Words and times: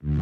Hjertelig 0.00 0.16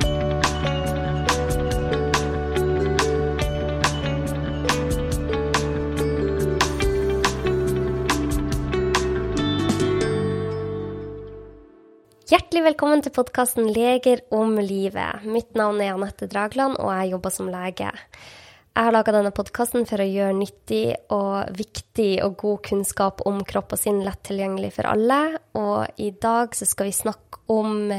velkommen 12.64 13.06
til 13.06 13.14
podkasten 13.14 13.70
Leger 13.70 14.26
om 14.34 14.58
livet. 14.58 15.22
Mitt 15.22 15.54
navn 15.54 15.78
er 15.78 15.94
Anette 15.94 16.26
Dragland, 16.26 16.74
og 16.82 16.90
jeg 16.90 17.14
jobber 17.14 17.30
som 17.30 17.46
lege. 17.46 17.94
Jeg 17.94 18.82
har 18.82 18.90
laga 18.90 19.14
denne 19.14 19.30
podkasten 19.30 19.86
for 19.86 20.02
å 20.02 20.10
gjøre 20.10 20.34
nyttig 20.42 20.98
og 21.14 21.54
viktig 21.54 22.18
og 22.26 22.34
god 22.42 22.66
kunnskap 22.66 23.22
om 23.30 23.46
kropp 23.46 23.78
og 23.78 23.86
sinn 23.86 24.02
lett 24.02 24.26
tilgjengelig 24.26 24.74
for 24.74 24.90
alle. 24.90 25.38
Og 25.54 25.86
i 26.02 26.10
dag 26.18 26.50
så 26.58 26.66
skal 26.66 26.90
vi 26.90 26.98
snakke 26.98 27.46
om 27.46 27.94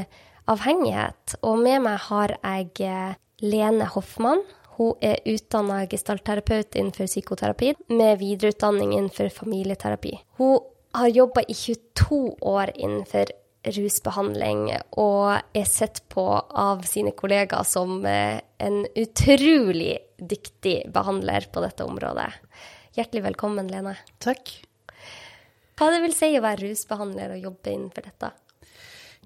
avhengighet. 0.50 1.36
Og 1.46 1.60
med 1.62 1.84
meg 1.84 2.00
har 2.08 2.36
jeg 2.38 2.70
eh, 2.86 3.18
Lene 3.44 3.88
Hoffmann. 3.94 4.42
Hun 4.78 4.96
er 5.04 5.20
utdanna 5.28 5.82
gestaltterapeut 5.90 6.76
innenfor 6.78 7.08
psykoterapi, 7.10 7.74
med 7.92 8.20
videreutdanning 8.22 8.94
innenfor 8.96 9.28
familieterapi. 9.34 10.14
Hun 10.40 10.58
har 10.96 11.12
jobba 11.12 11.44
i 11.46 11.54
22 11.54 12.20
år 12.40 12.72
innenfor 12.74 13.34
rusbehandling 13.60 14.70
og 14.96 15.34
er 15.52 15.66
sett 15.68 16.00
på 16.08 16.24
av 16.40 16.80
sine 16.88 17.12
kollegaer 17.12 17.66
som 17.68 18.00
eh, 18.08 18.40
en 18.58 18.82
utrolig 18.96 19.98
dyktig 20.16 20.78
behandler 20.92 21.46
på 21.52 21.62
dette 21.64 21.84
området. 21.84 22.30
Hjertelig 22.96 23.26
velkommen, 23.28 23.68
Lene. 23.70 23.98
Takk. 24.18 24.56
Hva 25.76 25.92
det 25.92 26.00
vil 26.02 26.16
si 26.16 26.32
å 26.36 26.44
være 26.44 26.64
rusbehandler 26.64 27.36
og 27.36 27.50
jobbe 27.50 27.72
innenfor 27.72 28.08
dette? 28.08 28.32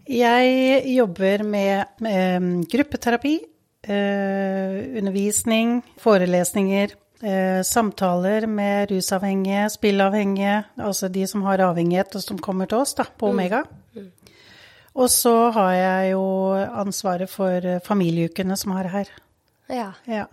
Jeg 0.05 0.83
jobber 0.93 1.43
med, 1.49 1.95
med 2.05 2.67
gruppeterapi, 2.69 3.39
eh, 3.89 4.99
undervisning, 5.01 5.79
forelesninger, 6.01 6.93
eh, 7.23 7.63
samtaler 7.65 8.47
med 8.47 8.91
rusavhengige, 8.91 9.71
spillavhengige, 9.71 10.65
altså 10.77 11.09
de 11.09 11.27
som 11.27 11.43
har 11.43 11.65
avhengighet 11.65 12.17
og 12.17 12.23
som 12.23 12.39
kommer 12.39 12.69
til 12.69 12.85
oss 12.85 12.93
da, 12.95 13.05
på 13.05 13.31
Omega. 13.33 13.63
Mm. 13.95 14.03
Mm. 14.03 14.11
Og 14.95 15.11
så 15.11 15.51
har 15.57 15.73
jeg 15.73 16.13
jo 16.13 16.27
ansvaret 16.85 17.31
for 17.31 17.81
familieukene 17.87 18.57
som 18.61 18.77
har 18.77 18.91
her. 18.93 19.09
Ja. 19.73 19.89
ja. 20.07 20.27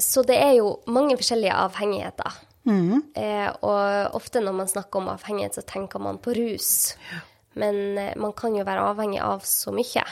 Så 0.00 0.24
det 0.26 0.40
er 0.40 0.56
jo 0.56 0.78
mange 0.88 1.18
forskjellige 1.20 1.52
avhengigheter. 1.52 2.40
Mm. 2.64 3.04
Eh, 3.12 3.52
og 3.60 4.16
ofte 4.16 4.40
når 4.40 4.56
man 4.56 4.72
snakker 4.72 5.02
om 5.02 5.12
avhengighet, 5.12 5.60
så 5.60 5.62
tenker 5.68 6.00
man 6.00 6.18
på 6.18 6.32
rus. 6.32 6.96
Ja. 7.12 7.20
Men 7.60 7.98
eh, 7.98 8.12
man 8.20 8.34
kan 8.36 8.56
jo 8.56 8.66
være 8.66 8.90
avhengig 8.90 9.22
av 9.24 9.44
så 9.48 9.74
mye. 9.74 10.04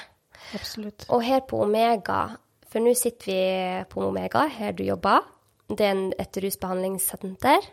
Absolutt. 0.57 1.07
Og 1.11 1.23
her 1.25 1.45
på 1.49 1.63
Omega, 1.65 2.25
for 2.71 2.85
nå 2.85 2.95
sitter 2.99 3.31
vi 3.31 3.85
på 3.93 4.03
Omega, 4.07 4.47
her 4.51 4.75
du 4.77 4.85
jobber. 4.87 5.25
Det 5.73 5.87
er 5.87 6.03
et 6.21 6.43
rusbehandlingssenter 6.45 7.71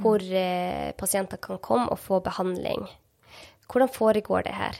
hvor 0.00 0.22
eh, 0.22 0.90
pasienter 0.98 1.38
kan 1.42 1.60
komme 1.62 1.90
og 1.92 1.98
få 2.00 2.20
behandling. 2.24 2.86
Hvordan 3.70 3.92
foregår 3.92 4.48
det 4.48 4.54
her? 4.56 4.78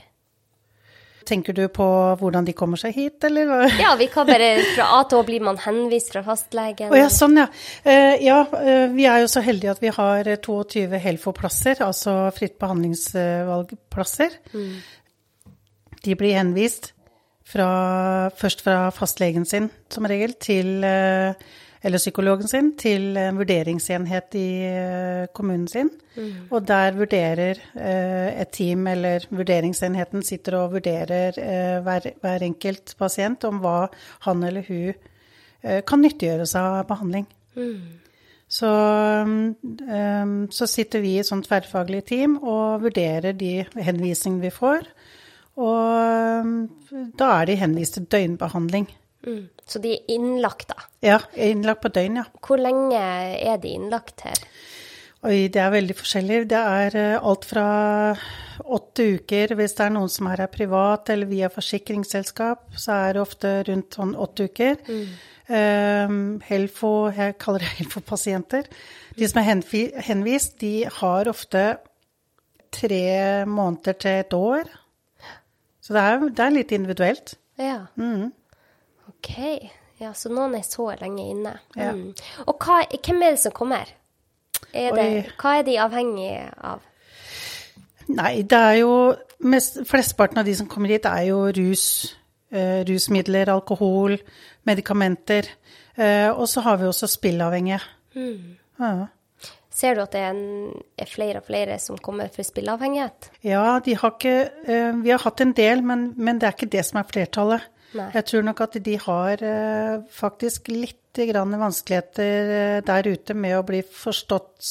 Tenker 1.31 1.55
du 1.55 1.63
på 1.71 1.87
hvordan 2.19 2.47
de 2.49 2.55
kommer 2.59 2.81
seg 2.81 2.97
hit, 2.97 3.23
eller? 3.29 3.71
Ja, 3.79 3.95
vi 3.99 4.09
kan 4.11 4.27
bare 4.27 4.51
fra 4.73 4.89
A 4.97 5.01
til 5.07 5.21
Å 5.21 5.27
blir 5.27 5.45
man 5.47 5.61
henvist 5.63 6.11
fra 6.15 6.25
fastlegen. 6.27 6.91
Oh, 6.91 6.99
ja, 6.99 7.07
sånn 7.13 7.39
ja. 7.39 7.47
Uh, 7.85 8.17
ja, 8.19 8.41
uh, 8.51 8.87
vi 8.91 9.07
er 9.07 9.23
jo 9.23 9.31
så 9.31 9.43
heldige 9.47 9.77
at 9.77 9.83
vi 9.85 9.93
har 9.95 10.31
22 10.43 10.99
Helfo-plasser, 11.05 11.85
altså 11.87 12.17
fritt 12.35 12.59
behandlingsvalgplasser. 12.63 14.41
Mm. 14.55 14.75
De 16.01 16.17
blir 16.19 16.39
henvist 16.41 16.93
fra, 17.51 17.71
først 18.39 18.65
fra 18.67 18.83
fastlegen 18.95 19.47
sin, 19.47 19.71
som 19.93 20.07
regel, 20.11 20.35
til 20.43 20.85
eller 21.81 22.01
psykologen 22.01 22.49
sin 22.49 22.73
til 22.79 23.17
en 23.17 23.39
vurderingsenhet 23.41 24.37
i 24.37 24.49
eh, 24.69 25.29
kommunen 25.37 25.69
sin. 25.71 25.89
Mm. 26.17 26.51
Og 26.53 26.67
der 26.69 26.97
vurderer 26.99 27.61
eh, 27.73 28.41
et 28.43 28.53
team 28.53 28.87
eller 28.91 29.25
vurderingsenheten 29.31 30.25
sitter 30.27 30.59
og 30.61 30.75
vurderer 30.77 31.39
eh, 31.41 31.79
hver, 31.85 32.11
hver, 32.21 32.45
enkelt 32.45 32.95
pasient 33.01 33.49
om 33.49 33.63
hva 33.65 33.87
han 34.27 34.45
eller 34.45 34.67
hun 34.69 35.07
kan 35.61 36.01
nyttiggjøre 36.01 36.47
seg 36.49 36.67
av 36.81 36.87
behandling. 36.89 37.27
Mm. 37.53 37.99
Så, 38.49 38.69
så, 40.57 40.67
sitter 40.67 41.03
vi 41.05 41.11
i 41.13 41.19
et 41.21 41.29
sånt 41.29 41.45
tverrfaglig 41.45 42.01
team 42.09 42.39
og 42.41 42.87
vurderer 42.87 43.37
de 43.37 43.67
henvisningene 43.77 44.47
vi 44.47 44.55
får. 44.57 44.89
Og 45.61 46.49
da 47.21 47.29
er 47.35 47.51
de 47.51 47.59
henvist 47.61 47.99
til 47.99 48.09
døgnbehandling. 48.09 48.89
Mm. 49.27 49.49
Så 49.69 49.81
de 49.83 49.95
er 49.97 50.13
innlagt, 50.15 50.71
da? 50.73 50.87
Ja, 51.05 51.19
innlagt 51.37 51.85
på 51.85 51.93
døgn, 51.93 52.21
ja. 52.23 52.27
Hvor 52.45 52.61
lenge 52.61 53.01
er 53.01 53.59
de 53.61 53.75
innlagt 53.77 54.25
her? 54.27 54.39
Oi, 55.21 55.51
det 55.53 55.61
er 55.61 55.75
veldig 55.75 55.97
forskjellig. 55.99 56.39
Det 56.49 56.61
er 56.61 56.97
uh, 56.97 57.27
alt 57.29 57.45
fra 57.45 57.67
åtte 58.61 59.05
uker 59.17 59.53
hvis 59.59 59.75
det 59.77 59.85
er 59.87 59.93
noen 59.93 60.13
som 60.13 60.29
er 60.31 60.45
her 60.45 60.53
privat 60.53 61.13
eller 61.13 61.29
via 61.29 61.51
forsikringsselskap, 61.53 62.71
så 62.77 62.97
er 63.09 63.17
det 63.17 63.23
ofte 63.23 63.53
rundt 63.69 63.99
sånn 63.99 64.17
åtte 64.17 64.49
uker. 64.49 64.81
Mm. 64.89 65.13
Um, 65.51 66.19
Helfo, 66.47 67.11
jeg 67.13 67.37
kaller 67.43 67.65
det 67.65 67.73
Helfo-pasienter. 67.81 68.69
De 69.19 69.29
som 69.29 69.41
er 69.43 69.49
henvist, 70.07 70.61
de 70.63 70.75
har 71.01 71.29
ofte 71.29 71.65
tre 72.71 73.45
måneder 73.51 73.97
til 74.01 74.21
et 74.23 74.37
år. 74.37 74.71
Så 75.83 75.97
det 75.97 76.05
er, 76.07 76.29
det 76.31 76.45
er 76.45 76.55
litt 76.55 76.75
individuelt. 76.77 77.35
Ja. 77.61 77.81
Mm. 77.99 78.31
OK. 79.21 79.71
Ja, 80.01 80.15
så 80.17 80.33
noen 80.33 80.57
er 80.57 80.65
så 80.65 80.89
lenge 80.97 81.27
inne. 81.29 81.59
Ja. 81.77 81.93
Mm. 81.93 82.15
Og 82.49 82.55
hva, 82.65 82.81
hvem 82.89 83.21
er 83.21 83.37
det 83.37 83.43
som 83.43 83.53
kommer? 83.55 83.91
Er 84.73 84.95
det, 84.97 85.09
hva 85.41 85.59
er 85.59 85.67
de 85.67 85.77
avhengige 85.83 86.47
av? 86.65 86.87
Nei, 88.11 88.41
det 88.49 88.59
er 88.59 88.79
jo 88.81 88.95
mest, 89.47 89.81
Flesteparten 89.89 90.41
av 90.41 90.49
de 90.49 90.55
som 90.57 90.69
kommer 90.71 90.93
hit, 90.93 91.07
er 91.07 91.29
jo 91.31 91.45
rus. 91.57 91.85
Uh, 92.51 92.83
rusmidler, 92.83 93.47
alkohol, 93.53 94.17
medikamenter. 94.67 95.47
Uh, 95.95 96.33
og 96.33 96.49
så 96.51 96.65
har 96.65 96.81
vi 96.81 96.89
også 96.89 97.07
spillavhengige. 97.07 97.79
Mm. 98.17 98.57
Ja. 98.81 98.95
Ser 99.71 99.95
du 99.95 100.03
at 100.03 100.13
det 100.13 100.21
er, 100.25 100.35
en, 100.35 100.73
er, 100.99 101.07
flere 101.07 101.39
og 101.39 101.47
flere 101.47 101.79
som 101.79 101.99
kommer 102.03 102.33
for 102.35 102.43
spillavhengighet? 102.45 103.31
Ja, 103.47 103.79
de 103.85 103.95
har 103.97 104.17
ikke, 104.17 104.35
eh, 104.67 104.97
vi 104.99 105.13
har 105.15 105.23
hatt 105.23 105.41
en 105.41 105.55
del, 105.57 105.85
men, 105.87 106.11
men, 106.19 106.41
det 106.41 106.49
er 106.49 106.57
ikke 106.57 106.73
det 106.75 106.83
som 106.89 106.99
er 107.01 107.07
flertallet. 107.09 107.69
Nei. 107.97 108.11
Jeg 108.15 108.27
tror 108.29 108.45
nok 108.47 108.61
at 108.63 108.77
de 108.87 108.97
har 109.03 109.43
eh, 109.43 109.97
faktisk 110.15 110.71
litt 110.71 110.97
vanskeligheter 111.11 112.53
eh, 112.55 112.77
der 112.87 113.09
ute 113.11 113.35
med 113.35 113.57
å 113.59 113.65
bli 113.67 113.81
forstått 113.83 114.69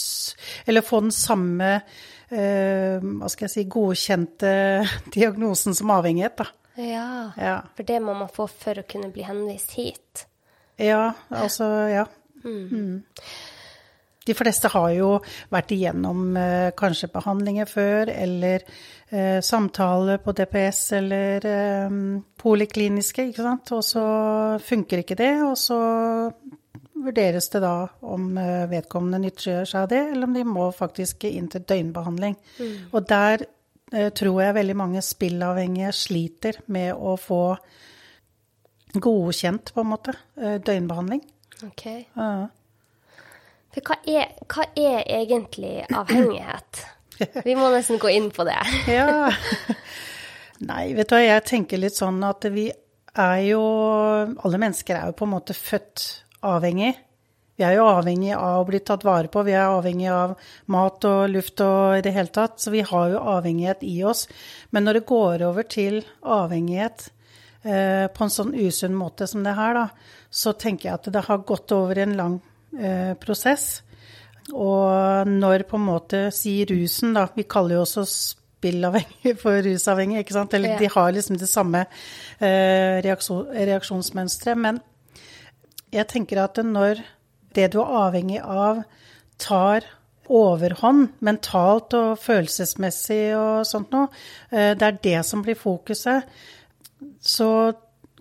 Eller 0.65 0.85
få 0.87 1.01
den 1.03 1.11
samme 1.11 1.73
eh, 1.75 2.95
hva 3.03 3.27
skal 3.27 3.49
jeg 3.49 3.53
si, 3.57 3.65
godkjente 3.67 4.53
diagnosen 5.15 5.75
som 5.75 5.91
avhengighet, 5.97 6.39
da. 6.39 6.47
Ja, 6.79 7.09
ja, 7.35 7.57
for 7.75 7.83
det 7.83 7.99
må 7.99 8.15
man 8.15 8.31
få 8.31 8.47
for 8.47 8.79
å 8.79 8.87
kunne 8.87 9.09
bli 9.11 9.25
henvist 9.27 9.75
hit. 9.75 10.25
Ja, 10.79 11.11
altså 11.27 11.67
Ja. 11.91 12.07
Mm. 12.39 12.67
Mm. 12.71 12.99
De 14.29 14.37
fleste 14.37 14.69
har 14.69 14.91
jo 14.93 15.15
vært 15.49 15.73
igjennom 15.73 16.37
eh, 16.37 16.69
kanskje 16.77 17.09
behandlinger 17.13 17.69
før, 17.69 18.11
eller 18.13 18.61
eh, 19.09 19.39
samtale 19.45 20.19
på 20.21 20.35
DPS 20.37 20.83
eller 20.99 21.49
eh, 21.49 21.97
polikliniske, 22.39 23.31
ikke 23.31 23.47
sant. 23.47 23.73
Og 23.73 23.83
så 23.87 24.05
funker 24.61 25.01
ikke 25.01 25.17
det, 25.17 25.33
og 25.47 25.57
så 25.57 25.79
vurderes 27.03 27.49
det 27.49 27.61
da 27.63 27.73
om 28.11 28.31
eh, 28.37 28.65
vedkommende 28.71 29.21
nytter 29.23 29.65
seg 29.67 29.85
av 29.85 29.89
det, 29.91 30.01
eller 30.11 30.29
om 30.29 30.35
de 30.35 30.45
må 30.47 30.67
faktisk 30.75 31.25
inn 31.29 31.49
til 31.51 31.65
døgnbehandling. 31.67 32.37
Mm. 32.59 32.75
Og 32.91 33.09
der 33.09 33.45
eh, 33.93 34.09
tror 34.15 34.43
jeg 34.43 34.57
veldig 34.59 34.77
mange 34.79 35.03
spillavhengige 35.05 35.93
sliter 35.95 36.61
med 36.67 36.93
å 36.93 37.15
få 37.19 37.43
godkjent, 38.99 39.73
på 39.73 39.83
en 39.83 39.91
måte, 39.91 40.15
eh, 40.37 40.57
døgnbehandling. 40.65 41.25
Ok. 41.67 41.85
Ja. 42.15 42.47
For 43.75 43.85
hva 43.85 43.99
er, 44.09 44.31
hva 44.49 44.65
er 44.77 45.03
egentlig 45.19 45.83
avhengighet? 45.93 46.85
Vi 47.45 47.55
må 47.57 47.69
nesten 47.73 47.99
gå 48.01 48.11
inn 48.15 48.29
på 48.33 48.45
det. 48.47 48.57
ja. 48.97 49.29
Nei, 50.65 50.93
vet 50.95 51.09
du 51.09 51.15
hva, 51.15 51.21
jeg 51.23 51.45
tenker 51.47 51.81
litt 51.81 51.97
sånn 51.97 52.21
at 52.25 52.47
vi 52.51 52.69
er 53.19 53.37
jo 53.47 53.61
Alle 54.45 54.59
mennesker 54.61 54.95
er 54.95 55.09
jo 55.09 55.15
på 55.17 55.25
en 55.25 55.33
måte 55.33 55.55
født 55.57 56.03
avhengig. 56.45 56.93
Vi 57.59 57.65
er 57.67 57.75
jo 57.75 57.87
avhengig 57.91 58.31
av 58.37 58.61
å 58.61 58.67
bli 58.69 58.79
tatt 58.87 59.03
vare 59.03 59.27
på, 59.27 59.41
vi 59.43 59.51
er 59.51 59.67
avhengig 59.67 60.07
av 60.13 60.37
mat 60.71 61.03
og 61.09 61.25
luft 61.27 61.59
og 61.65 61.97
i 61.97 62.03
det 62.05 62.13
hele 62.15 62.31
tatt. 62.31 62.55
Så 62.63 62.71
vi 62.71 62.85
har 62.87 63.09
jo 63.11 63.23
avhengighet 63.33 63.83
i 63.83 63.97
oss. 64.07 64.29
Men 64.71 64.87
når 64.87 65.01
det 65.01 65.09
går 65.09 65.43
over 65.49 65.67
til 65.67 65.99
avhengighet 66.23 67.09
eh, 67.67 68.07
på 68.07 68.23
en 68.23 68.31
sånn 68.31 68.55
usunn 68.55 68.95
måte 68.95 69.27
som 69.27 69.43
det 69.43 69.57
her, 69.59 69.75
da, 69.75 70.15
så 70.31 70.55
tenker 70.55 70.87
jeg 70.87 71.01
at 71.01 71.11
det 71.11 71.25
har 71.27 71.43
gått 71.49 71.75
over 71.75 71.99
en 71.99 72.15
lang 72.15 72.39
eh, 72.77 73.13
prosess. 73.21 73.81
Og 74.53 75.27
når 75.29 75.63
på 75.69 75.77
en 75.77 75.85
måte 75.85 76.21
sier 76.33 76.65
rusen, 76.71 77.13
da 77.13 77.27
Vi 77.35 77.43
kaller 77.43 77.75
jo 77.77 77.81
også 77.85 78.05
spillavhengige 78.07 79.37
for 79.37 79.61
rusavhengige, 79.63 80.23
ikke 80.25 80.33
sant. 80.33 80.53
Eller 80.53 80.69
Ja. 80.73 80.77
de 80.79 80.89
har 80.89 81.11
liksom 81.11 81.37
det 81.37 81.49
samme 81.49 81.85
eh, 82.41 83.01
reaksjon, 83.05 83.45
reaksjonsmønsteret. 83.53 84.57
Men 84.57 84.81
jeg 85.93 86.07
tenker 86.07 86.43
at 86.43 86.57
når 86.65 87.03
det 87.53 87.71
du 87.73 87.79
er 87.81 87.93
avhengig 88.09 88.41
av, 88.43 88.83
tar 89.39 89.81
overhånd 90.29 91.09
mentalt 91.25 91.93
og 91.97 92.19
følelsesmessig 92.21 93.33
og 93.37 93.65
sånt 93.65 93.91
noe, 93.91 94.09
eh, 94.51 94.73
det 94.75 94.81
er 94.85 94.99
det 95.03 95.25
som 95.25 95.41
blir 95.41 95.55
fokuset, 95.57 96.23
så 97.21 97.73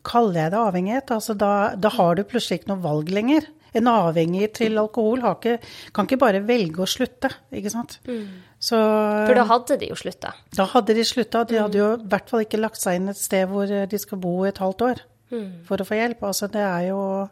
kaller 0.04 0.42
jeg 0.44 0.50
det 0.54 0.58
avhengighet. 0.62 1.10
Altså 1.10 1.34
da, 1.36 1.74
da 1.76 1.88
har 1.88 2.14
du 2.14 2.22
plutselig 2.24 2.60
ikke 2.62 2.72
noe 2.72 2.84
valg 2.84 3.10
lenger. 3.12 3.48
En 3.76 3.86
avhengig 3.92 4.52
til 4.56 4.78
alkohol 4.80 5.20
har 5.20 5.36
ikke, 5.36 5.58
kan 5.92 6.06
ikke 6.08 6.18
bare 6.22 6.40
velge 6.48 6.80
å 6.80 6.88
slutte, 6.88 7.28
ikke 7.52 7.70
sant. 7.74 7.98
Så 8.60 8.78
For 8.80 9.34
da 9.36 9.44
hadde 9.44 9.76
de 9.78 9.90
jo 9.90 9.94
slutta. 9.98 10.32
da 10.56 10.64
hadde 10.72 10.94
de 10.96 11.04
slutta. 11.04 11.44
De 11.46 11.58
hadde 11.60 11.78
jo 11.78 11.92
i 11.98 12.08
hvert 12.08 12.30
fall 12.30 12.42
ikke 12.46 12.58
lagt 12.62 12.80
seg 12.80 12.96
inn 12.98 13.08
et 13.12 13.16
sted 13.20 13.46
hvor 13.50 13.66
de 13.68 13.98
skal 13.98 14.18
bo 14.18 14.42
et 14.48 14.58
halvt 14.58 14.82
år 14.88 15.02
for 15.68 15.76
å 15.76 15.84
få 15.84 15.94
hjelp. 15.98 16.22
Altså 16.24 16.48
det 16.48 16.62
er 16.64 16.88
jo 16.88 17.28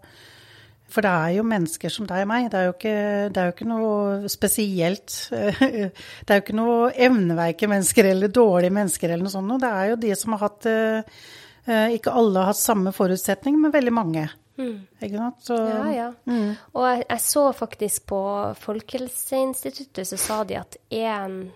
For 0.88 1.03
det 1.03 1.11
er 1.11 1.31
jo 1.35 1.43
mennesker 1.43 1.91
som 1.91 2.06
deg 2.06 2.23
og 2.23 2.29
meg. 2.31 2.44
Det 2.53 2.59
er 2.61 2.67
jo 2.69 2.75
ikke, 2.77 3.31
det 3.35 3.41
er 3.43 3.49
jo 3.49 3.55
ikke 3.56 3.67
noe 3.67 4.29
spesielt 4.31 5.17
Det 5.32 6.31
er 6.31 6.37
jo 6.39 6.44
ikke 6.44 6.55
noe 6.61 6.93
evneveike 6.94 7.67
mennesker 7.73 8.05
eller 8.12 8.29
dårlige 8.31 8.71
mennesker 8.77 9.11
eller 9.11 9.25
noe 9.27 9.35
sånt. 9.35 9.56
Det 9.65 9.73
er 9.73 9.89
jo 9.91 9.97
de 10.05 10.12
som 10.15 10.37
har 10.37 10.44
hatt 10.47 10.69
eh, 10.71 11.17
eh, 11.67 11.97
Ikke 11.97 12.15
alle 12.15 12.39
har 12.39 12.53
hatt 12.53 12.61
samme 12.61 12.93
forutsetning, 12.94 13.59
men 13.59 13.75
veldig 13.75 13.93
mange. 13.97 14.29
Ikke 14.56 15.17
sant? 15.17 15.43
Så, 15.44 15.56
Ja, 15.69 15.87
ja. 15.93 16.08
Og 16.73 16.87
jeg, 16.88 17.05
jeg 17.08 17.20
så 17.26 17.53
faktisk 17.53 18.06
på 18.12 18.20
Folkehelseinstituttet, 18.61 20.08
så 20.08 20.17
sa 20.20 20.44
de 20.49 20.56
at 20.61 20.76
én 20.91 21.50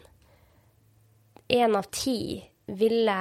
av 1.76 1.91
ti 1.91 2.44
ville 2.70 3.19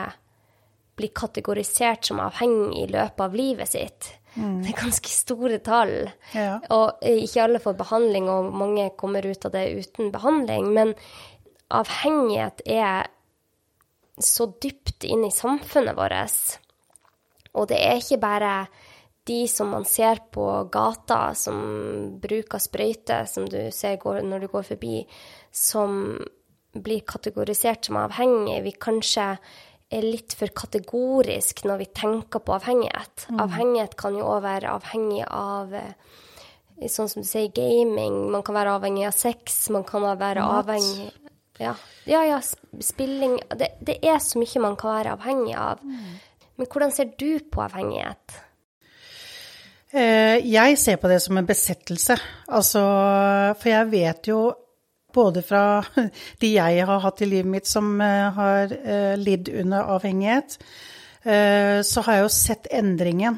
bli 0.99 1.07
kategorisert 1.15 2.05
som 2.05 2.19
avhengig 2.19 2.83
i 2.83 2.87
løpet 2.91 3.23
av 3.23 3.35
livet 3.35 3.69
sitt. 3.71 4.19
Det 4.35 4.69
er 4.71 4.77
ganske 4.77 5.09
store 5.09 5.57
tall. 5.63 5.93
Ja. 6.35 6.59
Og 6.75 7.01
ikke 7.01 7.43
alle 7.43 7.61
får 7.63 7.77
behandling, 7.79 8.29
og 8.29 8.51
mange 8.53 8.89
kommer 8.99 9.25
ut 9.25 9.45
av 9.47 9.55
det 9.55 9.65
uten 9.79 10.11
behandling. 10.13 10.69
Men 10.75 10.93
avhengighet 11.71 12.61
er 12.67 13.09
så 14.19 14.49
dypt 14.61 15.07
inn 15.07 15.25
i 15.25 15.33
samfunnet 15.33 15.97
vårt. 15.97 16.59
Og 17.55 17.67
det 17.71 17.79
er 17.81 17.99
ikke 18.03 18.21
bare 18.21 18.53
de 19.29 19.39
som 19.51 19.69
man 19.69 19.85
ser 19.85 20.23
på 20.33 20.45
gata 20.73 21.35
som 21.37 21.59
bruker 22.21 22.61
sprøyte, 22.61 23.21
som 23.29 23.45
du 23.49 23.59
ser 23.75 23.99
går, 24.01 24.23
når 24.25 24.45
du 24.45 24.51
går 24.51 24.67
forbi, 24.73 25.03
som 25.53 26.17
blir 26.73 27.03
kategorisert 27.07 27.85
som 27.85 27.99
avhengig. 28.01 28.61
Vi 28.65 28.73
kanskje 28.81 29.27
er 29.89 30.05
litt 30.05 30.35
for 30.37 30.51
kategorisk 30.53 31.63
når 31.65 31.83
vi 31.83 31.89
tenker 32.01 32.41
på 32.45 32.55
avhengighet. 32.57 33.29
Avhengighet 33.41 33.95
kan 33.99 34.17
jo 34.17 34.27
òg 34.29 34.43
være 34.45 34.73
avhengig 34.77 35.23
av 35.25 35.73
eh, 35.77 35.93
sånn 36.85 37.09
som 37.09 37.25
du 37.25 37.29
sier, 37.29 37.49
gaming. 37.53 38.27
Man 38.33 38.45
kan 38.45 38.57
være 38.57 38.77
avhengig 38.77 39.07
av 39.09 39.17
sex. 39.17 39.61
Man 39.73 39.85
kan 39.87 40.05
være 40.09 40.45
Mat. 40.45 40.65
avhengig 40.65 41.09
Ja, 41.59 41.73
ja, 42.07 42.21
ja 42.23 42.37
spilling 42.79 43.33
det, 43.59 43.73
det 43.83 43.97
er 44.07 44.21
så 44.23 44.39
mye 44.39 44.61
man 44.63 44.77
kan 44.79 44.93
være 44.93 45.17
avhengig 45.17 45.57
av. 45.59 45.81
Men 46.59 46.67
hvordan 46.67 46.93
ser 46.95 47.11
du 47.19 47.41
på 47.51 47.65
avhengighet? 47.65 48.37
Eh, 49.93 50.37
Jeg 50.45 50.77
ser 50.77 50.97
på 51.01 51.09
det 51.09 51.19
som 51.23 51.37
en 51.39 51.47
besettelse. 51.47 52.17
Altså, 52.47 52.81
for 53.57 53.71
jeg 53.71 53.89
vet 53.91 54.29
jo 54.29 54.39
både 55.13 55.41
fra 55.41 55.81
de 56.41 56.53
jeg 56.53 56.85
har 56.85 57.01
hatt 57.01 57.21
i 57.25 57.29
livet 57.29 57.49
mitt 57.49 57.69
som 57.69 57.95
eh, 58.01 58.27
har 58.35 58.75
eh, 58.77 59.15
lidd 59.17 59.49
under 59.61 59.95
avhengighet, 59.97 60.59
så 61.19 62.01
har 62.05 62.15
jeg 62.15 62.23
jo 62.23 62.29
sett 62.31 62.67
endringen. 62.71 63.35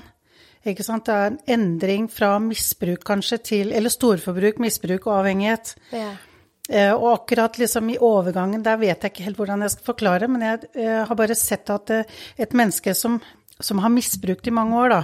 Ikke 0.69 0.83
sant? 0.85 1.07
Det 1.07 1.13
er 1.17 1.31
en 1.31 1.39
endring 1.49 2.03
fra 2.13 2.35
misbruk 2.39 3.01
kanskje 3.09 3.39
til 3.41 3.71
Eller 3.73 3.89
storforbruk, 3.89 4.59
misbruk 4.61 5.07
og 5.09 5.15
avhengighet. 5.15 5.71
Ja. 5.89 6.11
Og 6.93 7.07
akkurat 7.09 7.57
liksom 7.57 7.89
i 7.89 7.97
overgangen, 7.97 8.61
der 8.63 8.77
vet 8.77 9.01
jeg 9.01 9.15
ikke 9.15 9.25
helt 9.25 9.41
hvordan 9.41 9.65
jeg 9.65 9.73
skal 9.73 9.89
forklare, 9.89 10.29
men 10.29 10.45
jeg 10.45 11.01
har 11.09 11.17
bare 11.17 11.35
sett 11.35 11.73
at 11.73 11.89
et 11.97 12.53
menneske 12.53 12.93
som, 12.95 13.17
som 13.57 13.81
har 13.81 13.91
misbrukt 13.91 14.47
i 14.47 14.53
mange 14.55 14.77
år, 14.77 14.93
da, 14.93 15.01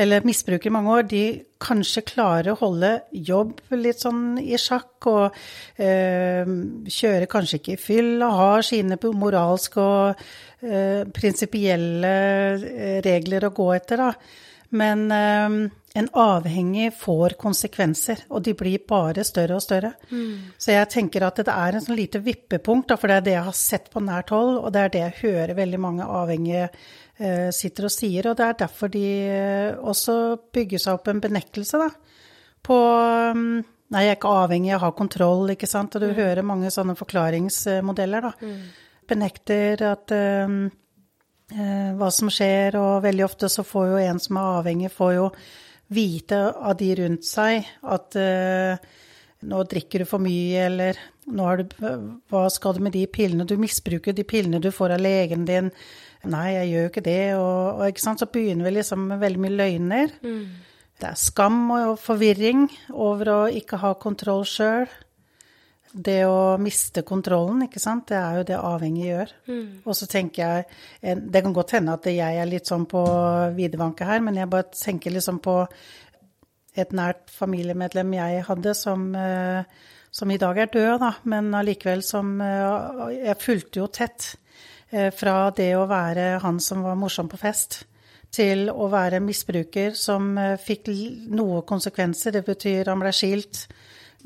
eller 0.00 0.24
misbruker 0.24 0.70
i 0.70 0.72
mange 0.72 0.92
år, 0.94 1.06
de 1.10 1.24
kanskje 1.60 2.02
klarer 2.08 2.54
å 2.54 2.60
holde 2.60 2.92
jobb 3.12 3.58
litt 3.76 4.00
sånn 4.00 4.38
i 4.40 4.56
sjakk, 4.60 4.94
og 5.10 5.40
eh, 5.80 6.48
kjører 6.88 7.28
kanskje 7.30 7.60
ikke 7.60 7.74
i 7.74 7.80
fyll, 7.80 8.14
og 8.24 8.38
har 8.38 8.66
sine 8.66 8.96
moralske 9.20 9.82
og 9.84 10.22
eh, 10.64 11.02
prinsipielle 11.12 12.14
eh, 12.54 12.96
regler 13.04 13.48
å 13.48 13.52
gå 13.56 13.68
etter, 13.76 14.06
da. 14.06 14.14
Men 14.80 15.04
eh, 15.12 15.60
en 16.00 16.08
avhengig 16.22 16.92
får 16.94 17.34
konsekvenser, 17.40 18.24
og 18.30 18.44
de 18.46 18.54
blir 18.54 18.84
bare 18.88 19.24
større 19.26 19.58
og 19.58 19.64
større. 19.64 19.92
Så 20.56 20.72
jeg 20.76 20.90
tenker 20.92 21.26
at 21.26 21.42
det 21.42 21.50
er 21.50 21.76
en 21.76 21.84
sånn 21.84 21.98
lite 21.98 22.22
vippepunkt, 22.22 22.88
da, 22.92 22.96
for 23.00 23.10
det 23.10 23.16
er 23.18 23.26
det 23.26 23.36
jeg 23.36 23.48
har 23.48 23.58
sett 23.58 23.90
på 23.92 24.02
nært 24.06 24.30
hold, 24.32 24.60
og 24.62 24.70
det 24.72 24.84
er 24.84 24.94
det 24.94 25.04
jeg 25.04 25.18
hører 25.24 25.58
veldig 25.58 25.82
mange 25.82 26.06
avhengige 26.06 26.68
sitter 27.54 27.88
og 27.88 27.92
sier, 27.92 28.30
og 28.30 28.38
det 28.38 28.46
er 28.46 28.58
derfor 28.62 28.92
de 28.92 29.04
eh, 29.28 29.74
også 29.76 30.14
bygger 30.54 30.80
seg 30.80 30.96
opp 30.96 31.10
en 31.12 31.22
benektelse, 31.22 31.80
da. 31.80 31.90
På 32.64 32.78
um, 33.36 33.60
Nei, 33.90 34.04
jeg 34.04 34.12
er 34.12 34.18
ikke 34.20 34.32
avhengig, 34.44 34.68
jeg 34.70 34.78
har 34.84 34.92
kontroll, 34.94 35.48
ikke 35.50 35.66
sant. 35.66 35.96
Og 35.98 36.04
du 36.04 36.12
hører 36.14 36.46
mange 36.46 36.68
sånne 36.70 36.94
forklaringsmodeller, 36.94 38.28
da. 38.28 38.52
Benekter 39.10 39.82
at 39.88 40.14
um, 40.14 40.60
eh, 41.50 41.88
hva 41.98 42.10
som 42.14 42.30
skjer, 42.30 42.78
og 42.78 43.02
veldig 43.02 43.24
ofte 43.26 43.50
så 43.50 43.64
får 43.66 43.88
jo 43.90 43.98
en 44.04 44.22
som 44.22 44.38
er 44.38 44.60
avhengig, 44.60 44.92
får 44.94 45.16
jo 45.16 45.26
vite 45.90 46.38
av 46.54 46.76
de 46.78 46.92
rundt 47.00 47.26
seg 47.26 47.66
at 47.82 48.14
eh, 48.20 48.78
nå 49.50 49.62
drikker 49.72 50.04
du 50.04 50.06
for 50.06 50.22
mye, 50.22 50.68
eller 50.68 51.00
nå 51.30 51.48
har 51.48 51.64
du, 51.64 51.74
hva 52.30 52.44
skal 52.52 52.76
du 52.76 52.84
med 52.84 52.94
de 52.94 53.02
pillene? 53.10 53.46
Du 53.48 53.56
misbruker 53.58 54.14
de 54.14 54.26
pillene 54.26 54.62
du 54.62 54.70
får 54.74 54.94
av 54.94 55.02
legen 55.02 55.46
din. 55.48 55.70
Nei, 56.28 56.48
jeg 56.52 56.70
gjør 56.70 56.82
jo 56.82 56.90
ikke 56.90 57.04
det. 57.06 57.20
Og, 57.36 57.78
og 57.80 57.86
ikke 57.88 58.16
så 58.20 58.26
begynner 58.32 58.68
vi 58.68 58.74
liksom 58.76 59.06
med 59.12 59.22
veldig 59.22 59.40
mye 59.40 59.56
løgner. 59.56 60.16
Det 61.00 61.08
er 61.08 61.16
skam 61.16 61.62
og 61.72 61.94
forvirring 62.00 62.66
over 62.92 63.30
å 63.32 63.38
ikke 63.48 63.78
ha 63.80 63.94
kontroll 64.00 64.44
sjøl. 64.44 64.90
Det 65.90 66.20
å 66.28 66.58
miste 66.62 67.02
kontrollen, 67.02 67.64
ikke 67.66 67.80
sant, 67.82 68.04
det 68.12 68.18
er 68.18 68.36
jo 68.38 68.44
det 68.46 68.58
avhengig 68.58 69.08
gjør. 69.08 69.32
Og 69.88 69.96
så 69.98 70.06
tenker 70.06 70.42
jeg 71.00 71.16
Det 71.32 71.42
kan 71.42 71.56
godt 71.56 71.72
hende 71.74 71.96
at 71.96 72.06
jeg 72.06 72.36
er 72.38 72.46
litt 72.46 72.68
sånn 72.68 72.84
på 72.86 73.02
videvanke 73.56 74.06
her, 74.06 74.20
men 74.20 74.36
jeg 74.36 74.50
bare 74.52 74.68
tenker 74.70 75.10
liksom 75.10 75.40
på 75.42 75.56
et 76.78 76.92
nært 76.94 77.32
familiemedlem 77.34 78.12
jeg 78.14 78.44
hadde 78.46 78.74
som, 78.78 79.08
eh, 79.16 79.64
som 80.12 80.30
i 80.30 80.38
dag 80.38 80.58
er 80.58 80.70
død, 80.70 81.00
da, 81.00 81.10
men 81.24 81.50
allikevel 81.54 82.02
som 82.02 82.40
eh, 82.40 83.24
Jeg 83.26 83.40
fulgte 83.42 83.80
jo 83.80 83.88
tett 83.88 84.36
fra 85.14 85.50
det 85.54 85.72
å 85.78 85.86
være 85.90 86.40
han 86.42 86.60
som 86.60 86.82
var 86.82 86.98
morsom 86.98 87.28
på 87.30 87.38
fest, 87.40 87.84
til 88.30 88.68
å 88.70 88.88
være 88.90 89.20
misbruker 89.22 89.94
som 89.98 90.32
eh, 90.38 90.56
fikk 90.60 90.90
noe 91.34 91.64
konsekvenser. 91.66 92.36
Det 92.36 92.44
betyr 92.46 92.90
han 92.90 93.02
ble 93.02 93.12
skilt, 93.14 93.64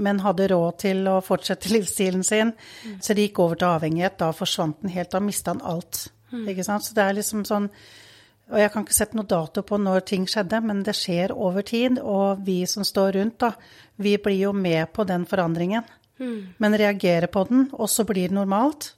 men 0.05 0.21
hadde 0.25 0.51
råd 0.53 0.81
til 0.85 1.05
å 1.09 1.19
fortsette 1.25 1.73
livsstilen 1.75 2.25
sin. 2.27 2.53
Så 3.01 3.17
det 3.17 3.29
gikk 3.29 3.43
over 3.45 3.61
til 3.61 3.71
avhengighet. 3.71 4.19
Da 4.21 4.33
forsvant 4.37 4.83
den 4.83 4.93
helt. 4.95 5.13
Da 5.15 5.23
mista 5.25 5.55
han 5.55 5.65
alt. 5.65 6.07
Ikke 6.35 6.67
sant? 6.67 6.85
Så 6.85 6.97
det 6.97 7.05
er 7.05 7.21
liksom 7.21 7.45
sånn 7.49 7.71
og 8.53 8.59
jeg 8.61 8.73
kan 8.75 8.85
ikke 8.85 8.93
sette 8.93 9.17
noe 9.17 9.25
dato 9.25 9.63
på 9.65 9.79
når 9.81 10.03
ting 10.05 10.27
skjedde, 10.29 10.59
men 10.69 10.83
det 10.85 10.93
skjer 10.99 11.33
over 11.33 11.65
tid. 11.65 11.97
Og 11.97 12.43
vi 12.45 12.59
som 12.69 12.85
står 12.85 13.15
rundt, 13.17 13.39
da, 13.41 13.55
vi 13.97 14.19
blir 14.21 14.37
jo 14.37 14.51
med 14.53 14.93
på 14.93 15.07
den 15.09 15.25
forandringen. 15.25 15.87
Men 16.61 16.77
reagerer 16.77 17.27
på 17.33 17.47
den, 17.49 17.71
og 17.73 17.89
så 17.89 18.05
blir 18.05 18.29
det 18.29 18.37
normalt. 18.37 18.91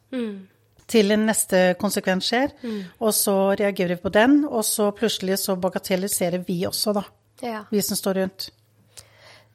Til 0.87 1.11
en 1.11 1.25
neste 1.27 1.75
konsekvens 1.81 2.29
skjer. 2.31 2.53
Og 3.01 3.11
så 3.17 3.35
reagerer 3.59 3.97
vi 3.97 4.05
på 4.05 4.13
den, 4.15 4.45
og 4.47 4.63
så 4.65 4.93
plutselig 4.95 5.41
så 5.43 5.57
bagatelliserer 5.59 6.45
vi 6.47 6.61
også, 6.69 6.95
da. 6.95 7.03
Ja. 7.43 7.65
Vi 7.71 7.83
som 7.83 7.99
står 7.99 8.21
rundt. 8.23 8.49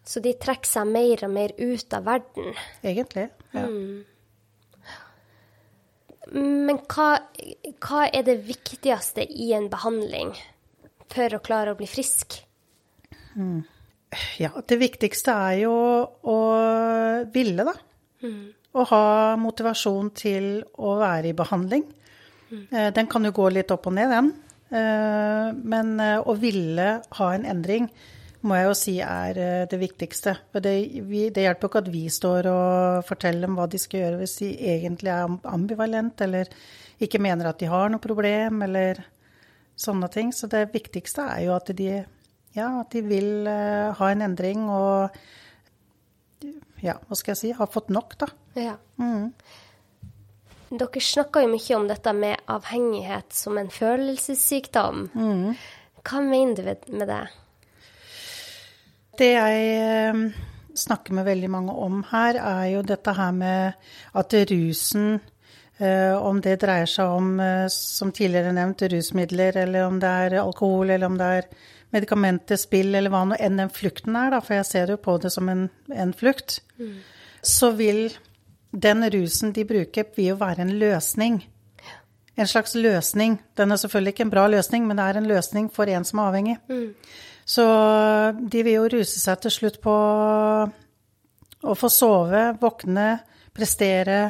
Så 0.03 0.19
de 0.19 0.33
trekker 0.35 0.67
seg 0.67 0.89
mer 0.89 1.23
og 1.27 1.31
mer 1.31 1.53
ut 1.57 1.93
av 1.93 2.07
verden. 2.09 2.55
Egentlig. 2.83 3.29
Ja. 3.55 3.67
Men 6.31 6.77
hva, 6.91 7.07
hva 7.83 8.05
er 8.07 8.23
det 8.27 8.38
viktigste 8.47 9.25
i 9.25 9.51
en 9.57 9.67
behandling 9.71 10.33
for 11.11 11.35
å 11.35 11.41
klare 11.43 11.73
å 11.73 11.79
bli 11.79 11.89
frisk? 11.89 12.39
Ja, 14.39 14.51
det 14.67 14.77
viktigste 14.79 15.31
er 15.31 15.57
jo 15.63 15.75
å 16.27 16.38
ville, 17.31 17.67
da. 17.67 17.75
Å 18.72 18.86
ha 18.88 19.36
motivasjon 19.36 20.13
til 20.16 20.46
å 20.80 20.96
være 21.01 21.32
i 21.32 21.36
behandling. 21.36 21.84
Eh, 22.51 22.92
Den 22.96 23.08
kan 23.08 23.24
jo 23.28 23.34
gå 23.36 23.50
litt 23.51 23.72
opp 23.72 23.88
og 23.88 23.96
ned, 23.98 24.12
den. 24.12 24.32
Eh, 24.72 25.51
Men 25.54 26.00
eh, 26.00 26.20
å 26.20 26.36
ville 26.40 27.01
ha 27.18 27.30
en 27.36 27.46
endring, 27.46 27.90
må 28.42 28.56
jeg 28.58 28.66
jo 28.66 28.74
si 28.74 28.94
er 29.06 29.38
det 29.70 29.78
viktigste. 29.78 30.34
For 30.50 30.63
det, 30.66 30.74
vi, 31.06 31.28
det 31.30 31.44
hjelper 31.44 31.68
jo 31.68 31.70
ikke 31.70 31.82
at 31.84 31.92
vi 31.94 32.08
står 32.10 32.48
og 32.50 33.04
forteller 33.06 33.46
dem 33.46 33.58
hva 33.60 33.68
de 33.70 33.78
skal 33.78 34.01
gjøre, 34.01 34.18
hvis 34.18 34.40
de 34.40 34.48
egentlig 34.72 35.12
er 35.13 35.36
ambivalent 35.46 36.24
eller 36.25 36.50
ikke 36.98 37.22
mener 37.22 37.51
at 37.51 37.60
de 37.62 37.70
har 37.70 37.92
noe 37.94 38.01
problem, 38.01 38.63
eller 38.66 39.04
sånne 39.78 40.10
ting. 40.10 40.34
Så 40.34 40.50
det 40.50 40.72
viktigste 40.74 41.28
er 41.36 41.44
jo 41.46 41.54
at 41.54 41.70
de, 41.78 41.92
ja, 42.58 42.72
at 42.82 42.90
de 42.98 43.04
vil 43.06 43.46
ha 43.46 44.10
en 44.10 44.25
endring 44.25 44.66
og 44.74 45.13
ja, 46.81 46.97
hva 47.07 47.17
skal 47.17 47.35
jeg 47.35 47.41
si, 47.41 47.51
har 47.57 47.69
fått 47.71 47.91
nok, 47.93 48.15
da. 48.21 48.29
Ja. 48.57 48.75
Mm. 49.01 49.31
Dere 50.71 51.03
snakker 51.03 51.43
jo 51.43 51.51
mye 51.51 51.77
om 51.77 51.88
dette 51.89 52.13
med 52.15 52.45
avhengighet 52.51 53.35
som 53.35 53.57
en 53.59 53.69
følelsessykdom. 53.71 55.09
Mm. 55.13 55.57
Hva 56.01 56.21
mener 56.23 56.71
du 56.71 56.95
med 56.95 57.11
det? 57.11 57.25
Det 59.19 59.33
jeg 59.33 59.65
eh, 59.75 60.21
snakker 60.79 61.17
med 61.17 61.27
veldig 61.27 61.50
mange 61.51 61.75
om 61.75 62.00
her, 62.09 62.39
er 62.39 62.69
jo 62.71 62.85
dette 62.88 63.13
her 63.17 63.35
med 63.35 63.75
at 64.17 64.38
rusen 64.50 65.19
eh, 65.77 66.15
om 66.15 66.39
det 66.41 66.55
dreier 66.63 66.89
seg 66.89 67.17
om, 67.19 67.33
eh, 67.43 67.67
som 67.73 68.13
tidligere 68.15 68.55
nevnt, 68.55 68.88
rusmidler, 68.93 69.59
eller 69.65 69.89
om 69.89 70.00
det 70.01 70.15
er 70.25 70.39
alkohol, 70.41 70.89
eller 70.89 71.11
om 71.11 71.19
det 71.19 71.29
er 71.41 71.51
medikamenter, 71.91 72.60
spill, 72.60 72.93
eller 72.95 73.12
hva 73.12 73.24
nå 73.27 73.38
enn 73.39 73.60
den 73.60 73.71
flukten 73.74 74.15
er, 74.15 74.31
da, 74.33 74.41
for 74.43 74.57
jeg 74.57 74.67
ser 74.69 74.93
jo 74.93 75.00
på 75.01 75.17
det 75.21 75.31
som 75.33 75.50
en, 75.51 75.65
en 75.91 76.13
flukt, 76.15 76.60
mm. 76.79 76.93
så 77.43 77.71
vil 77.77 78.05
den 78.71 79.03
rusen 79.12 79.51
de 79.55 79.65
bruker, 79.67 80.07
vil 80.15 80.31
jo 80.31 80.38
være 80.39 80.63
en 80.63 80.75
løsning. 80.79 81.41
En 82.39 82.48
slags 82.48 82.75
løsning. 82.75 83.41
Den 83.60 83.71
er 83.71 83.81
selvfølgelig 83.81 84.15
ikke 84.15 84.27
en 84.29 84.33
bra 84.33 84.45
løsning, 84.48 84.86
men 84.88 84.98
det 84.98 85.07
er 85.10 85.19
en 85.19 85.27
løsning 85.27 85.67
for 85.74 85.91
en 85.91 86.07
som 86.07 86.21
er 86.21 86.31
avhengig. 86.31 86.55
Mm. 86.71 86.93
Så 87.51 87.65
de 88.39 88.63
vil 88.63 88.77
jo 88.77 88.88
ruse 88.93 89.19
seg 89.19 89.41
til 89.43 89.51
slutt 89.51 89.81
på 89.83 89.95
å 91.62 91.75
få 91.77 91.89
sove, 91.91 92.45
våkne, 92.62 93.10
prestere, 93.53 94.21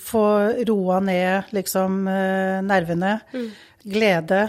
få 0.00 0.24
roa 0.68 0.98
ned 1.04 1.54
liksom 1.56 2.02
eh, 2.08 2.58
nervene. 2.66 3.14
Mm. 3.32 3.48
Glede, 3.94 4.42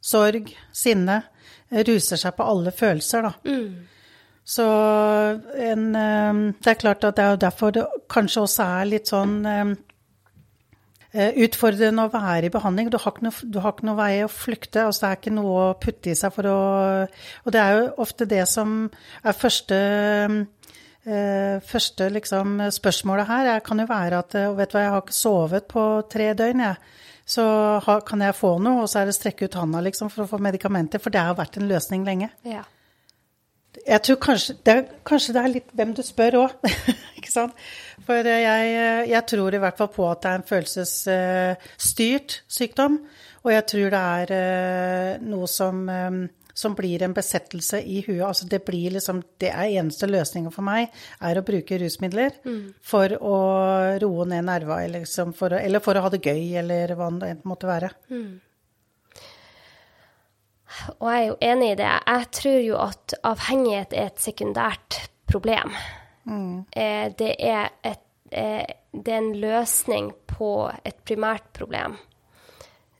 sorg, 0.00 0.52
sinne. 0.72 1.20
Ruser 1.68 2.16
seg 2.16 2.36
på 2.36 2.46
alle 2.48 2.72
følelser, 2.72 3.28
da. 3.28 3.34
Mm. 3.44 3.98
Så 4.48 4.64
en, 5.60 5.84
eh, 5.96 6.38
det 6.64 6.72
er 6.72 6.80
klart 6.80 7.04
at 7.04 7.18
det 7.18 7.24
er 7.24 7.36
derfor 7.36 7.74
det 7.76 7.84
kanskje 8.08 8.46
også 8.46 8.68
er 8.80 8.88
litt 8.88 9.10
sånn 9.10 9.34
eh, 9.44 9.72
eh, 11.12 11.36
utfordrende 11.44 12.06
å 12.06 12.12
være 12.14 12.48
i 12.48 12.52
behandling. 12.54 12.88
Du 12.88 12.96
har, 12.96 13.12
ikke 13.12 13.26
noe, 13.26 13.44
du 13.44 13.58
har 13.60 13.74
ikke 13.74 13.88
noe 13.90 13.98
vei 13.98 14.22
å 14.24 14.30
flykte. 14.32 14.86
altså 14.86 15.04
Det 15.04 15.10
er 15.10 15.20
ikke 15.20 15.34
noe 15.36 15.66
å 15.66 15.74
putte 15.82 16.14
i 16.14 16.16
seg 16.16 16.32
for 16.32 16.48
å 16.48 16.60
Og 17.44 17.52
det 17.52 17.60
er 17.60 17.76
jo 17.76 17.90
ofte 18.06 18.28
det 18.28 18.46
som 18.48 18.86
er 19.22 19.36
første 19.36 19.82
første 21.08 22.10
liksom, 22.12 22.58
spørsmålet 22.74 23.28
her 23.30 23.46
er, 23.54 23.60
kan 23.64 23.78
jo 23.80 23.86
være 23.88 24.18
at 24.18 24.34
vet 24.58 24.68
du 24.68 24.74
hva, 24.76 24.82
jeg 24.82 24.92
har 24.92 25.04
ikke 25.06 25.14
sovet 25.16 25.68
på 25.70 25.84
tre 26.12 26.26
døgn, 26.36 26.60
jeg. 26.60 26.98
Så 27.28 27.44
kan 28.08 28.24
jeg 28.24 28.36
få 28.38 28.54
noe, 28.62 28.86
og 28.86 28.88
så 28.88 29.02
er 29.02 29.10
det 29.10 29.18
strekke 29.18 29.48
ut 29.48 29.56
handa 29.60 29.82
liksom, 29.84 30.08
for 30.12 30.24
å 30.24 30.30
få 30.30 30.40
medikamenter. 30.40 31.02
For 31.02 31.12
det 31.12 31.20
har 31.20 31.36
vært 31.36 31.58
en 31.60 31.68
løsning 31.68 32.06
lenge. 32.06 32.30
Ja. 32.48 32.64
Jeg 33.84 34.00
tror 34.04 34.16
kanskje 34.22 34.54
det, 34.64 34.72
er, 34.72 34.86
kanskje 35.06 35.34
det 35.36 35.42
er 35.42 35.52
litt 35.52 35.74
hvem 35.76 35.92
du 35.94 36.00
spør 36.02 36.38
òg, 36.40 36.54
ikke 37.18 37.30
sant. 37.30 37.66
For 38.06 38.24
jeg, 38.24 38.72
jeg, 39.10 39.22
tror 39.28 39.54
i 39.54 39.60
hvert 39.60 39.76
fall 39.78 39.90
på 39.92 40.06
at 40.08 40.22
det 40.24 40.30
er 40.30 40.40
en 40.40 40.48
følelsesstyrt 40.48 42.38
sykdom. 42.48 42.98
Og 43.44 43.52
jeg 43.52 43.66
tror 43.70 43.92
det 43.92 44.00
er 44.00 44.32
eh, 44.38 45.12
noe 45.28 45.46
som, 45.52 45.84
eh, 45.92 46.16
som 46.58 46.74
blir 46.74 47.02
en 47.02 47.12
besettelse 47.14 47.78
i 47.86 48.00
huet. 48.02 48.24
Altså 48.26 48.48
det 48.50 48.64
blir 48.66 48.96
liksom 48.96 49.22
Det 49.38 49.52
er 49.52 49.76
eneste 49.78 50.08
løsninga 50.10 50.50
for 50.50 50.66
meg, 50.66 50.90
er 51.22 51.38
å 51.38 51.44
bruke 51.46 51.78
rusmidler 51.78 52.34
mm. 52.42 52.64
for 52.82 53.14
å 53.14 53.36
roe 54.02 54.26
ned 54.26 54.48
nerva, 54.48 54.80
eller, 54.82 55.04
liksom 55.04 55.30
for 55.38 55.54
å, 55.54 55.60
eller 55.62 55.84
for 55.84 55.94
å 55.94 56.02
ha 56.02 56.10
det 56.10 56.18
gøy, 56.24 56.56
eller 56.58 56.94
hva 56.98 57.12
det 57.20 57.36
måtte 57.46 57.70
være. 57.70 57.92
Mm. 58.10 58.32
Og 60.98 61.06
jeg 61.12 61.20
er 61.20 61.28
jo 61.28 61.36
enig 61.46 61.70
i 61.70 61.78
det. 61.78 61.92
Jeg 61.94 62.28
tror 62.40 62.58
jo 62.64 62.80
at 62.82 63.14
avhengighet 63.30 63.94
er 63.94 64.10
et 64.10 64.22
sekundært 64.22 64.98
problem. 65.30 65.74
Mm. 66.26 66.64
Eh, 66.74 67.04
det, 67.18 67.32
er 67.38 67.70
et, 67.86 68.02
eh, 68.30 68.66
det, 68.92 69.12
er 69.12 69.20
en 69.20 69.30
løsning 69.38 70.10
på 70.26 70.50
et 70.82 70.98
primært 71.06 71.46
problem. 71.54 71.94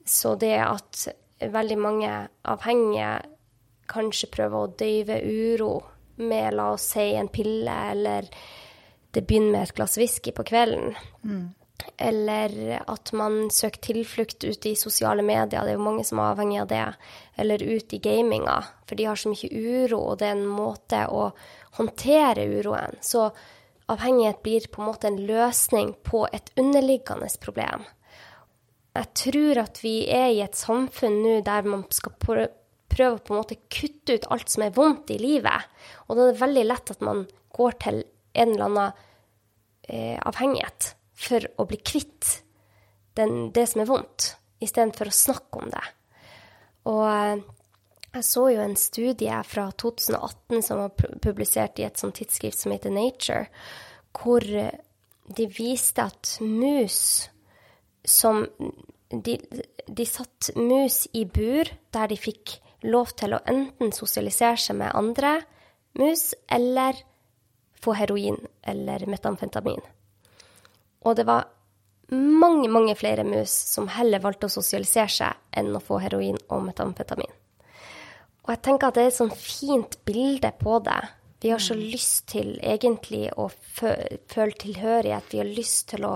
Så 0.07 0.37
det 0.41 0.55
at 0.63 1.09
veldig 1.43 1.79
mange 1.79 2.13
avhengige 2.47 3.11
kanskje 3.91 4.31
prøver 4.35 4.59
å 4.59 4.73
døyve 4.79 5.21
uro 5.25 5.73
med, 6.19 6.55
la 6.59 6.73
oss 6.75 6.91
si, 6.95 7.13
en 7.17 7.31
pille, 7.31 7.75
eller 7.93 8.29
det 9.15 9.25
begynner 9.27 9.55
med 9.55 9.69
et 9.69 9.77
glass 9.77 9.97
whisky 10.01 10.35
på 10.35 10.47
kvelden. 10.49 10.97
Mm 11.25 11.47
eller 11.97 12.83
at 12.87 13.13
man 13.13 13.51
søker 13.51 13.81
tilflukt 13.81 14.45
ute 14.45 14.71
i 14.71 14.77
sosiale 14.77 15.23
medier, 15.23 15.65
det 15.65 15.73
er 15.73 15.79
jo 15.79 15.85
mange 15.85 16.05
som 16.07 16.21
er 16.21 16.33
avhengig 16.33 16.61
av 16.63 16.71
det, 16.71 16.85
eller 17.43 17.63
ut 17.63 17.95
i 17.95 18.01
gaminga, 18.03 18.57
for 18.87 18.99
de 18.99 19.07
har 19.09 19.19
så 19.19 19.33
mye 19.33 19.51
uro, 19.51 20.01
og 20.11 20.19
det 20.21 20.29
er 20.29 20.37
en 20.37 20.51
måte 20.51 21.05
å 21.11 21.31
håndtere 21.79 22.47
uroen. 22.59 22.99
Så 23.01 23.29
avhengighet 23.89 24.43
blir 24.45 24.69
på 24.71 24.83
en 24.83 24.91
måte 24.91 25.11
en 25.11 25.21
løsning 25.29 25.95
på 26.07 26.27
et 26.33 26.53
underliggende 26.59 27.31
problem. 27.43 27.87
Jeg 28.99 29.15
tror 29.23 29.63
at 29.63 29.83
vi 29.85 29.97
er 30.11 30.33
i 30.35 30.43
et 30.43 30.59
samfunn 30.59 31.21
nå 31.23 31.39
der 31.47 31.67
man 31.67 31.85
skal 31.95 32.17
prøve 32.89 33.21
på 33.21 33.35
en 33.35 33.41
måte 33.43 33.61
kutte 33.73 34.17
ut 34.17 34.29
alt 34.33 34.53
som 34.53 34.65
er 34.65 34.75
vondt 34.77 35.13
i 35.15 35.21
livet, 35.21 35.69
og 36.07 36.17
da 36.17 36.25
er 36.25 36.33
det 36.33 36.43
veldig 36.43 36.65
lett 36.67 36.95
at 36.95 37.05
man 37.05 37.27
går 37.57 37.79
til 37.85 38.03
en 38.39 38.55
eller 38.55 38.67
annen 38.69 39.05
eh, 39.89 40.17
avhengighet 40.19 40.93
for 41.19 41.45
å 41.59 41.67
bli 41.69 41.81
kvitt 41.83 42.39
den, 43.19 43.51
det 43.55 43.67
som 43.71 43.83
er 43.83 43.91
vondt, 43.91 44.33
istedenfor 44.63 45.11
å 45.11 45.15
snakke 45.15 45.63
om 45.63 45.71
det. 45.73 45.87
Og 46.89 47.05
eh, 47.11 47.47
jeg 48.19 48.25
så 48.25 48.45
jo 48.55 48.65
en 48.65 48.77
studie 48.79 49.41
fra 49.45 49.69
2018 49.79 50.63
som 50.65 50.83
var 50.85 51.09
publisert 51.23 51.81
i 51.81 51.87
et 51.89 52.01
sånt 52.01 52.17
tidsskrift 52.19 52.63
som 52.63 52.73
heter 52.73 52.95
Nature, 52.95 53.49
hvor 54.17 54.45
eh, 54.45 54.79
de 55.29 55.49
viste 55.53 56.07
at 56.09 56.39
mus 56.41 57.29
som 58.09 58.47
de, 59.13 59.37
de 59.89 60.07
satt 60.09 60.51
mus 60.57 61.03
i 61.17 61.27
bur 61.29 61.69
der 61.93 62.09
de 62.09 62.17
fikk 62.21 62.57
lov 62.87 63.15
til 63.19 63.35
å 63.35 63.43
enten 63.51 63.93
sosialisere 63.95 64.59
seg 64.61 64.79
med 64.79 64.95
andre 64.95 65.39
mus 65.99 66.31
eller 66.47 66.99
få 67.79 67.95
heroin 67.99 68.39
eller 68.63 69.07
metamfetamin. 69.11 69.81
Og 71.07 71.17
det 71.17 71.27
var 71.27 71.49
mange, 72.15 72.69
mange 72.69 72.95
flere 72.99 73.25
mus 73.25 73.53
som 73.75 73.89
heller 73.93 74.23
valgte 74.23 74.49
å 74.49 74.53
sosialisere 74.53 75.13
seg 75.13 75.59
enn 75.59 75.75
å 75.77 75.83
få 75.83 76.01
heroin 76.03 76.39
og 76.49 76.65
metamfetamin. 76.67 77.31
Og 78.47 78.55
jeg 78.55 78.65
tenker 78.65 78.89
at 78.89 78.97
det 78.97 79.05
er 79.05 79.11
et 79.13 79.19
sånn 79.19 79.35
fint 79.37 79.99
bilde 80.09 80.51
på 80.57 80.79
det. 80.81 81.01
Vi 81.43 81.51
har 81.53 81.61
så 81.63 81.77
mm. 81.77 81.83
lyst 81.93 82.23
til 82.33 82.55
egentlig 82.65 83.29
å 83.37 83.51
føle 83.53 84.55
tilhørighet. 84.59 85.29
Vi 85.31 85.43
har 85.43 85.51
lyst 85.51 85.91
til 85.93 86.07
å 86.09 86.15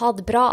ha 0.00 0.10
det 0.18 0.24
bra. 0.26 0.46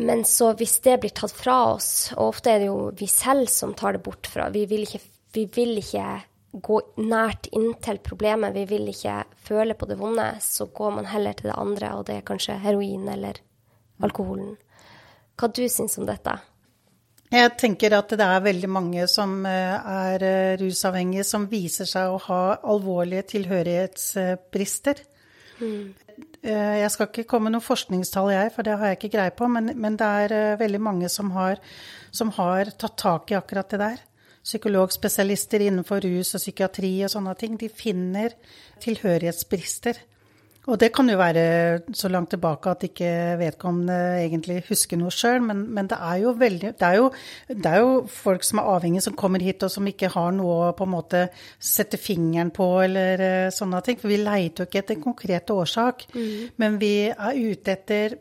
Men 0.00 0.24
så 0.24 0.52
hvis 0.56 0.78
det 0.84 0.96
blir 1.02 1.12
tatt 1.12 1.32
fra 1.36 1.58
oss, 1.74 2.10
og 2.16 2.30
ofte 2.32 2.54
er 2.54 2.62
det 2.62 2.70
jo 2.70 2.90
vi 2.96 3.08
selv 3.10 3.50
som 3.52 3.74
tar 3.76 3.98
det 3.98 4.04
bort 4.04 4.28
fra 4.30 4.48
Vi 4.52 4.64
vil 4.70 4.86
ikke, 4.86 5.00
vi 5.36 5.44
vil 5.52 5.76
ikke 5.82 6.06
gå 6.50 6.80
nært 7.04 7.50
inntil 7.54 8.00
problemet, 8.02 8.54
vi 8.56 8.64
vil 8.66 8.88
ikke 8.90 9.20
føle 9.46 9.76
på 9.78 9.86
det 9.86 9.98
vonde, 10.00 10.26
så 10.42 10.66
går 10.74 10.96
man 10.96 11.10
heller 11.10 11.36
til 11.36 11.52
det 11.52 11.58
andre, 11.60 11.92
og 11.98 12.06
det 12.08 12.16
er 12.16 12.26
kanskje 12.26 12.58
heroin 12.64 13.06
eller 13.12 13.38
alkoholen. 14.02 14.56
Hva 15.38 15.50
du 15.52 15.62
syns 15.70 15.98
om 16.00 16.08
dette? 16.08 16.34
Jeg 17.30 17.52
tenker 17.60 17.94
at 17.94 18.10
det 18.18 18.26
er 18.26 18.42
veldig 18.42 18.68
mange 18.72 19.04
som 19.10 19.36
eh, 19.46 19.90
er 20.10 20.24
eh, 20.26 20.56
rusavhengige 20.58 21.22
som 21.28 21.46
viser 21.50 21.86
seg 21.86 22.10
å 22.10 22.18
ha 22.24 22.42
alvorlige 22.72 23.28
tilhørighetsbrister. 23.36 25.04
Mm. 25.60 25.92
Eh, 26.42 26.76
jeg 26.80 26.90
skal 26.94 27.10
ikke 27.10 27.28
komme 27.28 27.50
med 27.50 27.58
noe 27.58 27.64
forskningstall, 27.64 28.30
jeg, 28.32 28.52
for 28.54 28.66
det 28.66 28.76
har 28.80 28.92
jeg 28.92 29.00
ikke 29.00 29.14
greie 29.16 29.34
på, 29.36 29.48
men, 29.52 29.74
men 29.76 29.98
det 30.00 30.12
er 30.24 30.60
veldig 30.60 30.80
mange 30.80 31.10
som 31.12 31.34
har, 31.36 31.60
som 32.10 32.32
har 32.38 32.72
tatt 32.80 32.96
tak 33.00 33.32
i 33.32 33.38
akkurat 33.38 33.74
det 33.74 33.82
der 33.82 34.06
psykologspesialister 34.44 35.66
innenfor 35.66 36.04
rus 36.04 36.34
og 36.36 36.42
psykiatri 36.42 36.92
og 37.04 37.12
sånne 37.12 37.34
ting, 37.38 37.58
de 37.60 37.68
finner 37.68 38.34
tilhørighetsbrister. 38.80 40.00
Og 40.70 40.78
det 40.78 40.92
kan 40.94 41.08
jo 41.10 41.18
være 41.18 41.44
så 41.96 42.08
langt 42.12 42.30
tilbake 42.30 42.70
at 42.70 42.84
ikke 42.86 43.10
vedkommende 43.40 43.96
egentlig 44.22 44.60
husker 44.68 45.00
noe 45.00 45.10
sjøl, 45.14 45.40
men, 45.42 45.64
men, 45.74 45.88
det 45.90 45.98
er 45.98 46.20
jo 46.22 46.34
veldig 46.38 46.72
det 46.78 46.86
er 46.86 46.98
jo, 47.00 47.08
det 47.50 47.72
er 47.72 47.82
jo, 47.82 47.96
folk 48.10 48.46
som 48.46 48.62
er 48.62 48.70
avhengige, 48.76 49.04
som 49.08 49.18
kommer 49.18 49.42
hit 49.42 49.64
og 49.66 49.72
som 49.74 49.88
ikke 49.90 50.12
har 50.14 50.32
noe 50.36 50.70
å 50.70 50.72
på 50.78 50.86
en 50.86 50.94
måte 50.94 51.24
sette 51.58 51.98
fingeren 52.00 52.52
på 52.54 52.68
eller 52.84 53.24
uh, 53.24 53.52
sånne 53.54 53.82
ting. 53.86 53.98
For 54.00 54.12
vi 54.12 54.20
leiter 54.22 54.64
jo 54.64 54.70
ikke 54.70 54.84
etter 54.84 54.98
en 54.98 55.06
konkret 55.08 55.54
årsak, 55.54 56.06
mm. 56.14 56.58
men 56.62 56.78
vi 56.82 56.94
er 57.10 57.40
ute 57.40 57.76
etter 57.76 58.18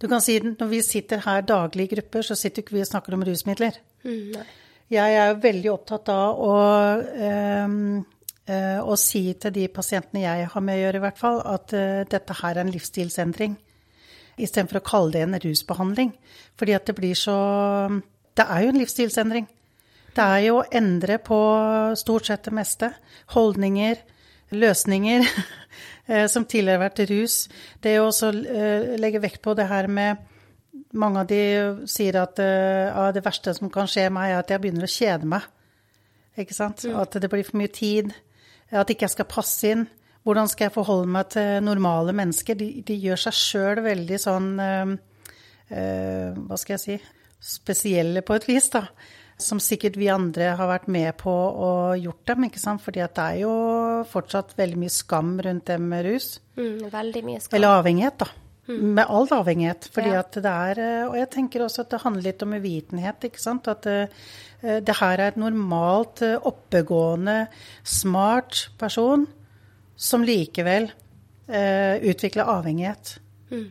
du 0.00 0.06
kan 0.08 0.22
si 0.24 0.38
Når 0.40 0.68
vi 0.70 0.78
sitter 0.80 1.20
her 1.26 1.42
daglig 1.44 1.84
i 1.84 1.90
grupper, 1.90 2.24
så 2.24 2.32
sitter 2.38 2.64
ikke 2.64 2.78
vi 2.78 2.80
og 2.80 2.88
snakker 2.88 3.12
om 3.12 3.24
rusmidler. 3.26 3.74
Mm. 4.00 4.38
Jeg 4.90 5.16
er 5.18 5.28
jo 5.28 5.42
veldig 5.42 5.70
opptatt 5.74 6.08
av 6.08 6.40
å, 6.40 6.54
eh, 7.28 7.74
eh, 8.48 8.78
å 8.80 8.96
si 8.98 9.22
til 9.40 9.54
de 9.54 9.66
pasientene 9.72 10.24
jeg 10.24 10.48
har 10.52 10.64
med 10.64 10.78
å 10.78 10.82
gjøre, 10.84 11.00
i 11.00 11.04
hvert 11.04 11.20
fall, 11.20 11.40
at 11.46 11.74
eh, 11.76 12.02
dette 12.10 12.36
her 12.40 12.56
er 12.56 12.64
en 12.64 12.72
livsstilsendring. 12.72 13.56
Istedenfor 14.40 14.80
å 14.80 14.86
kalle 14.86 15.14
det 15.16 15.24
en 15.26 15.40
rusbehandling. 15.42 16.14
Fordi 16.58 16.76
at 16.76 16.86
det 16.88 16.96
blir 16.96 17.18
så 17.18 17.36
Det 18.36 18.46
er 18.46 18.62
jo 18.62 18.70
en 18.72 18.78
livsstilsendring. 18.80 19.48
Det 20.14 20.24
er 20.24 20.40
jo 20.46 20.60
å 20.60 20.68
endre 20.72 21.18
på 21.18 21.38
stort 21.98 22.26
sett 22.26 22.46
det 22.46 22.54
meste. 22.54 22.92
Holdninger, 23.34 23.98
løsninger 24.50 25.26
eh, 26.10 26.26
som 26.26 26.46
tidligere 26.46 26.78
har 26.78 26.86
vært 26.88 27.04
rus. 27.10 27.36
Det 27.82 27.98
å 28.00 28.08
også 28.08 28.32
legge 28.32 29.20
vekt 29.20 29.42
på 29.42 29.54
det 29.54 29.68
her 29.70 29.88
med 29.88 30.26
Mange 30.94 31.22
av 31.22 31.26
de 31.30 31.86
sier 31.86 32.16
at 32.18 32.38
ja, 32.42 33.10
det 33.14 33.22
verste 33.22 33.52
som 33.54 33.70
kan 33.70 33.86
skje 33.90 34.08
meg, 34.10 34.32
er 34.32 34.40
at 34.40 34.48
jeg 34.50 34.58
begynner 34.62 34.86
å 34.86 34.90
kjede 34.90 35.26
meg. 35.30 35.44
Ikke 36.38 36.54
sant? 36.54 36.82
At 36.86 37.14
det 37.14 37.30
blir 37.30 37.46
for 37.46 37.58
mye 37.60 37.70
tid. 37.70 38.10
At 38.70 38.90
ikke 38.92 39.08
jeg 39.08 39.16
skal 39.16 39.30
passe 39.30 39.72
inn. 39.72 39.86
Hvordan 40.26 40.50
skal 40.50 40.68
jeg 40.68 40.74
forholde 40.74 41.08
meg 41.10 41.30
til 41.32 41.62
normale 41.64 42.12
mennesker? 42.16 42.58
De, 42.58 42.68
de 42.86 42.98
gjør 43.00 43.22
seg 43.24 43.36
sjøl 43.38 43.80
veldig 43.86 44.18
sånn 44.20 44.50
øh, 44.60 44.92
øh, 45.72 46.36
Hva 46.44 46.60
skal 46.60 46.76
jeg 46.76 46.84
si 46.84 46.98
Spesielle 47.40 48.20
på 48.26 48.36
et 48.36 48.44
vis, 48.44 48.66
da. 48.74 48.84
Som 49.40 49.62
sikkert 49.64 49.94
vi 49.96 50.10
andre 50.12 50.50
har 50.58 50.68
vært 50.68 50.90
med 50.92 51.14
på 51.22 51.32
å 51.32 51.70
gjort 51.96 52.26
dem, 52.28 52.44
ikke 52.50 52.60
sant. 52.60 52.82
Fordi 52.84 53.00
at 53.00 53.14
det 53.16 53.24
er 53.24 53.38
jo 53.46 53.54
fortsatt 54.10 54.52
veldig 54.58 54.76
mye 54.82 54.92
skam 54.92 55.32
rundt 55.46 55.70
det 55.70 55.78
med 55.80 56.04
rus. 56.04 56.34
Mm, 56.60 56.90
veldig 56.92 57.22
mye 57.24 57.40
skam. 57.40 57.56
Eller 57.56 57.78
avhengighet, 57.78 58.20
da. 58.20 58.28
Mm. 58.68 58.82
Med 58.98 59.06
all 59.08 59.32
avhengighet. 59.38 59.88
Fordi 59.94 60.12
ja. 60.12 60.20
at 60.20 60.36
det 60.36 60.52
er 60.52 60.82
Og 61.08 61.16
jeg 61.16 61.30
tenker 61.32 61.64
også 61.64 61.86
at 61.86 61.96
det 61.96 62.02
handler 62.04 62.28
litt 62.28 62.44
om 62.44 62.52
uvitenhet, 62.60 63.28
ikke 63.30 63.40
sant. 63.40 63.72
At 63.72 63.88
det, 64.60 64.80
det 64.86 64.96
her 65.00 65.18
er 65.18 65.32
et 65.32 65.40
normalt 65.40 66.22
oppegående, 66.22 67.46
smart 67.84 68.68
person 68.80 69.26
som 70.00 70.24
likevel 70.24 70.88
eh, 71.50 72.00
utvikler 72.08 72.48
avhengighet. 72.48 73.18
Mm. 73.50 73.68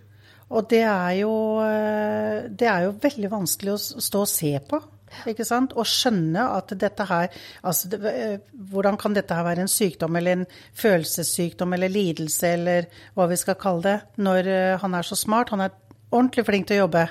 Og 0.50 0.70
det 0.70 0.84
er, 0.86 1.12
jo, 1.22 1.34
eh, 1.64 2.48
det 2.50 2.70
er 2.70 2.88
jo 2.88 2.96
veldig 3.02 3.32
vanskelig 3.34 3.76
å 3.76 3.82
stå 3.82 4.24
og 4.26 4.30
se 4.30 4.54
på. 4.70 4.82
Ikke 5.30 5.46
sant? 5.46 5.74
Og 5.74 5.88
skjønne 5.90 6.44
at 6.54 6.70
dette 6.78 7.06
her 7.10 7.32
altså, 7.66 7.90
det, 7.90 8.00
eh, 8.14 8.36
Hvordan 8.70 8.98
kan 9.02 9.16
dette 9.18 9.34
her 9.34 9.48
være 9.48 9.66
en 9.66 9.72
sykdom 9.72 10.20
eller 10.20 10.38
en 10.38 10.46
følelsessykdom 10.78 11.74
eller 11.74 11.90
lidelse 11.90 12.52
eller 12.60 12.90
hva 13.18 13.26
vi 13.32 13.40
skal 13.42 13.58
kalle 13.58 13.86
det, 13.88 13.98
når 14.22 14.52
han 14.84 14.98
er 15.00 15.08
så 15.08 15.18
smart? 15.18 15.50
Han 15.56 15.66
er 15.66 15.74
ordentlig 16.12 16.46
flink 16.46 16.70
til 16.70 16.78
å 16.78 16.86
jobbe. 16.86 17.08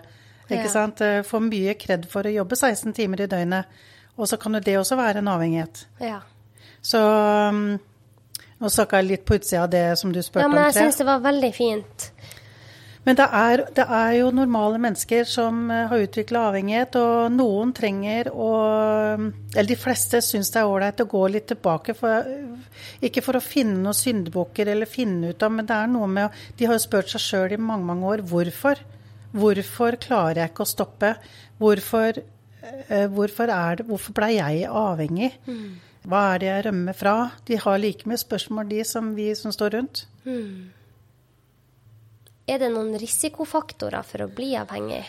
Ikke 0.48 0.64
ja. 0.64 0.72
sant? 0.72 1.04
Får 1.28 1.44
mye 1.44 1.76
kred 1.78 2.08
for 2.08 2.26
å 2.26 2.32
jobbe 2.32 2.56
16 2.56 2.96
timer 2.96 3.24
i 3.24 3.30
døgnet. 3.30 3.78
Og 4.18 4.26
så 4.26 4.38
kan 4.40 4.56
jo 4.56 4.64
det 4.64 4.74
også 4.80 4.98
være 4.98 5.22
en 5.22 5.30
avhengighet. 5.30 5.84
Ja. 6.02 6.22
Så 6.82 6.98
um, 6.98 7.78
nå 8.58 8.72
snakka 8.72 8.98
jeg 8.98 9.12
litt 9.12 9.28
på 9.28 9.38
utsida 9.38 9.62
av 9.66 9.70
det 9.70 9.86
som 10.00 10.10
du 10.14 10.20
spurte 10.22 10.46
om. 10.46 10.50
Ja, 10.50 10.54
men 10.56 10.66
jeg 10.66 10.78
syns 10.80 10.98
det 10.98 11.06
var 11.06 11.22
veldig 11.22 11.52
fint. 11.54 12.10
Men 13.06 13.16
det 13.16 13.24
er, 13.38 13.62
det 13.72 13.84
er, 13.86 14.10
jo 14.18 14.32
normale 14.34 14.80
mennesker 14.82 15.22
som 15.24 15.70
eh, 15.72 15.86
har 15.88 16.02
utvikla 16.02 16.42
avhengighet, 16.50 16.98
og 16.98 17.30
noen 17.32 17.70
trenger 17.72 18.28
å 18.34 18.48
Eller 19.54 19.68
de 19.70 19.78
fleste 19.80 20.20
syns 20.24 20.50
det 20.52 20.60
er 20.60 20.68
ålreit 20.68 21.00
å 21.00 21.08
gå 21.08 21.22
litt 21.32 21.46
tilbake. 21.48 21.94
For, 21.96 22.26
ikke 23.00 23.22
for 23.24 23.38
å 23.38 23.44
finne 23.44 23.78
noen 23.80 23.96
syndebukker 23.96 24.74
eller 24.74 24.90
finne 24.90 25.32
ut 25.32 25.46
av, 25.46 25.54
men 25.54 25.70
det 25.70 25.78
er 25.78 25.88
noe 25.94 26.10
med 26.10 26.42
De 26.58 26.68
har 26.68 26.76
jo 26.76 26.84
spurt 26.84 27.14
seg 27.14 27.24
sjøl 27.24 27.56
i 27.56 27.62
mange, 27.62 27.86
mange 27.88 28.12
år 28.12 28.26
hvorfor. 28.28 28.82
Hvorfor 29.36 29.98
klarer 30.00 30.42
jeg 30.42 30.52
ikke 30.52 30.64
å 30.64 30.70
stoppe? 30.70 31.12
Hvorfor, 31.60 32.22
eh, 32.62 33.06
hvorfor, 33.12 33.52
er 33.52 33.80
det, 33.80 33.86
hvorfor 33.88 34.16
ble 34.16 34.32
jeg 34.36 34.64
avhengig? 34.70 35.32
Mm. 35.46 35.76
Hva 36.08 36.22
er 36.32 36.40
det 36.40 36.48
jeg 36.48 36.64
rømmer 36.68 36.96
fra? 36.96 37.14
De 37.44 37.58
har 37.60 37.78
like 37.82 38.08
mye 38.08 38.20
spørsmål, 38.20 38.68
de, 38.70 38.82
som 38.88 39.14
vi 39.16 39.28
som 39.36 39.52
står 39.52 39.74
rundt. 39.76 40.06
Mm. 40.24 40.70
Er 42.48 42.62
det 42.62 42.70
noen 42.72 42.94
risikofaktorer 42.96 44.06
for 44.08 44.24
å 44.24 44.30
bli 44.32 44.54
avhengig? 44.56 45.02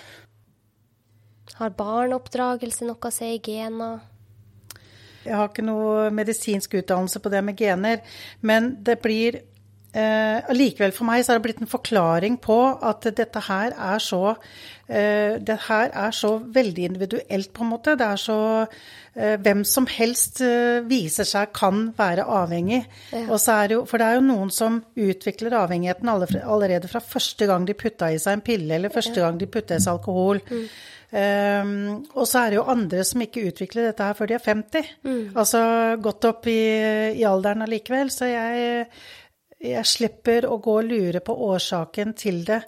Har 1.60 1.76
barneoppdragelse 1.76 2.88
noe 2.88 3.00
å 3.00 3.14
si 3.14 3.36
i 3.38 3.44
gener? 3.44 4.02
Jeg 5.24 5.36
har 5.36 5.50
ikke 5.50 5.64
noe 5.64 6.10
medisinsk 6.16 6.78
utdannelse 6.80 7.20
på 7.24 7.32
det 7.32 7.42
med 7.46 7.60
gener, 7.60 8.04
men 8.42 8.72
det 8.84 9.00
blir 9.04 9.42
Allikevel, 9.90 10.92
eh, 10.92 10.94
for 10.94 11.08
meg 11.08 11.24
så 11.26 11.34
har 11.34 11.40
det 11.40 11.48
blitt 11.48 11.62
en 11.64 11.70
forklaring 11.70 12.36
på 12.42 12.58
at 12.86 13.08
dette 13.18 13.42
her 13.48 13.74
er 13.74 14.02
så 14.04 14.36
eh, 14.86 15.40
Det 15.42 15.58
her 15.66 15.90
er 15.90 16.12
så 16.14 16.36
veldig 16.38 16.86
individuelt, 16.92 17.52
på 17.54 17.64
en 17.66 17.72
måte. 17.72 17.96
Det 17.98 18.06
er 18.06 18.22
så 18.22 18.40
eh, 19.16 19.38
Hvem 19.42 19.64
som 19.66 19.88
helst 19.90 20.42
eh, 20.46 20.86
viser 20.86 21.26
seg 21.26 21.50
kan 21.58 21.88
være 21.98 22.28
avhengig. 22.28 22.84
Ja. 23.12 23.40
Er 23.56 23.74
jo, 23.74 23.82
for 23.90 23.98
det 23.98 24.06
er 24.06 24.20
jo 24.20 24.28
noen 24.28 24.54
som 24.54 24.84
utvikler 24.94 25.58
avhengigheten 25.58 26.10
allerede 26.10 26.88
fra 26.88 27.02
første 27.02 27.50
gang 27.50 27.66
de 27.66 27.74
putta 27.74 28.12
i 28.14 28.22
seg 28.22 28.38
en 28.38 28.46
pille, 28.46 28.76
eller 28.76 28.94
første 28.94 29.18
ja. 29.18 29.26
gang 29.26 29.42
de 29.42 29.50
putta 29.50 29.80
i 29.80 29.82
seg 29.82 29.98
alkohol. 29.98 30.44
Mm. 30.50 30.66
Um, 31.10 32.04
og 32.14 32.28
så 32.30 32.44
er 32.44 32.52
det 32.52 32.58
jo 32.60 32.68
andre 32.70 33.02
som 33.08 33.22
ikke 33.26 33.48
utvikler 33.50 33.88
dette 33.88 34.06
her 34.06 34.14
før 34.14 34.30
de 34.30 34.36
er 34.38 34.44
50. 34.46 34.92
Mm. 35.02 35.24
Altså 35.34 35.62
gått 36.06 36.28
opp 36.30 36.46
i, 36.46 36.60
i 37.18 37.26
alderen 37.26 37.66
allikevel. 37.66 38.14
Så 38.14 38.30
jeg 38.30 38.86
jeg 39.60 39.88
slipper 39.88 40.48
å 40.48 40.58
gå 40.64 40.76
og 40.80 40.88
lure 40.88 41.20
på 41.24 41.36
årsaken 41.50 42.14
til 42.18 42.44
det. 42.48 42.62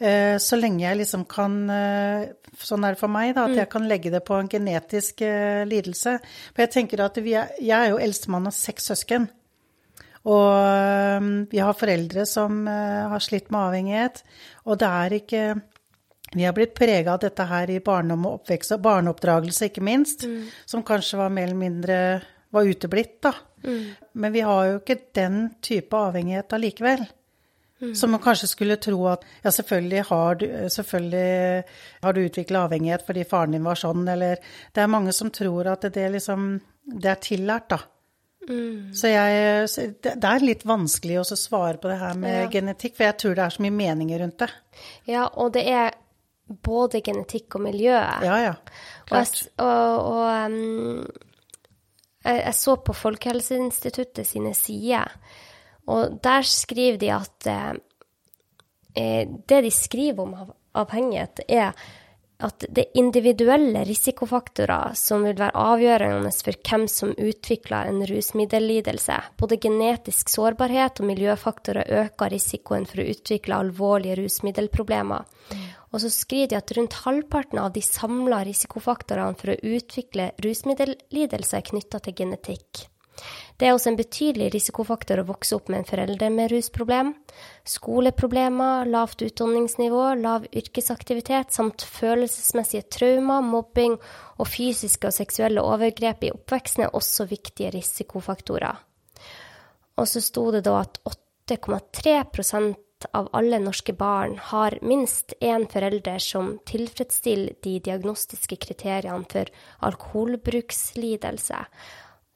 Eh, 0.00 0.38
så 0.40 0.56
lenge 0.56 0.86
jeg 0.86 0.96
liksom 1.02 1.26
kan 1.28 1.56
eh, 1.68 2.30
Sånn 2.56 2.82
er 2.82 2.96
det 2.96 2.98
for 2.98 3.12
meg, 3.12 3.34
da, 3.36 3.44
at 3.44 3.52
jeg 3.54 3.68
mm. 3.68 3.72
kan 3.72 3.84
legge 3.86 4.10
det 4.10 4.22
på 4.26 4.34
en 4.34 4.48
genetisk 4.50 5.20
eh, 5.22 5.60
lidelse. 5.68 6.16
For 6.50 6.64
jeg 6.64 6.72
tenker 6.74 7.02
at 7.04 7.20
er, 7.20 7.52
Jeg 7.60 7.76
er 7.76 7.92
jo 7.92 8.00
eldstemann 8.00 8.48
av 8.48 8.56
seks 8.56 8.90
søsken. 8.90 9.28
Og 10.28 11.46
vi 11.48 11.60
har 11.62 11.76
foreldre 11.78 12.26
som 12.28 12.66
har 12.68 13.22
slitt 13.24 13.46
med 13.48 13.60
avhengighet. 13.60 14.18
Og 14.68 14.76
det 14.82 14.88
er 14.88 15.14
ikke 15.16 15.44
Vi 16.34 16.44
har 16.44 16.52
blitt 16.52 16.74
prega 16.76 17.14
av 17.14 17.22
dette 17.22 17.46
her 17.48 17.70
i 17.72 17.78
barndom 17.80 18.26
og 18.28 18.40
oppvekst, 18.40 18.74
og 18.76 18.82
barneoppdragelse 18.84 19.70
ikke 19.70 19.82
minst, 19.82 20.26
mm. 20.28 20.44
som 20.68 20.84
kanskje 20.84 21.22
var 21.22 21.32
mer 21.32 21.48
eller 21.48 21.62
mindre 21.62 21.96
var 22.52 22.68
uteblitt, 22.68 23.16
da. 23.24 23.32
Mm. 23.64 23.86
Men 24.12 24.32
vi 24.32 24.40
har 24.46 24.66
jo 24.66 24.78
ikke 24.80 24.98
den 25.16 25.40
type 25.64 25.96
avhengighet 25.96 26.52
allikevel. 26.56 27.04
Mm. 27.80 27.94
Som 27.94 28.10
man 28.10 28.20
kanskje 28.20 28.48
skulle 28.50 28.76
tro 28.76 29.06
at 29.08 29.22
ja, 29.42 29.50
selvfølgelig 29.50 30.02
har 30.10 30.34
du, 30.34 30.46
selvfølgelig 30.68 31.62
har 32.02 32.12
du 32.12 32.20
utvikla 32.26 32.66
avhengighet 32.66 33.06
fordi 33.06 33.24
faren 33.24 33.56
din 33.56 33.64
var 33.64 33.80
sånn, 33.80 34.04
eller 34.08 34.36
Det 34.74 34.82
er 34.82 34.92
mange 34.92 35.14
som 35.16 35.30
tror 35.32 35.70
at 35.72 35.86
det, 35.88 36.10
liksom 36.12 36.60
Det 36.84 37.08
er 37.08 37.22
tillært, 37.24 37.70
da. 37.72 37.78
Mm. 38.50 38.92
Så 38.92 39.08
jeg 39.08 39.94
Det 40.02 40.28
er 40.32 40.44
litt 40.44 40.66
vanskelig 40.68 41.22
å 41.22 41.24
svare 41.24 41.80
på 41.80 41.88
det 41.88 41.96
her 42.02 42.20
med 42.20 42.36
ja. 42.42 42.50
genetikk, 42.52 42.98
for 42.98 43.08
jeg 43.08 43.16
tror 43.16 43.34
det 43.38 43.46
er 43.46 43.56
så 43.56 43.64
mye 43.64 43.78
meninger 43.78 44.22
rundt 44.26 44.38
det. 44.44 44.50
Ja, 45.08 45.24
og 45.32 45.54
det 45.56 45.64
er 45.72 45.96
både 46.50 47.00
genetikk 47.00 47.56
og 47.56 47.64
miljø. 47.64 47.96
Ja, 47.96 48.36
ja. 48.44 48.54
Klart. 49.08 49.44
Og, 49.56 49.64
og, 49.64 50.12
og 50.12 50.52
um 50.52 51.29
jeg 52.24 52.54
så 52.54 52.76
på 52.84 52.94
Folkehelseinstituttet 52.96 54.28
sine 54.28 54.52
sider, 54.56 55.08
og 55.90 56.20
der 56.22 56.44
skriver 56.46 56.98
de 57.00 57.10
at 57.14 57.48
eh, 57.50 57.72
eh, 58.94 59.24
det 59.48 59.62
de 59.64 59.72
skriver 59.74 60.22
om 60.22 60.52
avhengighet, 60.76 61.42
er 61.48 61.72
at 62.40 62.64
det 62.72 62.86
er 62.86 63.00
individuelle 63.00 63.82
risikofaktorer 63.84 64.94
som 64.96 65.26
vil 65.26 65.36
være 65.36 65.60
avgjørende 65.60 66.30
for 66.32 66.56
hvem 66.68 66.86
som 66.88 67.12
utvikler 67.12 67.90
en 67.90 68.00
rusmiddellidelse. 68.08 69.18
Både 69.40 69.58
genetisk 69.60 70.32
sårbarhet 70.32 71.02
og 71.02 71.10
miljøfaktorer 71.10 71.92
øker 72.04 72.32
risikoen 72.32 72.88
for 72.88 73.02
å 73.02 73.10
utvikle 73.12 73.60
alvorlige 73.60 74.22
rusmiddelproblemer. 74.22 75.28
Og 75.90 76.04
så 76.04 76.10
skriver 76.12 76.52
de 76.52 76.58
at 76.60 76.72
rundt 76.76 77.00
halvparten 77.04 77.58
av 77.58 77.72
de 77.74 77.82
samla 77.82 78.44
risikofaktorene 78.46 79.38
for 79.38 79.52
å 79.52 79.58
utvikle 79.74 80.30
rusmiddellidelse 80.44 81.58
er 81.58 81.66
knytta 81.66 82.02
til 82.04 82.18
genetikk. 82.22 82.86
Det 83.60 83.68
er 83.68 83.74
også 83.74 83.90
en 83.90 83.98
betydelig 83.98 84.46
risikofaktor 84.54 85.20
å 85.20 85.26
vokse 85.28 85.52
opp 85.56 85.68
med 85.68 85.82
en 85.82 85.88
forelder 85.88 86.30
med 86.32 86.48
rusproblem. 86.52 87.12
Skoleproblemer, 87.68 88.88
lavt 88.88 89.20
utdanningsnivå, 89.26 90.04
lav 90.22 90.46
yrkesaktivitet 90.48 91.52
samt 91.52 91.84
følelsesmessige 91.84 92.88
traumer, 92.88 93.44
mobbing 93.44 93.98
og 94.40 94.48
fysiske 94.48 95.10
og 95.10 95.16
seksuelle 95.16 95.64
overgrep 95.64 96.24
i 96.24 96.32
oppveksten 96.32 96.86
er 96.86 96.96
også 96.96 97.28
viktige 97.28 97.74
risikofaktorer. 97.76 98.80
Og 100.00 100.08
så 100.08 100.22
sto 100.24 100.48
det 100.54 100.64
da 100.64 100.78
at 100.80 100.96
8,3 101.04 102.22
av 103.16 103.28
alle 103.36 103.58
norske 103.62 103.92
barn 103.96 104.36
har 104.50 104.78
minst 104.82 105.34
én 105.40 105.66
forelder 105.70 106.18
som 106.18 106.58
tilfredsstiller 106.68 107.56
de 107.64 107.78
diagnostiske 107.80 108.56
kriteriene 108.60 109.26
for 109.30 109.50
alkoholbrukslidelse. 109.88 111.64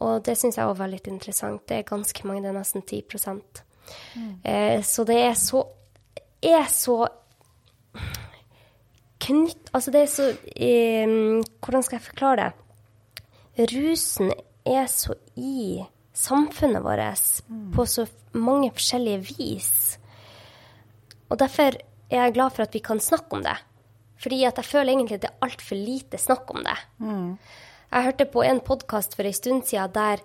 Og 0.05 0.25
det 0.27 0.37
syns 0.39 0.59
jeg 0.59 0.77
var 0.79 0.91
litt 0.91 1.09
interessant. 1.09 1.63
Det 1.69 1.79
er 1.79 1.89
ganske 1.89 2.27
mange, 2.27 2.43
det 2.43 2.51
er 2.53 2.59
nesten 2.59 2.83
10 2.83 3.03
mm. 4.15 4.41
eh, 4.45 4.83
Så 4.83 5.05
det 5.05 5.21
er 5.23 5.35
så 5.39 5.65
er 6.45 6.67
så 6.69 7.07
knytt 9.25 9.71
Altså, 9.73 9.91
det 9.91 10.01
er 10.03 10.11
så 10.13 10.29
eh, 10.57 11.15
Hvordan 11.65 11.83
skal 11.83 11.97
jeg 11.97 12.09
forklare 12.11 12.37
det? 12.43 12.53
rusen 13.71 14.33
er 14.67 14.87
så 14.91 15.15
i 15.37 15.85
samfunnet 16.15 16.83
vårt 16.83 17.43
på 17.75 17.85
så 17.87 18.07
mange 18.33 18.73
forskjellige 18.75 19.21
vis. 19.39 19.99
Og 21.35 21.41
derfor 21.43 21.75
er 21.75 22.21
jeg 22.21 22.35
glad 22.37 22.55
for 22.55 22.63
at 22.63 22.75
vi 22.77 22.83
kan 22.85 23.01
snakke 23.03 23.35
om 23.35 23.43
det. 23.43 23.57
Fordi 24.23 24.45
at 24.47 24.61
jeg 24.61 24.69
føler 24.69 24.93
egentlig 24.93 25.17
at 25.19 25.25
det 25.25 25.31
er 25.33 25.43
altfor 25.43 25.79
lite 25.81 26.21
snakk 26.23 26.53
om 26.55 26.63
det. 26.63 26.77
Jeg 27.91 28.07
hørte 28.07 28.27
på 28.31 28.45
en 28.47 28.61
podkast 28.63 29.17
for 29.19 29.27
en 29.27 29.35
stund 29.35 29.65
siden 29.67 29.91
der 29.97 30.23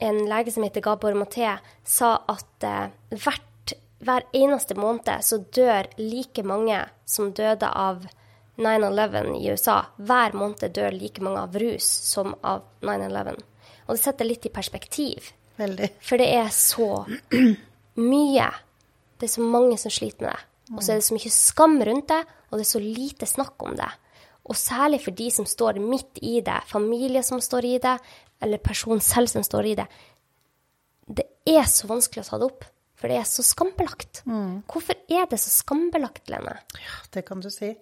en 0.00 0.22
lege 0.30 0.54
som 0.54 0.64
heter 0.64 0.80
Gabor 0.80 1.12
Maté, 1.18 1.58
sa 1.84 2.14
at 2.30 2.64
eh, 2.64 2.88
hvert, 3.10 3.74
hver 3.98 4.24
eneste 4.32 4.76
måned 4.78 5.10
så 5.26 5.40
dør 5.52 5.90
like 5.98 6.44
mange 6.46 6.78
som 7.04 7.32
døde 7.34 7.68
av 7.68 8.06
9-11 8.56 9.34
i 9.40 9.50
USA. 9.52 9.82
Hver 9.98 10.38
måned 10.38 10.72
dør 10.72 10.94
like 10.94 11.20
mange 11.20 11.42
av 11.42 11.58
rus 11.60 11.84
som 11.84 12.32
av 12.40 12.62
9-11. 12.80 13.42
Og 13.88 13.92
det 13.92 14.00
setter 14.00 14.30
litt 14.30 14.46
i 14.46 14.54
perspektiv. 14.54 15.28
Veldig. 15.58 15.90
For 16.00 16.16
det 16.16 16.30
er 16.38 16.48
så 16.54 17.04
mye. 17.98 18.48
Det 19.18 19.26
er 19.26 19.34
så 19.34 19.44
mange 19.44 19.78
som 19.80 19.92
sliter 19.92 20.28
med 20.28 20.32
det. 20.32 20.44
Og 20.76 20.82
så 20.84 20.92
er 20.92 21.00
det 21.00 21.06
så 21.06 21.16
mye 21.16 21.32
skam 21.32 21.78
rundt 21.88 22.10
det, 22.12 22.20
og 22.48 22.58
det 22.58 22.64
er 22.64 22.70
så 22.70 22.82
lite 22.82 23.28
snakk 23.28 23.64
om 23.64 23.76
det. 23.78 23.88
Og 24.48 24.56
særlig 24.56 25.00
for 25.04 25.16
de 25.16 25.28
som 25.32 25.48
står 25.48 25.80
midt 25.80 26.20
i 26.24 26.38
det, 26.44 26.58
familie 26.68 27.22
som 27.24 27.40
står 27.40 27.68
i 27.68 27.76
det, 27.82 27.96
eller 28.44 28.62
personen 28.62 29.00
selv 29.04 29.30
som 29.32 29.44
står 29.44 29.70
i 29.70 29.76
det. 29.78 29.86
Det 31.08 31.24
er 31.48 31.64
så 31.68 31.88
vanskelig 31.88 32.24
å 32.24 32.28
ta 32.28 32.40
det 32.40 32.50
opp, 32.50 32.68
for 32.98 33.10
det 33.10 33.18
er 33.20 33.26
så 33.28 33.44
skambelagt. 33.46 34.22
Hvorfor 34.68 34.96
er 35.08 35.28
det 35.30 35.40
så 35.40 35.52
skambelagt, 35.52 36.28
Lene? 36.32 36.58
Ja, 36.76 37.00
det 37.16 37.24
kan 37.28 37.40
du 37.44 37.48
si. 37.52 37.72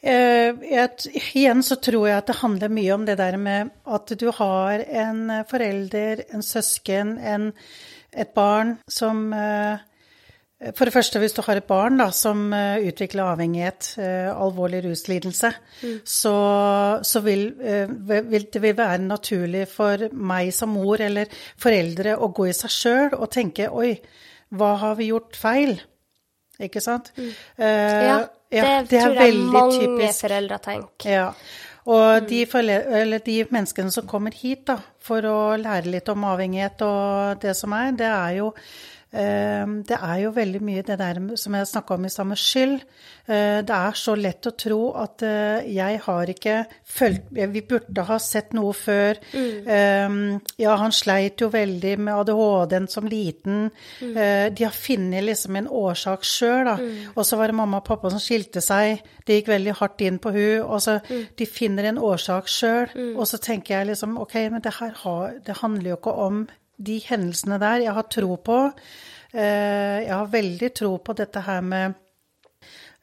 Eh, 0.00 0.56
jeg, 0.64 0.88
igjen 1.36 1.60
så 1.66 1.76
tror 1.76 2.06
jeg 2.08 2.22
at 2.22 2.30
det 2.30 2.38
handler 2.40 2.72
mye 2.72 2.94
om 2.94 3.02
det 3.04 3.18
der 3.20 3.36
med 3.36 3.70
at 3.84 4.14
du 4.16 4.30
har 4.32 4.80
en 4.80 5.20
forelder, 5.50 6.24
en 6.32 6.44
søsken, 6.44 7.18
en, 7.20 7.50
et 8.10 8.32
barn 8.34 8.78
som 8.88 9.28
eh, 9.36 9.82
For 10.76 10.84
det 10.84 10.92
første, 10.92 11.16
hvis 11.22 11.32
du 11.32 11.38
har 11.46 11.56
et 11.56 11.64
barn 11.64 11.96
da, 11.96 12.10
som 12.12 12.42
eh, 12.52 12.82
utvikler 12.90 13.30
avhengighet, 13.32 13.86
eh, 13.96 14.26
alvorlig 14.28 14.82
ruslidelse, 14.84 15.48
så, 16.04 16.32
så 17.02 17.22
vil, 17.24 17.46
eh, 17.64 17.88
vil 18.28 18.44
det 18.52 18.60
vil 18.60 18.76
være 18.76 18.98
naturlig 19.06 19.62
for 19.72 20.04
meg 20.12 20.50
som 20.52 20.74
mor 20.76 21.00
eller 21.00 21.32
foreldre 21.64 22.18
å 22.20 22.28
gå 22.36 22.50
i 22.50 22.52
seg 22.58 22.74
sjøl 22.76 23.16
og 23.16 23.30
tenke 23.32 23.70
Oi, 23.72 23.94
hva 24.52 24.74
har 24.82 24.98
vi 25.00 25.08
gjort 25.14 25.38
feil? 25.40 25.78
Ikke 26.60 26.82
sant? 26.84 27.08
Eh, 27.16 27.24
Ja, 27.64 28.18
det, 28.52 28.60
ja, 28.60 28.68
det 28.84 29.00
er 29.00 29.08
tror 29.08 29.18
jeg 29.24 29.40
mange 29.56 29.80
typisk. 29.80 30.24
foreldre 30.26 30.60
tenker. 30.68 31.08
Ja. 31.16 31.26
Og 31.90 32.28
de, 32.28 32.42
forle- 32.50 32.82
eller 33.00 33.22
de 33.24 33.38
menneskene 33.48 33.90
som 33.96 34.04
kommer 34.06 34.36
hit 34.36 34.66
da, 34.68 34.76
for 35.00 35.24
å 35.24 35.38
lære 35.56 35.88
litt 35.96 36.12
om 36.12 36.28
avhengighet 36.28 36.82
og 36.84 37.40
det 37.40 37.56
som 37.56 37.72
er, 37.72 37.94
det 37.96 38.10
er 38.12 38.34
jo 38.42 38.50
det 39.12 39.96
er 39.98 40.18
jo 40.22 40.30
veldig 40.30 40.60
mye 40.62 40.82
det 40.86 40.96
der 41.00 41.18
som 41.36 41.54
jeg 41.58 41.66
snakka 41.66 41.96
om 41.96 42.04
i 42.06 42.10
stad, 42.12 42.26
med 42.30 42.38
skyld. 42.38 42.76
Eh, 43.26 43.62
Det 43.66 43.74
er 43.74 43.96
så 43.98 44.14
lett 44.14 44.46
å 44.46 44.52
tro 44.56 44.78
at 44.96 45.22
eh, 45.26 45.66
jeg 45.74 46.00
har 46.04 46.30
ikke 46.30 46.56
fulgt 46.84 47.30
Vi 47.30 47.62
burde 47.66 48.04
ha 48.06 48.18
sett 48.18 48.52
noe 48.54 48.72
før. 48.72 49.18
Mm. 49.34 50.40
Ja, 50.58 50.76
han 50.76 50.92
sleit 50.92 51.40
jo 51.40 51.48
veldig 51.50 51.96
med 51.98 52.14
ADHD-en 52.14 52.88
som 52.88 53.06
liten. 53.06 53.70
Mm. 54.00 54.14
De 54.54 54.64
har 54.64 54.74
funnet 54.74 55.24
liksom 55.24 55.56
en 55.56 55.68
årsak 55.68 56.24
sjøl, 56.26 56.64
da. 56.66 56.76
Og 57.14 57.24
så 57.26 57.38
var 57.38 57.50
det 57.50 57.58
mamma 57.58 57.80
og 57.80 57.86
pappa 57.86 58.10
som 58.10 58.22
skilte 58.22 58.62
seg. 58.64 59.02
Det 59.26 59.40
gikk 59.40 59.52
veldig 59.52 59.76
hardt 59.80 60.00
inn 60.06 60.18
på 60.18 60.32
hun, 60.34 60.62
og 60.66 60.80
så 60.82 60.98
De 61.36 61.46
finner 61.46 61.90
en 61.90 61.98
årsak 61.98 62.48
sjøl, 62.50 62.88
og 63.16 63.26
så 63.26 63.38
tenker 63.42 63.78
jeg 63.78 63.90
liksom 63.92 64.18
OK, 64.20 64.34
men 64.50 64.60
det 64.64 64.74
her 64.80 64.94
har, 65.04 65.38
det 65.46 65.56
handler 65.62 65.90
jo 65.90 65.96
ikke 66.00 66.16
om 66.26 66.42
de 66.80 66.98
hendelsene 67.04 67.60
der. 67.60 67.86
Jeg 67.86 67.96
har 67.96 68.08
tro 68.12 68.36
på 68.44 68.58
eh, 68.66 69.98
Jeg 70.06 70.14
har 70.14 70.32
veldig 70.32 70.70
tro 70.76 70.94
på 71.04 71.16
dette 71.18 71.42
her 71.46 71.64
med 71.64 71.98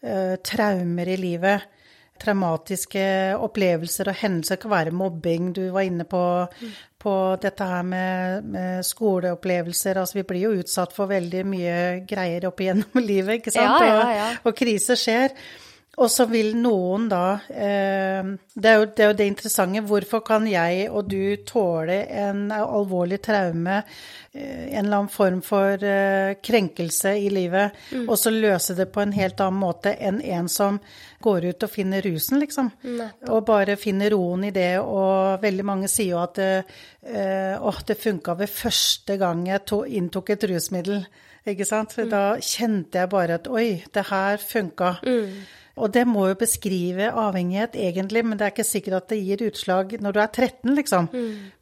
eh, 0.03 0.35
traumer 0.43 1.13
i 1.13 1.17
livet. 1.21 1.73
Traumatiske 2.17 3.05
opplevelser 3.45 4.09
og 4.09 4.17
hendelser. 4.23 4.57
Det 4.57 4.63
kan 4.63 4.73
være 4.73 4.95
mobbing. 4.97 5.51
Du 5.53 5.67
var 5.75 5.85
inne 5.85 6.07
på, 6.09 6.23
på 6.97 7.13
dette 7.41 7.67
her 7.69 7.85
med, 7.85 8.49
med 8.49 8.87
skoleopplevelser. 8.87 10.01
Altså, 10.01 10.17
vi 10.17 10.25
blir 10.31 10.47
jo 10.47 10.55
utsatt 10.63 10.95
for 10.95 11.11
veldig 11.11 11.45
mye 11.45 11.77
greier 12.09 12.49
opp 12.49 12.65
igjennom 12.65 13.03
livet, 13.11 13.43
ikke 13.43 13.53
sant? 13.53 13.85
Ja, 13.85 13.93
ja, 13.93 14.11
ja. 14.17 14.27
Og, 14.41 14.51
og 14.51 14.59
kriser 14.63 14.97
skjer. 14.97 15.37
Og 15.97 16.11
så 16.13 16.27
vil 16.29 16.51
noen 16.61 17.07
da 17.09 17.39
eh, 17.49 18.27
det, 18.53 18.69
er 18.69 18.75
jo, 18.77 18.85
det 18.93 19.01
er 19.01 19.07
jo 19.09 19.15
det 19.17 19.25
interessante. 19.31 19.81
Hvorfor 19.89 20.21
kan 20.27 20.45
jeg 20.45 20.91
og 20.91 21.07
du 21.09 21.35
tåle 21.41 22.03
en 22.05 22.51
alvorlig 22.53 23.17
traume, 23.25 23.79
eh, 24.31 24.67
en 24.77 24.85
eller 24.85 24.99
annen 24.99 25.09
form 25.09 25.41
for 25.41 25.81
eh, 25.81 26.35
krenkelse 26.37 27.15
i 27.17 27.31
livet, 27.33 27.73
og 28.05 28.13
så 28.21 28.29
løse 28.29 28.77
det 28.77 28.91
på 28.93 29.01
en 29.01 29.15
helt 29.17 29.41
annen 29.41 29.57
måte 29.63 29.95
enn 29.97 30.21
en 30.21 30.47
som 30.53 30.77
går 31.25 31.49
ut 31.49 31.65
og 31.65 31.73
finner 31.73 32.05
rusen, 32.05 32.37
liksom. 32.45 32.69
Og 33.33 33.41
bare 33.49 33.73
finner 33.81 34.13
roen 34.13 34.45
i 34.45 34.53
det. 34.53 34.75
Og 34.79 35.41
veldig 35.41 35.65
mange 35.65 35.89
sier 35.89 36.13
jo 36.13 36.21
at 36.21 36.37
eh, 36.37 37.57
åh, 37.57 37.81
det 37.89 37.97
funka 37.97 38.37
ved 38.37 38.53
første 38.53 39.17
gang 39.17 39.47
jeg 39.49 39.65
to, 39.65 39.81
inntok 39.89 40.29
et 40.35 40.45
rusmiddel. 40.53 41.07
Ikke 41.47 41.65
sant? 41.65 41.97
Da 42.11 42.35
kjente 42.37 43.01
jeg 43.01 43.09
bare 43.09 43.41
at 43.41 43.47
oi, 43.49 43.81
det 43.95 44.11
her 44.13 44.37
funka. 44.37 44.99
Og 45.77 45.93
det 45.93 46.03
må 46.09 46.27
jo 46.31 46.39
beskrive 46.39 47.11
avhengighet, 47.13 47.77
egentlig, 47.77 48.25
men 48.25 48.39
det 48.39 48.47
er 48.47 48.55
ikke 48.55 48.65
sikkert 48.67 48.97
at 49.01 49.13
det 49.13 49.21
gir 49.21 49.45
utslag 49.47 49.95
når 50.01 50.15
du 50.15 50.19
er 50.23 50.31
13, 50.33 50.75
liksom. 50.75 51.09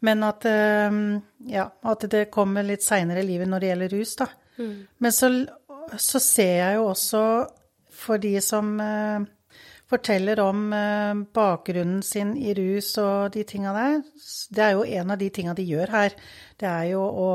Men 0.08 0.24
at, 0.24 0.48
eh, 0.48 0.98
ja, 1.52 1.70
at 1.84 2.08
det 2.12 2.30
kommer 2.32 2.64
litt 2.64 2.86
seinere 2.86 3.24
i 3.24 3.28
livet 3.28 3.52
når 3.52 3.60
det 3.60 3.72
gjelder 3.74 3.96
rus, 3.98 4.16
da. 4.24 4.30
Men 5.04 5.12
så, 5.12 5.30
så 6.00 6.20
ser 6.24 6.54
jeg 6.62 6.76
jo 6.78 6.90
også 6.94 7.24
for 7.96 8.22
de 8.22 8.36
som 8.44 8.76
eh, 8.80 9.26
forteller 9.90 10.40
om 10.44 10.74
eh, 10.74 11.14
bakgrunnen 11.36 12.04
sin 12.04 12.36
i 12.38 12.54
rus 12.58 12.96
og 13.02 13.34
de 13.36 13.44
tinga 13.48 13.74
der, 13.76 13.98
det 14.56 14.64
er 14.64 14.76
jo 14.76 14.86
en 14.86 15.12
av 15.12 15.22
de 15.22 15.30
tinga 15.30 15.56
de 15.58 15.66
gjør 15.68 15.94
her. 15.96 16.16
Det 16.60 16.70
er 16.70 16.92
jo 16.94 17.04
å 17.04 17.32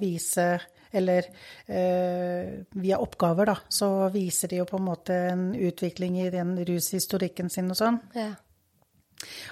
vise 0.00 0.52
eller 0.90 1.26
eh, 1.66 2.60
via 2.70 2.98
oppgaver, 2.98 3.52
da, 3.52 3.56
så 3.68 4.08
viser 4.12 4.52
de 4.52 4.60
jo 4.60 4.68
på 4.68 4.78
en 4.80 4.86
måte 4.90 5.18
en 5.30 5.50
utvikling 5.54 6.20
i 6.24 6.30
den 6.34 6.56
rushistorikken 6.66 7.50
sin 7.52 7.70
og 7.70 7.78
sånn. 7.78 8.00
Ja. 8.16 8.32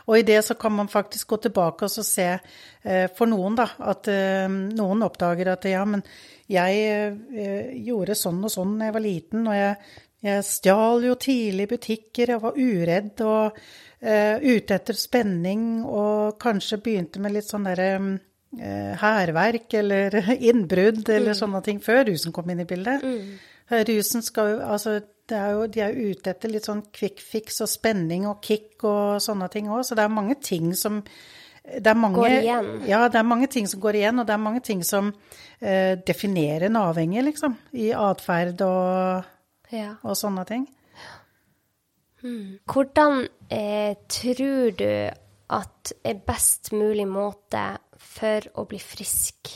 Og 0.08 0.18
i 0.18 0.24
det 0.24 0.40
så 0.46 0.56
kan 0.56 0.72
man 0.72 0.88
faktisk 0.88 1.28
gå 1.28 1.36
tilbake 1.44 1.86
og 1.86 1.92
så 1.92 2.04
se 2.06 2.28
eh, 2.32 3.06
for 3.16 3.28
noen, 3.30 3.58
da, 3.58 3.68
at 3.90 4.08
eh, 4.12 4.48
noen 4.48 5.04
oppdager 5.06 5.52
at 5.52 5.68
ja, 5.68 5.84
men 5.88 6.04
jeg 6.48 6.78
eh, 6.88 7.72
gjorde 7.84 8.16
sånn 8.16 8.40
og 8.44 8.52
sånn 8.52 8.78
da 8.78 8.88
jeg 8.88 8.96
var 8.96 9.04
liten, 9.04 9.44
og 9.44 9.58
jeg, 9.58 9.98
jeg 10.24 10.46
stjal 10.48 11.04
jo 11.10 11.18
tidlig 11.20 11.68
i 11.68 11.72
butikker, 11.74 12.32
jeg 12.34 12.44
var 12.46 12.56
uredd 12.56 13.24
og 13.26 13.60
eh, 14.00 14.40
ute 14.40 14.78
etter 14.78 14.96
spenning, 14.96 15.68
og 15.84 16.38
kanskje 16.40 16.80
begynte 16.82 17.22
med 17.22 17.36
litt 17.36 17.50
sånn 17.50 17.68
derre 17.68 17.90
eh, 17.98 18.08
hærverk 19.02 19.74
eller 19.76 20.14
innbrudd 20.50 21.08
eller 21.12 21.36
sånne 21.36 21.60
ting 21.66 21.82
før 21.84 22.06
rusen 22.08 22.32
kom 22.32 22.48
inn 22.50 22.64
i 22.64 22.68
bildet. 22.68 23.04
Mm. 23.04 23.38
Rusen 23.90 24.24
skal 24.24 24.54
jo, 24.54 24.60
altså 24.64 24.98
det 25.28 25.36
er 25.36 25.50
jo, 25.52 25.66
de 25.68 25.82
er 25.84 25.92
jo 25.92 26.14
ute 26.14 26.32
etter 26.32 26.52
litt 26.52 26.68
sånn 26.68 26.86
quick 26.94 27.20
fix 27.20 27.60
og 27.64 27.68
spenning 27.68 28.24
og 28.28 28.40
kick 28.44 28.80
og 28.88 29.18
sånne 29.20 29.50
ting 29.52 29.68
òg, 29.68 29.82
så 29.84 29.98
det 29.98 30.06
er 30.06 30.14
mange 30.14 30.38
ting 30.40 30.72
som 30.78 31.02
det 31.68 31.90
er 31.90 31.98
mange. 32.00 32.22
Ja, 32.88 33.02
det 33.12 33.18
er 33.20 33.26
mange 33.28 33.46
ting 33.52 33.66
som 33.68 33.80
går 33.82 33.98
igjen, 33.98 34.22
og 34.22 34.24
det 34.24 34.32
er 34.32 34.40
mange 34.40 34.62
ting 34.64 34.80
som 34.86 35.10
eh, 35.60 35.98
definerer 36.00 36.70
en 36.70 36.78
avhengig, 36.80 37.20
liksom. 37.26 37.58
I 37.76 37.90
atferd 37.92 38.62
og, 38.64 39.26
ja. 39.74 39.90
og 40.00 40.16
sånne 40.16 40.46
ting. 40.48 40.64
Hvordan 42.72 43.26
eh, 43.52 44.00
tror 44.08 44.72
du 44.80 44.88
at 45.58 45.92
er 46.04 46.24
best 46.24 46.72
mulig 46.72 47.04
måte 47.08 47.66
for 48.18 48.50
å 48.58 48.66
bli 48.68 48.80
frisk 48.82 49.52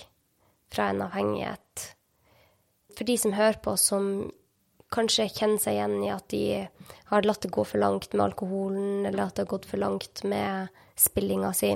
fra 0.72 0.90
en 0.92 1.03
avhengighet? 1.07 1.88
For 2.96 3.09
de 3.09 3.16
som 3.18 3.35
hører 3.37 3.59
på, 3.64 3.77
som 3.81 4.31
kanskje 4.92 5.31
kjenner 5.33 5.61
seg 5.62 5.79
igjen 5.79 5.96
i 6.05 6.11
at 6.12 6.29
de 6.33 6.42
har 7.09 7.27
latt 7.27 7.44
det 7.44 7.53
gå 7.55 7.64
for 7.64 7.81
langt 7.81 8.12
med 8.12 8.27
alkoholen, 8.27 9.07
eller 9.09 9.27
at 9.27 9.37
det 9.37 9.46
har 9.46 9.55
gått 9.55 9.68
for 9.70 9.81
langt 9.81 10.22
med 10.29 10.68
spillinga 10.98 11.53
si. 11.57 11.72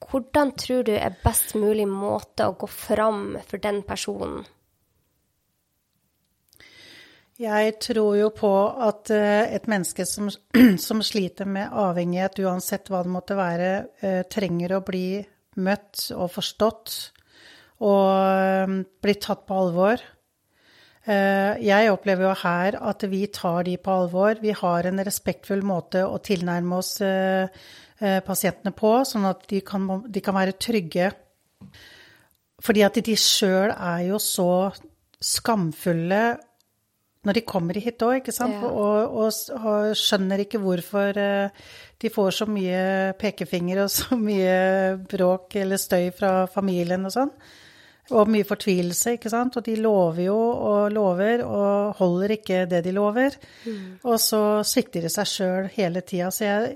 Hvordan 0.00 0.54
tror 0.56 0.86
du 0.86 0.94
er 0.96 1.18
best 1.24 1.52
mulig 1.58 1.86
måte 1.90 2.46
å 2.48 2.56
gå 2.58 2.68
fram 2.70 3.36
for 3.46 3.60
den 3.62 3.82
personen? 3.86 4.46
Jeg 7.40 7.78
tror 7.80 8.18
jo 8.18 8.28
på 8.36 8.52
at 8.84 9.10
eh, 9.16 9.54
et 9.56 9.68
menneske 9.70 10.04
som, 10.04 10.28
som 10.86 11.00
sliter 11.04 11.48
med 11.48 11.72
avhengighet, 11.72 12.42
uansett 12.44 12.90
hva 12.92 13.00
det 13.04 13.12
måtte 13.12 13.36
være, 13.38 13.70
eh, 14.04 14.22
trenger 14.28 14.76
å 14.76 14.82
bli 14.84 15.22
møtt 15.60 16.08
og 16.16 16.30
forstått 16.34 16.96
og 17.80 18.80
blitt 19.00 19.22
tatt 19.24 19.46
på 19.48 19.56
alvor. 19.56 20.02
Eh, 21.08 21.56
Jeg 21.64 21.92
opplever 21.92 22.28
jo 22.28 22.34
her 22.42 22.76
at 22.76 23.04
vi 23.08 23.24
tar 23.32 23.64
de 23.64 23.76
på 23.80 23.94
alvor. 24.02 24.40
Vi 24.40 24.52
har 24.52 24.86
en 24.86 25.00
respektfull 25.06 25.62
måte 25.64 26.04
å 26.04 26.20
tilnærme 26.20 26.76
oss 26.76 27.00
eh, 27.00 27.48
eh, 28.00 28.20
pasientene 28.20 28.74
på, 28.76 28.92
sånn 29.08 29.24
at 29.30 29.46
de 29.48 29.62
kan, 29.64 29.88
de 30.06 30.20
kan 30.20 30.36
være 30.36 30.58
trygge. 30.60 31.10
Fordi 32.60 32.84
at 32.84 33.00
de 33.00 33.16
sjøl 33.16 33.72
er 33.72 34.04
jo 34.10 34.20
så 34.20 34.70
skamfulle 35.20 36.22
når 37.26 37.36
de 37.36 37.44
kommer 37.44 37.76
hit 37.76 38.00
òg, 38.00 38.20
ikke 38.22 38.32
sant? 38.32 38.56
Ja. 38.62 38.68
Og, 38.70 39.16
og, 39.22 39.56
og, 39.60 39.94
skjønner 39.98 40.40
ikke 40.40 40.60
hvorfor 40.62 41.18
eh, 41.20 41.64
de 42.00 42.12
får 42.12 42.36
så 42.38 42.46
mye 42.48 42.84
pekefinger 43.20 43.84
og 43.84 43.90
så 43.98 44.16
mye 44.20 44.54
bråk 45.10 45.58
eller 45.60 45.80
støy 45.80 46.08
fra 46.16 46.46
familien 46.50 47.04
og 47.08 47.16
sånn. 47.16 47.34
Og 48.10 48.26
mye 48.26 48.42
fortvilelse, 48.42 49.12
ikke 49.14 49.30
sant. 49.30 49.54
Og 49.60 49.62
de 49.68 49.76
lover 49.78 50.24
jo 50.24 50.34
og 50.34 50.88
lover 50.90 51.44
og 51.46 52.00
holder 52.00 52.34
ikke 52.34 52.64
det 52.66 52.80
de 52.82 52.94
lover. 52.96 53.36
Mm. 53.62 54.00
Og 54.02 54.16
så 54.18 54.40
svikter 54.66 55.06
de 55.06 55.12
seg 55.12 55.28
sjøl 55.30 55.68
hele 55.76 56.02
tida. 56.02 56.32
Så 56.34 56.48
jeg 56.48 56.72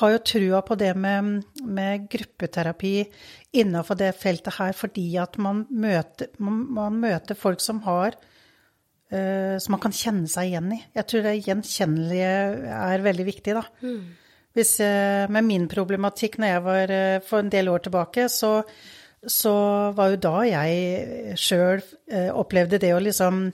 har 0.00 0.14
jo 0.16 0.24
trua 0.32 0.64
på 0.66 0.74
det 0.80 0.90
med, 0.98 1.44
med 1.62 2.08
gruppeterapi 2.10 2.96
innafor 3.60 4.00
det 4.00 4.14
feltet 4.18 4.56
her, 4.58 4.74
fordi 4.74 5.06
at 5.22 5.38
man 5.38 5.62
møter, 5.70 6.32
man, 6.42 6.98
møter 6.98 7.38
folk 7.38 7.62
som 7.62 7.84
har 7.86 8.18
Som 9.62 9.76
man 9.76 9.82
kan 9.82 9.94
kjenne 9.94 10.28
seg 10.30 10.50
igjen 10.50 10.72
i. 10.74 10.80
Jeg 10.96 11.06
tror 11.10 11.24
det 11.26 11.38
gjenkjennelige 11.44 12.34
er 12.74 13.04
veldig 13.04 13.26
viktig, 13.28 13.54
da. 13.56 13.62
Mm. 13.84 14.02
Hvis, 14.54 14.76
uh, 14.80 15.26
med 15.34 15.46
min 15.48 15.64
problematikk 15.70 16.38
når 16.38 16.52
jeg 16.52 16.64
var 16.64 16.92
uh, 16.94 17.22
for 17.26 17.42
en 17.42 17.50
del 17.50 17.70
år 17.72 17.86
tilbake, 17.86 18.28
så 18.32 18.60
så 19.24 19.54
var 19.96 20.10
jo 20.12 20.18
da 20.20 20.32
jeg 20.44 21.36
sjøl 21.40 21.78
eh, 22.12 22.26
opplevde 22.28 22.76
det 22.76 22.90
å 22.92 22.98
liksom 23.00 23.46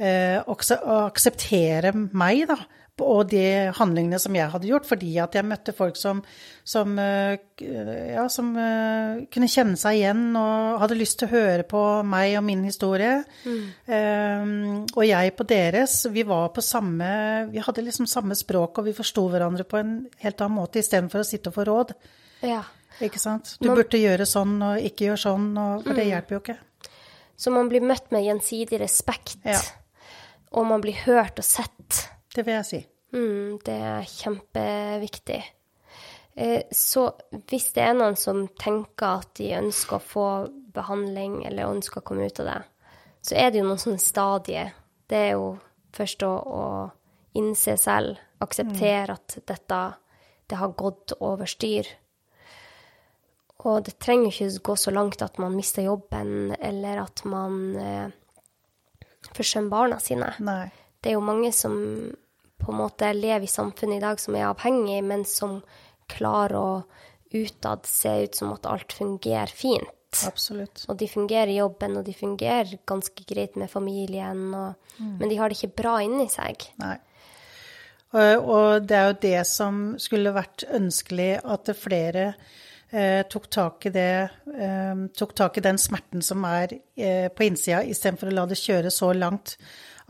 også 0.00 0.78
akseptere 1.10 1.90
meg, 1.92 2.46
da. 2.48 2.56
Og 3.00 3.28
de 3.30 3.42
handlingene 3.76 4.20
som 4.22 4.36
jeg 4.36 4.50
hadde 4.52 4.68
gjort, 4.68 4.88
fordi 4.88 5.12
at 5.22 5.36
jeg 5.36 5.46
møtte 5.48 5.74
folk 5.76 5.98
som, 5.98 6.22
som, 6.66 6.94
eh, 7.00 7.36
ja, 7.60 8.26
som 8.32 8.52
uh, 8.56 9.22
kunne 9.32 9.50
kjenne 9.50 9.78
seg 9.80 10.00
igjen 10.00 10.24
og 10.38 10.80
hadde 10.84 10.98
lyst 10.98 11.20
til 11.20 11.30
å 11.30 11.34
høre 11.34 11.66
på 11.68 11.82
meg 12.06 12.36
og 12.40 12.44
min 12.46 12.64
historie. 12.68 13.20
Mm. 13.44 13.62
Um, 13.90 14.54
og 14.94 15.04
jeg 15.06 15.36
på 15.36 15.46
deres. 15.50 16.00
Vi 16.10 16.24
var 16.28 16.50
på 16.54 16.64
samme 16.64 17.10
Vi 17.50 17.62
hadde 17.62 17.84
liksom 17.86 18.08
samme 18.10 18.36
språk, 18.38 18.80
og 18.80 18.88
vi 18.88 18.96
forsto 18.96 19.26
hverandre 19.32 19.66
på 19.68 19.80
en 19.80 19.94
helt 20.24 20.42
annen 20.42 20.58
måte, 20.60 20.82
istedenfor 20.82 21.22
å 21.22 21.26
sitte 21.26 21.52
og 21.52 21.58
få 21.58 21.66
råd. 21.68 21.94
Ja. 22.46 22.62
Ikke 23.00 23.20
sant? 23.22 23.54
Du 23.60 23.68
man, 23.70 23.78
burde 23.78 24.00
gjøre 24.00 24.26
sånn 24.28 24.58
og 24.64 24.84
ikke 24.84 25.08
gjøre 25.08 25.22
sånn, 25.22 25.46
og, 25.56 25.86
for 25.86 25.96
det 25.96 26.04
mm. 26.04 26.10
hjelper 26.10 26.36
jo 26.36 26.40
ikke. 26.42 26.58
Så 27.40 27.52
man 27.54 27.70
blir 27.72 27.84
møtt 27.86 28.10
med 28.12 28.26
gjensidig 28.26 28.82
respekt, 28.82 29.38
ja. 29.48 29.60
og 30.52 30.66
man 30.68 30.82
blir 30.84 30.98
hørt 31.06 31.40
og 31.40 31.46
sett. 31.46 32.02
Det 32.34 32.44
vil 32.46 32.54
jeg 32.60 32.68
si. 32.68 32.80
Mm, 33.14 33.58
det 33.66 33.74
er 33.74 34.06
kjempeviktig. 34.06 35.40
Eh, 36.34 36.62
så 36.70 37.08
hvis 37.50 37.72
det 37.74 37.82
er 37.84 37.96
noen 37.98 38.18
som 38.18 38.44
tenker 38.60 39.18
at 39.18 39.32
de 39.40 39.50
ønsker 39.58 39.98
å 39.98 40.04
få 40.12 40.28
behandling, 40.74 41.40
eller 41.48 41.72
ønsker 41.72 42.00
å 42.00 42.06
komme 42.06 42.28
ut 42.30 42.42
av 42.42 42.52
det, 42.52 42.60
så 43.26 43.36
er 43.36 43.50
det 43.50 43.60
jo 43.60 43.66
noen 43.66 43.82
sånne 43.82 44.02
stadier. 44.02 44.70
Det 45.10 45.18
er 45.18 45.32
jo 45.34 45.50
først 45.96 46.22
å, 46.24 46.30
å 46.30 46.64
innse 47.38 47.74
selv, 47.78 48.20
akseptere 48.40 49.18
at 49.18 49.40
dette 49.46 49.80
det 50.50 50.58
har 50.58 50.72
gått 50.74 51.12
over 51.22 51.46
styr. 51.46 51.86
Og 53.60 53.84
det 53.86 53.98
trenger 54.00 54.32
ikke 54.32 54.62
gå 54.70 54.76
så 54.80 54.90
langt 54.94 55.22
at 55.22 55.38
man 55.38 55.54
mister 55.54 55.84
jobben, 55.84 56.54
eller 56.58 57.02
at 57.04 57.22
man 57.28 57.60
eh, 57.78 58.08
forsømmer 59.36 59.70
barna 59.70 60.00
sine. 60.02 60.32
Nei. 60.42 60.70
Det 61.00 61.12
er 61.12 61.18
jo 61.18 61.24
mange 61.24 61.52
som 61.54 61.76
på 62.60 62.72
en 62.72 62.80
måte 62.82 63.12
lever 63.16 63.46
i 63.46 63.50
samfunnet 63.50 63.98
i 63.98 64.04
dag 64.04 64.20
som 64.20 64.36
er 64.36 64.48
avhengig, 64.50 65.00
men 65.06 65.24
som 65.28 65.60
klarer 66.10 66.58
å 66.58 66.70
utad 67.30 67.86
se 67.86 68.12
ut 68.24 68.38
som 68.38 68.52
at 68.54 68.66
alt 68.66 68.92
fungerer 68.92 69.52
fint. 69.54 69.90
Absolutt. 70.26 70.82
Og 70.90 70.96
de 70.98 71.06
fungerer 71.06 71.52
i 71.52 71.60
jobben, 71.60 71.94
og 72.00 72.06
de 72.06 72.14
fungerer 72.16 72.80
ganske 72.88 73.26
greit 73.28 73.54
med 73.60 73.70
familien, 73.70 74.48
og, 74.54 74.96
mm. 74.98 75.12
men 75.20 75.30
de 75.30 75.38
har 75.38 75.50
det 75.50 75.60
ikke 75.60 75.82
bra 75.82 76.00
inni 76.02 76.26
seg. 76.32 76.66
Nei. 76.82 76.96
Og, 78.10 78.48
og 78.50 78.88
det 78.90 78.96
er 78.98 79.06
jo 79.06 79.20
det 79.22 79.44
som 79.46 79.78
skulle 80.02 80.34
vært 80.34 80.66
ønskelig, 80.66 81.30
at 81.46 81.70
flere 81.78 82.32
eh, 82.90 83.22
tok, 83.30 83.46
tak 83.54 83.86
i 83.86 83.94
det, 83.94 84.14
eh, 84.50 85.04
tok 85.14 85.36
tak 85.38 85.60
i 85.60 85.64
den 85.68 85.78
smerten 85.78 86.26
som 86.26 86.42
er 86.48 86.74
eh, 86.74 87.28
på 87.30 87.46
innsida, 87.46 87.84
istedenfor 87.86 88.32
å 88.32 88.36
la 88.40 88.48
det 88.50 88.58
kjøre 88.58 88.90
så 88.94 89.12
langt 89.14 89.54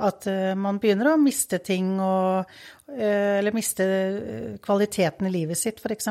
at 0.01 0.27
eh, 0.31 0.55
man 0.59 0.81
begynner 0.81 1.13
å 1.13 1.21
miste 1.21 1.61
ting 1.65 1.95
og 2.01 2.49
eh, 2.97 3.39
Eller 3.41 3.57
miste 3.57 3.87
eh, 3.87 4.59
kvaliteten 4.63 5.29
i 5.29 5.35
livet 5.35 5.59
sitt, 5.59 5.81
f.eks. 5.81 6.11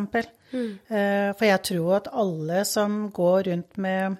Mm. 0.49 0.69
For 0.89 1.45
jeg 1.45 1.61
tror 1.67 1.89
at 1.99 2.07
alle 2.17 2.63
som 2.65 3.03
går 3.13 3.51
rundt 3.51 3.77
med 3.77 4.17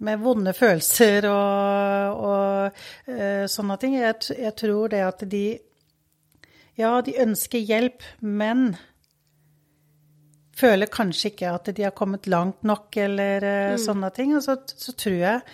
med 0.00 0.22
vonde 0.22 0.54
følelser 0.56 1.26
og, 1.28 2.20
og 2.24 3.18
sånne 3.52 3.74
ting. 3.82 3.98
Jeg, 3.98 4.14
jeg, 4.32 4.54
tror 4.56 4.88
det 4.88 5.02
at 5.04 5.24
de 5.28 5.42
Ja, 6.80 6.94
de 7.04 7.18
ønsker 7.20 7.60
hjelp, 7.60 8.06
men 8.24 8.78
føler 10.56 10.88
kanskje 10.88 11.34
ikke 11.34 11.52
at 11.52 11.68
de 11.76 11.84
har 11.84 11.92
kommet 11.92 12.30
langt 12.32 12.64
nok, 12.64 12.96
eller 12.96 13.44
mm. 13.44 13.82
sånne 13.84 14.08
ting. 14.16 14.32
Og 14.38 14.46
så, 14.46 14.56
så 14.72 14.96
tror 14.96 15.18
jeg 15.20 15.44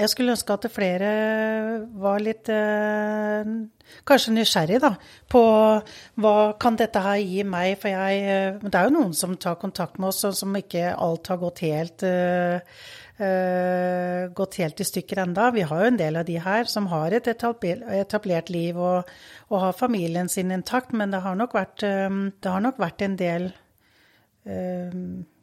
Jeg 0.00 0.10
skulle 0.12 0.32
ønske 0.32 0.54
at 0.54 0.66
flere 0.72 1.10
var 2.00 2.22
litt 2.22 2.48
eh, 2.52 3.50
Kanskje 4.06 4.32
nysgjerrig 4.36 4.78
da, 4.84 4.92
på 5.28 5.42
hva 6.22 6.34
kan 6.62 6.78
dette 6.78 7.02
her 7.02 7.18
gi 7.18 7.42
meg, 7.44 7.74
for 7.82 7.90
jeg 7.90 8.60
Det 8.62 8.70
er 8.70 8.86
jo 8.86 8.94
noen 8.94 9.14
som 9.16 9.34
tar 9.34 9.58
kontakt 9.60 9.98
med 9.98 10.12
oss, 10.12 10.22
og 10.28 10.36
som 10.38 10.56
ikke 10.56 10.94
alt 10.94 11.30
har 11.32 11.40
gått 11.42 11.64
helt 11.66 12.04
eh, 12.06 12.80
gått 13.20 14.56
helt 14.62 14.80
i 14.80 14.86
stykker 14.88 15.18
enda. 15.26 15.50
Vi 15.52 15.66
har 15.68 15.82
jo 15.82 15.88
en 15.90 15.98
del 16.00 16.16
av 16.16 16.24
de 16.24 16.38
her 16.40 16.70
som 16.70 16.86
har 16.88 17.12
et 17.12 17.26
etablert 17.28 18.48
liv 18.48 18.78
og, 18.80 19.10
og 19.50 19.60
har 19.66 19.76
familien 19.76 20.30
sin 20.32 20.54
intakt, 20.54 20.94
men 20.96 21.12
det 21.12 21.20
har 21.26 21.36
nok 21.36 21.52
vært, 21.58 21.84
det 21.84 22.54
har 22.54 22.64
nok 22.64 22.80
vært 22.80 23.04
en 23.04 23.18
del 23.20 23.50
uh, 24.48 24.96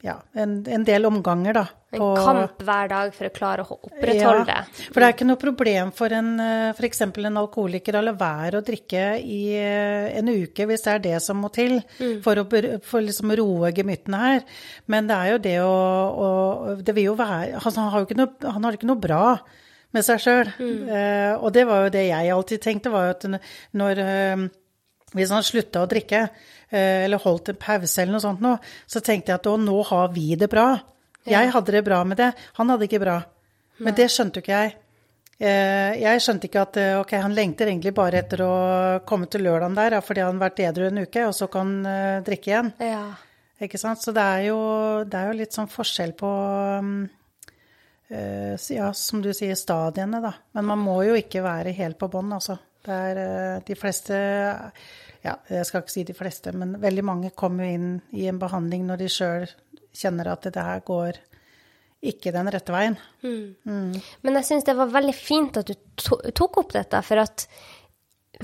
ja, 0.05 0.13
en, 0.38 0.60
en, 0.69 0.83
del 0.86 1.07
omganger, 1.10 1.57
da. 1.57 1.63
En 1.97 2.03
kamp 2.19 2.62
hver 2.67 2.89
dag 2.91 3.13
for 3.15 3.29
å 3.29 3.33
klare 3.33 3.63
å 3.63 3.77
opprettholde 3.77 4.45
det. 4.45 4.57
Ja, 4.57 4.88
for 4.93 5.01
det 5.01 5.07
er 5.07 5.15
ikke 5.15 5.27
noe 5.29 5.41
problem 5.41 5.91
for 5.95 6.13
en 6.13 6.31
f.eks. 6.75 7.01
en 7.07 7.39
alkoholiker 7.41 7.97
å 7.97 8.03
la 8.05 8.13
være 8.17 8.60
å 8.62 8.65
drikke 8.67 9.05
i 9.23 9.41
en 9.57 10.29
uke, 10.29 10.67
hvis 10.69 10.86
det 10.86 10.93
er 10.93 11.05
det 11.07 11.15
som 11.25 11.39
må 11.41 11.49
til 11.55 11.79
mm. 11.79 12.19
for 12.25 12.43
å 12.43 12.45
for 12.86 13.05
liksom 13.05 13.33
roe 13.39 13.71
gemyttene 13.73 14.21
her. 14.21 14.43
Men 14.86 15.10
det 15.10 15.17
er 15.17 15.31
jo 15.33 15.39
det 15.47 15.55
å, 15.63 15.77
å 16.27 16.27
Det 16.86 16.93
vil 16.95 17.10
jo 17.10 17.15
være 17.17 17.63
Han 17.63 17.89
har 17.89 18.03
jo 18.03 18.10
ikke 18.10 18.19
noe, 18.19 18.51
han 18.53 18.67
har 18.67 18.77
ikke 18.77 18.91
noe 18.91 19.01
bra 19.01 19.23
med 19.95 20.05
seg 20.05 20.21
sjøl. 20.23 20.53
Mm. 20.60 20.86
Uh, 20.89 21.33
og 21.41 21.51
det 21.55 21.65
var 21.67 21.86
jo 21.86 21.95
det 21.95 22.05
jeg 22.10 22.33
alltid 22.33 22.63
tenkte, 22.63 22.93
var 22.93 23.10
jo 23.10 23.15
at 23.15 23.27
når 23.77 24.03
uh, 24.03 24.47
Hvis 25.15 25.31
han 25.31 25.45
slutta 25.45 25.86
å 25.86 25.89
drikke, 25.89 26.27
eller 26.71 27.21
holdt 27.23 27.53
en 27.53 27.60
pause 27.62 28.01
eller 28.01 28.17
noe 28.17 28.23
sånt 28.23 28.43
nå, 28.43 28.56
så 28.89 29.01
tenkte 29.03 29.32
jeg 29.32 29.41
at 29.41 29.49
å, 29.51 29.56
nå 29.62 29.77
har 29.89 30.12
vi 30.15 30.36
det 30.39 30.49
bra. 30.51 30.73
Jeg 31.27 31.51
hadde 31.53 31.75
det 31.75 31.84
bra 31.84 32.01
med 32.08 32.19
det, 32.19 32.32
han 32.60 32.69
hadde 32.71 32.88
ikke 32.88 33.03
bra. 33.03 33.21
Men 33.84 33.95
det 33.97 34.10
skjønte 34.12 34.39
jo 34.39 34.45
ikke 34.45 34.60
jeg. 34.62 34.75
Jeg 35.38 36.21
skjønte 36.23 36.47
ikke 36.49 36.63
at 36.65 36.80
ok, 37.03 37.12
han 37.21 37.36
lengter 37.38 37.69
egentlig 37.69 37.93
bare 37.95 38.23
etter 38.23 38.41
å 38.41 38.53
komme 39.06 39.27
til 39.30 39.43
lørdagen 39.45 39.75
der, 39.77 39.99
fordi 40.01 40.23
han 40.23 40.39
har 40.39 40.47
vært 40.47 40.63
edru 40.65 40.88
en 40.88 41.03
uke, 41.03 41.27
og 41.27 41.36
så 41.38 41.49
kan 41.51 41.75
han 41.86 42.25
drikke 42.25 42.51
igjen. 42.51 42.71
Ja. 42.82 43.03
Ikke 43.62 43.80
sant? 43.82 44.01
Så 44.01 44.15
det 44.15 44.23
er, 44.23 44.47
jo, 44.49 44.58
det 45.06 45.19
er 45.19 45.30
jo 45.30 45.38
litt 45.43 45.56
sånn 45.56 45.69
forskjell 45.71 46.15
på 46.17 46.32
Eh, 48.08 48.56
ja, 48.69 48.93
som 48.93 49.21
du 49.21 49.34
sier, 49.36 49.56
stadiene, 49.56 50.21
da. 50.23 50.34
Men 50.56 50.69
man 50.69 50.80
må 50.80 51.01
jo 51.03 51.17
ikke 51.19 51.43
være 51.43 51.75
helt 51.75 51.99
på 51.99 52.10
bånn, 52.12 52.32
altså. 52.38 52.58
Det 52.88 52.97
er 53.12 53.21
eh, 53.21 53.62
de 53.67 53.78
fleste 53.78 54.17
Ja, 55.26 55.38
jeg 55.52 55.67
skal 55.67 55.84
ikke 55.84 55.93
si 55.93 56.06
de 56.08 56.15
fleste, 56.15 56.54
men 56.56 56.78
veldig 56.82 57.04
mange 57.06 57.34
kommer 57.36 57.67
inn 57.67 57.97
i 58.15 58.28
en 58.32 58.39
behandling 58.39 58.86
når 58.88 59.02
de 59.02 59.10
sjøl 59.12 59.47
kjenner 59.97 60.30
at 60.32 60.45
det 60.54 60.63
her 60.63 60.84
går 60.88 61.17
ikke 62.08 62.32
den 62.32 62.52
rette 62.54 62.71
veien. 62.71 62.95
Mm. 63.26 63.56
Mm. 63.65 63.95
Men 64.21 64.39
jeg 64.39 64.47
syns 64.47 64.67
det 64.67 64.78
var 64.78 64.93
veldig 64.93 65.15
fint 65.17 65.58
at 65.60 65.67
du 65.67 65.76
tok 66.38 66.62
opp 66.62 66.76
dette, 66.76 67.02
for 67.04 67.23
at 67.23 67.47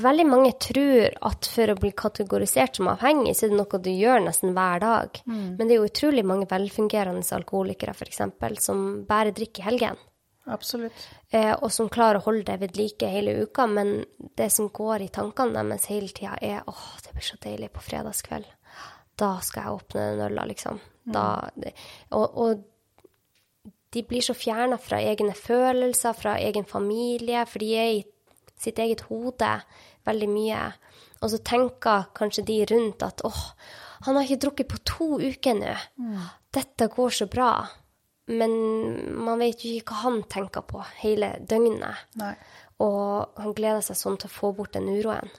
veldig 0.01 0.25
mange 0.25 0.53
tror 0.62 1.13
at 1.29 1.49
for 1.49 1.73
å 1.73 1.77
bli 1.77 1.91
kategorisert 1.97 2.79
som 2.79 2.89
avhengig, 2.91 3.36
så 3.38 3.45
er 3.45 3.53
det 3.53 3.60
noe 3.60 3.82
du 3.86 3.91
gjør 3.91 4.25
nesten 4.25 4.56
hver 4.58 4.82
dag. 4.84 5.21
Mm. 5.27 5.45
Men 5.60 5.67
det 5.67 5.75
er 5.75 5.82
jo 5.82 5.91
utrolig 5.91 6.25
mange 6.27 6.49
velfungerende 6.49 7.25
alkoholikere 7.38 7.93
f.eks. 7.93 8.23
som 8.65 9.03
bare 9.10 9.36
drikker 9.36 9.63
i 9.63 9.67
helgen. 9.69 10.01
Absolutt. 10.45 11.06
Eh, 11.29 11.53
og 11.53 11.71
som 11.71 11.89
klarer 11.91 12.19
å 12.19 12.25
holde 12.25 12.43
det 12.49 12.58
ved 12.60 12.77
like 12.77 13.08
hele 13.08 13.36
uka. 13.45 13.67
Men 13.67 14.03
det 14.38 14.49
som 14.51 14.69
går 14.73 15.06
i 15.06 15.12
tankene 15.13 15.63
deres 15.63 15.88
hele 15.91 16.12
tida, 16.12 16.36
er 16.41 16.67
åh, 16.67 16.89
det 17.06 17.15
blir 17.15 17.27
så 17.27 17.39
deilig 17.43 17.71
på 17.73 17.84
fredagskveld. 17.86 18.49
Da 19.19 19.38
skal 19.45 19.63
jeg 19.63 19.79
åpne 19.79 20.06
den 20.10 20.25
øla, 20.27 20.45
liksom. 20.49 20.79
Da, 21.03 21.25
og, 22.15 22.38
og, 22.39 22.63
de 23.93 24.01
blir 24.10 24.23
så 24.25 24.34
fjerna 24.34 24.79
fra 24.82 24.97
egne 25.06 25.36
følelser, 25.38 26.15
fra 26.17 26.38
egen 26.41 26.65
familie, 26.65 27.43
for 27.45 27.62
de 27.62 27.67
er 27.77 27.89
i 27.99 27.99
sitt 28.58 28.79
eget 28.82 29.03
hode 29.06 29.51
veldig 30.08 30.29
mye. 30.32 30.63
Og 31.21 31.29
så 31.29 31.39
tenker 31.45 32.08
kanskje 32.17 32.45
de 32.47 32.58
rundt 32.73 33.06
at 33.06 33.21
åh, 33.27 33.45
Han 34.03 34.17
har 34.17 34.25
ikke 34.25 34.41
drukket 34.43 34.67
på 34.67 34.77
to 34.84 35.06
uker 35.21 35.53
nå. 35.56 35.75
Dette 36.51 36.89
går 36.91 37.13
så 37.15 37.25
bra. 37.32 37.51
Men 38.31 38.53
man 39.19 39.41
vet 39.41 39.65
jo 39.65 39.73
ikke 39.75 39.95
hva 39.95 40.03
han 40.05 40.21
tenker 40.31 40.63
på 40.67 40.83
hele 41.01 41.33
døgnet. 41.43 42.05
Nei. 42.19 42.36
Og 42.83 43.39
han 43.39 43.55
gleder 43.55 43.83
seg 43.86 43.99
sånn 43.99 44.19
til 44.19 44.31
å 44.31 44.38
få 44.38 44.53
bort 44.55 44.75
den 44.77 44.89
uroen 44.91 45.31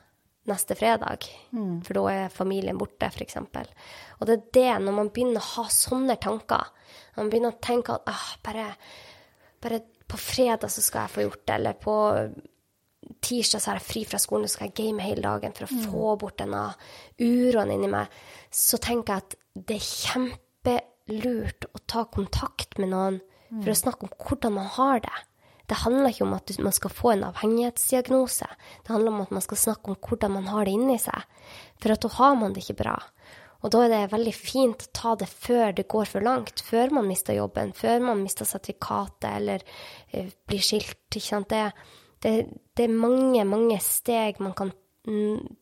neste 0.49 0.77
fredag. 0.77 1.25
For 1.87 1.97
da 1.97 2.05
er 2.13 2.33
familien 2.33 2.79
borte, 2.81 3.09
f.eks. 3.09 3.39
Og 4.19 4.29
det 4.29 4.37
er 4.37 4.47
det, 4.59 4.71
når 4.85 4.97
man 4.99 5.11
begynner 5.15 5.41
å 5.41 5.63
ha 5.63 5.67
sånne 5.73 6.19
tanker 6.21 6.69
Når 7.15 7.23
man 7.23 7.31
begynner 7.33 7.55
å 7.55 7.63
tenke 7.65 7.97
at 7.97 8.11
ah, 8.11 8.27
bare, 8.45 8.67
bare 9.63 9.81
på 10.11 10.21
fredag 10.21 10.69
så 10.73 10.85
skal 10.85 11.07
jeg 11.07 11.15
få 11.15 11.25
gjort 11.25 11.45
det, 11.47 11.55
eller 11.55 11.79
på 11.81 11.95
tirsdag 13.25 13.61
så 13.61 13.71
har 13.71 13.81
jeg 13.81 13.89
fri 13.89 14.03
fra 14.09 14.21
skolen, 14.21 14.49
så 14.49 14.59
skal 14.59 14.71
jeg 14.71 14.77
game 14.81 15.05
hele 15.05 15.25
dagen 15.25 15.55
for 15.57 15.67
å 15.67 15.85
få 15.89 16.15
bort 16.21 16.41
denne 16.41 16.67
uroen 17.21 17.73
inni 17.75 17.91
meg, 17.93 18.13
så 18.53 18.81
tenker 18.83 19.15
jeg 19.15 19.25
at 19.25 19.39
det 19.55 19.79
er 19.79 19.89
kjempelurt 21.05 21.65
å 21.73 21.79
ta 21.87 22.05
kontakt 22.05 22.79
med 22.79 22.91
noen 22.91 23.21
for 23.63 23.71
å 23.71 23.77
snakke 23.77 24.07
om 24.07 24.13
hvordan 24.19 24.55
man 24.55 24.67
har 24.67 25.01
det. 25.01 25.19
Det 25.67 25.81
handler 25.81 26.11
ikke 26.11 26.25
om 26.25 26.35
at 26.35 26.59
man 26.61 26.73
skal 26.73 26.91
få 26.91 27.13
en 27.13 27.25
avhengighetsdiagnose. 27.25 28.47
Det 28.85 28.93
handler 28.93 29.13
om 29.13 29.21
at 29.23 29.31
man 29.31 29.43
skal 29.43 29.57
snakke 29.57 29.91
om 29.91 29.97
hvordan 29.97 30.33
man 30.33 30.49
har 30.49 30.65
det 30.65 30.75
inni 30.75 30.99
seg. 30.99 31.23
For 31.81 31.95
at 31.95 32.03
da 32.03 32.09
har 32.19 32.35
man 32.37 32.53
det 32.53 32.65
ikke 32.65 32.83
bra. 32.83 32.99
Og 33.65 33.73
da 33.73 33.85
er 33.85 33.93
det 33.95 34.13
veldig 34.13 34.35
fint 34.37 34.83
å 34.85 34.93
ta 34.93 35.15
det 35.17 35.29
før 35.29 35.73
det 35.73 35.89
går 35.89 36.05
for 36.05 36.21
langt. 36.21 36.61
Før 36.61 36.93
man 36.93 37.09
mister 37.09 37.35
jobben, 37.35 37.73
før 37.73 38.03
man 38.05 38.21
mister 38.21 38.45
sertifikatet 38.45 39.31
eller 39.31 39.65
eh, 40.11 40.29
blir 40.47 40.61
skilt. 40.61 41.01
Det, 41.15 41.63
det, 42.21 42.33
det 42.77 42.85
er 42.85 42.93
mange, 42.93 43.45
mange 43.47 43.79
steg 43.81 44.41
man 44.43 44.53
kan 44.59 44.73
mm, 44.75 44.84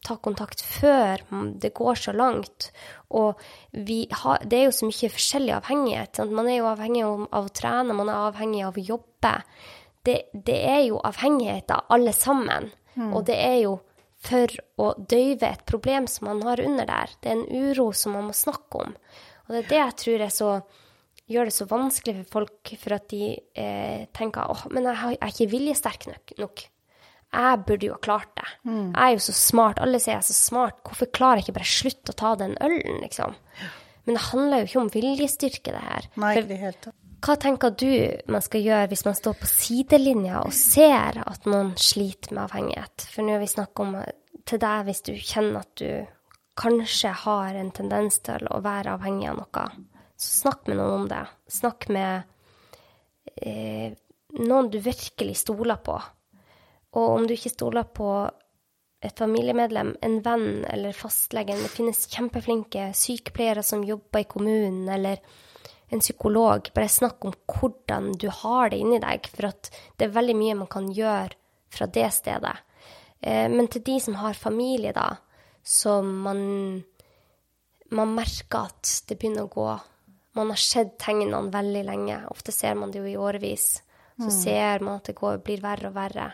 ta 0.07 0.17
kontakt 0.23 0.63
før 0.63 1.23
mm, 1.29 1.47
det 1.63 1.73
går 1.75 1.99
så 1.99 2.13
langt. 2.15 2.69
Og 3.11 3.41
vi 3.75 4.05
har, 4.11 4.45
det 4.47 4.59
er 4.59 4.69
jo 4.69 4.75
så 4.77 4.89
mye 4.89 5.13
forskjellig 5.13 5.55
avhengighet. 5.57 6.19
Sant? 6.19 6.35
Man 6.37 6.51
er 6.51 6.61
jo 6.61 6.69
avhengig 6.71 7.03
av, 7.07 7.25
av 7.31 7.49
å 7.49 7.55
trene, 7.55 7.97
man 7.99 8.13
er 8.13 8.29
avhengig 8.29 8.63
av 8.69 8.79
å 8.79 8.85
jobbe. 8.93 9.33
Det, 10.03 10.19
det 10.33 10.59
er 10.67 10.85
jo 10.89 11.01
avhengigheter 11.03 11.89
alle 11.95 12.15
sammen. 12.17 12.71
Og 13.17 13.25
det 13.27 13.39
er 13.41 13.59
jo 13.65 13.79
for 14.23 14.55
å 14.79 14.93
døyve 14.99 15.49
et 15.49 15.65
problem 15.67 16.07
som 16.11 16.29
man 16.31 16.43
har 16.47 16.63
under 16.63 16.87
der. 16.87 17.15
Det 17.19 17.33
er 17.33 17.41
en 17.41 17.71
uro 17.71 17.91
som 17.97 18.15
man 18.15 18.29
må 18.29 18.37
snakke 18.37 18.85
om. 18.85 18.95
Og 19.47 19.55
det 19.55 19.63
er 19.65 19.71
det 19.71 19.81
jeg 19.81 19.97
tror 20.03 20.27
er 20.27 20.35
så, 20.35 20.51
gjør 21.33 21.49
det 21.49 21.57
så 21.57 21.67
vanskelig 21.71 22.15
for 22.21 22.37
folk, 22.39 22.75
for 22.79 22.97
at 22.97 23.09
de 23.11 23.33
eh, 23.35 24.05
tenker 24.15 24.53
åh, 24.53 24.67
men 24.71 24.87
jeg, 24.87 25.01
har, 25.01 25.17
jeg 25.17 25.23
er 25.27 25.35
ikke 25.35 25.55
viljesterk 25.57 26.07
nok. 26.13 26.35
nok. 26.43 26.65
Jeg 27.33 27.61
burde 27.67 27.87
jo 27.89 27.95
ha 27.95 28.01
klart 28.05 28.33
det. 28.37 28.49
Jeg 28.69 29.03
er 29.07 29.13
jo 29.17 29.21
så 29.25 29.33
smart. 29.37 29.79
Alle 29.81 29.99
sier 30.01 30.15
jeg 30.15 30.21
er 30.23 30.27
så 30.29 30.37
smart. 30.37 30.83
Hvorfor 30.85 31.09
klarer 31.17 31.41
jeg 31.41 31.47
ikke 31.49 31.55
bare 31.61 31.71
slutte 31.73 32.13
å 32.13 32.19
ta 32.21 32.33
den 32.41 32.57
ølen, 32.61 32.99
liksom? 33.01 33.37
Men 34.05 34.19
det 34.19 34.25
handler 34.33 34.59
jo 34.63 34.69
ikke 34.69 34.81
om 34.83 34.91
viljestyrke, 34.93 35.73
det 35.73 35.81
her. 35.87 36.09
Nei, 36.21 36.35
For 36.37 36.49
det 36.51 36.59
hele 36.61 36.79
tatt. 36.83 36.97
hva 37.23 37.37
tenker 37.39 37.71
du 37.79 37.87
man 38.35 38.43
skal 38.43 38.65
gjøre 38.67 38.89
hvis 38.91 39.05
man 39.07 39.15
står 39.15 39.37
på 39.39 39.47
sidelinja 39.47 40.41
og 40.43 40.53
ser 40.59 41.21
at 41.23 41.47
noen 41.47 41.73
sliter 41.79 42.35
med 42.35 42.43
avhengighet? 42.49 43.07
For 43.15 43.23
nå 43.23 43.37
har 43.37 43.45
vi 43.45 43.51
snakket 43.53 43.85
om 43.87 43.95
eh, 44.01 44.11
til 44.45 44.59
deg 44.65 44.85
hvis 44.89 45.03
du 45.07 45.13
kjenner 45.17 45.63
at 45.63 45.73
du 45.79 46.07
kanskje 46.59 47.15
har 47.23 47.55
en 47.57 47.71
tendens 47.73 48.19
til 48.27 48.45
å 48.51 48.59
være 48.61 48.97
avhengig 48.99 49.31
av 49.31 49.39
noe. 49.41 49.67
Så 50.19 50.43
snakk 50.43 50.67
med 50.69 50.77
noen 50.83 50.97
om 50.99 51.07
det. 51.09 51.23
Snakk 51.49 51.87
med 51.95 52.25
eh, 53.41 53.95
noen 54.43 54.69
du 54.75 54.81
virkelig 54.83 55.39
stoler 55.47 55.79
på. 55.85 55.97
Og 56.93 57.09
om 57.17 57.27
du 57.27 57.35
ikke 57.35 57.53
stoler 57.53 57.89
på 57.89 58.09
et 59.03 59.19
familiemedlem, 59.19 59.97
en 60.01 60.19
venn 60.23 60.65
eller 60.71 60.95
fastlegen 60.95 61.59
Det 61.59 61.71
finnes 61.73 62.05
kjempeflinke 62.07 62.93
sykepleiere 62.95 63.65
som 63.67 63.83
jobber 63.85 64.23
i 64.23 64.29
kommunen, 64.31 64.89
eller 64.89 65.19
en 65.93 66.01
psykolog. 66.01 66.71
Bare 66.75 66.89
snakk 66.89 67.25
om 67.25 67.35
hvordan 67.51 68.13
du 68.21 68.29
har 68.31 68.71
det 68.71 68.79
inni 68.81 69.01
deg, 69.03 69.27
for 69.29 69.51
det 69.51 70.07
er 70.07 70.15
veldig 70.15 70.37
mye 70.39 70.59
man 70.63 70.71
kan 70.71 70.89
gjøre 70.93 71.35
fra 71.73 71.89
det 71.89 72.09
stedet. 72.15 72.55
Eh, 73.21 73.49
Men 73.49 73.69
til 73.69 73.83
de 73.83 73.99
som 74.01 74.15
har 74.15 74.35
familie, 74.35 74.93
da, 74.93 75.17
som 75.63 76.09
man, 76.23 76.85
man 77.91 78.15
merker 78.15 78.69
at 78.71 79.03
det 79.09 79.19
begynner 79.19 79.49
å 79.49 79.53
gå 79.53 79.81
Man 80.35 80.49
har 80.49 80.57
sett 80.57 80.95
tegnene 80.97 81.53
veldig 81.53 81.83
lenge. 81.85 82.15
Ofte 82.33 82.53
ser 82.57 82.73
man 82.75 82.91
det 82.91 83.03
jo 83.03 83.05
i 83.05 83.19
årevis. 83.21 83.83
Så 84.17 84.31
ser 84.33 84.81
man 84.81 84.97
at 84.97 85.11
det 85.11 85.15
går, 85.19 85.43
blir 85.45 85.61
verre 85.61 85.91
og 85.91 85.95
verre. 85.99 86.31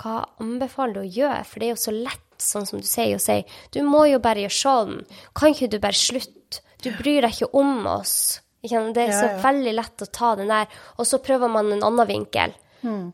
Hva 0.00 0.22
anbefaler 0.42 0.96
du 0.96 1.02
å 1.02 1.10
gjøre? 1.20 1.42
For 1.48 1.60
det 1.60 1.68
er 1.68 1.74
jo 1.74 1.82
så 1.82 1.94
lett, 1.96 2.28
sånn 2.42 2.66
som 2.68 2.80
du 2.82 2.86
sier, 2.88 3.16
å 3.16 3.22
si 3.22 3.42
du 3.74 3.82
må 3.86 4.06
jo 4.10 4.22
bare 4.22 4.44
gjøre 4.44 4.58
sånn. 4.58 4.96
Kan 5.38 5.54
ikke 5.54 5.70
du 5.72 5.78
bare 5.82 5.98
slutte? 5.98 6.62
Du 6.82 6.90
bryr 6.98 7.22
deg 7.22 7.36
ikke 7.36 7.52
om 7.58 7.86
oss. 7.86 8.40
Det 8.62 8.72
er 8.74 9.12
så 9.14 9.28
ja. 9.28 9.38
veldig 9.42 9.72
lett 9.74 10.02
å 10.02 10.10
ta 10.10 10.32
den 10.38 10.50
der. 10.50 10.70
Og 10.98 11.06
så 11.06 11.20
prøver 11.22 11.50
man 11.50 11.70
en 11.74 11.84
annen 11.86 12.08
vinkel. 12.08 12.54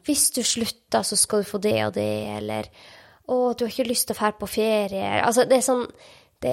Hvis 0.05 0.31
du 0.33 0.41
slutter, 0.47 1.05
så 1.05 1.17
skal 1.17 1.45
du 1.45 1.49
få 1.49 1.61
det 1.61 1.77
og 1.85 1.93
det, 1.97 2.09
eller 2.38 2.71
å, 3.29 3.53
du 3.53 3.67
har 3.67 3.73
ikke 3.73 3.91
lyst 3.91 4.09
til 4.09 4.17
å 4.17 4.21
dra 4.23 4.33
på 4.41 4.49
ferie. 4.49 5.09
Altså, 5.21 5.45
det 5.49 5.61
er 5.61 5.67
sånn 5.67 5.87
Det, 6.38 6.53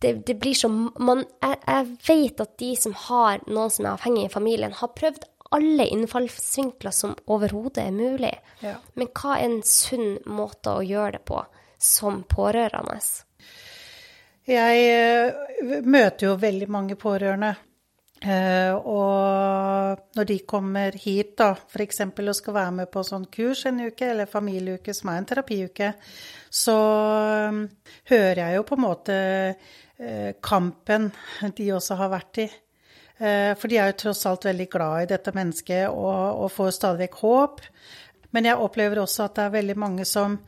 det, 0.00 0.12
det 0.24 0.34
blir 0.40 0.56
så 0.56 0.70
man, 0.72 1.20
jeg, 1.42 1.58
jeg 1.66 1.88
vet 2.06 2.38
at 2.40 2.54
de 2.62 2.70
som 2.80 2.94
har 2.96 3.42
noen 3.44 3.70
som 3.70 3.84
er 3.84 3.90
avhengig 3.92 4.24
i 4.24 4.32
familien, 4.32 4.72
har 4.78 4.94
prøvd 4.96 5.26
alle 5.52 5.86
innfallsvinkler 5.92 6.94
som 6.94 7.16
overhodet 7.26 7.82
er 7.84 7.92
mulig. 7.94 8.32
Ja. 8.64 8.76
Men 8.94 9.10
hva 9.12 9.36
er 9.36 9.48
en 9.48 9.60
sunn 9.66 10.16
måte 10.26 10.76
å 10.78 10.86
gjøre 10.86 11.18
det 11.18 11.26
på 11.28 11.42
som 11.82 12.22
pårørende? 12.28 12.98
Jeg 14.48 14.86
eh, 14.90 15.82
møter 15.86 16.26
jo 16.26 16.38
veldig 16.40 16.68
mange 16.72 16.96
pårørende. 16.98 17.52
Eh, 18.22 18.74
og 18.74 20.16
når 20.16 20.28
de 20.30 20.38
kommer 20.46 20.98
hit, 20.98 21.36
da, 21.38 21.52
f.eks. 21.54 22.02
og 22.06 22.34
skal 22.38 22.56
være 22.56 22.74
med 22.80 22.90
på 22.90 23.04
sånn 23.06 23.28
kurs 23.34 23.64
en 23.70 23.80
uke, 23.84 24.08
eller 24.08 24.30
familieuke, 24.30 24.94
som 24.94 25.12
er 25.12 25.20
en 25.20 25.28
terapiuke, 25.30 25.92
så 26.50 26.76
eh, 27.28 27.62
hører 28.10 28.42
jeg 28.44 28.58
jo 28.58 28.66
på 28.68 28.78
en 28.78 28.86
måte 28.88 29.22
kampen 30.42 31.12
de 31.54 31.66
også 31.76 31.94
har 32.00 32.08
vært 32.10 32.40
i. 32.42 32.46
Eh, 33.22 33.52
For 33.58 33.70
de 33.70 33.78
er 33.78 33.92
jo 33.92 34.00
tross 34.04 34.24
alt 34.26 34.48
veldig 34.48 34.68
glad 34.72 35.04
i 35.04 35.10
dette 35.14 35.34
mennesket 35.36 35.86
og, 35.88 36.42
og 36.42 36.50
får 36.50 36.74
stadig 36.78 37.06
vekk 37.06 37.20
håp. 37.22 37.62
Men 38.34 38.48
jeg 38.48 38.58
opplever 38.64 39.02
også 39.02 39.26
at 39.28 39.36
det 39.38 39.46
er 39.46 39.56
veldig 39.60 39.78
mange 39.78 40.08
som 40.08 40.40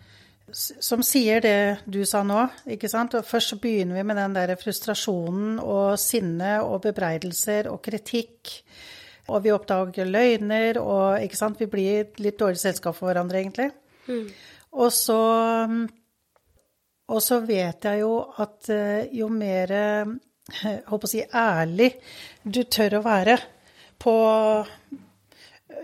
som 0.55 1.01
sier 1.03 1.41
det 1.41 1.85
du 1.89 2.03
sa 2.07 2.21
nå, 2.23 2.43
ikke 2.69 2.89
sant. 2.93 3.15
Og 3.17 3.25
først 3.27 3.55
så 3.55 3.57
begynner 3.59 3.97
vi 3.97 4.03
med 4.07 4.19
den 4.21 4.35
der 4.37 4.53
frustrasjonen 4.61 5.57
og 5.59 5.97
sinne 5.99 6.59
og 6.63 6.83
bebreidelser 6.85 7.71
og 7.73 7.81
kritikk. 7.83 8.53
Og 9.33 9.41
vi 9.47 9.55
oppdager 9.55 10.05
løgner 10.05 10.79
og 10.83 11.25
ikke 11.25 11.39
sant. 11.41 11.59
Vi 11.59 11.71
blir 11.73 12.13
litt 12.21 12.39
dårlig 12.39 12.61
selskap 12.61 12.99
for 12.99 13.09
hverandre, 13.09 13.41
egentlig. 13.41 13.71
Og 14.77 14.93
så 14.93 15.19
Og 17.09 17.21
så 17.21 17.41
vet 17.45 17.85
jeg 17.85 18.01
jo 18.01 18.13
at 18.41 18.69
eh, 18.73 19.09
jo 19.13 19.29
mer 19.29 19.73
håper 20.53 21.09
å 21.09 21.11
si 21.11 21.23
ærlig 21.25 21.95
du 22.43 22.65
tør 22.69 22.99
å 22.99 23.05
være 23.05 23.39
på 24.01 24.15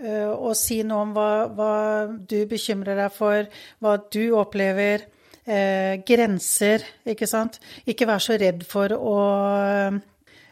eh, 0.03 0.29
å 0.29 0.51
si 0.57 0.81
noe 0.85 1.07
om 1.07 1.15
hva, 1.15 1.31
hva 1.49 1.73
du 2.11 2.43
bekymrer 2.49 2.99
deg 2.99 3.15
for, 3.15 3.49
hva 3.81 3.95
du 4.13 4.23
opplever, 4.37 5.07
eh, 5.45 5.97
grenser, 6.05 6.85
ikke 7.09 7.29
sant. 7.29 7.57
Ikke 7.89 8.09
vær 8.09 8.21
så 8.21 8.37
redd 8.37 8.65
for 8.69 8.93
å 8.93 9.17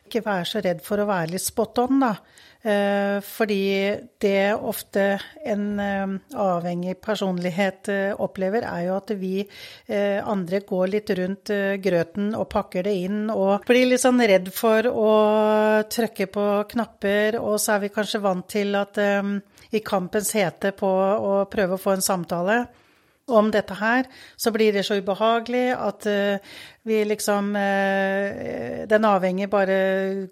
ikke 0.10 0.26
være 0.26 0.50
så 0.50 0.62
redd 0.66 0.82
for 0.82 1.02
å 1.02 1.10
være 1.10 1.36
litt 1.36 1.46
spot 1.46 1.84
on, 1.86 2.02
da. 2.02 2.16
Eh, 2.62 3.22
fordi 3.24 3.96
det 4.20 4.54
ofte 4.54 5.04
en 5.48 5.80
eh, 5.80 6.16
avhengig 6.36 6.98
personlighet 7.00 7.88
eh, 7.88 8.12
opplever, 8.20 8.66
er 8.68 8.90
jo 8.90 8.98
at 8.98 9.14
vi 9.16 9.46
andre 9.90 10.60
går 10.68 10.92
litt 10.92 11.12
rundt 11.16 11.52
grøten 11.82 12.34
og 12.36 12.50
pakker 12.52 12.84
det 12.84 12.94
inn 13.06 13.30
og 13.32 13.64
blir 13.68 13.88
litt 13.88 14.04
sånn 14.04 14.20
redd 14.20 14.50
for 14.54 14.86
å 14.92 15.14
trykke 15.88 16.28
på 16.34 16.48
knapper, 16.74 17.40
og 17.40 17.56
så 17.64 17.78
er 17.78 17.86
vi 17.86 17.92
kanskje 17.96 18.22
vant 18.24 18.48
til 18.52 18.76
at 18.78 19.00
i 19.00 19.82
kampens 19.86 20.34
hete 20.36 20.74
på 20.78 20.90
å 20.90 21.34
prøve 21.50 21.78
å 21.78 21.82
få 21.82 21.96
en 21.96 22.06
samtale 22.06 22.60
om 23.30 23.50
dette 23.54 23.78
her, 23.80 24.08
så 24.38 24.52
blir 24.54 24.76
det 24.76 24.86
så 24.86 25.00
ubehagelig 25.00 25.68
at 25.78 26.08
vi 26.90 27.04
liksom 27.06 27.54
Den 28.90 29.06
avhengige 29.06 29.52
bare 29.52 29.80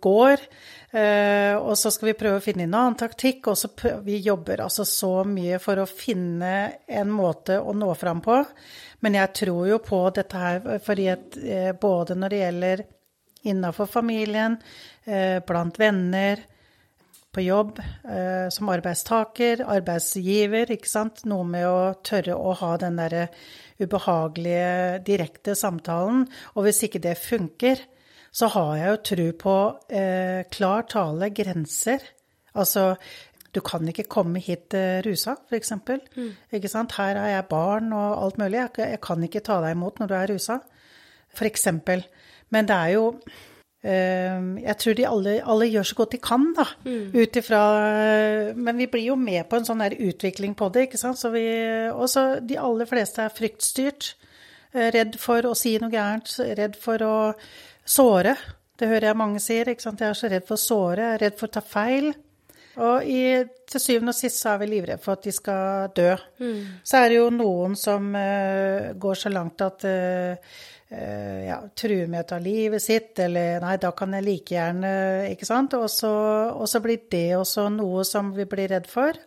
går. 0.02 0.44
Eh, 0.92 1.54
og 1.58 1.76
så 1.80 1.92
skal 1.94 2.12
vi 2.12 2.18
prøve 2.20 2.40
å 2.40 2.44
finne 2.44 2.66
en 2.68 2.76
annen 2.78 2.98
taktikk, 3.00 3.50
og 3.52 3.58
så 3.60 3.70
vi 4.06 4.20
jobber 4.24 4.64
altså 4.66 4.86
så 4.88 5.12
mye 5.28 5.60
for 5.64 5.82
å 5.82 5.88
finne 5.90 6.54
en 6.88 7.14
måte 7.14 7.60
å 7.60 7.76
nå 7.76 7.90
fram 8.00 8.22
på. 8.26 8.42
Men 9.06 9.20
jeg 9.20 9.34
tror 9.44 9.64
jo 9.70 9.80
på 9.84 10.02
dette 10.16 10.44
her 10.44 10.84
fordi 10.84 11.10
at 11.14 11.40
eh, 11.42 11.72
både 11.78 12.18
når 12.18 12.34
det 12.34 12.44
gjelder 12.44 12.86
innafor 13.48 13.90
familien, 13.90 14.60
eh, 15.06 15.40
blant 15.48 15.80
venner, 15.80 16.46
på 17.38 17.44
jobb 17.44 17.78
som 18.50 18.70
arbeidstaker, 18.74 19.60
arbeidsgiver, 19.70 20.72
ikke 20.74 20.90
sant. 20.90 21.20
Noe 21.30 21.46
med 21.46 21.68
å 21.70 21.92
tørre 22.02 22.34
å 22.34 22.56
ha 22.58 22.72
den 22.82 22.98
derre 22.98 23.28
ubehagelige, 23.78 25.04
direkte 25.06 25.54
samtalen. 25.54 26.24
Og 26.56 26.66
hvis 26.66 26.82
ikke 26.88 27.04
det 27.04 27.14
funker, 27.22 27.84
så 28.32 28.50
har 28.54 28.76
jeg 28.78 28.92
jo 28.92 29.00
tro 29.10 29.28
på 29.42 29.56
eh, 29.90 30.44
klar 30.52 30.86
tale, 30.92 31.32
grenser. 31.36 32.04
Altså, 32.58 32.94
du 33.56 33.62
kan 33.66 33.88
ikke 33.90 34.08
komme 34.12 34.42
hit 34.44 34.76
eh, 34.78 35.00
rusa, 35.06 35.38
f.eks. 35.50 35.74
Mm. 35.88 36.32
Ikke 36.54 36.72
sant? 36.72 36.96
Her 37.00 37.18
har 37.22 37.32
jeg 37.32 37.50
barn 37.50 37.92
og 37.96 38.24
alt 38.26 38.40
mulig. 38.42 38.60
Jeg, 38.60 38.92
jeg 38.94 39.02
kan 39.04 39.24
ikke 39.24 39.44
ta 39.46 39.62
deg 39.64 39.78
imot 39.78 40.02
når 40.02 40.12
du 40.12 40.16
er 40.18 40.34
rusa, 40.34 40.60
f.eks. 41.34 41.68
Men 42.54 42.68
det 42.70 42.76
er 42.76 42.92
jo 42.94 43.08
eh, 43.84 44.38
Jeg 44.64 44.78
tror 44.80 44.96
de 44.96 45.08
alle, 45.08 45.34
alle, 45.44 45.72
gjør 45.72 45.90
så 45.90 45.98
godt 45.98 46.14
de 46.16 46.22
kan, 46.30 46.46
da. 46.58 46.68
Mm. 46.86 47.10
Ut 47.16 47.42
ifra 47.42 47.64
Men 48.56 48.78
vi 48.78 48.88
blir 48.92 49.10
jo 49.10 49.18
med 49.20 49.50
på 49.50 49.60
en 49.60 49.68
sånn 49.68 49.84
der 49.84 49.98
utvikling 49.98 50.56
på 50.56 50.70
det, 50.70 50.88
ikke 50.88 51.02
sant. 51.02 51.20
Så 51.20 51.34
vi 51.34 51.48
Også 51.92 52.30
de 52.44 52.60
aller 52.62 52.90
fleste 52.90 53.26
er 53.26 53.36
fryktstyrt. 53.36 54.14
Eh, 54.76 54.92
redd 54.94 55.16
for 55.22 55.46
å 55.48 55.56
si 55.58 55.78
noe 55.80 55.92
gærent, 55.94 56.30
redd 56.60 56.76
for 56.80 57.04
å 57.04 57.16
såre. 57.88 58.36
Det 58.78 58.90
hører 58.90 59.10
jeg 59.10 59.20
mange 59.20 59.42
sier. 59.42 59.70
ikke 59.72 59.86
sant? 59.86 60.02
Jeg 60.04 60.14
er 60.14 60.20
så 60.20 60.30
redd 60.32 60.48
for 60.48 60.58
å 60.58 60.62
såre, 60.62 61.04
jeg 61.04 61.18
er 61.18 61.24
redd 61.26 61.38
for 61.40 61.50
å 61.50 61.56
ta 61.58 61.64
feil. 61.66 62.12
Og 62.78 63.08
i, 63.10 63.22
til 63.66 63.82
syvende 63.82 64.14
og 64.14 64.18
sist 64.20 64.44
så 64.44 64.52
er 64.54 64.62
vi 64.62 64.70
livredde 64.70 65.02
for 65.02 65.18
at 65.18 65.26
de 65.26 65.34
skal 65.34 65.94
dø. 65.98 66.12
Mm. 66.44 66.60
Så 66.86 67.00
er 67.00 67.10
det 67.10 67.18
jo 67.18 67.30
noen 67.34 67.78
som 67.80 68.12
uh, 68.14 68.94
går 69.02 69.18
så 69.18 69.32
langt 69.34 69.64
at 69.66 69.86
uh, 69.90 70.52
uh, 70.92 71.40
ja, 71.48 71.58
truer 71.74 72.12
med 72.12 72.22
å 72.22 72.28
ta 72.30 72.38
livet 72.42 72.84
sitt, 72.84 73.16
eller 73.24 73.64
nei, 73.66 73.80
da 73.82 73.92
kan 73.98 74.14
jeg 74.14 74.28
like 74.28 74.54
gjerne 74.54 74.92
Ikke 75.32 75.50
sant? 75.50 75.74
Og 75.80 75.90
så, 75.90 76.14
og 76.54 76.70
så 76.70 76.84
blir 76.84 77.08
det 77.10 77.32
også 77.40 77.66
noe 77.74 78.06
som 78.06 78.30
vi 78.38 78.46
blir 78.50 78.70
redd 78.76 78.90
for. 78.92 79.18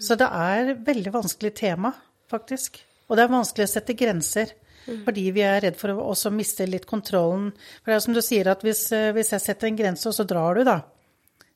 Så 0.00 0.16
det 0.20 0.28
er 0.28 0.74
veldig 0.84 1.12
vanskelig 1.16 1.54
tema, 1.56 1.94
faktisk. 2.28 2.76
Og 3.08 3.16
det 3.16 3.24
er 3.24 3.32
vanskelig 3.32 3.66
å 3.66 3.72
sette 3.72 3.96
grenser. 3.96 4.52
Mm. 4.86 5.02
Fordi 5.06 5.26
vi 5.36 5.44
er 5.46 5.60
redd 5.66 5.76
for 5.80 5.92
å 5.92 6.08
også 6.12 6.32
miste 6.34 6.66
litt 6.68 6.86
kontrollen. 6.88 7.50
For 7.80 7.92
det 7.92 7.98
er 7.98 8.06
som 8.06 8.16
du 8.16 8.22
sier, 8.24 8.48
at 8.52 8.64
hvis, 8.66 8.86
hvis 9.16 9.34
jeg 9.36 9.44
setter 9.44 9.70
en 9.70 9.78
grense, 9.78 10.08
og 10.08 10.16
så 10.16 10.26
drar 10.28 10.60
du, 10.60 10.64
da. 10.68 10.80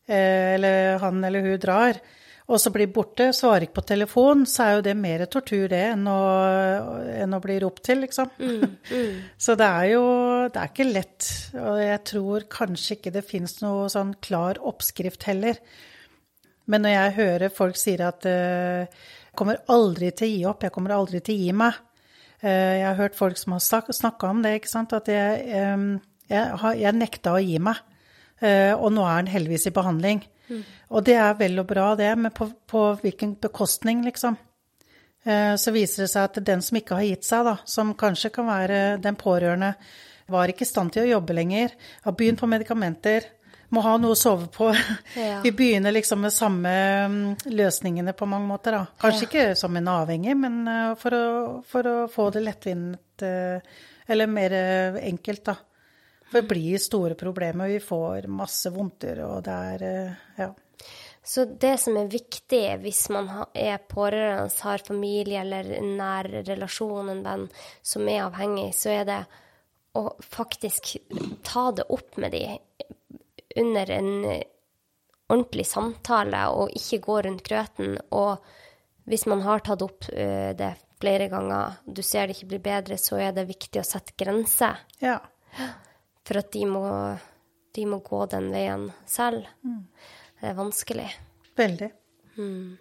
Eh, 0.07 0.55
eller 0.57 0.99
han 1.01 1.25
eller 1.25 1.47
hun 1.47 1.61
drar, 1.61 1.99
og 2.45 2.61
så 2.61 2.69
blir 2.69 2.91
borte, 2.93 3.31
svarer 3.33 3.65
ikke 3.65 3.79
på 3.79 3.87
telefon, 3.89 4.43
så 4.45 4.67
er 4.67 4.75
jo 4.75 4.85
det 4.85 4.93
mer 5.01 5.25
tortur 5.33 5.65
det 5.73 5.81
enn 5.95 6.05
å, 6.11 6.19
enn 7.25 7.33
å 7.33 7.41
bli 7.41 7.57
ropt 7.63 7.87
til, 7.89 8.03
liksom. 8.05 8.35
Mm, 8.37 8.75
mm. 8.91 9.15
Så 9.47 9.57
det 9.57 9.69
er 9.69 9.87
jo 9.95 10.05
det 10.53 10.61
er 10.61 10.69
ikke 10.69 10.91
lett. 10.91 11.31
Og 11.57 11.81
jeg 11.81 12.03
tror 12.13 12.47
kanskje 12.53 12.99
ikke 12.99 13.15
det 13.15 13.25
fins 13.25 13.57
noe 13.65 13.89
sånn 13.93 14.13
klar 14.21 14.61
oppskrift 14.61 15.25
heller. 15.31 15.57
Men 16.69 16.85
når 16.85 16.95
jeg 16.95 17.17
hører 17.19 17.57
folk 17.57 17.81
sier 17.81 18.05
at 18.11 18.29
uh, 18.29 18.85
jeg 18.85 19.37
kommer 19.41 19.65
aldri 19.73 20.13
til 20.13 20.29
å 20.29 20.35
gi 20.35 20.45
opp, 20.53 20.69
jeg 20.69 20.73
kommer 20.77 20.97
aldri 20.97 21.25
til 21.25 21.37
å 21.37 21.47
gi 21.47 21.57
meg. 21.65 21.81
Uh, 22.45 22.75
jeg 22.77 22.87
har 22.87 23.01
hørt 23.01 23.17
folk 23.17 23.41
som 23.41 23.57
har 23.57 23.65
snakka 23.65 24.29
om 24.29 24.45
det, 24.45 24.59
ikke 24.61 24.73
sant. 24.73 24.93
At 24.93 25.09
jeg, 25.09 25.49
jeg, 26.29 26.79
jeg 26.81 26.97
nekta 27.01 27.35
å 27.35 27.43
gi 27.43 27.59
meg. 27.63 27.81
Eh, 28.45 28.73
og 28.75 28.93
nå 28.95 29.05
er 29.07 29.21
han 29.21 29.31
heldigvis 29.31 29.69
i 29.71 29.75
behandling. 29.75 30.25
Mm. 30.49 30.65
Og 30.97 31.05
det 31.07 31.17
er 31.21 31.37
vel 31.39 31.61
og 31.63 31.69
bra, 31.71 31.93
det, 31.99 32.11
men 32.19 32.35
på, 32.35 32.49
på 32.71 32.87
hvilken 33.03 33.37
bekostning, 33.43 34.03
liksom. 34.07 34.37
Eh, 35.25 35.55
så 35.61 35.73
viser 35.75 36.05
det 36.05 36.11
seg 36.13 36.29
at 36.29 36.43
den 36.47 36.65
som 36.65 36.81
ikke 36.81 36.99
har 36.99 37.09
gitt 37.09 37.29
seg, 37.29 37.47
da, 37.49 37.57
som 37.69 37.95
kanskje 37.99 38.33
kan 38.35 38.51
være 38.51 38.83
den 39.05 39.17
pårørende, 39.21 39.75
var 40.33 40.49
ikke 40.49 40.65
i 40.65 40.69
stand 40.69 40.93
til 40.93 41.05
å 41.05 41.15
jobbe 41.17 41.37
lenger, 41.37 41.75
har 42.05 42.17
begynt 42.17 42.41
på 42.41 42.49
medikamenter, 42.49 43.27
må 43.73 43.83
ha 43.85 43.95
noe 44.01 44.17
å 44.17 44.19
sove 44.19 44.49
på. 44.53 44.71
Ja. 45.15 45.39
Vi 45.45 45.53
begynner 45.55 45.95
liksom 45.95 46.25
med 46.25 46.33
samme 46.35 46.71
mm, 47.09 47.51
løsningene 47.55 48.13
på 48.19 48.27
mange 48.27 48.49
måter, 48.49 48.75
da. 48.75 48.87
Kanskje 49.01 49.25
ja. 49.25 49.29
ikke 49.29 49.59
som 49.59 49.77
en 49.79 49.91
avhengig, 49.93 50.35
men 50.37 50.65
eh, 50.69 50.97
for 51.01 51.17
å, 51.17 51.29
for 51.69 51.89
å 51.89 51.95
få 52.11 52.29
det 52.35 52.43
lettvint, 52.45 53.25
eller 53.25 54.29
mer 54.29 54.57
enkelt, 55.01 55.45
da. 55.47 55.55
For 56.35 56.43
det 56.43 56.49
blir 56.51 56.79
store 56.83 57.15
problemer, 57.15 57.69
vi 57.69 57.81
får 57.81 58.27
masse 58.27 58.71
vondter, 58.75 59.21
og 59.23 59.45
det 59.47 59.57
er 59.71 59.89
eh, 59.89 60.23
Ja. 60.43 60.53
Så 61.25 61.47
det 61.47 61.79
som 61.81 61.97
er 61.97 62.11
viktig 62.13 62.59
hvis 62.83 63.07
man 63.15 63.31
er 63.57 63.79
pårørende, 63.89 64.51
har 64.61 64.83
familie 64.85 65.41
eller 65.41 65.71
nær 65.81 66.27
relasjon, 66.45 67.09
en 67.09 67.23
venn 67.25 67.47
som 67.81 68.05
er 68.13 68.27
avhengig, 68.27 68.75
så 68.77 68.91
er 68.93 69.07
det 69.09 69.21
å 69.97 70.03
faktisk 70.21 70.97
ta 71.47 71.71
det 71.73 71.87
opp 71.89 72.19
med 72.21 72.35
de 72.35 72.43
under 73.61 73.91
en 73.91 74.11
ordentlig 75.33 75.67
samtale, 75.67 76.47
og 76.53 76.73
ikke 76.77 77.01
gå 77.05 77.21
rundt 77.27 77.45
grøten. 77.47 77.97
Og 78.17 78.45
hvis 79.09 79.27
man 79.31 79.45
har 79.45 79.65
tatt 79.65 79.85
opp 79.85 80.09
eh, 80.13 80.53
det 80.57 80.75
flere 81.01 81.29
ganger, 81.33 81.81
du 81.85 82.03
ser 82.03 82.29
det 82.29 82.39
ikke 82.39 82.53
blir 82.55 82.65
bedre, 82.65 82.99
så 83.01 83.21
er 83.21 83.35
det 83.37 83.49
viktig 83.49 83.81
å 83.81 83.87
sette 83.87 84.17
grenser. 84.21 84.85
Ja. 85.03 85.19
For 86.25 86.41
at 86.41 86.53
de 86.55 86.65
må, 86.69 86.85
de 87.77 87.89
må 87.89 88.01
gå 88.05 88.25
den 88.33 88.49
veien 88.55 88.89
selv. 89.09 89.49
Mm. 89.65 89.85
Det 90.41 90.51
er 90.51 90.57
vanskelig. 90.59 91.11
Veldig. 91.57 91.91
Mm. 92.39 92.79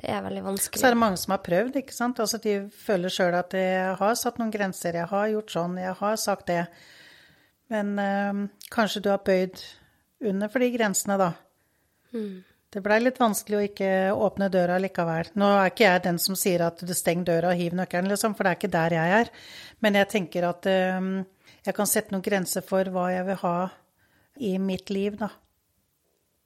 Det 0.00 0.08
er 0.08 0.22
veldig 0.24 0.42
vanskelig. 0.46 0.80
Så 0.80 0.88
er 0.88 0.96
det 0.96 1.02
mange 1.02 1.20
som 1.20 1.34
har 1.34 1.42
prøvd, 1.44 1.76
ikke 1.82 1.94
sant. 1.94 2.22
Altså 2.24 2.40
de 2.40 2.54
føler 2.72 3.12
sjøl 3.12 3.36
at 3.36 3.52
jeg 3.56 3.98
har 4.00 4.16
satt 4.16 4.40
noen 4.40 4.52
grenser, 4.54 4.96
jeg 4.96 5.10
har 5.10 5.28
gjort 5.34 5.52
sånn, 5.52 5.76
jeg 5.82 5.92
har 6.00 6.16
sagt 6.20 6.48
det. 6.48 6.62
Men 7.70 7.98
øh, 8.02 8.44
kanskje 8.72 9.02
du 9.04 9.10
har 9.12 9.24
bøyd 9.24 9.60
under 10.26 10.50
for 10.52 10.62
de 10.62 10.70
grensene, 10.74 11.16
da. 11.20 11.32
Mm. 12.12 12.40
Det 12.70 12.82
blei 12.84 13.00
litt 13.02 13.18
vanskelig 13.18 13.58
å 13.58 13.66
ikke 13.66 13.90
åpne 14.14 14.46
døra 14.52 14.76
likevel. 14.78 15.32
Nå 15.40 15.48
er 15.56 15.72
ikke 15.72 15.88
jeg 15.88 16.04
den 16.04 16.20
som 16.22 16.36
sier 16.38 16.62
at 16.66 16.82
du 16.86 16.92
steng 16.94 17.24
døra 17.26 17.50
og 17.50 17.58
hiv 17.58 17.74
nøkkelen, 17.78 18.10
liksom, 18.12 18.36
for 18.38 18.46
det 18.46 18.52
er 18.52 18.60
ikke 18.60 18.74
der 18.76 18.96
jeg 18.98 19.14
er. 19.16 19.32
Men 19.82 19.98
jeg 19.98 20.10
tenker 20.12 20.46
at 20.50 20.68
øh, 20.70 21.08
jeg 21.66 21.76
kan 21.76 21.90
sette 21.90 22.14
noen 22.14 22.24
grenser 22.24 22.64
for 22.66 22.90
hva 22.94 23.08
jeg 23.14 23.26
vil 23.26 23.40
ha 23.42 23.56
i 24.40 24.54
mitt 24.62 24.90
liv, 24.94 25.18
da. 25.20 25.28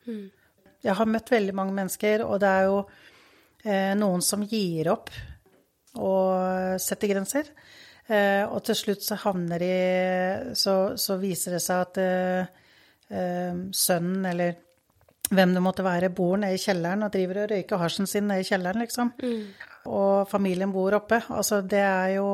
Mm. 0.09 0.27
Jeg 0.85 0.97
har 0.99 1.09
møtt 1.09 1.31
veldig 1.33 1.55
mange 1.57 1.77
mennesker, 1.77 2.25
og 2.27 2.41
det 2.43 2.51
er 2.51 2.66
jo 2.68 2.81
eh, 3.64 3.93
noen 3.97 4.25
som 4.25 4.43
gir 4.45 4.91
opp 4.93 5.12
og 5.95 6.81
setter 6.83 7.12
grenser. 7.12 7.49
Eh, 8.07 8.45
og 8.45 8.61
til 8.67 8.77
slutt 8.77 9.01
så 9.01 9.17
havner 9.17 9.63
de 9.63 9.77
Så, 10.61 10.75
så 11.01 11.15
viser 11.17 11.57
det 11.57 11.63
seg 11.65 11.85
at 11.87 12.01
eh, 12.03 12.51
eh 13.09 13.63
sønnen 13.73 14.27
eller 14.29 14.59
hvem 15.33 15.55
det 15.57 15.63
måtte 15.65 15.85
være, 15.85 16.11
bor 16.13 16.37
nede 16.37 16.59
i 16.59 16.61
kjelleren 16.61 17.07
og 17.07 17.13
driver 17.15 17.41
og 17.43 17.53
røyker 17.55 17.81
hasjen 17.81 18.09
sin 18.09 18.27
nede 18.29 18.45
i 18.45 18.49
kjelleren, 18.49 18.83
liksom. 18.85 19.13
Mm. 19.23 19.71
Og 19.89 20.29
familien 20.29 20.73
bor 20.73 20.97
oppe. 20.99 21.23
Altså, 21.33 21.63
det 21.65 21.81
er 21.81 22.11
jo, 22.19 22.27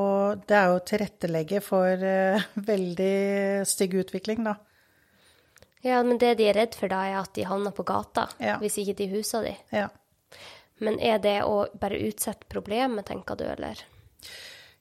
det 0.46 0.56
er 0.58 0.72
jo 0.72 0.80
tilrettelegge 0.90 1.60
for 1.62 2.02
uh, 2.02 2.48
veldig 2.66 3.62
stygg 3.68 3.94
utvikling, 4.02 4.42
da. 4.46 4.56
Ja, 5.86 6.02
men 6.02 6.18
det 6.20 6.34
de 6.40 6.50
er 6.50 6.58
redd 6.58 6.74
for 6.76 6.92
da, 6.92 7.04
er 7.08 7.22
at 7.22 7.32
de 7.38 7.46
havner 7.48 7.72
på 7.72 7.86
gata, 7.88 8.26
ja. 8.42 8.58
hvis 8.60 8.80
ikke 8.82 8.98
de 8.98 9.08
huser 9.14 9.46
de. 9.46 9.54
Ja. 9.72 9.86
Men 10.84 10.98
er 11.00 11.22
det 11.22 11.38
å 11.46 11.62
bare 11.80 12.00
utsette 12.08 12.48
problemet, 12.50 13.06
tenker 13.08 13.38
du, 13.38 13.46
eller? 13.48 13.80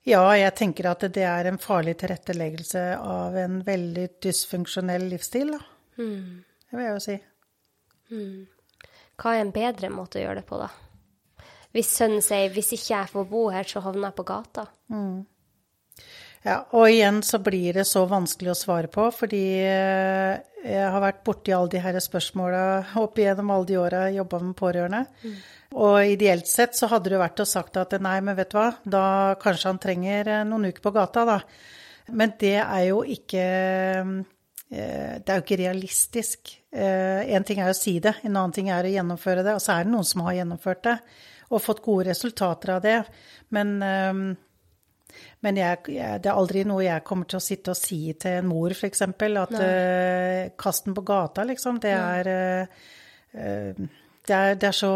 Ja, 0.07 0.23
jeg 0.37 0.53
tenker 0.55 0.87
at 0.91 1.03
det 1.13 1.25
er 1.27 1.49
en 1.49 1.59
farlig 1.59 1.97
tilretteleggelse 1.99 2.83
av 2.97 3.35
en 3.37 3.59
veldig 3.65 4.05
dysfunksjonell 4.23 5.09
livsstil, 5.11 5.51
da. 5.57 5.59
Mm. 5.99 6.45
Det 6.69 6.77
vil 6.77 6.85
jeg 6.85 6.93
jo 6.93 7.01
si. 7.03 7.17
Mm. 8.13 8.37
Hva 9.19 9.33
er 9.35 9.43
en 9.43 9.51
bedre 9.55 9.89
måte 9.91 10.19
å 10.19 10.23
gjøre 10.23 10.39
det 10.39 10.47
på, 10.47 10.61
da? 10.61 10.69
Hvis 11.75 11.91
sønnen 11.99 12.23
sier 12.25 12.49
'hvis 12.49 12.73
ikke 12.73 12.95
jeg 12.95 13.09
får 13.11 13.25
bo 13.29 13.49
her, 13.49 13.63
så 13.63 13.81
havner 13.81 14.09
jeg 14.09 14.15
på 14.15 14.25
gata'. 14.25 14.67
Mm. 14.89 15.25
Ja, 16.41 16.65
og 16.71 16.87
igjen 16.87 17.21
så 17.21 17.37
blir 17.43 17.73
det 17.73 17.85
så 17.87 18.05
vanskelig 18.07 18.53
å 18.53 18.57
svare 18.57 18.87
på, 18.87 19.11
fordi 19.11 19.59
eh, 19.59 20.39
jeg 20.63 20.91
har 20.91 21.01
vært 21.03 21.23
borti 21.27 21.51
alle 21.51 21.69
de 21.69 21.81
her 21.83 21.99
spørsmåla 21.99 22.95
opp 23.03 23.19
igjennom 23.19 23.51
alle 23.51 23.67
de 23.67 23.77
åra 23.77 24.05
jeg 24.07 24.21
jobba 24.21 24.39
med 24.39 24.55
pårørende. 24.55 25.05
Mm. 25.23 25.35
Og 25.77 25.99
ideelt 26.15 26.47
sett 26.49 26.73
så 26.77 26.89
hadde 26.89 27.11
det 27.13 27.21
vært 27.21 27.43
å 27.43 27.45
sagt 27.45 27.77
at 27.77 27.93
nei, 28.01 28.17
men 28.25 28.37
vet 28.39 28.49
du 28.49 28.57
hva, 28.57 28.71
da 28.83 29.03
kanskje 29.41 29.69
han 29.69 29.81
trenger 29.81 30.33
eh, 30.39 30.47
noen 30.49 30.71
uker 30.71 30.81
på 30.85 30.95
gata, 30.95 31.27
da. 31.29 31.39
Men 32.09 32.33
det 32.41 32.57
er 32.57 32.83
jo 32.87 33.03
ikke 33.05 33.45
Eh, 34.69 35.17
det 35.17 35.31
er 35.31 35.39
jo 35.39 35.45
ikke 35.45 35.61
realistisk. 35.63 36.51
Én 36.69 37.39
en 37.39 37.45
ting 37.45 37.61
er 37.61 37.71
å 37.71 37.77
si 37.77 37.95
det, 38.03 38.19
en 38.21 38.35
annen 38.35 38.53
ting 38.53 38.69
er 38.69 38.85
å 38.85 38.93
gjennomføre 38.93 39.45
det. 39.45 39.55
Og 39.57 39.63
så 39.63 39.75
er 39.75 39.87
det 39.87 39.93
noen 39.95 40.05
som 40.05 40.21
har 40.27 40.37
gjennomført 40.37 40.85
det 40.85 40.99
og 41.49 41.63
fått 41.65 41.81
gode 41.81 42.11
resultater 42.11 42.75
av 42.75 42.83
det. 42.83 42.99
Men, 43.55 43.71
eh, 43.81 44.13
men 45.41 45.57
jeg, 45.57 45.81
det 45.89 46.29
er 46.29 46.35
aldri 46.35 46.63
noe 46.69 46.83
jeg 46.85 47.05
kommer 47.07 47.25
til 47.25 47.39
å 47.39 47.43
sitte 47.43 47.73
og 47.73 47.79
si 47.79 48.13
til 48.13 48.43
en 48.43 48.49
mor, 48.51 48.75
f.eks. 48.75 49.01
At 49.01 49.55
uh, 49.57 50.51
kast 50.59 50.85
den 50.85 50.93
på 50.93 51.01
gata, 51.07 51.43
liksom. 51.49 51.79
Det 51.81 51.95
er, 51.95 52.29
uh, 53.33 53.87
det 54.29 54.37
er, 54.37 54.57
det 54.61 54.67
er 54.69 54.75
så 54.77 54.93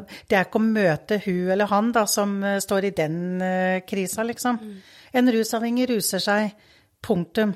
Det 0.00 0.36
er 0.38 0.46
ikke 0.48 0.60
å 0.60 0.64
møte 0.64 1.20
hun 1.26 1.52
eller 1.52 1.70
han 1.70 1.92
da, 1.94 2.06
som 2.08 2.38
står 2.64 2.88
i 2.88 2.94
den 2.96 3.18
uh, 3.38 3.80
krisa, 3.86 4.24
liksom. 4.26 4.60
Mm. 4.60 4.76
En 5.20 5.32
rusavhengig 5.36 5.90
ruser 5.90 6.22
seg. 6.24 6.54
Punktum. 7.04 7.54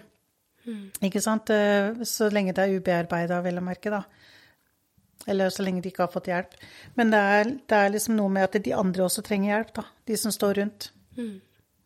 Mm. 0.65 0.85
Ikke 1.09 1.23
sant? 1.23 1.51
Eh, 1.53 2.05
så 2.09 2.31
lenge 2.33 2.55
det 2.57 2.65
er 2.65 2.79
ubearbeida, 2.79 3.41
vel 3.45 3.61
å 3.61 3.65
merke, 3.65 3.93
da. 3.93 4.03
Eller 5.31 5.53
så 5.53 5.65
lenge 5.65 5.83
de 5.85 5.93
ikke 5.93 6.05
har 6.05 6.13
fått 6.13 6.31
hjelp. 6.33 6.57
Men 6.99 7.13
det 7.13 7.21
er, 7.37 7.53
det 7.69 7.79
er, 7.79 7.93
liksom 7.93 8.17
noe 8.19 8.33
med 8.33 8.49
at 8.49 8.59
de 8.65 8.75
andre 8.77 9.07
også 9.07 9.25
trenger 9.25 9.53
hjelp, 9.53 9.75
da. 9.81 9.87
De 10.09 10.19
som 10.21 10.35
står 10.35 10.59
rundt. 10.61 10.91
Mm. 11.19 11.37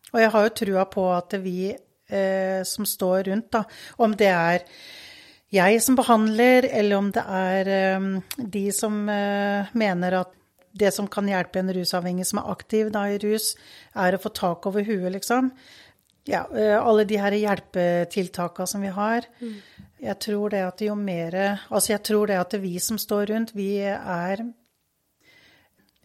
Og 0.09 0.23
jeg 0.23 0.33
har 0.33 0.47
jo 0.47 0.55
trua 0.63 0.87
på 0.89 1.05
at 1.13 1.37
vi 1.43 1.57
eh, 1.69 2.61
som 2.67 2.87
står 2.87 3.29
rundt, 3.29 3.51
da. 3.55 3.63
Om 4.01 4.15
det 4.19 4.31
er 4.33 4.65
jeg 5.53 5.81
som 5.81 5.97
behandler, 5.97 6.67
eller 6.69 6.99
om 6.99 7.09
det 7.13 7.23
er 7.25 7.71
eh, 7.73 8.09
de 8.37 8.65
som 8.75 9.01
eh, 9.09 9.69
mener 9.73 10.21
at 10.21 10.35
det 10.79 10.91
som 10.93 11.07
kan 11.09 11.27
hjelpe 11.27 11.59
en 11.59 11.71
rusavhengig 11.73 12.27
som 12.29 12.41
er 12.41 12.51
aktiv 12.51 12.91
da, 12.93 13.07
i 13.09 13.17
rus, 13.21 13.55
er 13.97 14.15
å 14.15 14.21
få 14.21 14.29
tak 14.37 14.67
over 14.69 14.85
huet, 14.85 15.09
liksom. 15.15 15.49
Ja, 16.29 16.43
eh, 16.53 16.75
alle 16.77 17.07
de 17.09 17.17
her 17.17 17.33
hjelpetiltakene 17.33 18.69
som 18.69 18.85
vi 18.85 18.91
har. 18.93 19.25
Mm. 19.41 19.55
Jeg 19.99 20.19
tror 20.21 20.53
det 20.53 20.61
at 20.63 20.79
jo 20.79 20.93
mer 20.95 21.35
Altså, 21.67 21.89
jeg 21.91 22.03
tror 22.07 22.29
det 22.29 22.37
at 22.39 22.53
vi 22.61 22.77
som 22.79 22.95
står 23.01 23.25
rundt, 23.33 23.49
vi 23.51 23.81
er 23.83 24.45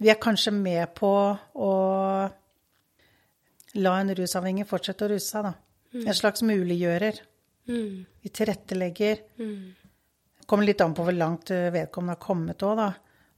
Vi 0.03 0.11
er 0.11 0.19
kanskje 0.19 0.51
med 0.51 0.97
på 0.99 1.13
å 1.55 1.75
la 3.75 3.93
en 4.01 4.11
rusavhengig 4.17 4.67
fortsette 4.67 5.07
å 5.07 5.13
ruse 5.13 5.29
seg, 5.29 5.47
da. 5.47 5.53
Mm. 5.95 6.09
En 6.09 6.19
slags 6.19 6.43
muliggjører. 6.43 7.21
Mm. 7.69 8.05
Vi 8.23 8.29
tilrettelegger. 8.29 9.25
Mm. 9.39 9.75
Det 10.41 10.47
kommer 10.47 10.69
litt 10.69 10.83
an 10.85 10.95
på 10.95 11.07
hvor 11.07 11.17
langt 11.17 11.51
vedkommende 11.51 12.17
har 12.19 12.25
kommet 12.25 12.65
òg, 12.67 12.77
da. 12.81 12.91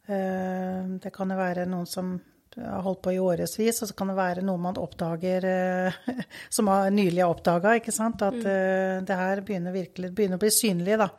Eh, 0.06 0.88
det 1.02 1.10
kan 1.14 1.30
jo 1.30 1.38
være 1.38 1.66
noen 1.66 1.86
som 1.90 2.14
har 2.56 2.82
holdt 2.86 3.02
på 3.04 3.12
i 3.12 3.18
årevis, 3.20 3.82
og 3.82 3.88
så 3.90 3.94
kan 3.96 4.10
det 4.10 4.16
være 4.16 4.44
noe 4.46 4.60
man 4.60 4.78
oppdager 4.80 5.44
eh, 5.50 5.96
som 6.56 6.70
har 6.72 6.90
nylig 6.94 7.22
har 7.22 7.34
oppdaga, 7.34 7.76
ikke 7.80 7.94
sant. 7.94 8.22
At 8.24 8.38
mm. 8.38 8.48
Eh, 8.52 8.96
det 9.06 9.20
her 9.20 9.42
begynner 9.46 9.74
virkelig 9.74 10.12
begynner 10.16 10.40
å 10.40 10.44
bli 10.44 10.52
synlig, 10.54 10.98
da. 11.02 11.10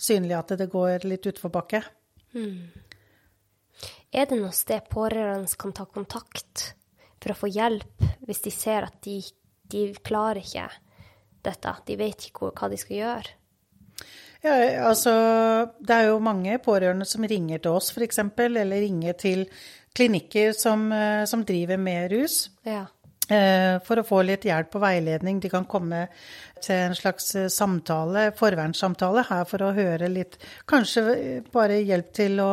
Synlig 0.00 0.38
at 0.38 0.54
det 0.58 0.70
går 0.72 1.06
litt 1.08 1.28
utforbakke. 1.28 1.82
Mm. 2.34 2.70
Er 4.10 4.26
det 4.26 4.40
noe 4.40 4.52
sted 4.56 4.88
pårørende 4.90 5.60
kan 5.60 5.74
ta 5.76 5.84
kontakt 5.86 6.72
for 7.20 7.34
å 7.34 7.38
få 7.44 7.50
hjelp 7.52 8.06
hvis 8.26 8.42
de 8.46 8.52
ser 8.54 8.86
at 8.88 8.96
de, 9.04 9.18
de 9.70 9.90
klarer 10.02 10.40
ikke 10.40 10.64
dette? 11.44 11.74
De 11.86 11.98
vet 12.00 12.28
ikke 12.28 12.50
hva 12.50 12.70
de 12.70 12.78
skal 12.80 12.96
gjøre? 12.96 13.36
Ja, 14.40 14.54
altså 14.88 15.12
det 15.84 15.96
er 15.96 16.06
jo 16.08 16.22
mange 16.24 16.56
pårørende 16.64 17.04
som 17.08 17.26
ringer 17.28 17.60
til 17.60 17.76
oss 17.76 17.90
f.eks., 17.92 18.22
eller 18.40 18.80
ringer 18.80 19.18
til 19.20 19.44
klinikker 19.96 20.54
som, 20.56 20.86
eh, 20.92 21.26
som 21.28 21.44
driver 21.44 21.76
med 21.76 22.12
rus. 22.12 22.46
Ja. 22.64 22.86
Eh, 23.30 23.76
for 23.86 24.00
å 24.00 24.02
få 24.06 24.24
litt 24.26 24.42
hjelp 24.48 24.74
og 24.74 24.82
veiledning. 24.82 25.38
De 25.42 25.50
kan 25.52 25.66
komme 25.70 26.06
til 26.58 26.88
en 26.88 26.96
slags 26.98 27.28
eh, 27.38 27.50
samtale, 27.52 28.30
forvernssamtale 28.38 29.22
her 29.28 29.44
for 29.46 29.62
å 29.62 29.74
høre 29.76 30.08
litt 30.10 30.34
Kanskje 30.66 31.04
bare 31.52 31.78
hjelp 31.78 32.10
til 32.16 32.40
å, 32.42 32.50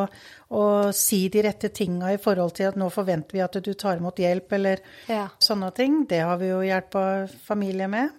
å 0.53 0.65
si 0.93 1.23
de 1.33 1.41
rette 1.47 1.71
tinga 1.73 2.11
i 2.13 2.21
forhold 2.21 2.53
til 2.59 2.69
at 2.69 2.77
nå 2.77 2.91
forventer 2.93 3.39
vi 3.39 3.41
at 3.45 3.57
du 3.57 3.71
tar 3.73 3.97
imot 3.97 4.21
hjelp, 4.21 4.53
eller 4.59 4.83
ja. 5.09 5.25
sånne 5.39 5.71
ting. 5.77 6.03
Det 6.09 6.21
har 6.21 6.37
vi 6.41 6.51
jo 6.51 6.61
hjelpa 6.67 7.25
familie 7.47 7.89
med. 7.89 8.13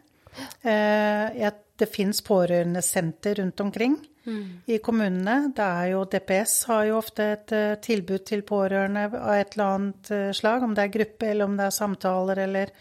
Jeg 0.63 1.53
det 1.79 1.87
fins 1.87 2.21
pårørendesenter 2.27 3.35
rundt 3.39 3.61
omkring 3.61 3.97
mm. 4.27 4.45
i 4.67 4.79
kommunene. 4.83 5.53
Det 5.57 5.65
er 5.65 5.91
jo 5.93 6.05
DPS 6.11 6.61
har 6.71 6.87
jo 6.89 6.99
ofte 6.99 7.27
et 7.35 7.55
uh, 7.55 7.75
tilbud 7.83 8.25
til 8.27 8.43
pårørende 8.47 9.07
av 9.09 9.35
et 9.37 9.55
eller 9.55 9.75
annet 9.75 10.15
uh, 10.15 10.31
slag, 10.35 10.65
om 10.67 10.75
det 10.75 10.87
er 10.87 10.97
gruppe 10.99 11.29
eller 11.31 11.51
om 11.51 11.59
det 11.59 11.69
er 11.69 11.77
samtaler 11.83 12.47
eller 12.47 12.75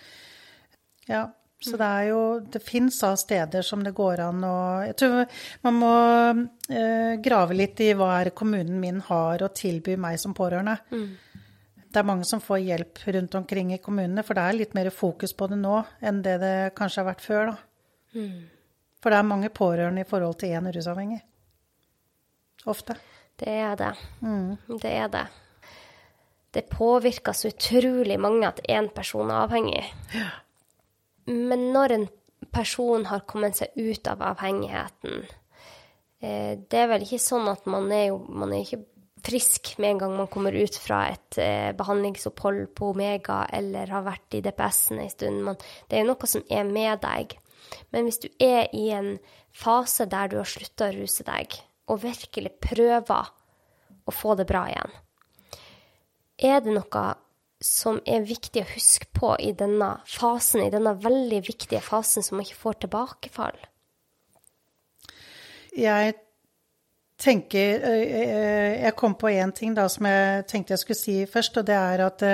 Ja. 1.07 1.27
Så 1.57 1.73
mm. 1.73 1.77
det 1.79 1.85
er 1.87 2.03
jo 2.05 2.17
Det 2.53 2.59
fins 2.61 2.99
da 3.01 3.15
steder 3.17 3.63
som 3.65 3.81
det 3.81 3.95
går 3.97 4.19
an 4.21 4.43
å 4.45 4.57
Jeg 4.85 4.97
tror 4.99 5.39
man 5.65 5.79
må 5.79 5.93
grave 7.25 7.55
litt 7.57 7.79
i 7.81 7.87
hva 7.97 8.11
er 8.19 8.29
kommunen 8.29 8.77
min 8.77 8.99
har 9.07 9.41
å 9.41 9.49
tilby 9.49 9.95
meg 9.97 10.19
som 10.21 10.35
pårørende. 10.37 10.75
Mm. 10.91 11.07
Det 11.97 12.03
er 12.03 12.05
mange 12.05 12.27
som 12.29 12.37
får 12.37 12.59
hjelp 12.61 12.99
rundt 13.15 13.35
omkring 13.39 13.71
i 13.73 13.79
kommunene, 13.81 14.21
for 14.21 14.37
det 14.37 14.41
er 14.45 14.55
litt 14.59 14.73
mer 14.77 14.91
fokus 14.93 15.31
på 15.33 15.47
det 15.49 15.55
nå 15.57 15.79
enn 16.05 16.19
det 16.21 16.35
det 16.43 16.51
kanskje 16.77 16.99
har 17.01 17.07
vært 17.07 17.23
før, 17.25 17.47
da. 17.49 17.55
Mm. 18.13 18.43
For 19.01 19.09
det 19.09 19.17
er 19.17 19.25
mange 19.25 19.49
pårørende 19.49 20.03
i 20.03 20.05
forhold 20.05 20.35
til 20.37 20.51
én 20.53 20.67
rusavhengig. 20.75 21.17
Ofte. 22.69 22.99
Det 23.41 23.49
er 23.49 23.73
det. 23.79 23.89
Mm. 24.21 24.77
Det 24.77 24.91
er 24.91 25.09
det. 25.15 25.23
Det 26.53 26.63
påvirker 26.69 27.33
så 27.33 27.49
utrolig 27.49 28.19
mange 28.21 28.45
at 28.45 28.61
én 28.69 28.91
person 28.93 29.33
er 29.33 29.47
avhengig. 29.47 29.81
Ja. 30.13 30.29
Men 31.33 31.71
når 31.73 31.95
en 31.95 32.05
person 32.53 33.09
har 33.09 33.25
kommet 33.25 33.57
seg 33.57 33.73
ut 33.73 34.05
av 34.07 34.21
avhengigheten 34.21 35.25
eh, 36.21 36.53
Det 36.61 36.77
er 36.77 36.91
vel 36.93 37.07
ikke 37.07 37.19
sånn 37.25 37.49
at 37.49 37.65
man 37.65 37.89
er 37.91 38.11
jo 38.11 38.21
man 38.29 38.53
er 38.53 38.61
ikke 38.61 38.85
frisk 39.27 39.73
med 39.81 39.91
en 39.91 40.01
gang 40.03 40.15
man 40.17 40.29
kommer 40.31 40.55
ut 40.55 40.77
fra 40.79 41.03
et 41.11 41.39
eh, 41.41 41.71
behandlingsopphold 41.77 42.71
på 42.77 42.91
Omega 42.93 43.43
eller 43.53 43.91
har 43.91 44.05
vært 44.05 44.37
i 44.37 44.41
DPS-en 44.45 45.01
en 45.03 45.11
stund. 45.11 45.43
Man, 45.49 45.59
det 45.91 45.99
er 45.99 46.07
noe 46.07 46.29
som 46.29 46.45
er 46.49 46.67
med 46.67 47.03
deg. 47.03 47.37
Men 47.91 48.07
hvis 48.07 48.21
du 48.23 48.29
er 48.43 48.69
i 48.75 48.87
en 48.95 49.17
fase 49.51 50.07
der 50.09 50.31
du 50.31 50.37
har 50.39 50.47
slutta 50.47 50.89
å 50.89 50.95
ruse 50.95 51.25
deg, 51.27 51.59
og 51.87 52.03
virkelig 52.03 52.53
prøver 52.63 53.31
å 54.07 54.15
få 54.15 54.35
det 54.39 54.47
bra 54.47 54.65
igjen, 54.71 54.93
er 56.37 56.61
det 56.63 56.75
noe 56.75 57.05
som 57.63 57.97
er 58.05 58.27
viktig 58.27 58.61
å 58.61 58.69
huske 58.75 59.09
på 59.17 59.33
i 59.41 59.51
denne 59.57 59.95
fasen, 60.05 60.61
i 60.61 60.73
denne 60.73 60.93
veldig 61.01 61.41
viktige 61.47 61.81
fasen 61.81 62.25
som 62.25 62.37
man 62.37 62.45
ikke 62.45 62.61
får 62.61 62.79
tilbakefall? 62.85 63.57
Jeg 65.77 66.13
tenker 67.17 67.83
Jeg 67.87 68.93
kom 68.97 69.15
på 69.17 69.31
én 69.33 69.51
ting 69.55 69.73
da 69.77 69.87
som 69.89 70.05
jeg 70.05 70.45
tenkte 70.49 70.75
jeg 70.75 70.83
skulle 70.83 70.99
si 70.99 71.17
først, 71.25 71.57
og 71.57 71.67
det 71.67 71.77
er 71.77 72.03
at 72.05 72.25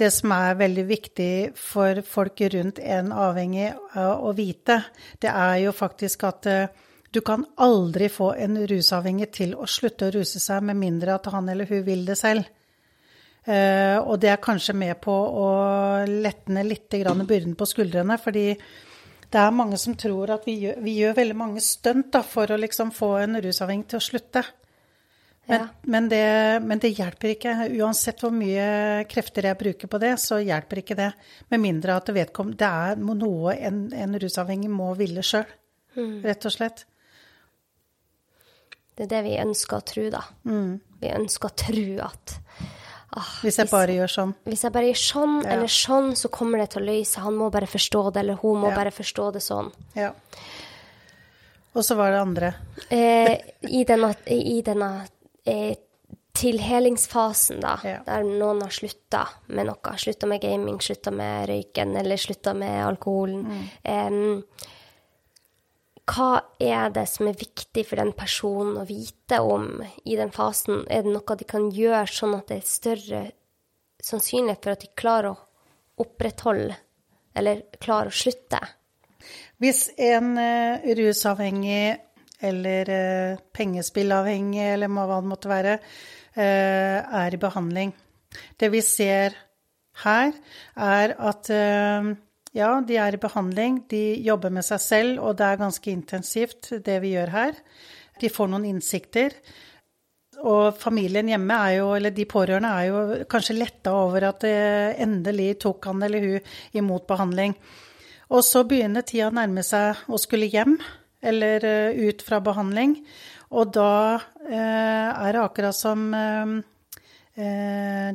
det 0.00 0.08
som 0.12 0.32
er 0.32 0.56
veldig 0.58 0.84
viktig 0.88 1.32
for 1.58 2.00
folk 2.08 2.40
rundt 2.54 2.80
en 2.80 3.12
avhengig 3.12 3.68
å 4.00 4.32
vite, 4.36 4.80
det 5.20 5.28
er 5.30 5.58
jo 5.66 5.74
faktisk 5.76 6.24
at 6.26 6.48
du 7.10 7.20
kan 7.26 7.44
aldri 7.60 8.08
få 8.08 8.32
en 8.38 8.56
rusavhengig 8.70 9.30
til 9.34 9.54
å 9.58 9.66
slutte 9.68 10.08
å 10.08 10.14
ruse 10.14 10.40
seg 10.40 10.64
med 10.64 10.78
mindre 10.80 11.18
at 11.18 11.28
han 11.34 11.48
eller 11.50 11.68
hun 11.68 11.84
vil 11.86 12.04
det 12.06 12.16
selv. 12.18 12.46
Og 13.50 14.14
det 14.22 14.30
er 14.30 14.42
kanskje 14.42 14.76
med 14.78 15.00
på 15.02 15.12
å 15.12 15.48
lette 16.06 16.52
ned 16.54 16.68
litt 16.70 16.86
byrden 16.92 17.56
på 17.58 17.66
skuldrene, 17.66 18.18
fordi 18.22 18.54
det 19.30 19.38
er 19.38 19.52
mange 19.54 19.78
som 19.78 19.94
tror 19.98 20.32
at 20.34 20.46
vi 20.48 20.56
gjør, 20.64 20.80
vi 20.82 20.96
gjør 20.98 21.18
veldig 21.20 21.36
mange 21.38 21.62
stunt 21.62 22.16
for 22.26 22.50
å 22.50 22.58
liksom 22.58 22.90
få 22.94 23.12
en 23.22 23.38
rusavhengig 23.42 23.92
til 23.92 24.00
å 24.00 24.06
slutte. 24.08 24.42
Men, 25.50 25.68
men, 25.82 26.08
det, 26.08 26.26
men, 26.62 26.78
det, 26.78 26.92
hjelper 26.94 27.32
ikke. 27.32 27.54
Uansett 27.80 28.20
hvor 28.22 28.30
mye 28.34 29.04
krefter 29.10 29.48
jeg 29.48 29.58
bruker 29.58 29.90
på 29.90 29.98
det, 30.02 30.12
så 30.22 30.38
hjelper 30.38 30.82
ikke 30.82 30.98
det. 30.98 31.08
Med 31.50 31.62
mindre 31.62 31.96
at 31.98 32.10
det, 32.14 32.28
det 32.60 32.68
er 32.68 33.00
noe 33.02 33.56
en, 33.56 33.80
en 33.90 34.18
rusavhengig 34.22 34.70
må 34.70 34.92
ville 34.98 35.24
sjøl, 35.26 35.48
mm. 35.96 36.20
rett 36.26 36.46
og 36.46 36.54
slett. 36.54 36.84
Det 38.94 39.08
er 39.08 39.12
det 39.14 39.24
vi 39.26 39.40
ønsker 39.42 39.80
å 39.80 39.86
tro, 39.90 40.06
da. 40.12 40.22
Mm. 40.46 40.78
Vi 41.00 41.14
ønsker 41.16 41.50
å 41.50 41.58
tro 41.64 41.86
at 42.04 42.36
ah, 43.16 43.34
Hvis 43.44 43.60
jeg 43.60 43.70
bare 43.70 43.98
gjør 43.98 44.14
sånn. 44.14 44.32
Hvis 44.46 44.64
jeg 44.66 44.74
bare 44.74 44.90
gjør 44.90 45.02
sånn 45.02 45.36
ja. 45.42 45.52
eller 45.54 45.74
sånn, 45.74 46.14
så 46.18 46.30
kommer 46.32 46.62
det 46.62 46.70
til 46.74 46.82
å 46.82 46.88
løse. 46.92 47.22
Han 47.24 47.38
må 47.40 47.50
bare 47.54 47.68
forstå 47.70 48.06
det, 48.10 48.24
eller 48.24 48.40
hun 48.42 48.64
må 48.64 48.72
ja. 48.72 48.78
bare 48.80 48.94
forstå 48.94 49.30
det 49.36 49.44
sånn. 49.44 49.70
Ja. 49.98 50.10
Og 51.70 51.86
så 51.86 51.94
var 51.98 52.10
det 52.14 52.24
andre. 52.24 52.54
eh, 52.90 53.36
I 53.80 53.84
denne, 53.86 54.14
i 54.34 54.58
denne 54.66 54.90
eh, 55.46 55.76
tilhelingsfasen, 56.40 57.60
da, 57.62 57.76
ja. 57.84 58.00
der 58.06 58.26
noen 58.26 58.62
har 58.64 58.74
slutta 58.74 59.26
med 59.52 59.68
noe. 59.68 59.94
Slutta 60.00 60.28
med 60.30 60.42
gaming, 60.42 60.80
slutta 60.82 61.12
med 61.14 61.48
røyken 61.50 61.96
eller 62.00 62.20
slutta 62.20 62.54
med 62.56 62.80
alkoholen. 62.86 63.46
Mm. 63.46 63.64
Um, 63.84 64.68
hva 66.10 66.40
er 66.58 66.90
det 66.94 67.06
som 67.10 67.28
er 67.30 67.38
viktig 67.38 67.84
for 67.86 68.00
den 68.00 68.12
personen 68.18 68.78
å 68.80 68.86
vite 68.88 69.38
om 69.44 69.82
i 70.04 70.16
den 70.18 70.32
fasen? 70.34 70.82
Er 70.90 71.04
det 71.04 71.14
noe 71.14 71.36
de 71.38 71.46
kan 71.48 71.68
gjøre 71.74 72.06
sånn 72.10 72.34
at 72.38 72.50
det 72.50 72.58
er 72.60 72.68
større 72.68 73.22
sannsynlighet 74.02 74.64
for 74.64 74.74
at 74.74 74.84
de 74.84 74.90
klarer 74.98 75.30
å 75.32 76.02
opprettholde 76.02 76.76
eller 77.36 77.62
klarer 77.78 78.10
å 78.10 78.20
slutte? 78.22 78.60
Hvis 79.60 79.90
en 80.00 80.32
uh, 80.40 80.82
rusavhengig 80.98 82.00
eller 82.48 82.90
uh, 82.90 83.42
pengespillavhengig, 83.52 84.64
eller 84.74 84.90
hva 84.96 85.20
det 85.20 85.30
måtte 85.30 85.50
være, 85.52 85.76
uh, 86.38 86.98
er 87.20 87.36
i 87.36 87.40
behandling. 87.40 87.92
Det 88.56 88.70
vi 88.72 88.80
ser 88.86 89.36
her, 90.00 90.32
er 90.80 91.14
at 91.18 91.50
ja, 92.56 92.70
de 92.82 92.96
er 92.98 93.14
i 93.14 93.22
behandling, 93.22 93.84
de 93.90 94.20
jobber 94.26 94.52
med 94.54 94.66
seg 94.66 94.82
selv, 94.82 95.18
og 95.22 95.36
det 95.38 95.46
er 95.46 95.60
ganske 95.60 95.90
intensivt, 95.92 96.72
det 96.84 96.96
vi 97.04 97.14
gjør 97.14 97.34
her. 97.34 97.58
De 98.20 98.30
får 98.32 98.50
noen 98.50 98.66
innsikter. 98.72 99.36
Og 100.40 100.72
familien 100.80 101.28
hjemme 101.28 101.56
er 101.66 101.76
jo, 101.78 101.90
eller 101.96 102.14
de 102.16 102.24
pårørende 102.28 102.70
er 102.72 102.88
jo 102.88 103.26
kanskje 103.30 103.58
letta 103.58 103.92
over 103.92 104.30
at 104.30 104.40
det 104.44 104.56
endelig 105.04 105.52
tok 105.66 105.90
han 105.90 106.02
eller 106.06 106.24
hun 106.24 106.80
imot 106.80 107.06
behandling. 107.10 107.54
Og 108.30 108.44
så 108.46 108.64
begynner 108.64 109.04
tida 109.06 109.28
å 109.28 109.36
nærme 109.36 109.62
seg 109.66 110.06
å 110.08 110.18
skulle 110.20 110.48
hjem 110.50 110.78
eller 111.20 111.64
eh, 111.66 112.08
ut 112.08 112.22
fra 112.24 112.38
behandling. 112.40 112.94
Og 113.50 113.72
da 113.74 114.20
eh, 114.46 115.08
er 115.10 115.34
det 115.34 115.42
akkurat 115.42 115.76
som 115.76 116.08
eh, 116.14 116.54
eh, 116.54 116.58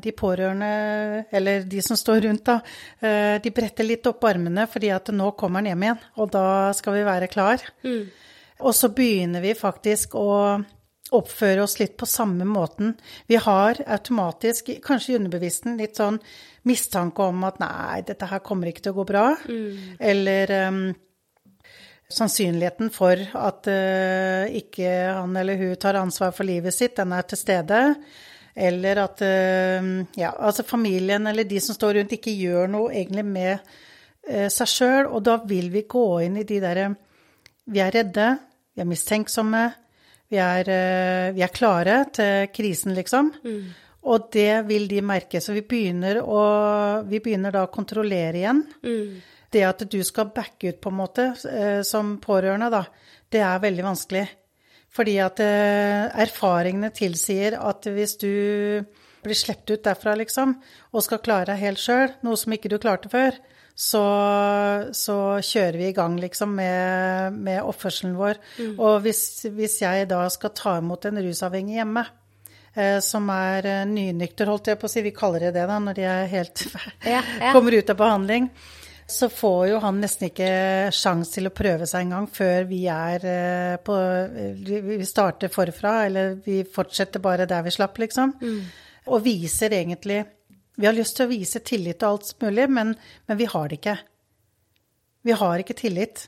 de 0.01 0.13
pårørende, 0.15 1.26
eller 1.32 1.65
de 1.69 1.82
som 1.82 1.97
står 1.97 2.21
rundt, 2.28 2.45
da, 2.45 2.59
eh, 2.99 3.41
de 3.41 3.51
bretter 3.55 3.88
litt 3.88 4.07
opp 4.09 4.23
armene 4.28 4.67
fordi 4.71 4.91
at 4.95 5.11
nå 5.13 5.32
kommer 5.39 5.61
han 5.61 5.71
hjem 5.71 5.86
igjen, 5.88 6.05
og 6.21 6.32
da 6.36 6.47
skal 6.78 6.97
vi 6.97 7.05
være 7.07 7.30
klar. 7.32 7.63
Mm. 7.86 8.03
Og 8.65 8.76
så 8.76 8.89
begynner 8.95 9.43
vi 9.43 9.55
faktisk 9.57 10.15
å 10.19 10.32
oppføre 11.13 11.63
oss 11.63 11.78
litt 11.80 11.97
på 11.97 12.07
samme 12.09 12.47
måten. 12.49 12.95
Vi 13.30 13.38
har 13.38 13.78
automatisk, 13.86 14.71
kanskje 14.84 15.13
i 15.13 15.17
underbevissten, 15.19 15.78
litt 15.78 15.99
sånn 15.99 16.17
mistanke 16.65 17.28
om 17.30 17.43
at 17.45 17.59
nei, 17.61 18.01
dette 18.07 18.30
her 18.30 18.41
kommer 18.45 18.71
ikke 18.71 18.88
til 18.88 18.95
å 18.95 18.99
gå 19.01 19.07
bra. 19.11 19.26
Eller 19.99 20.53
um, 20.65 20.80
sannsynligheten 22.09 22.89
for 22.93 23.21
at 23.21 23.69
uh, 23.69 24.49
ikke 24.49 24.89
han 25.19 25.38
eller 25.38 25.61
hun 25.61 25.76
tar 25.82 25.99
ansvar 26.01 26.34
for 26.36 26.47
livet 26.47 26.73
sitt, 26.73 26.97
den 26.97 27.13
er 27.13 27.28
til 27.30 27.41
stede. 27.41 27.84
Eller 28.56 29.01
at 29.03 29.20
uh, 29.20 29.88
ja, 30.16 30.32
altså 30.32 30.64
familien 30.64 31.28
eller 31.28 31.43
de 31.47 31.60
som 31.60 31.76
står 31.76 31.99
rundt, 31.99 32.16
ikke 32.16 32.32
gjør 32.32 32.70
noe 32.72 32.93
egentlig 32.93 33.26
med 33.28 33.58
uh, 33.60 34.47
seg 34.47 34.72
sjøl. 34.72 35.10
Og 35.12 35.24
da 35.28 35.41
vil 35.47 35.72
vi 35.74 35.84
gå 35.91 36.06
inn 36.24 36.39
i 36.39 36.47
de 36.47 36.62
derre 36.64 36.91
Vi 37.66 37.82
er 37.82 37.91
redde, 37.91 38.30
vi 38.76 38.84
er 38.84 38.88
mistenksomme, 38.88 39.66
vi 40.32 40.39
er, 40.39 40.70
uh, 40.70 41.34
vi 41.36 41.43
er 41.43 41.56
klare 41.56 42.03
til 42.16 42.47
krisen, 42.56 42.95
liksom. 42.95 43.34
Og 44.06 44.28
det 44.34 44.68
vil 44.68 44.88
de 44.88 45.01
merke. 45.01 45.41
Så 45.41 45.56
vi 45.56 45.66
begynner, 45.66 46.22
å, 46.22 46.41
vi 47.10 47.20
begynner 47.24 47.53
da 47.56 47.66
å 47.66 47.74
kontrollere 47.74 48.38
igjen. 48.38 48.62
Mm. 48.86 49.16
Det 49.49 49.64
at 49.66 49.82
du 49.89 49.97
skal 50.06 50.30
backe 50.36 50.70
ut, 50.70 50.82
på 50.82 50.91
en 50.91 50.99
måte, 50.99 51.26
eh, 51.49 51.80
som 51.88 52.16
pårørende, 52.22 52.70
da, 52.74 52.84
det 53.32 53.41
er 53.41 53.64
veldig 53.64 53.86
vanskelig. 53.86 54.26
Fordi 54.96 55.18
at 55.20 55.41
eh, 55.43 56.06
erfaringene 56.24 56.91
tilsier 56.96 57.58
at 57.60 57.88
hvis 57.91 58.16
du 58.22 58.32
blir 59.26 59.38
sluppet 59.38 59.76
ut 59.76 59.84
derfra, 59.88 60.16
liksom, 60.20 60.56
og 60.93 61.04
skal 61.04 61.22
klare 61.26 61.52
deg 61.52 61.64
helt 61.64 61.82
sjøl, 61.82 62.14
noe 62.24 62.39
som 62.39 62.56
ikke 62.56 62.72
du 62.72 62.78
klarte 62.80 63.12
før, 63.12 63.36
så, 63.76 64.04
så 64.96 65.16
kjører 65.43 65.78
vi 65.82 65.89
i 65.89 65.96
gang, 65.96 66.16
liksom, 66.22 66.54
med, 66.56 67.36
med 67.36 67.64
oppførselen 67.68 68.16
vår. 68.16 68.39
Og 68.78 69.02
hvis, 69.04 69.24
hvis 69.52 69.82
jeg 69.84 70.08
da 70.12 70.22
skal 70.32 70.54
ta 70.56 70.78
imot 70.80 71.10
en 71.10 71.20
rusavhengig 71.26 71.82
hjemme, 71.82 72.06
eh, 72.72 73.02
som 73.04 73.28
er 73.34 73.68
eh, 73.72 73.84
nynykter, 73.89 74.48
holdt 74.48 74.72
jeg 74.72 74.80
på 74.80 74.88
å 74.88 74.93
si, 74.93 75.04
vi 75.04 75.16
kaller 75.16 75.50
det 75.50 75.58
det 75.58 75.68
da, 75.68 75.82
når 75.82 76.00
de 76.00 76.08
er 76.08 76.32
helt 76.32 76.68
Ja, 77.04 77.20
ja. 77.20 77.52
kommer 77.56 77.76
ut 77.76 77.91
av 77.91 78.00
behandling, 78.00 78.48
så 79.08 79.30
får 79.30 79.68
jo 79.70 79.80
han 79.84 79.99
nesten 80.01 80.32
ikke 80.32 80.49
sjans 80.95 81.30
til 81.36 81.45
å 81.45 81.53
prøve 81.53 81.86
seg 81.86 82.08
engang 82.08 82.26
før 82.32 82.66
vi 82.70 82.82
er 82.89 83.28
eh, 83.30 83.76
på 83.86 83.97
Vi 84.66 85.06
starter 85.06 85.53
forfra, 85.53 85.93
eller 86.08 86.39
vi 86.45 86.64
fortsetter 86.66 87.22
bare 87.22 87.45
der 87.49 87.62
vi 87.68 87.74
slapp, 87.76 87.99
liksom. 88.01 88.34
Og 89.06 89.22
viser 89.22 89.78
egentlig 89.78 90.24
Vi 90.76 90.88
har 90.89 90.97
lyst 90.97 91.20
til 91.20 91.28
å 91.28 91.32
vise 91.32 91.62
tillit 91.62 92.01
og 92.01 92.16
alt 92.16 92.34
mulig, 92.41 92.66
men, 92.70 92.95
men 93.28 93.38
vi 93.38 93.45
har 93.51 93.70
det 93.70 93.80
ikke. 93.80 93.97
Vi 95.26 95.38
har 95.38 95.62
ikke 95.62 95.78
tillit. 95.78 96.26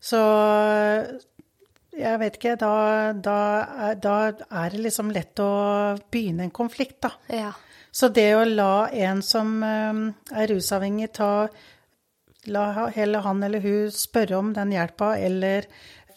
Så 0.00 0.18
jeg 1.98 2.18
vet 2.20 2.36
ikke, 2.36 2.58
da, 2.60 2.74
da, 3.14 3.38
da 3.98 4.18
er 4.28 4.74
det 4.74 4.82
liksom 4.84 5.14
lett 5.14 5.40
å 5.42 5.48
begynne 6.10 6.46
en 6.46 6.54
konflikt, 6.54 7.00
da. 7.06 7.14
Ja. 7.30 7.54
Så 7.90 8.10
det 8.14 8.28
å 8.36 8.44
la 8.44 8.88
en 8.92 9.22
som 9.24 9.58
eh, 9.64 10.04
er 10.34 10.52
rusavhengig 10.52 11.12
ta 11.18 11.32
La 12.48 12.88
heller 12.94 13.24
han 13.24 13.42
eller 13.44 13.62
hun 13.64 13.94
spørre 13.94 14.38
om 14.38 14.52
den 14.56 14.72
hjelpa, 14.74 15.14
eller 15.20 15.68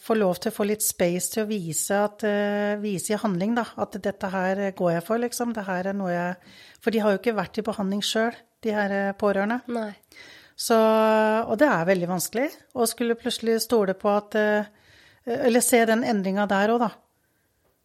få 0.02 0.16
lov 0.18 0.40
til 0.42 0.52
å 0.52 0.56
få 0.56 0.66
litt 0.66 0.84
space 0.84 1.36
til 1.36 1.44
å 1.44 1.50
vise, 1.50 1.94
at, 1.94 2.24
eh, 2.26 2.76
vise 2.82 3.14
i 3.14 3.20
handling 3.22 3.54
da, 3.56 3.66
at 3.78 3.98
dette 4.02 4.30
her 4.34 4.72
går 4.78 4.94
jeg 4.96 5.04
for, 5.06 5.22
liksom. 5.22 5.54
Det 5.54 5.66
her 5.68 5.92
er 5.92 5.98
noe 5.98 6.12
jeg 6.12 6.36
For 6.82 6.90
de 6.90 6.98
har 6.98 7.12
jo 7.14 7.20
ikke 7.20 7.38
vært 7.38 7.60
i 7.60 7.62
behandling 7.62 8.02
sjøl, 8.02 8.34
de 8.66 8.72
her 8.74 8.92
eh, 8.92 9.14
pårørende. 9.14 9.62
Nei. 9.70 9.94
Så, 10.58 10.78
og 10.78 11.58
det 11.62 11.68
er 11.70 11.86
veldig 11.86 12.10
vanskelig 12.10 12.50
å 12.74 12.88
skulle 12.90 13.18
plutselig 13.18 13.62
stole 13.62 13.94
på 13.98 14.10
at 14.10 14.36
eh, 14.38 14.66
Eller 15.26 15.62
se 15.62 15.78
den 15.86 16.04
endringa 16.04 16.48
der 16.50 16.74
òg, 16.74 16.82
da. 16.82 16.90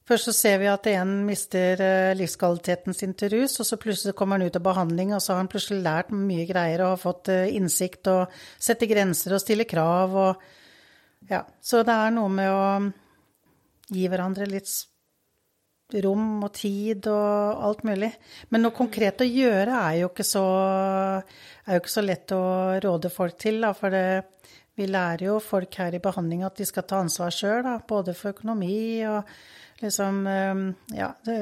Først 0.06 0.28
så 0.28 0.34
ser 0.36 0.60
vi 0.62 0.68
at 0.70 0.86
en 0.92 1.12
mister 1.26 1.80
eh, 1.82 2.12
livskvaliteten 2.14 2.94
sin 2.94 3.14
til 3.18 3.32
rus, 3.34 3.56
og 3.58 3.66
så 3.66 3.78
plutselig 3.80 4.14
kommer 4.14 4.38
han 4.38 4.46
ut 4.46 4.58
av 4.58 4.62
behandling, 4.62 5.14
og 5.16 5.22
så 5.22 5.34
har 5.34 5.42
han 5.42 5.50
plutselig 5.50 5.82
lært 5.82 6.12
mye 6.14 6.44
greier 6.46 6.84
og 6.84 6.92
har 6.92 7.02
fått 7.02 7.30
eh, 7.34 7.54
innsikt 7.58 8.06
og 8.12 8.36
setter 8.54 8.86
grenser 8.90 9.34
og 9.34 9.42
stiller 9.42 9.68
krav 9.68 10.20
og 10.26 10.52
Ja. 11.26 11.40
Så 11.58 11.80
det 11.82 11.90
er 11.90 12.12
noe 12.14 12.30
med 12.30 12.52
å 12.52 12.66
gi 13.90 14.04
hverandre 14.06 14.46
litt 14.46 14.70
rom 16.04 16.44
og 16.44 16.52
tid 16.54 17.06
og 17.10 17.64
alt 17.66 17.82
mulig. 17.86 18.12
Men 18.50 18.62
noe 18.62 18.74
konkret 18.76 19.22
å 19.22 19.26
gjøre 19.26 19.74
er 19.88 20.00
jo 20.02 20.10
ikke 20.12 20.26
så, 20.26 20.44
jo 21.66 21.80
ikke 21.82 21.94
så 21.96 22.04
lett 22.04 22.34
å 22.34 22.44
råde 22.82 23.10
folk 23.10 23.38
til, 23.42 23.60
da, 23.64 23.72
for 23.74 23.94
det, 23.94 24.06
vi 24.76 24.86
lærer 24.90 25.28
jo 25.30 25.38
folk 25.42 25.78
her 25.80 25.94
i 25.96 26.02
behandling 26.02 26.44
at 26.46 26.58
de 26.58 26.66
skal 26.68 26.86
ta 26.86 27.00
ansvar 27.02 27.34
sjøl, 27.34 27.70
både 27.88 28.14
for 28.14 28.34
økonomi 28.34 28.78
og 29.08 29.30
liksom 29.82 30.26
eh, 30.26 30.60
Ja, 30.96 31.12
det, 31.24 31.38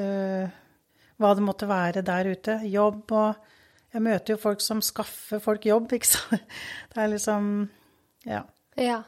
hva 1.21 1.33
det 1.37 1.43
måtte 1.45 1.67
være 1.69 2.03
der 2.05 2.31
ute. 2.33 2.59
Jobb 2.67 3.11
og 3.15 3.35
Jeg 3.95 4.03
møter 4.03 4.33
jo 4.35 4.41
folk 4.41 4.59
som 4.59 4.81
skaffer 4.83 5.39
folk 5.39 5.63
jobb, 5.65 5.91
ikke 5.97 6.09
sant. 6.09 6.41
Det 6.93 7.03
er 7.05 7.11
liksom 7.13 7.69
Ja. 8.25 8.43
Ja. 8.75 9.03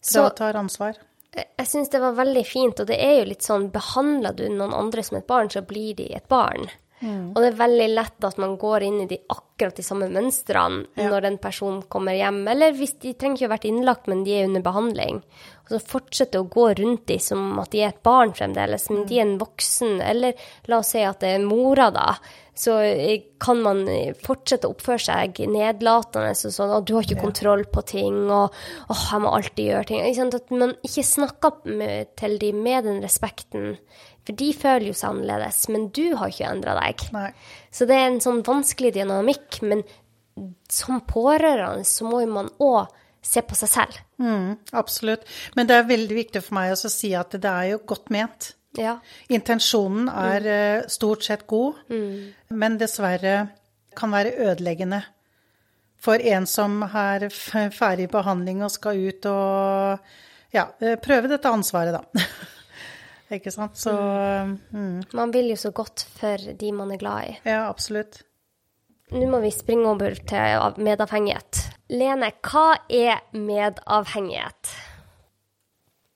Så 0.00 0.26
Så 0.26 0.36
tar 0.36 0.54
ansvar. 0.60 0.96
jeg 1.32 1.66
syns 1.68 1.88
det 1.92 2.00
var 2.00 2.12
veldig 2.18 2.44
fint, 2.46 2.80
og 2.80 2.86
det 2.86 2.96
er 3.00 3.18
jo 3.20 3.28
litt 3.30 3.42
sånn 3.46 3.70
Behandler 3.72 4.32
du 4.36 4.48
noen 4.48 4.74
andre 4.74 5.02
som 5.02 5.16
et 5.18 5.26
barn, 5.26 5.48
så 5.50 5.62
blir 5.62 5.94
de 5.96 6.08
et 6.16 6.26
barn. 6.28 6.68
Og 7.00 7.38
det 7.40 7.48
er 7.48 7.60
veldig 7.60 7.86
lett 7.94 8.26
at 8.28 8.40
man 8.42 8.58
går 8.60 8.84
inn 8.84 8.98
i 9.04 9.06
de 9.08 9.16
akkurat 9.32 9.76
de 9.76 9.84
samme 9.84 10.10
mønstrene 10.12 11.08
når 11.08 11.28
en 11.30 11.38
person 11.40 11.78
kommer 11.88 12.16
hjem, 12.18 12.42
eller 12.52 12.76
hvis 12.76 12.98
de 13.00 13.14
trenger 13.16 13.40
ikke 13.40 13.48
å 13.48 13.54
vært 13.54 13.70
innlagt, 13.70 14.10
men 14.10 14.20
de 14.26 14.36
er 14.36 14.50
under 14.50 14.64
behandling. 14.64 15.22
Og 15.64 15.72
så 15.72 15.80
fortsette 15.94 16.42
å 16.42 16.48
gå 16.50 16.66
rundt 16.80 17.06
de 17.08 17.16
som 17.22 17.56
at 17.62 17.72
de 17.72 17.84
er 17.84 17.94
et 17.94 18.04
barn 18.04 18.34
fremdeles, 18.36 18.88
men 18.92 19.08
de 19.08 19.18
er 19.20 19.26
en 19.26 19.40
voksen. 19.40 20.00
Eller 20.02 20.36
la 20.68 20.80
oss 20.82 20.92
si 20.92 21.04
at 21.06 21.22
det 21.22 21.34
er 21.36 21.44
mora, 21.46 21.88
da. 21.94 22.08
Så 22.60 22.74
eh, 22.84 23.22
kan 23.40 23.62
man 23.64 23.84
fortsette 24.20 24.68
å 24.68 24.74
oppføre 24.74 25.00
seg 25.00 25.38
nedlatende 25.48 26.34
og 26.34 26.52
sånn, 26.56 26.74
og 26.74 26.84
du 26.84 26.96
har 26.96 27.06
ikke 27.06 27.22
kontroll 27.22 27.64
på 27.72 27.84
ting, 27.94 28.18
og 28.26 28.50
åh, 28.90 29.04
jeg 29.06 29.24
må 29.24 29.32
alltid 29.38 29.70
gjøre 29.70 29.88
ting. 29.88 30.04
At 30.26 30.52
man 30.52 30.74
ikke 30.84 31.06
snakker 31.06 31.70
med, 31.70 32.12
til 32.20 32.36
de 32.42 32.52
med 32.56 32.90
den 32.90 33.00
respekten. 33.06 33.78
For 34.30 34.38
de 34.38 34.52
føler 34.54 34.86
jo 34.86 34.94
seg 34.94 35.10
annerledes, 35.10 35.64
men 35.74 35.88
du 35.90 36.04
har 36.14 36.30
ikke 36.30 36.46
endra 36.46 36.76
deg. 36.78 37.02
Nei. 37.16 37.32
Så 37.74 37.86
det 37.90 37.96
er 37.98 38.04
en 38.12 38.20
sånn 38.22 38.44
vanskelig 38.46 38.92
dynamikk, 38.94 39.58
men 39.66 39.82
som 40.70 41.00
pårørende 41.02 41.82
så 41.88 42.06
må 42.06 42.22
jo 42.22 42.30
man 42.30 42.50
òg 42.62 42.92
se 43.26 43.42
på 43.42 43.58
seg 43.58 43.72
selv. 43.72 43.98
Mm, 44.22 44.54
absolutt. 44.78 45.26
Men 45.58 45.66
det 45.66 45.76
er 45.76 45.90
veldig 45.90 46.16
viktig 46.20 46.44
for 46.46 46.60
meg 46.60 46.76
å 46.76 46.78
si 46.94 47.10
at 47.18 47.34
det 47.34 47.50
er 47.50 47.72
jo 47.72 47.80
godt 47.90 48.14
ment. 48.14 48.52
Ja. 48.78 49.00
Intensjonen 49.34 50.06
er 50.14 50.46
mm. 50.46 50.92
stort 50.94 51.26
sett 51.26 51.42
god, 51.50 51.82
men 51.90 52.78
dessverre 52.78 53.34
kan 53.98 54.14
være 54.14 54.36
ødeleggende 54.46 55.02
for 56.00 56.22
en 56.22 56.46
som 56.48 56.78
er 56.86 57.26
ferdig 57.34 58.06
i 58.06 58.12
behandling 58.14 58.62
og 58.62 58.70
skal 58.72 59.02
ut 59.10 59.26
og 59.28 60.14
ja, 60.54 60.70
eh, 60.78 60.94
prøve 61.02 61.28
dette 61.34 61.50
ansvaret, 61.50 61.98
da. 61.98 62.30
Ikke 63.30 63.52
sant? 63.54 63.78
Så 63.78 63.92
mm, 63.94 65.12
Man 65.14 65.32
vil 65.34 65.52
jo 65.52 65.58
så 65.60 65.70
godt 65.74 66.02
for 66.16 66.50
de 66.58 66.72
man 66.74 66.90
er 66.90 67.00
glad 67.00 67.30
i. 67.30 67.38
ja, 67.46 67.68
absolutt. 67.68 68.24
Nå 69.10 69.26
må 69.26 69.40
vi 69.42 69.50
springe 69.50 69.90
over 69.90 70.14
til 70.14 70.82
medavhengighet. 70.86 71.64
Lene, 71.90 72.28
hva 72.46 72.76
er 72.86 73.24
medavhengighet? 73.34 74.70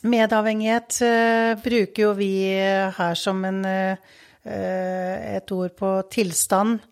Medavhengighet 0.06 1.00
uh, 1.02 1.54
bruker 1.64 2.04
jo 2.04 2.12
vi 2.14 2.30
her 2.94 3.18
som 3.18 3.40
en, 3.48 3.64
eh, 3.66 3.96
et 4.44 5.52
ord 5.56 5.74
på 5.74 5.90
tilstand. 6.12 6.84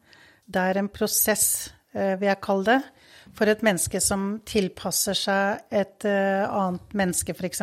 Det 0.42 0.64
er 0.72 0.80
en 0.80 0.90
prosess, 0.90 1.70
uh, 1.94 2.16
vil 2.16 2.32
jeg 2.32 2.42
kalle 2.42 2.66
det, 2.72 2.80
for 3.38 3.52
et 3.52 3.62
menneske 3.62 4.00
som 4.02 4.40
tilpasser 4.48 5.16
seg 5.16 5.62
et 5.70 6.04
annet 6.08 6.96
menneske, 6.98 7.36
f.eks. 7.36 7.62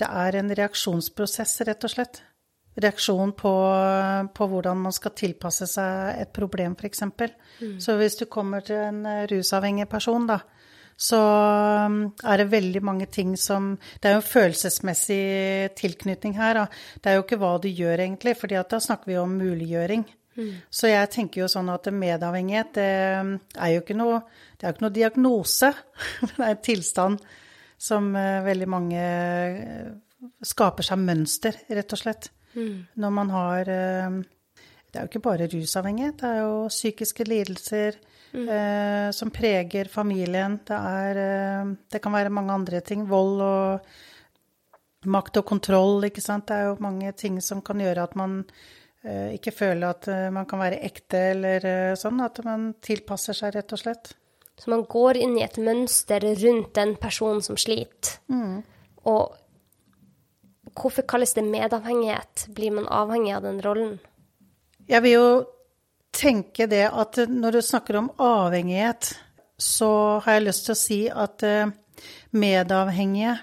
Det 0.00 0.08
er 0.08 0.40
en 0.40 0.54
reaksjonsprosess, 0.58 1.60
rett 1.68 1.86
og 1.86 1.92
slett. 1.92 2.22
Reaksjon 2.76 3.32
på, 3.32 3.52
på 4.36 4.48
hvordan 4.50 4.82
man 4.84 4.92
skal 4.92 5.14
tilpasse 5.16 5.68
seg 5.70 6.20
et 6.20 6.32
problem, 6.36 6.76
f.eks. 6.76 7.04
Så 7.80 7.96
hvis 7.96 8.18
du 8.20 8.26
kommer 8.28 8.64
til 8.66 8.76
en 8.76 9.00
eh, 9.08 9.24
rusavhengig 9.30 9.88
person, 9.88 10.26
da, 10.28 10.42
så 10.96 11.18
um, 11.86 11.96
er 12.24 12.40
det 12.40 12.52
veldig 12.52 12.80
mange 12.84 13.06
ting 13.12 13.34
som 13.36 13.74
Det 14.00 14.08
er 14.08 14.14
jo 14.14 14.22
en 14.22 14.30
følelsesmessig 14.30 15.74
tilknytning 15.76 16.36
her. 16.38 16.54
Da. 16.56 16.66
Det 17.00 17.10
er 17.10 17.18
jo 17.18 17.24
ikke 17.26 17.40
hva 17.40 17.56
du 17.60 17.68
gjør, 17.68 18.00
egentlig, 18.00 18.36
for 18.40 18.52
da 18.52 18.80
snakker 18.80 19.12
vi 19.12 19.18
om 19.20 19.36
muliggjøring. 19.36 20.06
Så 20.68 20.90
jeg 20.90 21.08
tenker 21.12 21.42
jo 21.42 21.48
sånn 21.48 21.68
at 21.72 21.88
medavhengighet, 21.92 22.74
det 22.76 22.90
um, 23.22 23.34
er 23.56 23.72
jo 23.72 23.82
ikke 23.84 23.96
noe, 23.96 24.20
det 24.56 24.66
er 24.66 24.74
ikke 24.74 24.84
noe 24.84 24.96
diagnose. 24.98 25.72
det 26.28 26.40
er 26.40 26.50
en 26.50 26.64
tilstand 26.64 27.20
som 27.78 28.08
eh, 28.16 28.40
veldig 28.46 28.68
mange 28.68 29.02
eh, 29.02 29.92
skaper 30.46 30.86
seg 30.86 31.02
mønster, 31.02 31.58
rett 31.68 31.92
og 31.92 32.00
slett. 32.00 32.30
Når 32.96 33.12
man 33.12 33.30
har 33.34 33.68
eh, 33.68 34.14
Det 34.86 34.96
er 34.96 35.04
jo 35.04 35.10
ikke 35.10 35.26
bare 35.26 35.48
rusavhengighet, 35.52 36.16
det 36.22 36.28
er 36.30 36.38
jo 36.40 36.68
psykiske 36.72 37.24
lidelser 37.28 37.98
eh, 38.32 39.10
som 39.12 39.30
preger 39.30 39.90
familien. 39.92 40.58
Det 40.64 40.76
er 40.78 41.74
Det 41.92 42.00
kan 42.00 42.12
være 42.16 42.32
mange 42.32 42.52
andre 42.54 42.80
ting. 42.80 43.04
Vold 43.08 43.40
og 43.44 45.06
makt 45.06 45.36
og 45.36 45.44
kontroll, 45.46 46.04
ikke 46.08 46.24
sant. 46.24 46.48
Det 46.48 46.56
er 46.56 46.70
jo 46.70 46.78
mange 46.80 47.12
ting 47.12 47.40
som 47.44 47.60
kan 47.62 47.78
gjøre 47.78 48.08
at 48.08 48.16
man 48.16 48.44
eh, 49.04 49.36
ikke 49.36 49.52
føler 49.52 49.90
at 49.90 50.08
man 50.32 50.46
kan 50.48 50.58
være 50.64 50.80
ekte 50.88 51.18
eller 51.34 51.66
eh, 51.66 51.94
sånn. 51.94 52.24
At 52.24 52.40
man 52.44 52.72
tilpasser 52.80 53.36
seg, 53.36 53.52
rett 53.54 53.76
og 53.76 53.84
slett. 53.84 54.14
Så 54.56 54.70
man 54.72 54.86
går 54.88 55.18
inn 55.20 55.36
i 55.38 55.44
et 55.44 55.58
mønster 55.60 56.24
rundt 56.40 56.72
den 56.74 56.94
personen 57.00 57.42
som 57.44 57.58
sliter. 57.60 58.16
Og 59.06 59.34
hvorfor 60.76 61.04
kalles 61.08 61.34
det 61.36 61.44
medavhengighet? 61.44 62.46
Blir 62.56 62.72
man 62.78 62.88
avhengig 62.88 63.34
av 63.36 63.44
den 63.44 63.60
rollen? 63.64 63.98
Jeg 64.88 65.02
vil 65.04 65.16
jo 65.16 65.28
tenke 66.16 66.68
det 66.70 66.86
at 66.88 67.18
når 67.28 67.58
du 67.58 67.62
snakker 67.62 68.00
om 68.00 68.10
avhengighet, 68.22 69.12
så 69.58 70.20
har 70.24 70.38
jeg 70.38 70.46
lyst 70.46 70.66
til 70.66 70.74
å 70.74 70.80
si 70.80 71.00
at 71.08 71.44
eh, 71.46 71.72
medavhengige 72.36 73.36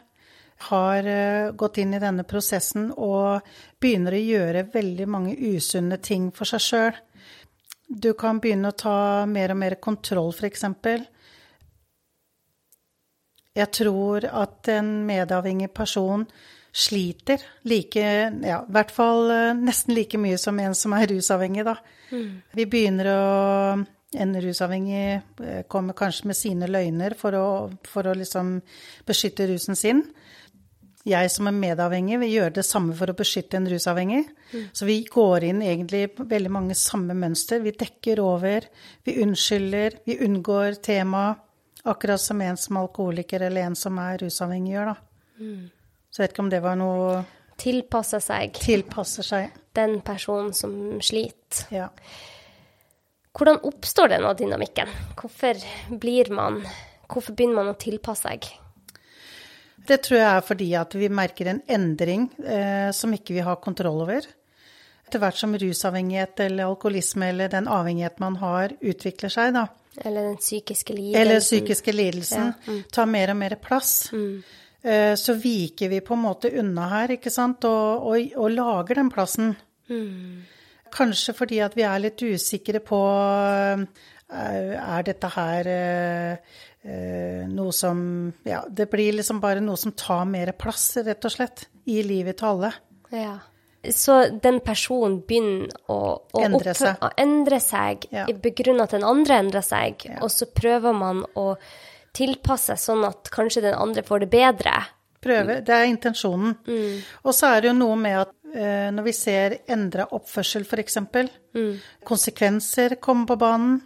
har 0.69 1.09
eh, 1.09 1.51
gått 1.57 1.79
inn 1.81 1.93
i 1.93 2.01
denne 2.01 2.25
prosessen 2.27 2.91
og 2.93 3.41
begynner 3.81 4.15
å 4.15 4.21
gjøre 4.21 4.67
veldig 4.73 5.07
mange 5.09 5.33
usunne 5.35 5.97
ting 6.01 6.29
for 6.35 6.49
seg 6.49 6.63
sjøl. 6.63 7.01
Du 7.87 8.13
kan 8.17 8.39
begynne 8.39 8.71
å 8.71 8.77
ta 8.77 9.25
mer 9.29 9.53
og 9.53 9.59
mer 9.59 9.75
kontroll, 9.83 10.31
f.eks. 10.33 10.65
Jeg 13.53 13.69
tror 13.77 14.25
at 14.25 14.69
en 14.73 14.91
medavhengig 15.05 15.69
person 15.75 16.25
sliter 16.73 17.43
like 17.69 18.01
Ja, 18.01 18.63
i 18.63 18.73
hvert 18.73 18.91
fall 18.91 19.29
eh, 19.29 19.51
nesten 19.53 19.93
like 19.93 20.17
mye 20.17 20.39
som 20.41 20.57
en 20.59 20.73
som 20.73 20.95
er 20.97 21.11
rusavhengig, 21.11 21.67
da. 21.67 21.75
Vi 22.57 22.65
begynner 22.65 23.11
å 23.13 23.19
En 24.13 24.41
rusavhengig 24.41 25.21
eh, 25.41 25.61
kommer 25.67 25.95
kanskje 25.97 26.27
med 26.29 26.37
sine 26.37 26.67
løgner 26.69 27.15
for 27.17 27.33
å, 27.33 27.45
for 27.89 28.05
å 28.05 28.13
liksom 28.13 28.59
beskytte 29.07 29.47
rusen 29.49 29.75
sin. 29.75 30.03
Jeg 31.03 31.31
som 31.33 31.49
er 31.49 31.55
medavhengig 31.57 32.15
vil 32.21 32.31
gjøre 32.31 32.55
det 32.55 32.63
samme 32.63 32.93
for 32.95 33.11
å 33.11 33.15
beskytte 33.17 33.57
en 33.59 33.67
rusavhengig. 33.67 34.21
Så 34.71 34.87
vi 34.87 35.01
går 35.03 35.43
inn 35.49 35.61
egentlig 35.65 36.05
på 36.15 36.23
veldig 36.29 36.51
mange 36.53 36.77
samme 36.79 37.15
mønster. 37.17 37.59
Vi 37.59 37.73
dekker 37.75 38.21
over, 38.23 38.69
vi 39.03 39.17
unnskylder, 39.23 39.97
vi 40.07 40.19
unngår 40.23 40.79
temaet. 40.85 41.41
Akkurat 41.83 42.21
som 42.23 42.39
en 42.39 42.55
som 42.55 42.77
alkoholiker 42.79 43.43
eller 43.43 43.67
en 43.67 43.75
som 43.75 43.97
er 43.99 44.21
rusavhengig 44.21 44.71
gjør, 44.71 44.93
da. 44.93 45.41
Så 46.07 46.21
jeg 46.21 46.23
vet 46.23 46.35
ikke 46.37 46.45
om 46.45 46.51
det 46.53 46.61
var 46.63 46.77
noe 46.79 47.23
Tilpasse 47.59 48.17
seg 48.23 48.55
tilpasser 48.57 49.23
seg. 49.27 49.51
den 49.73 49.99
personen 50.01 50.53
som 50.53 51.01
sliter. 51.01 51.67
Ja. 51.73 51.89
Hvordan 53.33 53.59
oppstår 53.65 54.13
denne 54.13 54.33
dynamikken? 54.37 54.89
Hvorfor 55.19 55.59
blir 55.89 56.29
man 56.31 56.63
Hvorfor 57.09 57.35
begynner 57.35 57.59
man 57.59 57.73
å 57.73 57.77
tilpasse 57.77 58.29
seg? 58.29 58.47
Det 59.87 59.99
tror 60.05 60.19
jeg 60.19 60.29
er 60.29 60.45
fordi 60.47 60.69
at 60.79 60.95
vi 60.95 61.09
merker 61.11 61.49
en 61.51 61.61
endring 61.67 62.29
eh, 62.39 62.89
som 62.95 63.13
ikke 63.15 63.35
vi 63.35 63.43
har 63.43 63.59
kontroll 63.63 64.05
over. 64.05 64.25
Etter 65.03 65.19
hvert 65.19 65.37
som 65.37 65.55
rusavhengighet 65.59 66.39
eller 66.45 66.69
alkoholisme 66.71 67.27
eller 67.33 67.51
den 67.51 67.67
avhengighet 67.67 68.21
man 68.23 68.37
har, 68.41 68.73
utvikler 68.81 69.33
seg, 69.33 69.51
da, 69.57 69.67
Eller 70.01 70.29
den 70.31 70.39
psykiske 70.39 70.95
lidelsen? 70.95 71.21
eller 71.21 71.43
psykiske 71.43 71.93
lidelsen, 71.93 72.53
tar 72.91 73.05
mer 73.11 73.33
og 73.35 73.37
mer 73.37 73.57
plass, 73.61 74.09
eh, 74.13 75.13
så 75.19 75.35
viker 75.37 75.91
vi 75.91 75.99
på 76.01 76.15
en 76.15 76.23
måte 76.23 76.49
unna 76.59 76.87
her, 76.95 77.17
ikke 77.17 77.29
sant, 77.33 77.67
og, 77.69 78.07
og, 78.07 78.33
og 78.39 78.55
lager 78.55 79.01
den 79.01 79.11
plassen. 79.13 79.53
Kanskje 80.93 81.33
fordi 81.33 81.59
at 81.65 81.75
vi 81.77 81.85
er 81.85 82.01
litt 82.01 82.21
usikre 82.21 82.79
på 82.85 82.99
eh, 83.73 83.85
Er 84.33 85.05
dette 85.05 85.29
her 85.35 85.69
eh, 85.69 86.59
noe 86.83 87.71
som 87.71 88.33
Ja, 88.43 88.63
det 88.69 88.89
blir 88.91 89.13
liksom 89.15 89.39
bare 89.43 89.61
noe 89.63 89.77
som 89.79 89.91
tar 89.95 90.25
mer 90.25 90.51
plass, 90.51 90.97
rett 90.97 91.23
og 91.25 91.31
slett, 91.31 91.67
i 91.87 92.01
livet 92.03 92.37
til 92.41 92.47
alle. 92.47 92.73
Ja. 93.11 93.37
Så 93.91 94.17
den 94.41 94.61
personen 94.63 95.21
begynner 95.27 95.71
å, 95.91 95.97
å 96.33 96.43
Endre 96.43 96.73
seg. 96.73 96.99
å 97.03 97.09
endre 97.19 97.59
seg 97.59 98.05
Ja. 98.11 98.25
i 98.31 98.33
begrunn 98.33 98.79
at 98.81 98.91
den 98.95 99.03
andre 99.03 99.41
endrer 99.43 99.61
seg, 99.63 100.05
og 100.21 100.29
så 100.31 100.45
prøver 100.47 100.93
man 100.95 101.25
å 101.35 101.57
tilpasse 102.13 102.75
sånn 102.79 103.03
at 103.07 103.29
kanskje 103.33 103.61
den 103.65 103.73
andre 103.75 104.03
får 104.03 104.19
det 104.23 104.29
bedre. 104.29 104.75
Prøve, 105.23 105.61
det 105.65 105.69
er 105.73 105.85
intensjonen. 105.87 106.55
Og 107.23 107.33
så 107.33 107.47
er 107.55 107.61
det 107.61 107.69
jo 107.71 107.75
noe 107.79 107.95
med 107.95 108.17
at 108.21 108.31
eh, 108.53 108.89
når 108.91 109.03
vi 109.07 109.11
ser 109.15 109.57
endra 109.71 110.05
oppførsel, 110.11 110.63
f.eks., 110.67 110.97
konsekvenser 112.03 112.95
kommer 113.01 113.25
på 113.27 113.37
banen 113.39 113.81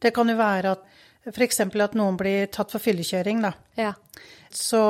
Det 0.00 0.12
kan 0.16 0.28
jo 0.32 0.36
være 0.38 0.70
at 0.72 0.84
f.eks. 1.28 1.60
at 1.60 1.96
noen 1.98 2.16
blir 2.18 2.48
tatt 2.52 2.72
for 2.72 2.82
fyllekjøring, 2.82 3.42
da. 3.44 3.52
Ja. 3.78 3.92
Så 4.50 4.80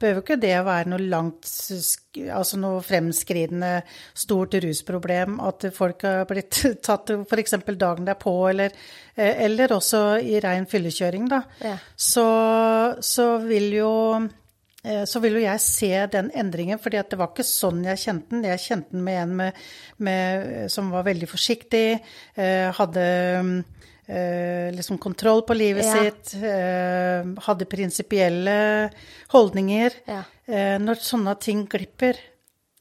behøver 0.00 0.20
ikke 0.20 0.36
det 0.36 0.56
være 0.66 0.90
noe 0.92 1.00
langt 1.08 1.48
Altså 2.20 2.58
noe 2.60 2.82
fremskridende 2.84 3.70
stort 4.12 4.52
rusproblem 4.60 5.38
at 5.46 5.64
folk 5.72 6.04
har 6.04 6.26
blitt 6.28 6.58
tatt 6.86 7.14
f.eks. 7.14 7.56
dagen 7.70 8.10
derpå, 8.10 8.34
eller, 8.50 8.74
eh, 9.14 9.40
eller 9.46 9.72
også 9.78 10.02
i 10.20 10.36
rein 10.44 10.68
fyllekjøring, 10.68 11.30
da. 11.30 11.40
Ja. 11.64 11.78
Så, 11.94 12.26
så 13.00 13.30
vil 13.46 13.70
jo 13.78 13.94
eh, 14.82 15.06
så 15.08 15.22
vil 15.24 15.38
jo 15.38 15.46
jeg 15.46 15.64
se 15.64 15.92
den 16.12 16.28
endringen, 16.34 16.82
fordi 16.82 17.00
det 17.00 17.20
var 17.22 17.32
ikke 17.32 17.46
sånn 17.46 17.86
jeg 17.86 18.04
kjente 18.04 18.34
den. 18.34 18.48
Jeg 18.50 18.64
kjente 18.66 18.96
den 18.98 19.06
med 19.06 19.22
en 19.22 19.36
med, 19.40 19.66
med, 20.04 20.48
som 20.74 20.92
var 20.92 21.08
veldig 21.08 21.30
forsiktig, 21.30 21.86
eh, 22.36 22.68
hadde 22.76 23.06
eh, 24.10 24.70
liksom 24.74 24.98
kontroll 24.98 25.44
på 25.46 25.54
livet 25.54 25.86
Ja. 25.86 26.02
sitt, 26.02 26.34
eh, 26.42 27.22
hadde 27.46 27.68
prinsipielle 27.70 28.90
holdninger. 29.30 29.96
Ja. 30.10 30.24
Eh, 30.50 30.76
når 30.82 30.98
sånne 31.06 31.36
ting 31.38 31.66
glipper, 31.70 32.18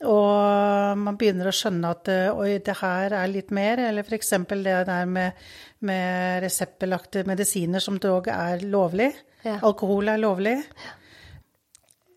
og 0.02 0.98
man 0.98 1.18
begynner 1.20 1.50
å 1.52 1.56
skjønne 1.56 1.90
at 1.92 2.08
eh, 2.08 2.30
oi, 2.32 2.58
det 2.64 2.78
her 2.80 3.12
er 3.20 3.28
litt 3.28 3.52
mer, 3.52 3.82
eller 3.90 4.08
f.eks. 4.08 4.30
det 4.48 4.78
der 4.88 5.06
med, 5.06 5.34
med 5.82 6.42
reseptbelagte 6.46 7.26
medisiner 7.28 7.84
som 7.84 8.00
dog 8.00 8.28
er 8.32 8.64
lovlig. 8.64 9.12
Ja. 9.44 9.60
Alkohol 9.62 10.08
er 10.10 10.18
lovlig. 10.24 10.58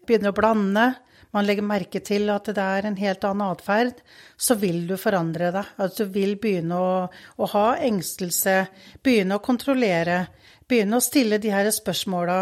Begynner 0.06 0.32
å 0.32 0.36
blande. 0.36 0.86
Man 1.32 1.46
legger 1.48 1.64
merke 1.64 2.02
til 2.04 2.28
at 2.32 2.50
det 2.52 2.60
er 2.62 2.86
en 2.88 2.98
helt 3.00 3.22
annen 3.24 3.54
atferd, 3.54 4.02
så 4.36 4.56
vil 4.60 4.82
du 4.88 4.98
forandre 5.00 5.48
deg. 5.54 5.70
Altså, 5.80 6.04
du 6.04 6.12
vil 6.18 6.36
begynne 6.40 6.76
å, 6.76 6.90
å 7.08 7.48
ha 7.54 7.66
engstelse, 7.80 8.56
begynne 9.04 9.38
å 9.38 9.44
kontrollere, 9.44 10.26
begynne 10.68 11.00
å 11.00 11.04
stille 11.04 11.40
de 11.40 11.52
her 11.54 11.70
spørsmåla. 11.72 12.40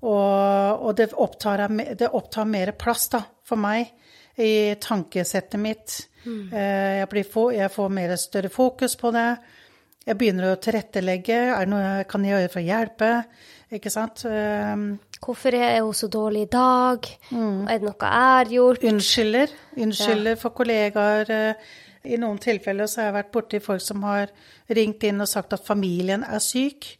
Og, 0.00 0.86
og 0.86 0.94
det, 0.96 1.10
opptar, 1.20 1.66
det 2.00 2.08
opptar 2.08 2.48
mer 2.48 2.72
plass 2.80 3.10
da, 3.12 3.20
for 3.44 3.60
meg 3.60 3.90
i 4.40 4.74
tankesettet 4.80 5.60
mitt. 5.60 5.98
Mm. 6.24 6.48
Jeg, 6.52 7.08
blir 7.12 7.28
få, 7.28 7.50
jeg 7.52 7.72
får 7.72 7.92
mer 7.92 8.16
større 8.20 8.48
fokus 8.52 8.96
på 8.96 9.12
det. 9.12 9.28
Jeg 10.06 10.16
begynner 10.16 10.54
å 10.54 10.60
tilrettelegge. 10.60 11.40
Er 11.52 11.66
det 11.66 11.72
noe 11.74 11.84
jeg 11.84 12.08
kan 12.08 12.24
gjøre 12.24 12.48
for 12.48 12.62
å 12.62 12.68
hjelpe? 12.70 13.10
Ikke 13.72 13.90
sant? 13.92 14.24
Eh, 14.26 14.76
Hvorfor 15.20 15.54
er 15.54 15.80
hun 15.84 15.94
så 15.94 16.08
dårlig 16.10 16.46
i 16.46 16.50
dag? 16.50 17.06
Mm. 17.30 17.68
Er 17.68 17.78
det 17.78 17.86
noe 17.86 17.94
jeg 18.00 18.24
har 18.24 18.48
gjort? 18.50 18.84
Unnskylder. 18.90 19.52
Unnskylder 19.76 20.38
for 20.40 20.50
kollegaer. 20.56 21.30
eh, 21.30 21.54
I 22.10 22.16
noen 22.16 22.38
tilfeller 22.40 22.88
så 22.88 23.02
har 23.02 23.10
jeg 23.10 23.18
vært 23.18 23.32
borti 23.34 23.60
folk 23.60 23.82
som 23.84 24.02
har 24.08 24.30
ringt 24.70 25.04
inn 25.04 25.20
og 25.20 25.28
sagt 25.28 25.52
at 25.52 25.64
familien 25.66 26.24
er 26.24 26.38
syk. 26.40 26.96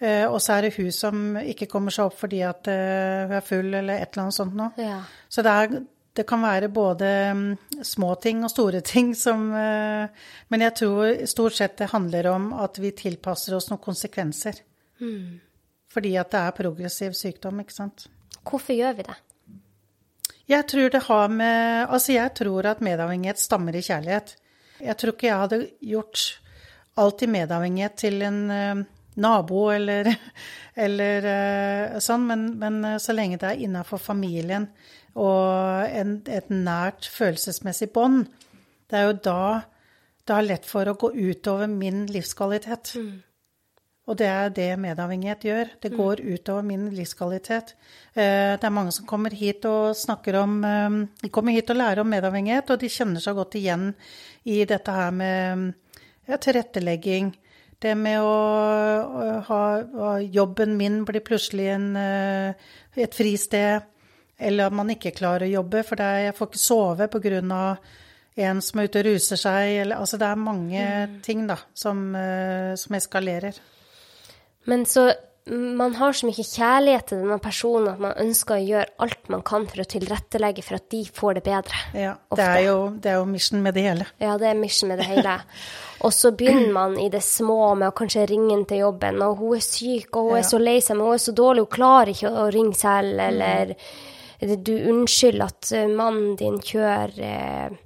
eh, 0.00 0.24
Og 0.30 0.40
så 0.40 0.54
er 0.56 0.62
det 0.62 0.74
hun 0.76 0.92
som 0.92 1.36
ikke 1.36 1.66
kommer 1.66 1.90
seg 1.90 2.06
opp 2.06 2.16
fordi 2.18 2.40
at 2.42 2.68
eh, 2.68 3.26
hun 3.26 3.32
er 3.36 3.40
full 3.44 3.74
eller 3.74 3.94
et 3.98 4.12
eller 4.14 4.22
annet 4.22 4.34
sånt 4.38 4.54
noe. 4.54 4.70
Ja. 4.78 5.02
Så 5.28 5.42
det, 5.42 5.50
er, 5.50 5.82
det 6.14 6.26
kan 6.26 6.40
være 6.42 6.68
både 6.68 7.10
mm, 7.34 7.58
små 7.82 8.14
ting 8.22 8.44
og 8.44 8.50
store 8.50 8.80
ting 8.94 9.14
som 9.14 9.50
Men 9.50 10.60
jeg 10.60 10.74
tror 10.74 11.26
stort 11.26 11.52
sett 11.58 11.76
det 11.78 11.90
handler 11.92 12.30
om 12.32 12.52
at 12.54 12.78
vi 12.78 12.92
tilpasser 12.92 13.54
oss 13.58 13.68
noen 13.68 13.82
konsekvenser. 13.82 14.54
Fordi 15.94 16.16
at 16.18 16.32
det 16.34 16.40
er 16.40 16.56
progressiv 16.56 17.14
sykdom, 17.16 17.62
ikke 17.62 17.76
sant. 17.76 18.08
Hvorfor 18.42 18.76
gjør 18.76 18.96
vi 18.98 19.06
det? 19.06 19.18
Jeg 20.50 20.66
tror 20.68 20.90
det 20.92 21.04
har 21.06 21.28
med 21.32 21.86
Altså, 21.88 22.12
jeg 22.12 22.34
tror 22.36 22.66
at 22.68 22.82
medavhengighet 22.84 23.40
stammer 23.40 23.76
i 23.76 23.84
kjærlighet. 23.84 24.34
Jeg 24.82 24.96
tror 25.00 25.14
ikke 25.14 25.30
jeg 25.30 25.42
hadde 25.44 25.60
gjort 25.80 26.24
alt 27.00 27.22
i 27.22 27.30
medavhengighet 27.30 27.96
til 27.98 28.22
en 28.26 28.40
uh, 28.50 28.82
nabo 29.16 29.62
eller, 29.72 30.10
eller 30.86 31.28
uh, 31.30 32.02
sånn, 32.02 32.26
men, 32.28 32.44
men 32.58 32.82
eh, 32.84 33.00
så 33.02 33.14
lenge 33.14 33.38
det 33.40 33.48
er 33.50 33.64
innafor 33.66 34.02
familien 34.02 34.68
og 35.14 35.86
en, 35.94 36.16
et 36.26 36.50
nært 36.50 37.06
følelsesmessig 37.10 37.92
bånd, 37.94 38.26
det 38.90 38.98
er 38.98 39.06
jo 39.08 39.18
da 39.26 39.44
det 40.24 40.34
er 40.34 40.46
lett 40.48 40.66
for 40.66 40.88
å 40.88 40.96
gå 40.98 41.12
utover 41.12 41.68
min 41.70 42.04
livskvalitet. 42.10 42.94
Og 44.04 44.18
det 44.20 44.26
er 44.28 44.50
det 44.52 44.68
medavhengighet 44.76 45.46
gjør. 45.48 45.70
Det 45.80 45.90
går 45.96 46.20
utover 46.20 46.64
min 46.66 46.90
livskvalitet. 46.92 47.72
Eh, 48.12 48.56
Det 48.58 48.64
er 48.64 48.70
mange 48.70 48.92
som 48.92 49.06
kommer 49.06 49.30
hit 49.30 49.64
og 49.64 49.96
snakker 49.96 50.36
om 50.42 50.58
eh, 50.64 50.98
De 51.22 51.30
kommer 51.30 51.52
hit 51.52 51.70
og 51.70 51.76
lærer 51.76 52.00
om 52.00 52.10
medavhengighet, 52.12 52.70
og 52.70 52.80
de 52.80 52.88
kjenner 52.92 53.20
seg 53.20 53.34
godt 53.34 53.56
igjen 53.56 53.94
i 54.44 54.64
dette 54.68 54.92
her 54.92 55.10
med 55.10 55.72
ja, 56.28 56.36
tilrettelegging. 56.36 57.32
Det 57.80 57.94
med 57.96 58.20
å, 58.20 59.40
ha 59.48 60.20
Jobben 60.20 60.76
min 60.76 61.02
blir 61.04 61.24
plutselig 61.24 61.68
en, 61.74 61.90
eh, 61.96 62.54
et 62.96 63.14
fristed. 63.14 63.90
Eller 64.38 64.66
at 64.66 64.74
man 64.74 64.90
ikke 64.90 65.14
klarer 65.14 65.46
å 65.46 65.52
jobbe, 65.60 65.84
for 65.86 65.96
det 65.96 66.04
er, 66.04 66.22
jeg 66.26 66.36
får 66.36 66.48
ikke 66.50 66.60
sove 66.60 67.08
pga. 67.08 67.78
en 68.36 68.60
som 68.60 68.80
er 68.80 68.88
ute 68.88 68.98
og 68.98 69.06
ruser 69.06 69.36
seg. 69.36 69.80
Eller, 69.82 69.96
altså 69.96 70.18
det 70.18 70.26
er 70.26 70.36
mange 70.36 71.20
ting 71.22 71.46
da, 71.46 71.56
som, 71.72 72.14
eh, 72.14 72.74
som 72.74 72.94
eskalerer. 72.94 73.60
Men 74.70 74.84
så 74.88 75.10
man 75.46 75.92
har 75.98 76.14
så 76.16 76.24
mye 76.24 76.40
kjærlighet 76.40 77.10
til 77.10 77.18
denne 77.20 77.36
personen 77.42 77.90
at 77.90 77.98
man 78.00 78.14
ønsker 78.22 78.56
å 78.56 78.64
gjøre 78.64 78.94
alt 79.04 79.26
man 79.28 79.42
kan 79.44 79.66
for 79.68 79.82
å 79.82 79.84
tilrettelegge 79.92 80.64
for 80.64 80.78
at 80.78 80.86
de 80.94 81.02
får 81.04 81.36
det 81.36 81.42
bedre. 81.44 81.80
Ja, 81.92 82.14
det 82.32 82.46
er, 82.46 82.60
jo, 82.64 82.78
det 82.96 83.10
er 83.12 83.18
jo 83.18 83.26
mission 83.28 83.60
med 83.60 83.76
det 83.76 83.84
hele. 83.84 84.06
Ja, 84.24 84.38
det 84.40 84.48
er 84.48 84.56
mission 84.56 84.88
med 84.88 85.02
det 85.02 85.08
hele. 85.10 85.36
Og 86.00 86.16
så 86.16 86.32
begynner 86.32 86.72
man 86.72 86.96
i 87.00 87.10
det 87.12 87.20
små 87.26 87.74
med 87.76 87.90
å 87.90 87.96
kanskje 87.96 88.24
ringe 88.32 88.56
inn 88.56 88.64
til 88.68 88.86
jobben, 88.86 89.20
og 89.26 89.36
hun 89.42 89.58
er 89.58 89.66
syk, 89.68 90.08
og 90.16 90.30
hun 90.30 90.38
Ja. 90.38 90.40
er 90.40 90.48
så 90.48 90.62
lei 90.64 90.78
seg, 90.80 90.96
men 90.96 91.10
hun 91.10 91.18
er 91.18 91.24
så 91.26 91.36
dårlig, 91.36 91.66
hun 91.68 91.76
klarer 91.76 92.14
ikke 92.14 92.32
å 92.32 92.48
ringe 92.56 92.80
selv, 92.80 93.20
eller 93.28 93.76
du 94.64 94.74
unnskylder 94.90 95.44
at 95.44 95.72
eh, 95.72 95.86
mannen 95.88 96.34
din 96.40 96.56
kjører 96.60 97.20
eh, 97.20 97.76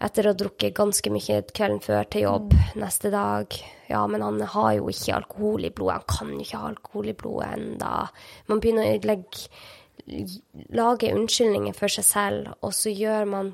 etter 0.00 0.26
å 0.26 0.32
ha 0.32 0.38
drukket 0.38 0.76
ganske 0.76 1.12
mye 1.12 1.40
kvelden 1.52 1.82
før 1.84 2.08
til 2.08 2.24
jobb 2.24 2.54
neste 2.80 3.12
dag. 3.12 3.56
Ja, 3.90 4.04
men 4.08 4.24
han 4.24 4.40
har 4.40 4.74
jo 4.78 4.88
ikke 4.92 5.18
alkohol 5.18 5.66
i 5.68 5.72
blodet, 5.74 6.00
han 6.00 6.08
kan 6.08 6.32
jo 6.32 6.44
ikke 6.44 6.60
ha 6.62 6.70
alkohol 6.70 7.10
i 7.10 7.16
blodet 7.22 7.50
enda. 7.58 7.94
Man 8.48 8.62
begynner 8.62 8.88
å 8.88 9.10
legge, 9.10 9.48
lage 10.76 11.10
unnskyldninger 11.12 11.76
for 11.76 11.92
seg 11.92 12.06
selv, 12.08 12.54
og 12.64 12.72
så 12.76 12.94
gjør 12.94 13.28
man 13.30 13.52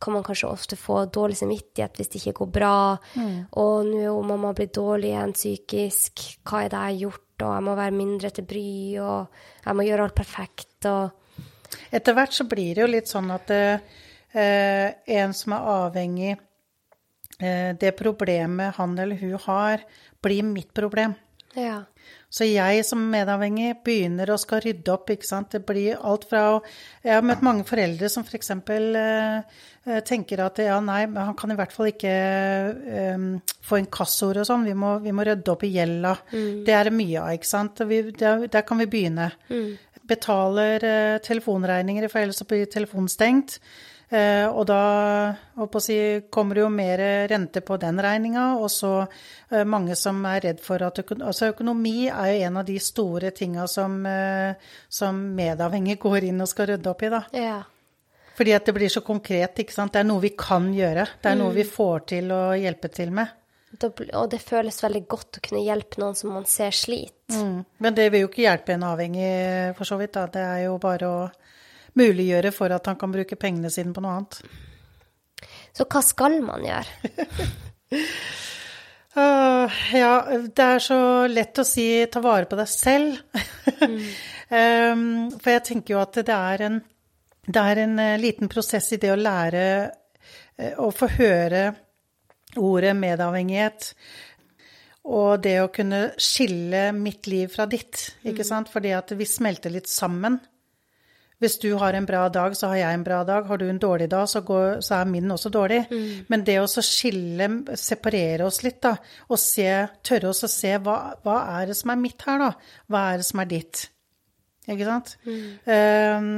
kan 0.00 0.14
man 0.14 0.24
kanskje 0.24 0.48
ofte 0.48 0.76
få 0.80 1.02
dårlig 1.12 1.36
samvittighet 1.36 1.98
hvis 1.98 2.08
det 2.08 2.20
ikke 2.22 2.38
går 2.38 2.48
bra. 2.54 2.76
Og 3.60 3.88
nå 3.88 3.98
er 3.98 4.06
jo 4.06 4.22
mamma 4.24 4.54
blitt 4.56 4.72
dårlig 4.78 5.10
igjen 5.10 5.34
psykisk. 5.36 6.22
Hva 6.48 6.62
er 6.62 6.72
det 6.72 6.78
jeg 6.78 6.94
har 6.94 7.02
gjort? 7.02 7.26
Og 7.42 7.50
jeg 7.52 7.66
må 7.66 7.74
være 7.76 7.96
mindre 7.96 8.30
til 8.32 8.46
bry, 8.48 8.70
og 9.04 9.66
jeg 9.66 9.76
må 9.76 9.84
gjøre 9.84 10.06
alt 10.06 10.16
perfekt. 10.16 10.88
Og 10.88 11.92
Etter 11.92 12.16
hvert 12.16 12.32
så 12.36 12.46
blir 12.48 12.74
det 12.74 12.84
jo 12.84 12.88
litt 12.90 13.10
sånn 13.10 13.30
at 13.32 13.52
eh, 13.52 14.00
en 14.34 15.34
som 15.36 15.52
er 15.52 15.68
avhengig 15.74 16.30
eh, 17.40 17.72
Det 17.76 17.92
problemet 17.98 18.74
han 18.78 18.98
eller 18.98 19.16
hun 19.20 19.38
har, 19.46 19.84
blir 20.22 20.42
mitt 20.42 20.72
problem. 20.74 21.14
ja. 21.54 21.82
Så 22.32 22.46
jeg 22.48 22.80
som 22.88 23.02
medavhengig 23.12 23.74
begynner 23.84 24.30
å 24.32 24.38
skal 24.40 24.62
rydde 24.64 24.88
opp, 24.94 25.10
ikke 25.12 25.28
sant. 25.28 25.50
Det 25.52 25.60
blir 25.68 25.98
alt 26.00 26.24
fra 26.30 26.40
å 26.54 26.62
Jeg 27.04 27.12
har 27.12 27.26
møtt 27.28 27.42
mange 27.44 27.66
foreldre 27.68 28.08
som 28.08 28.24
f.eks. 28.24 28.48
For 28.64 28.96
eh, 28.96 30.00
tenker 30.08 30.40
at 30.40 30.62
ja, 30.64 30.78
nei, 30.80 31.02
men 31.10 31.28
han 31.28 31.36
kan 31.36 31.52
i 31.52 31.58
hvert 31.58 31.74
fall 31.76 31.90
ikke 31.90 32.14
eh, 33.02 33.28
få 33.68 33.82
inkassoer 33.82 34.40
og 34.40 34.48
sånn. 34.48 34.64
Vi, 34.64 34.72
vi 35.04 35.12
må 35.12 35.28
rydde 35.28 35.52
opp 35.52 35.66
i 35.68 35.74
gjelda. 35.74 36.14
Det 36.64 36.72
er 36.72 36.88
det 36.88 36.96
mye 36.96 37.20
av, 37.20 37.36
ikke 37.36 37.50
sant. 37.52 37.84
Vi, 37.90 38.00
der, 38.16 38.46
der 38.48 38.64
kan 38.64 38.80
vi 38.80 38.88
begynne. 38.96 39.28
Betaler 40.08 40.88
eh, 40.88 41.18
telefonregninger, 41.28 42.08
for 42.08 42.24
ellers 42.24 42.40
blir 42.48 42.64
telefonen 42.72 43.12
stengt. 43.12 43.60
Eh, 44.12 44.44
og 44.44 44.66
da 44.68 45.32
si, 45.80 45.96
kommer 46.28 46.58
det 46.58 46.64
jo 46.66 46.68
mer 46.72 47.00
rente 47.30 47.62
på 47.64 47.78
den 47.80 48.00
regninga, 48.04 48.58
og 48.60 48.68
så 48.70 49.06
eh, 49.06 49.62
mange 49.64 49.96
som 49.96 50.18
er 50.28 50.42
redd 50.44 50.60
for 50.60 50.84
at 50.84 51.00
økonomi, 51.00 51.28
altså 51.30 51.48
Økonomi 51.48 51.94
er 52.10 52.32
jo 52.34 52.42
en 52.48 52.58
av 52.60 52.66
de 52.68 52.76
store 52.82 53.30
tinga 53.32 53.64
som, 53.72 53.94
eh, 54.04 54.52
som 54.92 55.22
medavhengig 55.38 55.96
går 56.02 56.28
inn 56.28 56.44
og 56.44 56.50
skal 56.50 56.74
rydde 56.74 56.92
opp 56.92 57.06
i, 57.06 57.12
da. 57.14 57.22
ja. 57.32 57.60
Fordi 58.32 58.54
at 58.56 58.64
det 58.64 58.72
blir 58.72 58.88
så 58.88 59.02
konkret, 59.04 59.58
ikke 59.60 59.74
sant. 59.74 59.92
Det 59.92 60.00
er 60.00 60.06
noe 60.08 60.22
vi 60.22 60.30
kan 60.40 60.70
gjøre. 60.72 61.04
Det 61.20 61.28
er 61.28 61.36
noe 61.36 61.52
vi 61.52 61.66
får 61.68 62.06
til 62.14 62.30
å 62.32 62.40
hjelpe 62.56 62.88
til 62.88 63.12
med. 63.12 63.28
Og 63.84 64.30
det 64.32 64.40
føles 64.40 64.80
veldig 64.82 65.02
godt 65.04 65.36
å 65.36 65.42
kunne 65.44 65.60
hjelpe 65.66 66.00
noen 66.00 66.16
som 66.16 66.32
man 66.32 66.46
ser 66.48 66.72
sliter. 66.72 67.36
Mm. 67.36 67.60
Men 67.84 67.98
det 67.98 68.08
vil 68.12 68.24
jo 68.24 68.30
ikke 68.30 68.46
hjelpe 68.46 68.72
en 68.72 68.86
avhengig, 68.88 69.28
for 69.76 69.88
så 69.88 70.00
vidt. 70.00 70.14
da. 70.16 70.24
Det 70.32 70.46
er 70.48 70.64
jo 70.64 70.78
bare 70.80 71.12
å 71.12 71.20
muliggjøre 71.98 72.52
for 72.54 72.72
at 72.74 72.88
han 72.88 72.98
kan 73.00 73.12
bruke 73.12 73.38
pengene 73.40 73.70
sine 73.72 73.94
på 73.94 74.04
noe 74.04 74.18
annet. 74.18 74.40
Så 75.76 75.86
hva 75.88 76.02
skal 76.04 76.38
man 76.44 76.64
gjøre? 76.66 77.18
uh, 79.16 79.80
ja, 80.02 80.12
det 80.48 80.66
er 80.66 80.82
så 80.84 81.00
lett 81.30 81.62
å 81.62 81.66
si 81.66 81.86
ta 82.12 82.22
vare 82.24 82.48
på 82.50 82.58
deg 82.60 82.70
selv. 82.70 83.20
um, 83.82 85.30
for 85.40 85.54
jeg 85.54 85.66
tenker 85.68 85.96
jo 85.96 86.02
at 86.02 86.20
det 86.20 86.36
er 86.36 86.66
en, 86.68 86.82
det 87.48 87.64
er 87.72 87.84
en 87.86 87.96
uh, 88.00 88.18
liten 88.20 88.52
prosess 88.52 88.92
i 88.94 89.00
det 89.02 89.14
å 89.14 89.20
lære 89.20 89.64
uh, 89.88 90.74
å 90.84 90.92
få 90.94 91.10
høre 91.16 91.70
ordet 92.60 92.92
medavhengighet. 92.98 93.94
Og 95.02 95.40
det 95.42 95.56
å 95.58 95.70
kunne 95.74 96.12
skille 96.20 96.92
mitt 96.94 97.26
liv 97.26 97.50
fra 97.50 97.66
ditt, 97.66 98.12
ikke 98.28 98.44
sant. 98.46 98.68
Fordi 98.70 98.92
at 98.94 99.10
vi 99.18 99.26
smelter 99.26 99.72
litt 99.74 99.90
sammen. 99.90 100.38
Hvis 101.42 101.58
du 101.58 101.72
har 101.74 101.96
en 101.98 102.06
bra 102.06 102.28
dag, 102.30 102.54
så 102.54 102.68
har 102.70 102.78
jeg 102.78 102.94
en 102.94 103.04
bra 103.06 103.22
dag. 103.26 103.48
Har 103.48 103.58
du 103.58 103.64
en 103.66 103.80
dårlig 103.82 104.06
dag, 104.12 104.28
så, 104.30 104.44
går, 104.46 104.78
så 104.86 105.00
er 105.00 105.08
min 105.10 105.34
også 105.34 105.50
dårlig. 105.50 105.80
Men 106.30 106.44
det 106.46 106.60
å 106.62 106.68
skille, 106.70 107.48
separere 107.78 108.46
oss 108.46 108.60
litt, 108.62 108.78
da, 108.84 108.94
og 109.26 109.40
se, 109.42 109.66
tørre 110.06 110.30
oss 110.30 110.44
å 110.46 110.52
se 110.52 110.76
hva, 110.78 110.98
hva 111.26 111.40
er 111.58 111.72
det 111.72 111.76
som 111.80 111.90
er 111.90 111.98
mitt 111.98 112.22
her, 112.28 112.44
da? 112.44 112.52
Hva 112.86 113.02
er 113.10 113.22
det 113.22 113.26
som 113.26 113.42
er 113.42 113.50
ditt? 113.50 113.82
Ikke 114.70 114.86
sant? 114.86 115.16
Ehm, 115.26 116.32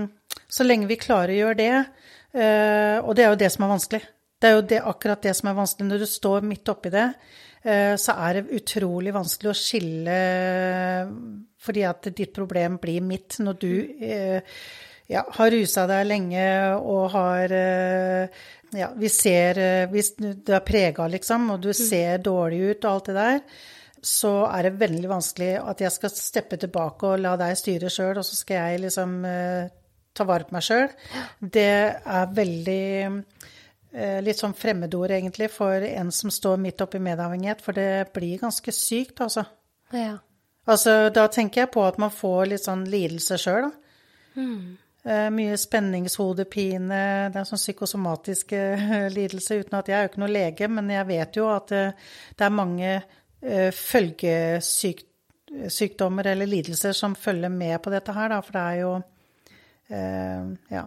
så 0.48 0.64
lenge 0.64 0.88
vi 0.88 0.96
klarer 1.00 1.34
å 1.34 1.40
gjøre 1.42 1.60
det, 1.60 1.72
uh, 2.40 2.98
og 3.04 3.12
det 3.16 3.26
er 3.26 3.34
jo 3.34 3.40
det 3.44 3.50
som 3.52 3.66
er 3.66 3.74
vanskelig. 3.74 4.02
Det 4.40 4.48
er 4.48 4.56
jo 4.56 4.64
det, 4.72 4.80
akkurat 4.88 5.28
det 5.28 5.34
som 5.36 5.50
er 5.50 5.58
vanskelig. 5.60 5.90
Når 5.90 6.00
du 6.00 6.08
står 6.08 6.48
midt 6.48 6.72
oppi 6.72 6.92
det, 6.92 7.04
eh, 7.64 7.94
så 8.00 8.16
er 8.26 8.40
det 8.40 8.58
utrolig 8.58 9.14
vanskelig 9.14 9.52
å 9.52 9.56
skille 9.56 10.16
fordi 11.64 11.84
at 11.88 12.10
ditt 12.12 12.34
problem 12.36 12.76
blir 12.82 13.00
mitt 13.00 13.38
når 13.40 13.60
du 13.62 13.70
eh, 14.04 14.58
ja, 15.10 15.24
har 15.36 15.52
rusa 15.52 15.84
deg 15.88 16.06
lenge 16.08 16.48
og 16.80 17.12
har 17.14 17.52
eh, 17.52 18.42
Ja, 18.74 18.88
vi 18.96 19.10
ser 19.12 19.60
eh, 19.60 19.86
Hvis 19.92 20.14
du 20.16 20.52
er 20.52 20.64
prega, 20.64 21.06
liksom, 21.12 21.50
og 21.54 21.62
du 21.62 21.72
ser 21.76 22.22
dårlig 22.24 22.60
ut 22.70 22.84
og 22.86 22.90
alt 22.90 23.10
det 23.10 23.16
der, 23.18 23.40
så 24.04 24.32
er 24.48 24.66
det 24.66 24.78
veldig 24.80 25.10
vanskelig 25.12 25.52
at 25.60 25.80
jeg 25.84 25.92
skal 25.94 26.12
steppe 26.12 26.58
tilbake 26.60 27.08
og 27.08 27.22
la 27.22 27.36
deg 27.40 27.56
styre 27.56 27.92
sjøl, 27.92 28.18
og 28.20 28.26
så 28.26 28.36
skal 28.36 28.60
jeg 28.60 28.84
liksom 28.86 29.14
eh, 29.28 29.72
ta 30.14 30.26
vare 30.28 30.48
på 30.48 30.56
meg 30.56 30.64
sjøl. 30.64 30.88
Det 31.40 31.70
er 31.94 32.34
veldig 32.36 32.88
litt 34.26 34.40
sånn 34.40 34.56
fremmedord, 34.58 35.12
egentlig, 35.14 35.46
for 35.54 35.84
en 35.86 36.08
som 36.10 36.32
står 36.34 36.56
midt 36.58 36.82
oppi 36.82 36.98
medavhengighet, 36.98 37.60
for 37.62 37.76
det 37.78 38.08
blir 38.16 38.40
ganske 38.40 38.72
sykt, 38.74 39.20
altså. 39.22 39.44
Ja. 39.94 40.16
Altså, 40.66 40.96
da 41.14 41.28
tenker 41.30 41.62
jeg 41.62 41.70
på 41.76 41.84
at 41.86 42.00
man 42.02 42.10
får 42.10 42.48
litt 42.50 42.66
sånn 42.66 42.82
lidelse 42.90 43.38
sjøl, 43.38 43.68
da. 43.68 43.84
Eh, 44.34 44.83
mye 45.04 45.52
spenningshodepine, 45.60 47.28
det 47.32 47.36
er 47.36 47.44
sånn 47.44 47.60
psykosomatiske 47.60 48.56
eh, 48.56 49.12
lidelser, 49.12 49.60
uten 49.60 49.76
at 49.76 49.88
jeg 49.90 49.98
er 49.98 50.02
jo 50.06 50.10
ikke 50.12 50.22
noe 50.22 50.32
lege, 50.32 50.68
men 50.72 50.88
jeg 50.94 51.04
vet 51.10 51.36
jo 51.36 51.44
at 51.52 51.72
eh, 51.76 51.92
det 52.32 52.44
er 52.46 52.60
mange 52.60 52.90
eh, 52.94 53.70
følgesykdommer 53.76 56.24
eller 56.32 56.46
lidelser 56.48 56.92
som 56.96 57.14
følger 57.18 57.52
med 57.52 57.76
på 57.84 57.90
dette 57.92 58.12
her, 58.16 58.28
da, 58.32 58.38
for 58.44 58.52
det 58.56 58.64
er 58.64 58.76
jo 58.80 58.92
eh, 59.92 60.44
ja. 60.72 60.84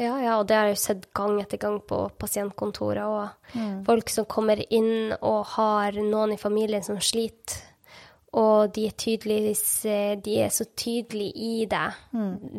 Ja, 0.00 0.14
ja, 0.16 0.40
og 0.40 0.48
det 0.48 0.56
har 0.56 0.64
jeg 0.70 0.78
jo 0.78 0.86
sett 0.86 1.12
gang 1.12 1.36
etter 1.42 1.58
gang 1.60 1.76
på 1.84 2.08
pasientkontoret. 2.16 3.04
Og 3.04 3.28
folk 3.84 4.08
som 4.08 4.24
kommer 4.24 4.56
inn 4.72 5.12
og 5.18 5.44
har 5.58 5.92
noen 6.00 6.32
i 6.32 6.40
familien 6.40 6.80
som 6.80 6.96
sliter. 7.04 7.69
Og 8.38 8.70
de 8.74 8.86
er, 8.86 8.94
tydeligvis, 8.94 9.84
eh, 9.90 10.14
de 10.22 10.36
er 10.44 10.52
så 10.54 10.64
tydelige 10.76 11.32
i 11.34 11.66
det. 11.70 11.88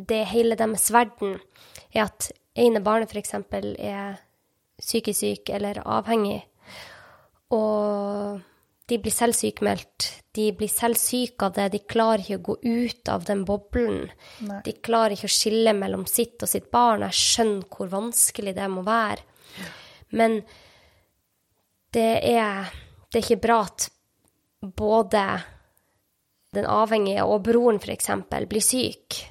Det 0.07 0.17
er 0.19 0.33
hele 0.33 0.57
deres 0.59 0.89
verden 0.91 1.37
er 1.93 2.09
at 2.09 2.31
ene 2.59 2.81
barnet 2.83 3.11
f.eks. 3.11 3.33
er 3.79 4.19
psykisk 4.81 5.19
syk 5.19 5.51
eller 5.55 5.79
avhengig. 5.85 6.41
Og 7.55 8.41
de 8.89 8.97
blir 8.99 9.13
selv 9.15 9.35
sykmeldt. 9.37 10.07
De 10.35 10.49
blir 10.55 10.71
selv 10.71 10.99
syke 10.99 11.47
av 11.47 11.55
det. 11.55 11.69
De 11.71 11.79
klarer 11.87 12.23
ikke 12.23 12.39
å 12.39 12.45
gå 12.49 12.57
ut 12.63 13.11
av 13.11 13.23
den 13.27 13.45
boblen. 13.47 14.09
Nei. 14.47 14.59
De 14.65 14.73
klarer 14.83 15.15
ikke 15.15 15.29
å 15.29 15.35
skille 15.37 15.73
mellom 15.77 16.03
sitt 16.09 16.43
og 16.43 16.51
sitt 16.51 16.67
barn. 16.73 17.05
Jeg 17.07 17.19
skjønner 17.19 17.69
hvor 17.71 17.91
vanskelig 17.91 18.55
det 18.57 18.67
må 18.71 18.83
være. 18.87 19.23
Men 20.19 20.41
det 21.95 22.11
er, 22.27 22.71
det 23.07 23.19
er 23.19 23.25
ikke 23.25 23.43
bra 23.43 23.61
at 23.67 23.87
både 24.61 25.23
den 26.55 26.67
avhengige 26.67 27.23
og 27.23 27.43
broren 27.47 27.79
f.eks. 27.79 28.09
blir 28.49 28.63
syk. 28.63 29.21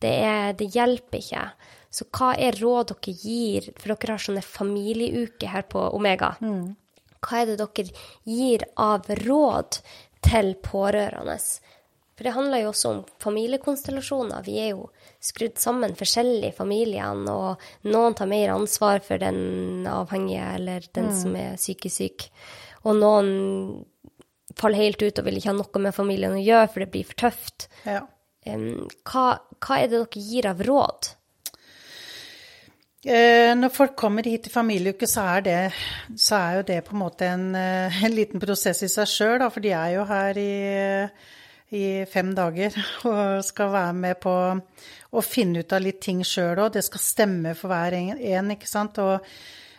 Det, 0.00 0.12
er, 0.12 0.52
det 0.56 0.70
hjelper 0.74 1.20
ikke. 1.20 1.44
Så 1.92 2.08
hva 2.12 2.32
er 2.36 2.56
råd 2.60 2.92
dere 2.92 3.14
gir, 3.16 3.70
for 3.76 3.92
dere 3.94 4.16
har 4.16 4.24
sånne 4.24 4.44
familieuker 4.44 5.52
her 5.52 5.64
på 5.68 5.86
Omega. 5.96 6.34
Hva 7.26 7.40
er 7.40 7.48
det 7.50 7.60
dere 7.62 7.86
gir 8.28 8.66
av 8.80 9.08
råd 9.22 9.80
til 10.26 10.52
pårørende. 10.64 11.38
For 12.16 12.24
det 12.24 12.32
handler 12.32 12.62
jo 12.62 12.68
også 12.70 12.90
om 12.94 13.00
familiekonstellasjoner. 13.20 14.44
Vi 14.46 14.54
er 14.62 14.70
jo 14.72 14.86
skrudd 15.20 15.58
sammen 15.60 15.96
forskjellig, 15.98 16.54
familiene, 16.56 17.32
og 17.32 17.90
noen 17.92 18.16
tar 18.16 18.30
mer 18.30 18.54
ansvar 18.54 19.02
for 19.04 19.20
den 19.20 19.84
avhengige 19.90 20.46
eller 20.56 20.86
den 20.96 21.10
mm. 21.10 21.18
som 21.20 21.36
er 21.36 21.58
psykisk 21.60 22.00
syk. 22.00 22.26
Og 22.86 22.96
noen 22.96 23.28
faller 24.56 24.86
helt 24.86 25.02
ut 25.02 25.20
og 25.20 25.26
vil 25.26 25.38
ikke 25.40 25.52
ha 25.52 25.58
noe 25.58 25.84
med 25.84 25.96
familien 25.96 26.36
å 26.38 26.42
gjøre, 26.42 26.70
for 26.72 26.84
det 26.84 26.90
blir 26.94 27.08
for 27.08 27.20
tøft. 27.26 27.68
Ja. 27.84 28.02
Um, 28.46 28.86
hva, 29.08 29.28
hva, 29.58 29.78
er 29.80 29.88
det 29.90 29.98
dere 29.98 30.22
gir 30.22 30.48
av 30.50 30.60
råd? 30.64 31.12
Eh, 33.06 33.52
når 33.54 33.70
folk 33.70 33.92
kommer 33.98 34.26
hit 34.26 34.46
til 34.46 34.54
familieuke, 34.54 35.06
så 35.06 35.22
er, 35.36 35.42
det, 35.46 35.58
så 36.18 36.38
er 36.40 36.56
jo 36.56 36.62
det 36.66 36.78
på 36.88 36.94
en 36.96 37.02
måte 37.04 37.28
en, 37.30 37.44
eh, 37.54 37.98
en 38.02 38.14
liten 38.14 38.42
prosess 38.42 38.82
i 38.82 38.88
seg 38.90 39.06
sjøl, 39.06 39.44
for 39.54 39.62
de 39.62 39.70
er 39.78 39.92
jo 39.94 40.06
her 40.08 40.40
i, 40.42 40.54
i, 41.70 41.84
fem 42.10 42.32
dager 42.34 42.74
og 43.10 43.44
skal 43.46 43.70
være 43.76 43.92
med 44.00 44.18
på 44.24 44.34
å 45.16 45.22
finne 45.22 45.62
ut 45.62 45.76
av 45.76 45.84
litt 45.84 46.00
ting 46.02 46.24
sjøl 46.26 46.64
òg. 46.64 46.72
Det 46.74 46.82
skal 46.88 47.04
stemme 47.04 47.54
for 47.54 47.70
hver 47.70 47.94
en, 47.94 48.50
ikke 48.56 48.70
sant. 48.70 48.98
Og 48.98 49.22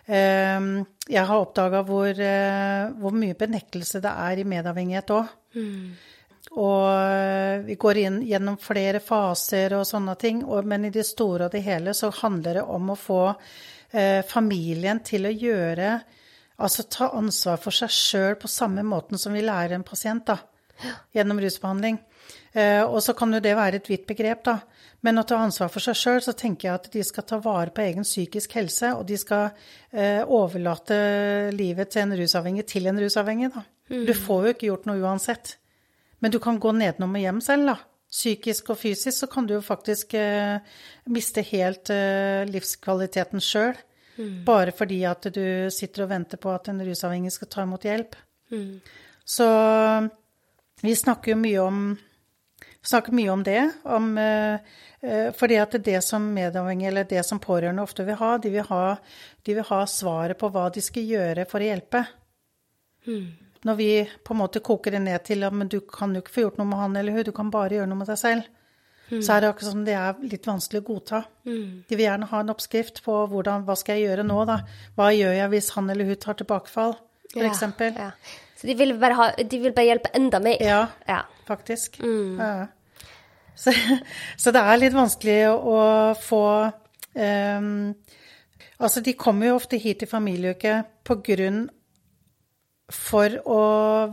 jeg 0.08 1.24
har 1.30 1.42
oppdaga 1.42 1.82
hvor, 1.88 2.10
eh, 2.10 2.84
hvor, 2.96 3.16
mye 3.16 3.36
benektelse 3.36 4.00
det 4.04 4.12
er 4.12 4.40
i 4.40 4.46
medavhengighet 4.48 5.12
òg. 5.16 5.34
Mm. 5.58 5.96
Og 6.58 6.84
eh, 6.92 7.56
vi 7.68 7.76
går 7.80 8.02
inn 8.06 8.20
gjennom 8.24 8.60
flere 8.62 9.02
faser 9.04 9.76
og 9.76 9.88
sånne 9.88 10.16
ting, 10.20 10.44
men 10.64 10.88
i 10.88 10.94
det 10.94 11.06
store 11.08 11.48
og 11.48 11.56
det 11.56 11.66
hele 11.66 11.96
så 11.98 12.12
handler 12.22 12.62
det 12.62 12.68
om 12.78 12.94
å 12.94 13.00
få 13.00 13.24
eh, 13.92 14.24
familien 14.28 15.04
til 15.04 15.28
å 15.28 15.36
gjøre 15.36 15.98
Altså 16.58 16.88
ta 16.90 17.12
ansvar 17.14 17.60
for 17.62 17.70
seg 17.70 17.92
sjøl 17.94 18.36
på 18.42 18.50
samme 18.50 18.82
måten 18.82 19.20
som 19.22 19.36
vi 19.38 19.44
lærer 19.46 19.76
en 19.76 19.84
pasient, 19.86 20.24
da. 20.26 20.40
Gjennom 21.16 21.40
rusbehandling. 21.42 22.00
Eh, 22.58 22.84
og 22.84 23.00
så 23.04 23.14
kan 23.18 23.34
jo 23.34 23.42
det 23.44 23.56
være 23.58 23.82
et 23.82 23.90
vidt 23.90 24.08
begrep, 24.10 24.44
da. 24.48 24.60
Men 25.06 25.22
å 25.22 25.26
ta 25.30 25.38
ansvar 25.40 25.70
for 25.70 25.84
seg 25.84 25.98
sjøl, 25.98 26.22
så 26.26 26.34
tenker 26.38 26.70
jeg 26.70 26.80
at 26.80 26.88
de 26.94 27.04
skal 27.06 27.26
ta 27.30 27.38
vare 27.44 27.74
på 27.74 27.84
egen 27.86 28.08
psykisk 28.08 28.56
helse, 28.58 28.94
og 28.98 29.06
de 29.10 29.20
skal 29.20 29.52
eh, 29.92 30.24
overlate 30.24 30.98
livet 31.56 31.94
til 31.94 32.08
en 32.08 32.16
rusavhengig 32.18 32.66
til 32.70 32.90
en 32.90 33.02
rusavhengig, 33.04 33.52
da. 33.54 33.64
Mm. 33.92 34.04
Du 34.10 34.14
får 34.18 34.44
jo 34.44 34.56
ikke 34.56 34.70
gjort 34.72 34.90
noe 34.90 35.04
uansett. 35.04 35.54
Men 36.24 36.34
du 36.34 36.40
kan 36.44 36.58
gå 36.60 36.74
nedenom 36.76 37.14
og 37.16 37.24
hjem 37.24 37.44
selv, 37.46 37.72
da. 37.72 37.78
Psykisk 38.08 38.72
og 38.72 38.80
fysisk 38.80 39.20
så 39.20 39.28
kan 39.30 39.48
du 39.48 39.58
jo 39.58 39.64
faktisk 39.64 40.16
eh, 40.18 40.64
miste 41.12 41.44
helt 41.50 41.92
eh, 41.94 42.48
livskvaliteten 42.50 43.44
sjøl. 43.44 43.76
Mm. 44.18 44.38
Bare 44.48 44.74
fordi 44.74 45.04
at 45.06 45.28
du 45.36 45.68
sitter 45.74 46.06
og 46.06 46.14
venter 46.16 46.42
på 46.42 46.50
at 46.50 46.72
en 46.72 46.82
rusavhengig 46.82 47.36
skal 47.36 47.52
ta 47.54 47.68
imot 47.68 47.86
hjelp. 47.86 48.16
Mm. 48.50 48.80
Så 49.28 49.48
vi 50.82 50.96
snakker 50.96 51.34
jo 51.34 51.40
mye 51.42 51.64
om 51.64 51.82
snakker 52.88 53.12
mye 53.12 53.30
om 53.30 53.44
det. 53.44 53.72
Om, 53.84 54.18
eh, 54.18 54.54
eh 55.02 55.34
fordi 55.34 55.56
at 55.56 55.72
det 55.84 56.02
som 56.04 56.34
medavhengige, 56.34 56.88
eller 56.88 57.04
det 57.04 57.26
som 57.26 57.40
pårørende 57.40 57.84
ofte 57.84 58.04
vil 58.04 58.16
ha, 58.16 58.38
de 58.38 58.50
vil 58.50 58.64
ha, 58.70 58.98
de 59.44 59.54
vil 59.54 59.64
ha 59.64 59.82
svaret 59.86 60.38
på 60.38 60.50
hva 60.50 60.70
de 60.74 60.82
skal 60.82 61.04
gjøre 61.04 61.46
for 61.50 61.64
å 61.64 61.70
hjelpe. 61.70 62.06
Mm. 63.08 63.28
Når 63.64 63.76
vi 63.76 63.90
på 64.24 64.34
en 64.34 64.42
måte 64.42 64.60
koker 64.64 64.92
det 64.92 65.02
ned 65.04 65.24
til 65.26 65.44
at 65.44 65.54
men 65.54 65.68
du 65.68 65.80
kan 65.82 66.14
jo 66.14 66.22
ikke 66.22 66.34
få 66.34 66.46
gjort 66.46 66.58
noe 66.60 66.70
med 66.70 66.80
han 66.80 66.96
eller 66.96 67.18
hun, 67.18 67.26
du 67.26 67.34
kan 67.36 67.52
bare 67.52 67.80
gjøre 67.80 67.90
noe 67.90 68.00
med 68.04 68.08
deg 68.08 68.20
selv, 68.22 68.48
mm. 69.10 69.22
så 69.22 69.34
er 69.34 69.42
det 69.42 69.50
akkurat 69.50 69.72
som 69.72 69.86
det 69.86 69.98
er 69.98 70.22
litt 70.24 70.48
vanskelig 70.48 70.84
å 70.84 70.88
godta. 70.88 71.24
Mm. 71.48 71.84
De 71.90 71.96
vil 71.96 72.06
gjerne 72.06 72.30
ha 72.32 72.42
en 72.44 72.54
oppskrift 72.54 73.02
på 73.04 73.20
hvordan, 73.32 73.66
hva 73.68 73.76
skal 73.76 73.98
jeg 73.98 74.12
gjøre 74.12 74.28
nå, 74.28 74.44
da? 74.48 74.62
Hva 74.96 75.12
gjør 75.16 75.34
jeg 75.42 75.54
hvis 75.56 75.72
han 75.76 75.90
eller 75.90 76.12
hun 76.12 76.22
tar 76.22 76.38
tilbakefall, 76.40 77.00
f.eks.? 77.34 77.66
Ja, 77.82 77.92
ja. 77.98 78.12
Så 78.58 78.68
de 78.68 78.74
vil, 78.78 78.96
bare 78.98 79.18
ha, 79.18 79.28
de 79.38 79.60
vil 79.62 79.74
bare 79.76 79.92
hjelpe 79.92 80.12
enda 80.18 80.42
mer? 80.42 80.62
Ja, 80.64 80.82
ja. 81.06 81.22
faktisk. 81.46 82.00
Mm. 82.02 82.40
Ja. 82.42 83.06
Så, 83.58 83.74
så, 84.42 84.54
det 84.54 84.64
er 84.64 84.82
litt 84.82 84.98
vanskelig 84.98 85.40
å, 85.54 85.80
få 86.22 86.44
um, 87.14 87.96
Altså, 88.78 89.02
de 89.02 89.16
kommer 89.18 89.50
jo 89.50 89.56
ofte 89.58 89.80
hit 89.82 90.04
i 90.06 90.10
familieuke 90.10 90.84
på 91.08 91.16
grunn 91.26 91.64
for 92.94 93.34
å 93.50 93.62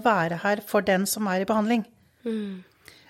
være 0.01 0.39
her 0.41 0.63
for 0.65 0.85
den 0.85 1.05
som 1.09 1.29
er 1.29 1.43
i 1.43 1.49
behandling. 1.49 1.83
Mm. 2.25 2.65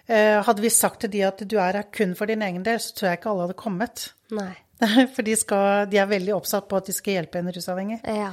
Hadde 0.08 0.64
vi 0.64 0.72
sagt 0.74 1.04
til 1.04 1.12
de 1.14 1.22
at 1.24 1.38
du 1.46 1.54
er 1.62 1.78
her 1.78 1.86
kun 1.94 2.16
for 2.18 2.26
din 2.28 2.42
egen 2.42 2.66
del, 2.66 2.82
så 2.82 2.90
tror 2.98 3.08
jeg 3.08 3.20
ikke 3.20 3.30
alle 3.30 3.46
hadde 3.46 3.56
kommet. 3.62 4.08
Nei. 4.34 4.50
For 5.14 5.22
de, 5.22 5.36
skal, 5.38 5.86
de, 5.90 5.98
er 6.02 6.10
veldig 6.10 6.34
oppsatt 6.34 6.68
på 6.68 6.78
at 6.78 6.88
de 6.88 6.94
skal 6.96 7.18
hjelpe 7.18 7.40
en 7.40 7.50
rusavhengig. 7.54 8.00
Ja. 8.04 8.32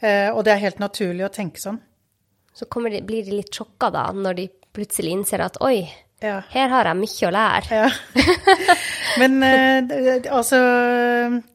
Eh, 0.00 0.28
og 0.32 0.42
det 0.46 0.54
er 0.54 0.64
helt 0.64 0.80
naturlig 0.82 1.26
å 1.26 1.32
tenke 1.32 1.62
sånn. 1.62 1.80
Så 2.52 2.68
de, 2.68 3.02
blir 3.06 3.24
de 3.24 3.38
litt 3.38 3.54
sjokka 3.54 3.90
da, 3.94 4.08
når 4.12 4.38
de 4.38 4.48
plutselig 4.72 5.14
innser 5.16 5.44
at 5.44 5.60
oi, 5.64 5.86
ja. 6.22 6.36
Her 6.52 6.70
har 6.70 6.86
jeg 6.86 6.98
mye 7.00 7.26
å 7.26 7.32
lære. 7.34 7.78
Ja. 7.80 7.88
Men 9.20 9.42
eh, 9.44 10.28
altså 10.32 10.58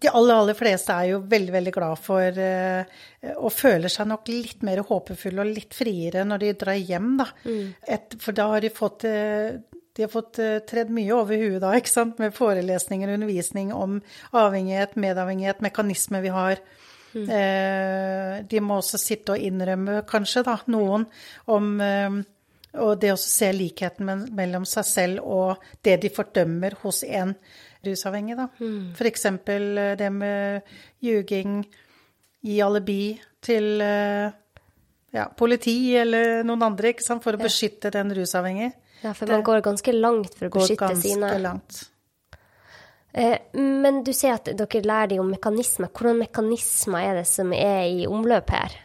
De 0.01 0.09
aller, 0.11 0.33
aller 0.35 0.57
fleste 0.57 0.93
er 0.93 1.13
jo 1.13 1.21
veldig, 1.29 1.53
veldig 1.55 1.73
glad 1.73 2.01
for 2.03 2.41
eh, 2.43 2.99
Og 3.39 3.53
føler 3.55 3.89
seg 3.89 4.09
nok 4.11 4.27
litt 4.29 4.65
mer 4.67 4.83
håpefulle 4.85 5.45
og 5.45 5.53
litt 5.55 5.77
friere 5.77 6.25
når 6.27 6.43
de 6.43 6.51
drar 6.65 6.77
hjem, 6.77 7.13
da. 7.21 7.29
Mm. 7.47 7.63
Et, 7.95 8.17
for 8.21 8.37
da 8.37 8.49
har 8.51 8.65
de 8.65 8.73
fått 8.73 9.07
eh, 9.09 9.55
de 9.97 10.03
har 10.05 10.11
fått 10.13 10.37
uh, 10.37 10.59
tredd 10.69 10.91
mye 10.93 11.09
over 11.15 11.39
huet 11.41 11.63
da, 11.63 11.71
ikke 11.73 11.89
sant? 11.89 12.19
med 12.21 12.35
forelesninger 12.37 13.09
og 13.09 13.17
undervisning 13.17 13.71
om 13.73 13.95
avhengighet, 14.29 14.93
medavhengighet, 14.93 15.63
mekanismer 15.65 16.21
vi 16.21 16.29
har. 16.35 16.61
Mm. 17.13 17.27
Eh, 17.33 18.33
de 18.49 18.63
må 18.63 18.79
også 18.81 18.99
sitte 19.01 19.35
og 19.35 19.43
innrømme, 19.43 20.01
kanskje, 20.09 20.43
da, 20.47 20.57
noen 20.71 21.07
om 21.53 21.69
eh, 21.81 22.17
og 22.77 22.99
det 23.01 23.13
å 23.13 23.19
se 23.19 23.49
likheten 23.55 24.27
mellom 24.35 24.65
seg 24.67 24.85
selv 24.85 25.23
og 25.25 25.63
det 25.85 25.97
de 26.03 26.11
fordømmer 26.13 26.77
hos 26.83 27.03
en 27.07 27.33
rusavhengig, 27.85 28.37
da. 28.37 28.47
Mm. 28.59 28.93
F.eks. 28.97 29.25
Eh, 29.25 29.93
det 29.99 30.09
med 30.13 30.73
ljuging, 31.03 31.61
gi 32.47 32.59
alibi 32.63 33.01
til 33.43 33.81
eh, 33.83 34.29
ja, 35.15 35.27
politi 35.37 35.77
eller 35.97 36.43
noen 36.47 36.67
andre, 36.71 36.93
ikke 36.93 37.05
sant, 37.05 37.25
for 37.25 37.37
å 37.37 37.41
beskytte 37.41 37.91
den 37.93 38.13
rusavhengige. 38.15 38.73
Ja, 39.03 39.13
for 39.13 39.29
man 39.29 39.37
det 39.37 39.45
går 39.45 39.61
ganske 39.65 39.93
langt 39.93 40.33
for 40.37 40.49
å 40.49 40.57
beskytte 40.57 40.95
sine. 41.01 41.31
Langt. 41.41 41.85
Eh, 43.17 43.37
men 43.57 44.03
du 44.05 44.13
sier 44.13 44.37
at 44.37 44.49
dere 44.59 44.83
lærer 44.85 45.13
dem 45.15 45.23
om 45.23 45.33
mekanismer. 45.33 45.89
Hvordan 45.89 46.21
mekanismer 46.21 47.09
er 47.09 47.21
det 47.21 47.27
som 47.29 47.53
er 47.55 47.87
i 47.89 48.05
omløp 48.09 48.53
her? 48.53 48.77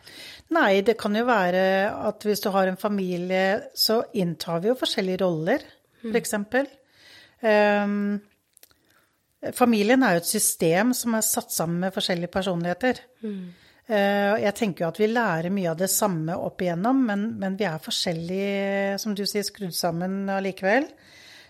Nei, 0.53 0.83
det 0.85 0.99
kan 1.01 1.17
jo 1.17 1.25
være 1.29 1.65
at 2.09 2.25
hvis 2.27 2.43
du 2.45 2.51
har 2.53 2.69
en 2.69 2.81
familie, 2.81 3.71
så 3.77 4.03
inntar 4.21 4.61
vi 4.61 4.71
jo 4.71 4.77
forskjellige 4.77 5.23
roller, 5.23 5.65
f.eks. 6.03 6.35
Um, 6.37 6.59
ehm, 7.49 8.05
familien 9.57 10.05
er 10.05 10.17
jo 10.17 10.23
et 10.23 10.29
system 10.29 10.93
som 10.97 11.17
er 11.17 11.25
satt 11.25 11.55
sammen 11.55 11.81
med 11.87 11.95
forskjellige 11.95 12.33
personligheter. 12.33 13.01
Mm. 13.25 13.43
Uh, 13.89 14.37
jeg 14.43 14.55
tenker 14.59 14.85
jo 14.85 14.91
at 14.93 15.01
vi 15.01 15.09
lærer 15.11 15.53
mye 15.53 15.73
av 15.73 15.81
det 15.81 15.89
samme 15.93 16.37
opp 16.37 16.61
igjennom, 16.63 17.01
men, 17.09 17.25
men 17.41 17.57
vi 17.61 17.67
er 17.69 17.81
forskjellige, 17.83 19.01
som 19.03 19.17
du 19.17 19.25
sier, 19.25 19.47
skrudd 19.49 19.77
sammen 19.77 20.27
allikevel. 20.33 20.89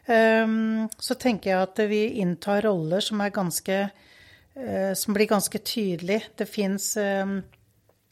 Um, 0.07 0.89
så 0.99 1.15
tenker 1.15 1.53
jeg 1.53 1.63
at 1.63 1.81
vi 1.87 2.01
inntar 2.23 2.65
roller 2.67 3.05
som 3.05 3.21
er 3.23 3.31
ganske 3.31 3.77
uh, 3.87 4.95
Som 4.99 5.15
blir 5.15 5.29
ganske 5.31 5.59
tydelig. 5.63 6.19
Det 6.35 6.49
fins 6.51 6.97
um, 6.99 7.39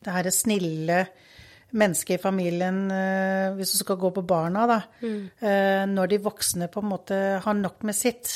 det 0.01 0.15
her 0.15 0.31
snille 0.31 1.01
mennesket 1.71 2.17
i 2.17 2.23
familien, 2.23 2.79
eh, 2.91 3.53
hvis 3.55 3.77
du 3.77 3.79
skal 3.79 3.99
gå 4.01 4.09
på 4.11 4.25
barna, 4.27 4.65
da, 4.67 4.79
mm. 5.07 5.93
når 5.93 6.09
de 6.11 6.19
voksne 6.25 6.67
på 6.67 6.83
en 6.83 6.89
måte 6.91 7.19
har 7.45 7.55
nok 7.55 7.85
med 7.87 7.95
sitt. 7.95 8.33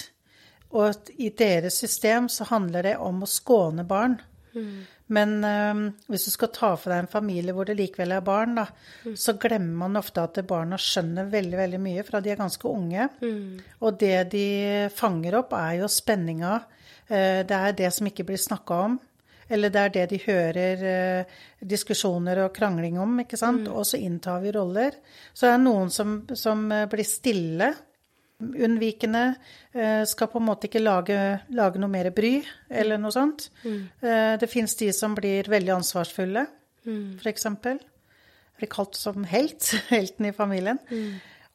Og 0.71 1.11
i 1.19 1.33
deres 1.35 1.81
system 1.83 2.29
så 2.31 2.47
handler 2.47 2.87
det 2.87 2.95
om 3.03 3.25
å 3.25 3.31
skåne 3.31 3.83
barn. 3.89 4.21
Mm. 4.55 4.85
Men 5.13 5.35
øh, 5.45 5.81
hvis 6.09 6.27
du 6.29 6.33
skal 6.33 6.53
ta 6.55 6.71
for 6.81 6.93
deg 6.93 7.03
en 7.05 7.11
familie 7.13 7.53
hvor 7.53 7.69
det 7.69 7.77
likevel 7.77 8.15
er 8.17 8.25
barn, 8.25 8.55
da, 8.57 8.67
mm. 9.05 9.17
så 9.21 9.37
glemmer 9.41 9.85
man 9.85 10.01
ofte 10.01 10.25
at 10.25 10.41
barna 10.49 10.79
skjønner 10.81 11.29
veldig 11.33 11.59
veldig 11.61 11.81
mye 11.85 12.05
fra 12.07 12.23
de 12.25 12.33
er 12.33 12.41
ganske 12.41 12.71
unge. 12.71 13.09
Mm. 13.21 13.59
Og 13.85 13.99
det 14.01 14.17
de 14.33 14.47
fanger 14.95 15.41
opp, 15.43 15.53
er 15.59 15.83
jo 15.83 15.91
spenninga. 15.93 16.55
Uh, 17.05 17.43
det 17.45 17.59
er 17.59 17.77
det 17.77 17.91
som 17.93 18.09
ikke 18.09 18.25
blir 18.31 18.41
snakka 18.41 18.81
om. 18.87 18.97
Eller 19.49 19.73
det 19.73 19.81
er 19.81 19.93
det 19.93 20.05
de 20.13 20.21
hører 20.25 20.85
eh, 20.89 21.41
diskusjoner 21.61 22.45
og 22.47 22.55
krangling 22.57 22.99
om, 23.01 23.19
ikke 23.21 23.39
sant. 23.41 23.67
Mm. 23.67 23.75
Og 23.77 23.87
så 23.89 24.01
inntar 24.01 24.41
vi 24.45 24.53
roller. 24.55 24.97
Så 25.33 25.47
det 25.47 25.53
er 25.53 25.65
noen 25.65 25.93
som, 25.93 26.17
som 26.39 26.65
eh, 26.73 26.87
blir 26.91 27.09
stille, 27.09 27.73
unnvikende, 28.53 29.25
eh, 29.73 30.03
skal 30.09 30.31
på 30.33 30.41
en 30.41 30.47
måte 30.49 30.69
ikke 30.69 30.83
lage, 30.83 31.19
lage 31.55 31.81
noe 31.81 31.93
mer 31.93 32.11
bry, 32.15 32.37
eller 32.71 33.01
noe 33.01 33.15
sånt. 33.15 33.49
Mm. 33.65 33.81
Eh, 34.01 34.33
det 34.41 34.51
fins 34.53 34.77
de 34.81 34.91
som 34.93 35.17
blir 35.17 35.49
veldig 35.51 35.75
ansvarsfulle, 35.77 36.47
mm. 36.87 37.21
f.eks. 37.23 37.47
Blir 38.59 38.71
kalt 38.71 38.99
som 38.99 39.25
helt, 39.31 39.71
helten 39.95 40.31
i 40.31 40.35
familien. 40.37 40.81
Mm. 40.91 41.15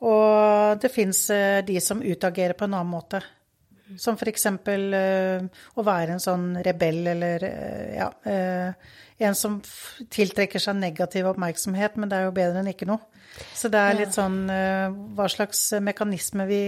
Og 0.09 0.79
det 0.81 0.93
fins 0.93 1.25
eh, 1.35 1.59
de 1.65 1.79
som 1.83 2.01
utagerer 2.01 2.57
på 2.57 2.67
en 2.67 2.79
annen 2.79 2.93
måte. 2.93 3.21
Som 3.97 4.19
f.eks. 4.19 4.45
Å 4.45 5.83
være 5.85 6.13
en 6.13 6.21
sånn 6.21 6.49
rebell 6.65 7.07
eller 7.09 7.45
ja, 7.95 8.09
en 9.19 9.35
som 9.35 9.59
tiltrekker 10.11 10.61
seg 10.63 10.79
negativ 10.79 11.27
oppmerksomhet, 11.31 11.97
men 11.99 12.11
det 12.11 12.19
er 12.19 12.27
jo 12.27 12.35
bedre 12.35 12.61
enn 12.61 12.71
ikke 12.71 12.87
noe. 12.89 13.01
Så 13.55 13.71
det 13.71 13.79
er 13.79 13.97
litt 13.99 14.15
sånn 14.15 14.41
uh, 14.49 14.89
hva 15.15 15.27
slags 15.31 15.61
mekanisme 15.83 16.47
vi, 16.49 16.63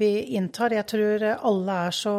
vi, 0.00 0.10
inntar. 0.38 0.76
Jeg 0.76 0.88
tror 0.92 1.26
alle 1.36 1.78
er 1.88 1.96
så 1.96 2.16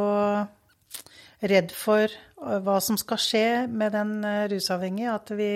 redd 1.48 1.74
for 1.74 2.12
hva 2.38 2.78
som 2.84 2.98
skal 2.98 3.22
skje 3.22 3.48
med 3.70 3.94
den 3.94 4.20
rusavhengige, 4.52 5.14
at 5.14 5.32
vi 5.38 5.52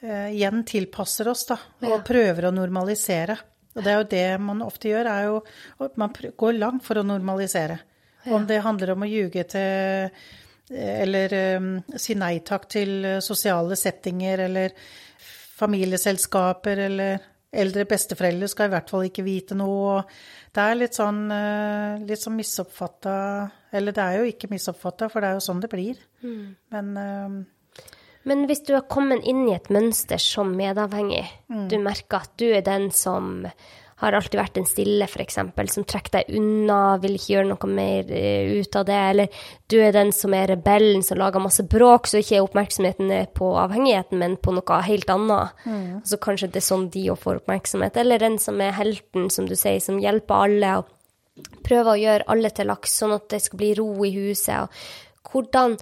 igjen 0.00 0.62
tilpasser 0.66 1.28
oss 1.30 1.44
da, 1.50 1.56
og 1.86 2.02
prøver 2.06 2.46
å 2.48 2.52
normalisere. 2.54 3.36
Og 3.76 3.84
det 3.84 3.90
er 3.92 3.98
jo 4.00 4.08
det 4.10 4.26
man 4.42 4.64
ofte 4.66 4.90
gjør, 4.90 5.08
er 5.10 5.26
jo 5.28 5.38
at 5.86 5.98
man 6.00 6.14
går 6.14 6.58
langt 6.58 6.84
for 6.86 6.98
å 6.98 7.06
normalisere. 7.06 7.78
Ja. 8.24 8.34
Om 8.36 8.46
det 8.48 8.60
handler 8.64 8.94
om 8.94 9.04
å 9.06 9.08
ljuge 9.08 9.44
til 9.48 10.10
Eller 10.70 11.34
um, 11.58 11.72
si 11.98 12.14
nei 12.14 12.36
takk 12.46 12.68
til 12.70 13.06
sosiale 13.24 13.74
settinger 13.78 14.44
eller 14.46 14.74
familieselskaper 15.60 16.84
eller 16.86 17.26
eldre 17.50 17.82
besteforeldre 17.90 18.46
skal 18.48 18.68
i 18.68 18.72
hvert 18.76 18.92
fall 18.92 19.08
ikke 19.08 19.26
vite 19.26 19.56
noe. 19.58 19.98
Det 20.54 20.62
er 20.62 20.78
litt 20.78 20.98
sånn, 20.98 21.24
uh, 21.30 21.98
litt 22.06 22.22
sånn 22.22 22.38
misoppfatta 22.38 23.14
Eller 23.74 23.94
det 23.94 24.04
er 24.04 24.20
jo 24.20 24.30
ikke 24.30 24.50
misoppfatta, 24.50 25.10
for 25.10 25.22
det 25.22 25.30
er 25.30 25.38
jo 25.38 25.46
sånn 25.48 25.62
det 25.62 25.72
blir. 25.72 25.98
Mm. 26.22 26.44
Men 26.74 26.92
uh, 26.98 27.40
men 28.28 28.44
hvis 28.48 28.64
du 28.66 28.74
har 28.76 28.88
kommet 28.90 29.24
inn 29.28 29.46
i 29.48 29.54
et 29.56 29.70
mønster 29.72 30.20
som 30.20 30.52
medavhengig, 30.56 31.24
mm. 31.48 31.68
du 31.72 31.78
merker 31.80 32.26
at 32.26 32.34
du 32.40 32.50
er 32.50 32.64
den 32.66 32.90
som 32.92 33.46
har 34.00 34.16
alltid 34.16 34.40
vært 34.40 34.60
en 34.60 34.68
stille, 34.68 35.06
f.eks., 35.06 35.38
som 35.74 35.86
trekker 35.88 36.14
deg 36.18 36.30
unna, 36.38 36.98
vil 37.02 37.16
ikke 37.18 37.34
gjøre 37.34 37.50
noe 37.50 37.70
mer 37.70 38.08
uh, 38.10 38.54
ut 38.60 38.78
av 38.80 38.86
det, 38.88 39.00
eller 39.12 39.42
du 39.70 39.76
er 39.80 39.96
den 39.96 40.12
som 40.16 40.34
er 40.36 40.48
rebellen 40.54 41.04
som 41.06 41.20
lager 41.20 41.44
masse 41.44 41.64
bråk, 41.70 42.08
så 42.10 42.20
ikke 42.20 42.38
er 42.38 42.46
oppmerksomheten 42.46 43.12
på 43.36 43.52
avhengigheten, 43.60 44.20
men 44.22 44.38
på 44.40 44.54
noe 44.56 44.80
helt 44.86 45.12
annet. 45.12 45.60
Mm. 45.66 46.00
Så 46.08 46.20
kanskje 46.22 46.50
det 46.54 46.62
er 46.62 46.68
sånn 46.70 46.88
de 46.94 47.04
òg 47.12 47.20
får 47.20 47.42
oppmerksomhet. 47.42 48.00
Eller 48.00 48.22
den 48.22 48.40
som 48.42 48.60
er 48.64 48.74
helten, 48.76 49.28
som 49.32 49.48
du 49.50 49.56
sier, 49.58 49.82
som 49.84 50.00
hjelper 50.02 50.48
alle, 50.48 50.74
og 50.80 51.54
prøver 51.64 51.92
å 51.92 52.00
gjøre 52.00 52.28
alle 52.32 52.50
til 52.54 52.68
laks, 52.70 52.98
sånn 53.02 53.14
at 53.16 53.30
det 53.32 53.40
skal 53.44 53.60
bli 53.60 53.72
ro 53.78 53.92
i 54.04 54.12
huset. 54.16 54.66
og 54.66 55.30
hvordan 55.30 55.76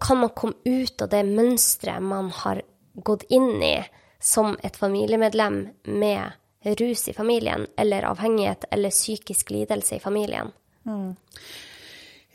kan 0.00 0.20
man 0.22 0.30
komme 0.30 0.54
ut 0.64 1.02
av 1.02 1.10
det 1.10 1.24
mønsteret 1.26 2.02
man 2.02 2.30
har 2.30 2.62
gått 2.94 3.26
inn 3.34 3.62
i 3.62 3.76
som 4.22 4.56
et 4.62 4.76
familiemedlem 4.76 5.58
med 5.84 6.36
rus 6.74 7.08
i 7.08 7.14
familien, 7.14 7.66
eller 7.78 8.08
avhengighet 8.10 8.64
eller 8.70 8.90
psykisk 8.90 9.50
lidelse 9.50 9.96
i 9.96 10.02
familien? 10.02 10.50
Mm. 10.86 11.14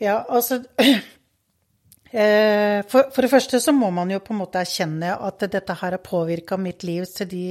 Ja, 0.02 0.24
altså 0.28 0.54
eh, 2.10 2.80
for, 2.88 3.10
for, 3.12 3.22
det 3.22 3.30
første 3.30 3.60
så 3.60 3.74
må 3.76 3.90
man 3.94 4.10
jo 4.10 4.22
på 4.24 4.34
en 4.34 4.40
måte 4.42 4.62
erkjenne 4.62 5.14
at 5.14 5.44
dette 5.52 5.76
her 5.78 5.96
har 5.96 6.02
påvirka 6.02 6.58
mitt 6.58 6.82
liv 6.86 7.06
til 7.10 7.30
de 7.30 7.44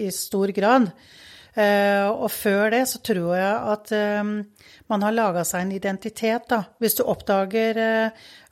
i 0.00 0.08
stor 0.14 0.52
grad. 0.56 0.90
Eh, 1.54 2.08
og 2.10 2.26
før 2.34 2.72
det 2.74 2.82
så 2.90 2.98
tror 3.06 3.36
jeg 3.38 3.54
at 3.76 3.92
eh, 3.94 4.32
man 4.90 5.06
har 5.06 5.14
laga 5.14 5.44
seg 5.46 5.64
en 5.64 5.76
identitet, 5.76 6.48
da. 6.50 6.64
Hvis 6.82 6.98
du 6.98 7.04
oppdager 7.06 7.78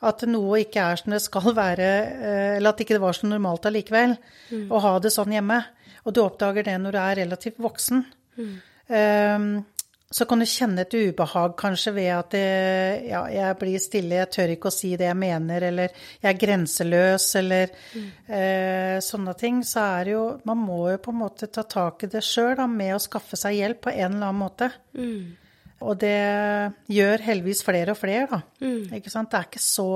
at 0.02 0.22
noe 0.30 0.62
ikke 0.62 0.86
er 0.86 1.00
som 1.00 1.12
det 1.12 1.20
skal 1.24 1.50
være, 1.56 1.90
eller 2.56 2.70
at 2.70 2.80
ikke 2.80 2.96
det 2.96 3.02
var 3.02 3.18
så 3.18 3.28
normalt 3.28 3.66
allikevel, 3.68 4.14
mm. 4.50 4.68
å 4.72 4.80
ha 4.86 4.94
det 5.02 5.12
sånn 5.14 5.34
hjemme, 5.34 5.60
og 6.03 6.14
du 6.14 6.22
oppdager 6.24 6.66
det 6.66 6.78
når 6.80 6.96
du 6.96 7.00
er 7.03 7.20
relativt 7.24 7.62
voksen, 7.62 8.05
mm 8.38 8.55
så 10.12 10.26
kan 10.28 10.42
du 10.42 10.46
kjenne 10.48 10.84
et 10.84 10.94
ubehag 10.94 11.55
kanskje 11.59 11.92
ved 11.96 12.09
at 12.12 12.34
det, 12.34 12.48
ja, 13.09 13.22
jeg 13.32 13.57
blir 13.61 13.80
stille, 13.80 14.18
jeg 14.20 14.30
tør 14.34 14.53
ikke 14.55 14.68
å 14.68 14.74
si 14.74 14.92
det 15.00 15.07
jeg 15.09 15.18
mener, 15.18 15.64
eller 15.70 15.94
jeg 16.20 16.28
er 16.28 16.40
grenseløs, 16.40 17.28
eller 17.40 17.72
mm. 17.72 18.09
eh, 18.36 18.96
sånne 19.05 19.34
ting. 19.40 19.62
Så 19.64 19.80
er 19.80 20.09
det 20.09 20.14
jo 20.14 20.24
Man 20.48 20.61
må 20.61 20.82
jo 20.92 21.00
på 21.03 21.14
en 21.14 21.20
måte 21.22 21.48
ta 21.53 21.64
tak 21.64 22.05
i 22.05 22.11
det 22.12 22.24
sjøl 22.26 22.61
med 22.68 22.96
å 22.96 23.00
skaffe 23.03 23.38
seg 23.40 23.57
hjelp 23.57 23.86
på 23.86 23.94
en 23.94 24.11
eller 24.11 24.28
annen 24.28 24.42
måte. 24.42 24.68
Mm. 24.98 25.38
Og 25.82 25.96
det 25.98 26.18
gjør 26.92 27.24
heldigvis 27.26 27.64
flere 27.66 27.96
og 27.96 27.98
flere, 27.98 28.28
da. 28.30 28.42
Mm. 28.62 28.92
Ikke 28.98 29.11
sant? 29.11 29.32
Det 29.32 29.40
er 29.40 29.48
ikke 29.48 29.64
så, 29.64 29.88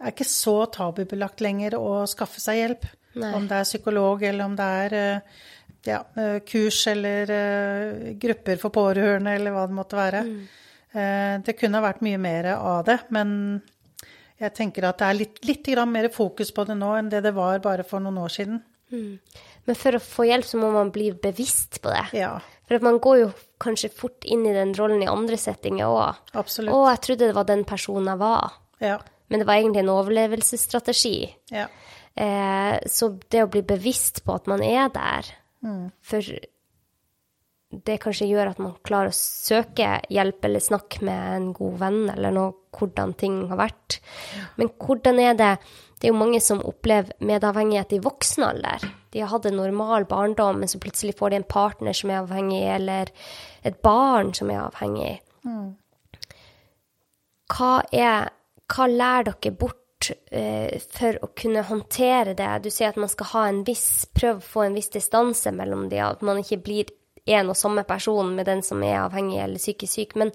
er 0.00 0.14
ikke 0.14 0.28
så 0.28 0.58
tabubelagt 0.72 1.42
lenger 1.44 1.80
å 1.80 2.04
skaffe 2.10 2.40
seg 2.40 2.62
hjelp. 2.62 2.86
Nei. 3.20 3.30
Om 3.36 3.46
det 3.50 3.60
er 3.60 3.68
psykolog, 3.68 4.22
eller 4.26 4.48
om 4.48 4.56
det 4.58 4.68
er 4.84 4.96
eh, 4.98 5.42
ja, 5.86 6.00
eh, 6.18 6.38
kurs 6.48 6.80
eller 6.90 7.30
uh, 7.30 8.12
grupper 8.20 8.60
for 8.62 8.74
pårørende, 8.74 9.36
eller 9.36 9.54
hva 9.54 9.66
det 9.68 9.78
måtte 9.78 10.00
være. 10.00 10.26
Mm. 10.28 10.44
Det 11.42 11.56
kunne 11.58 11.80
vært 11.82 12.04
mye 12.06 12.18
mer 12.22 12.46
av 12.54 12.84
det, 12.86 13.00
men 13.10 13.30
jeg 14.38 14.52
tenker 14.54 14.84
at 14.86 15.00
det 15.00 15.08
er 15.08 15.16
litt, 15.18 15.40
litt 15.42 15.70
mer 15.90 16.06
fokus 16.14 16.52
på 16.54 16.62
det 16.68 16.76
nå 16.78 16.92
enn 16.94 17.08
det 17.10 17.24
det 17.24 17.32
var 17.34 17.58
bare 17.64 17.82
for 17.82 17.98
noen 18.04 18.20
år 18.22 18.30
siden. 18.30 18.60
Mm. 18.94 19.18
Men 19.66 19.78
for 19.80 19.96
å 19.96 20.02
få 20.02 20.26
hjelp 20.28 20.46
så 20.46 20.60
må 20.60 20.70
man 20.74 20.92
bli 20.94 21.08
bevisst 21.18 21.80
på 21.82 21.90
det. 21.90 22.04
Ja. 22.20 22.36
For 22.68 22.84
man 22.84 23.00
går 23.02 23.18
jo 23.20 23.30
kanskje 23.62 23.90
fort 23.92 24.24
inn 24.24 24.44
i 24.48 24.54
den 24.56 24.74
rollen 24.76 25.02
i 25.04 25.10
andre 25.10 25.38
settinger 25.40 25.90
òg. 25.90 26.20
Absolutt. 26.38 26.74
Å, 26.74 26.84
jeg 26.92 27.02
trodde 27.08 27.30
det 27.30 27.36
var 27.36 27.48
den 27.48 27.64
personen 27.68 28.12
jeg 28.12 28.22
var. 28.22 28.54
Ja. 28.84 28.98
Men 29.32 29.40
det 29.40 29.48
var 29.48 29.60
egentlig 29.60 29.84
en 29.84 29.92
overlevelsesstrategi. 29.94 31.16
Ja. 31.52 31.66
Eh, 32.14 32.76
så 32.86 33.08
det 33.30 33.42
å 33.42 33.50
bli 33.50 33.64
bevisst 33.66 34.22
på 34.24 34.36
at 34.36 34.50
man 34.50 34.62
er 34.62 34.92
der, 34.94 35.32
Mm. 35.64 35.88
For 36.04 36.20
det 37.84 37.96
kanskje 38.04 38.28
gjør 38.28 38.52
at 38.52 38.60
man 38.62 38.76
klarer 38.86 39.10
å 39.10 39.16
søke 39.16 39.96
hjelp 40.12 40.44
eller 40.46 40.62
snakke 40.62 41.02
med 41.06 41.22
en 41.38 41.48
god 41.56 41.78
venn 41.80 42.02
eller 42.12 42.34
noe, 42.34 42.52
hvordan 42.74 43.14
ting 43.18 43.40
har 43.50 43.58
vært. 43.58 43.98
Men 44.60 44.70
hvordan 44.78 45.20
er 45.22 45.34
det 45.40 45.56
Det 45.94 46.10
er 46.10 46.12
jo 46.12 46.18
mange 46.20 46.40
som 46.42 46.58
opplever 46.60 47.14
medavhengighet 47.24 47.94
i 47.96 48.00
voksen 48.02 48.42
alder. 48.44 48.82
De 49.14 49.20
har 49.22 49.30
hatt 49.30 49.46
en 49.46 49.56
normal 49.56 50.04
barndom, 50.04 50.58
men 50.60 50.68
så 50.68 50.76
plutselig 50.82 51.14
får 51.16 51.30
de 51.30 51.36
en 51.38 51.46
partner 51.48 51.96
som 51.96 52.10
er 52.10 52.18
avhengig, 52.18 52.60
eller 52.60 53.08
et 53.64 53.78
barn 53.80 54.34
som 54.34 54.50
er 54.50 54.66
avhengig. 54.66 55.14
Mm. 55.46 55.70
Hva, 57.54 57.70
er, 57.88 58.28
hva 58.68 58.88
lærer 58.90 59.30
dere 59.30 59.54
bort 59.56 59.80
Eh, 60.10 60.80
for 60.90 61.18
å 61.24 61.30
kunne 61.36 61.64
håndtere 61.66 62.34
det. 62.36 62.50
Du 62.64 62.70
sier 62.72 62.92
at 62.92 63.00
man 63.00 63.10
skal 63.12 63.30
ha 63.32 63.46
en 63.48 63.62
viss, 63.66 64.06
prøve 64.14 64.42
å 64.42 64.48
få 64.52 64.66
en 64.66 64.76
viss 64.76 64.90
distanse 64.92 65.52
mellom 65.54 65.88
de, 65.92 66.00
at 66.04 66.24
man 66.26 66.40
ikke 66.42 66.60
blir 66.64 66.92
en 67.24 67.52
og 67.52 67.56
samme 67.56 67.86
person 67.88 68.34
med 68.36 68.48
den 68.50 68.60
som 68.66 68.82
er 68.84 69.00
avhengig 69.04 69.40
eller 69.40 69.62
psykisk 69.62 69.96
syk. 69.96 70.16
Men 70.20 70.32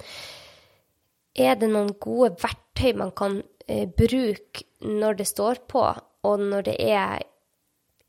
er 1.38 1.60
det 1.60 1.70
noen 1.72 1.94
gode 2.02 2.34
verktøy 2.42 2.94
man 2.98 3.14
kan 3.18 3.42
eh, 3.68 3.86
bruke 3.86 4.66
når 4.86 5.22
det 5.22 5.30
står 5.30 5.64
på, 5.70 5.86
og 6.26 6.46
når 6.52 6.70
det 6.72 6.78
er 6.90 7.26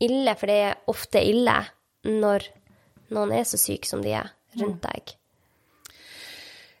ille? 0.01 0.35
For 0.39 0.49
det 0.49 0.59
er 0.65 0.91
ofte 0.91 1.23
ille 1.23 1.57
når 2.07 2.47
noen 3.13 3.33
er 3.35 3.45
så 3.47 3.59
syk 3.59 3.85
som 3.89 4.01
de 4.03 4.15
er 4.17 4.31
rundt 4.57 4.81
deg. 4.87 5.15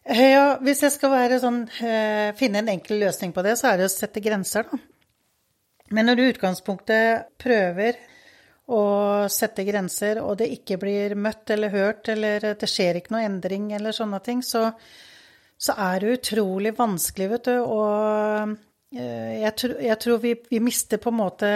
Ja, 0.01 0.57
hvis 0.65 0.81
jeg 0.81 0.95
skal 0.95 1.13
sånn, 1.39 1.67
eh, 1.85 2.31
finne 2.33 2.63
en 2.63 2.71
enkel 2.73 2.97
løsning 3.03 3.33
på 3.33 3.43
det, 3.45 3.53
så 3.59 3.69
er 3.69 3.77
det 3.77 3.85
å 3.85 3.93
sette 3.93 4.23
grenser, 4.23 4.65
da. 4.65 4.77
Men 5.91 6.07
når 6.07 6.15
du 6.15 6.21
i 6.23 6.31
utgangspunktet 6.31 7.37
prøver 7.37 7.97
å 8.71 9.27
sette 9.29 9.65
grenser, 9.67 10.21
og 10.23 10.37
det 10.39 10.47
ikke 10.55 10.79
blir 10.79 11.15
møtt 11.19 11.51
eller 11.51 11.69
hørt, 11.69 12.07
eller 12.09 12.53
det 12.55 12.69
skjer 12.69 12.97
ikke 12.97 13.13
noe 13.13 13.25
endring 13.27 13.71
eller 13.75 13.91
sånne 13.91 14.21
ting, 14.23 14.41
så, 14.41 14.71
så 15.59 15.75
er 15.77 15.99
det 15.99 16.13
utrolig 16.19 16.71
vanskelig, 16.77 17.27
vet 17.35 17.49
du. 17.51 17.57
Og 17.59 18.55
eh, 18.95 19.41
jeg, 19.43 19.53
tror, 19.59 19.75
jeg 19.83 19.99
tror 20.05 20.23
vi, 20.23 20.33
vi, 20.49 20.61
mister 20.63 20.97
på 20.97 21.11
en 21.11 21.19
måte 21.19 21.51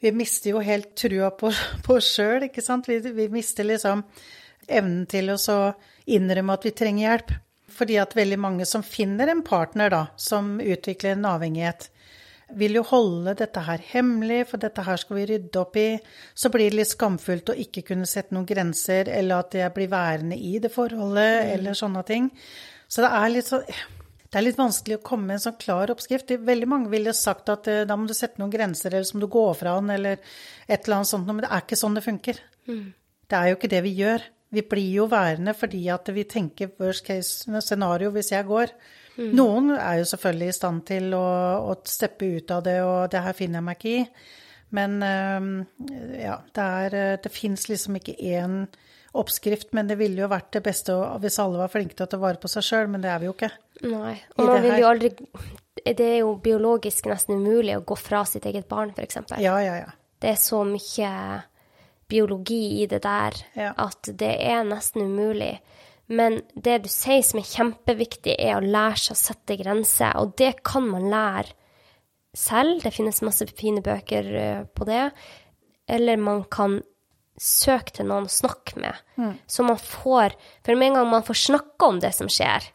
Vi 0.00 0.12
mister 0.16 0.50
jo 0.50 0.60
helt 0.64 0.94
trua 0.96 1.30
på, 1.30 1.52
på 1.84 1.96
oss 1.96 2.12
sjøl, 2.16 2.48
ikke 2.48 2.64
sant. 2.64 2.88
Vi, 2.88 2.98
vi 3.00 3.28
mister 3.32 3.64
liksom 3.64 4.04
evnen 4.70 5.06
til 5.10 5.32
å 5.34 5.60
innrømme 6.10 6.56
at 6.56 6.66
vi 6.66 6.74
trenger 6.76 7.06
hjelp. 7.06 7.32
Fordi 7.70 7.96
at 8.02 8.16
veldig 8.18 8.38
mange 8.40 8.66
som 8.66 8.82
finner 8.84 9.30
en 9.30 9.44
partner 9.46 9.92
da, 9.92 10.04
som 10.18 10.58
utvikler 10.60 11.14
en 11.14 11.28
avhengighet, 11.30 11.88
vil 12.58 12.80
jo 12.80 12.82
holde 12.88 13.36
dette 13.38 13.62
her 13.62 13.82
hemmelig, 13.92 14.40
for 14.50 14.62
dette 14.62 14.82
her 14.82 14.98
skal 14.98 15.20
vi 15.20 15.28
rydde 15.30 15.60
opp 15.60 15.78
i. 15.78 15.86
Så 16.34 16.50
blir 16.50 16.70
det 16.70 16.80
litt 16.80 16.90
skamfullt 16.90 17.52
å 17.52 17.58
ikke 17.62 17.84
kunne 17.92 18.08
sette 18.10 18.34
noen 18.34 18.48
grenser, 18.48 19.10
eller 19.12 19.44
at 19.44 19.54
jeg 19.54 19.74
blir 19.76 19.90
værende 19.92 20.38
i 20.38 20.58
det 20.62 20.72
forholdet, 20.74 21.30
mm. 21.44 21.54
eller 21.54 21.78
sånne 21.78 22.04
ting. 22.08 22.28
Så 22.90 23.06
det 23.06 23.14
er 23.20 23.34
litt 23.36 23.50
sånn 23.50 23.64
det 24.30 24.38
er 24.38 24.44
litt 24.46 24.60
vanskelig 24.60 25.00
å 25.00 25.02
komme 25.02 25.26
med 25.26 25.40
en 25.40 25.42
sånn 25.42 25.56
klar 25.58 25.90
oppskrift. 25.90 26.28
Veldig 26.46 26.66
mange 26.70 26.90
ville 26.92 27.10
sagt 27.18 27.50
at 27.50 27.66
uh, 27.66 27.80
da 27.82 27.96
må 27.98 28.06
du 28.06 28.14
sette 28.14 28.38
noen 28.38 28.52
grenser, 28.52 28.92
eller 28.92 29.08
så 29.08 29.16
må 29.16 29.24
du 29.24 29.32
gå 29.34 29.42
fra 29.58 29.72
den, 29.80 29.90
eller 29.90 30.20
et 30.68 30.84
eller 30.84 31.00
annet 31.00 31.10
sånt. 31.10 31.26
Men 31.26 31.42
det 31.42 31.50
er 31.50 31.64
ikke 31.64 31.78
sånn 31.80 31.96
det 31.98 32.04
funker. 32.04 32.38
Mm. 32.70 32.84
Det 33.26 33.40
er 33.40 33.50
jo 33.50 33.56
ikke 33.58 33.72
det 33.72 33.80
vi 33.82 33.96
gjør. 33.98 34.28
Vi 34.50 34.64
blir 34.66 34.96
jo 34.98 35.06
værende 35.10 35.54
fordi 35.54 35.84
at 35.92 36.08
vi 36.14 36.26
tenker 36.26 36.72
worst 36.80 37.06
case 37.06 37.62
scenario 37.62 38.10
hvis 38.14 38.32
jeg 38.32 38.48
går. 38.48 38.74
Mm. 39.16 39.32
Noen 39.36 39.72
er 39.76 40.00
jo 40.00 40.10
selvfølgelig 40.10 40.50
i 40.50 40.58
stand 40.58 40.84
til 40.88 41.14
å, 41.14 41.24
å, 41.70 41.74
steppe 41.86 42.28
ut 42.36 42.50
av 42.54 42.62
det, 42.66 42.78
og 42.82 43.10
det 43.12 43.22
her 43.24 43.36
finner 43.36 43.60
jeg 43.60 43.66
meg 43.68 43.80
ikke 43.80 43.96
i. 43.98 44.04
Men 44.78 45.00
ja, 46.14 46.36
det, 46.54 46.64
er, 46.64 46.96
det 47.22 47.32
fins 47.34 47.66
liksom 47.66 47.98
ikke 47.98 48.14
én 48.14 48.62
oppskrift, 49.12 49.72
men 49.72 49.88
det 49.90 49.96
ville 49.98 50.22
jo 50.22 50.28
vært 50.30 50.52
det 50.54 50.62
beste 50.64 50.94
hvis 51.22 51.38
alle 51.42 51.58
var 51.58 51.72
flinke 51.72 51.96
til 51.98 52.06
å 52.06 52.10
ta 52.12 52.20
vare 52.22 52.38
på 52.40 52.50
seg 52.50 52.66
sjøl, 52.66 52.90
men 52.92 53.02
det 53.02 53.10
er 53.10 53.22
vi 53.22 53.26
jo 53.26 53.34
ikke. 53.34 53.50
Nei. 53.90 54.14
Og 54.36 54.46
man 54.46 54.62
vil 54.62 54.76
jo 54.76 54.88
aldri 54.90 55.08
Det 55.80 56.04
er 56.04 56.18
jo 56.20 56.34
biologisk 56.44 57.06
nesten 57.08 57.40
umulig 57.40 57.78
å 57.78 57.84
gå 57.86 57.96
fra 57.96 58.22
sitt 58.28 58.46
eget 58.46 58.68
barn, 58.68 58.92
f.eks. 58.94 59.22
Ja, 59.40 59.56
ja, 59.64 59.78
ja. 59.80 59.94
Det 60.20 60.34
er 60.34 60.40
så 60.40 60.60
mye 60.68 61.10
biologi 62.10 62.82
i 62.82 62.86
det 62.90 63.02
der 63.06 63.38
Ja. 63.56 63.72
at 63.78 64.10
det 64.18 64.34
er 64.42 64.64
nesten 64.68 65.06
umulig. 65.08 65.60
Men 66.10 66.40
det 66.58 66.80
du 66.84 66.88
sier 66.90 67.22
som 67.22 67.38
er 67.38 67.46
kjempeviktig, 67.46 68.34
er 68.38 68.58
å 68.58 68.64
lære 68.66 68.98
seg 68.98 69.14
å 69.14 69.20
sette 69.20 69.56
grenser, 69.60 70.16
og 70.18 70.34
det 70.36 70.56
kan 70.66 70.88
man 70.90 71.06
lære 71.12 71.52
selv. 72.34 72.82
Det 72.82 72.92
finnes 72.94 73.22
masse 73.22 73.46
fine 73.54 73.82
bøker 73.82 74.34
eh, 74.34 74.64
på 74.74 74.86
det. 74.88 75.10
Eller 75.90 76.16
man 76.18 76.42
kan 76.50 76.80
søke 77.40 77.94
til 77.96 78.06
noen 78.10 78.26
å 78.28 78.32
snakke 78.32 78.76
med, 78.76 78.98
så 79.48 79.64
man 79.64 79.78
får 79.80 80.34
For 80.66 80.74
med 80.76 80.90
en 80.90 80.98
gang 80.98 81.08
man 81.08 81.22
får 81.24 81.38
snakke 81.46 81.86
om 81.88 82.00
det 82.02 82.10
som 82.12 82.28
skjer, 82.28 82.66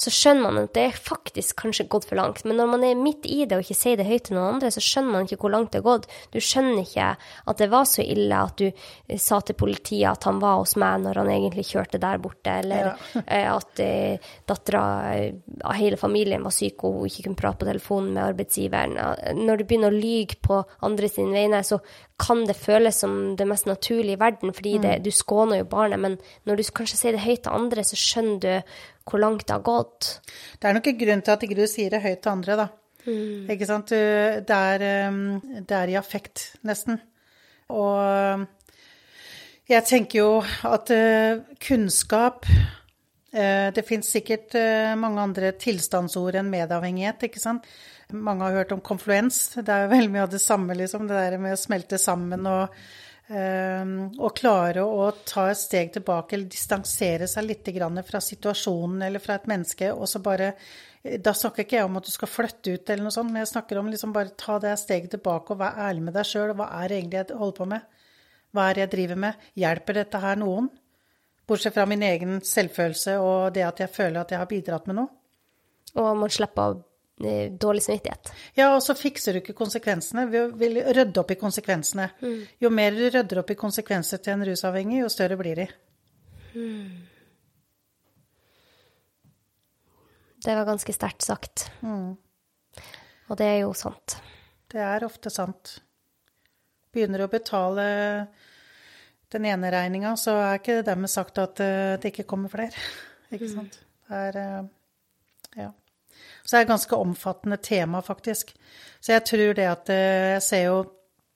så 0.00 0.12
skjønner 0.12 0.46
man 0.46 0.58
at 0.62 0.72
det 0.76 0.86
er 0.88 0.96
faktisk 0.96 1.58
kanskje 1.60 1.84
gått 1.92 2.06
for 2.08 2.16
langt. 2.16 2.42
Men 2.48 2.56
når 2.56 2.68
man 2.72 2.84
er 2.88 2.96
midt 2.96 3.26
i 3.28 3.42
det 3.44 3.58
og 3.58 3.66
ikke 3.66 3.76
sier 3.76 4.00
det 4.00 4.06
høyt 4.08 4.30
til 4.30 4.38
noen 4.38 4.56
andre, 4.56 4.70
så 4.72 4.80
skjønner 4.80 5.12
man 5.12 5.28
ikke 5.28 5.40
hvor 5.42 5.52
langt 5.52 5.74
det 5.74 5.82
har 5.82 5.88
gått. 5.88 6.08
Du 6.32 6.38
skjønner 6.40 6.80
ikke 6.82 7.08
at 7.20 7.60
det 7.60 7.68
var 7.72 7.88
så 7.88 8.04
ille 8.04 8.38
at 8.40 8.56
du 8.62 8.66
eh, 8.70 9.20
sa 9.20 9.42
til 9.44 9.58
politiet 9.60 10.08
at 10.08 10.24
han 10.28 10.40
var 10.40 10.62
hos 10.62 10.72
meg 10.80 11.04
når 11.04 11.20
han 11.20 11.32
egentlig 11.34 11.66
kjørte 11.68 12.00
der 12.00 12.22
borte, 12.22 12.56
eller 12.62 12.90
ja. 13.20 13.56
at 13.58 13.84
eh, 13.84 14.30
dattera 14.48 14.84
eh, 15.12 15.36
av 15.68 15.76
hele 15.76 16.00
familien 16.00 16.48
var 16.48 16.56
syk 16.56 16.86
og 16.88 17.02
hun 17.02 17.10
ikke 17.10 17.26
kunne 17.28 17.42
prate 17.42 17.60
på 17.60 17.68
telefonen 17.68 18.14
med 18.16 18.24
arbeidsgiveren. 18.30 18.96
Når 19.40 19.60
du 19.60 19.66
begynner 19.66 19.92
å 19.92 20.00
lyge 20.00 20.40
på 20.40 20.62
andre 20.86 21.12
sine 21.12 21.36
vegne, 21.36 21.60
så 21.66 21.80
kan 22.20 22.44
det 22.48 22.56
føles 22.58 23.00
som 23.02 23.14
det 23.38 23.46
mest 23.48 23.68
naturlige 23.68 24.18
i 24.18 24.20
verden, 24.20 24.52
fordi 24.56 24.76
det, 24.82 24.98
du 25.04 25.10
skåner 25.14 25.62
jo 25.62 25.70
barnet, 25.72 26.00
men 26.02 26.18
når 26.48 26.60
du 26.60 26.70
kanskje 26.76 26.98
sier 27.00 27.16
det 27.16 27.24
høyt 27.24 27.44
til 27.46 27.56
andre, 27.56 27.84
så 27.86 27.98
skjønner 27.98 28.42
du 28.44 28.76
hvor 29.10 29.22
langt 29.22 29.46
det 29.48 29.56
har 29.56 29.64
gått. 29.66 30.10
Det 30.60 30.68
er 30.68 30.76
nok 30.76 30.90
en 30.92 31.00
grunn 31.00 31.24
til 31.24 31.34
at 31.34 31.46
ikke 31.46 31.58
du 31.58 31.64
sier 31.70 31.90
det 31.92 32.02
høyt 32.04 32.20
til 32.22 32.34
andre, 32.34 32.58
da. 32.60 32.68
Ikke 33.50 33.68
sant? 33.68 33.90
Det 33.90 34.56
er, 34.56 34.84
um, 35.08 35.40
det 35.40 35.76
er 35.76 35.92
i 35.92 35.96
affekt, 35.98 36.50
nesten. 36.68 37.00
Og 37.72 38.44
jeg 39.70 39.86
tenker 39.86 40.18
jo 40.18 40.30
at 40.66 40.90
uh, 40.90 41.42
kunnskap 41.62 42.46
uh, 42.50 43.68
Det 43.70 43.84
fins 43.86 44.08
sikkert 44.16 44.56
uh, 44.58 44.96
mange 44.98 45.22
andre 45.22 45.52
tilstandsord 45.62 46.40
enn 46.40 46.50
medavhengighet, 46.50 47.28
ikke 47.28 47.42
sant. 47.42 47.68
Mange 48.12 48.46
har 48.46 48.62
hørt 48.62 48.72
om 48.74 48.82
konfluens. 48.84 49.42
Det 49.56 49.68
er 49.68 49.84
jo 49.84 49.92
veldig 49.94 50.10
mye 50.14 50.26
av 50.26 50.32
det 50.32 50.42
samme, 50.42 50.76
liksom. 50.78 51.06
Det 51.08 51.16
der 51.18 51.38
med 51.42 51.56
å 51.56 51.60
smelte 51.60 52.00
sammen 52.00 52.48
og 52.50 52.80
Um, 53.30 54.08
og 54.18 54.32
klare 54.34 54.82
å 54.82 55.04
ta 55.22 55.44
et 55.52 55.58
steg 55.60 55.92
tilbake 55.94 56.34
eller 56.34 56.48
distansere 56.50 57.28
seg 57.30 57.44
litt 57.46 57.68
fra 58.08 58.18
situasjonen 58.18 59.04
eller 59.06 59.22
fra 59.22 59.36
et 59.38 59.46
menneske, 59.46 59.92
og 59.92 60.08
så 60.10 60.18
bare 60.18 60.56
Da 61.04 61.32
snakker 61.32 61.62
ikke 61.62 61.76
jeg 61.76 61.84
om 61.86 61.96
at 61.96 62.04
du 62.04 62.10
skal 62.10 62.28
flytte 62.28 62.74
ut 62.74 62.90
eller 62.90 63.04
noe 63.04 63.14
sånt, 63.14 63.30
men 63.30 63.40
jeg 63.44 63.52
snakker 63.52 63.78
om 63.78 63.86
liksom 63.86 64.12
bare 64.12 64.34
ta 64.36 64.58
det 64.58 64.74
steget 64.82 65.14
tilbake 65.14 65.54
og 65.54 65.60
være 65.62 65.86
ærlig 65.86 66.02
med 66.08 66.14
deg 66.18 66.26
sjøl. 66.26 66.50
Hva 66.58 66.66
er 66.82 66.88
det 66.88 66.98
egentlig 66.98 67.20
jeg 67.20 67.38
holder 67.38 67.56
på 67.56 67.68
med? 67.70 67.86
Hva 68.50 68.66
er 68.66 68.74
det 68.74 68.82
jeg 68.82 68.92
driver 68.96 69.22
med? 69.24 69.46
Hjelper 69.62 70.00
dette 70.00 70.20
her 70.26 70.42
noen? 70.42 70.68
Bortsett 71.46 71.74
fra 71.78 71.86
min 71.86 72.02
egen 72.02 72.40
selvfølelse 72.44 73.16
og 73.22 73.54
det 73.54 73.64
at 73.64 73.80
jeg 73.80 73.94
føler 73.94 74.20
at 74.20 74.34
jeg 74.34 74.42
har 74.42 74.50
bidratt 74.50 74.90
med 74.90 74.98
noe. 74.98 75.08
Og 75.94 76.10
man 76.18 76.34
slipper 76.34 76.66
av 76.66 76.76
eh, 76.76 76.89
dårlig 77.20 77.82
samvittighet. 77.84 78.30
Ja, 78.56 78.70
og 78.74 78.80
så 78.82 78.94
fikser 78.96 79.36
du 79.36 79.40
ikke 79.42 79.54
konsekvensene. 79.58 80.26
Vi 80.32 80.40
vil 80.62 80.80
rydde 80.96 81.20
opp 81.20 81.30
i 81.34 81.38
konsekvensene. 81.40 82.08
Jo 82.60 82.70
mer 82.72 82.96
du 82.96 83.04
rydder 83.10 83.42
opp 83.42 83.50
i 83.52 83.58
konsekvenser 83.60 84.22
til 84.24 84.32
en 84.38 84.46
rusavhengig, 84.48 85.02
jo 85.02 85.10
større 85.12 85.36
blir 85.40 85.60
de. 85.60 85.68
Det 90.40 90.54
var 90.56 90.64
ganske 90.64 90.92
sterkt 90.96 91.22
sagt. 91.26 91.66
Og 91.84 93.36
det 93.38 93.46
er 93.46 93.58
jo 93.62 93.74
sant. 93.76 94.16
Det 94.70 94.80
er 94.80 95.04
ofte 95.04 95.30
sant. 95.30 95.76
Begynner 96.94 97.22
du 97.22 97.26
å 97.28 97.30
betale 97.30 97.84
den 99.30 99.46
ene 99.46 99.70
regninga, 99.70 100.16
så 100.18 100.34
er 100.42 100.58
ikke 100.58 100.80
det 100.80 100.86
dermed 100.88 101.10
sagt 101.12 101.38
at 101.38 101.60
eh, 101.62 101.94
det 102.02 102.10
ikke 102.10 102.26
kommer 102.26 102.50
flere. 102.50 102.74
Ikke 103.30 103.46
sant. 103.46 103.76
Det 104.08 104.22
er 104.26 104.38
eh, 104.40 104.64
Ja. 105.60 105.68
Så 106.50 106.56
det 106.56 106.64
er 106.64 106.66
et 106.66 106.72
ganske 106.72 106.96
omfattende 106.98 107.60
tema, 107.62 108.00
faktisk. 108.02 108.48
Så 108.98 109.12
jeg 109.14 109.22
tror 109.28 109.54
det 109.54 109.66
at 109.70 109.90
eh, 109.94 110.32
Jeg 110.34 110.42
ser 110.42 110.64
jo 110.64 110.78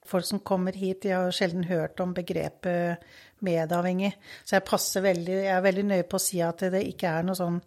folk 0.05 0.27
som 0.27 0.41
kommer 0.43 0.75
hit, 0.75 1.05
de 1.05 1.13
har 1.15 1.31
sjelden 1.31 1.65
hørt 1.69 2.01
om 2.03 2.11
begrepet 2.17 3.05
medavhengig. 3.47 4.11
Så 4.43 4.57
jeg 4.57 4.67
passer 4.67 5.05
veldig 5.05 5.37
Jeg 5.37 5.55
er 5.55 5.63
veldig 5.63 5.85
nøye 5.93 6.09
på 6.11 6.19
å 6.19 6.25
si 6.25 6.43
at 6.43 6.67
det 6.75 6.83
ikke 6.91 7.13
er 7.15 7.29
noe 7.29 7.39
sånn 7.39 7.61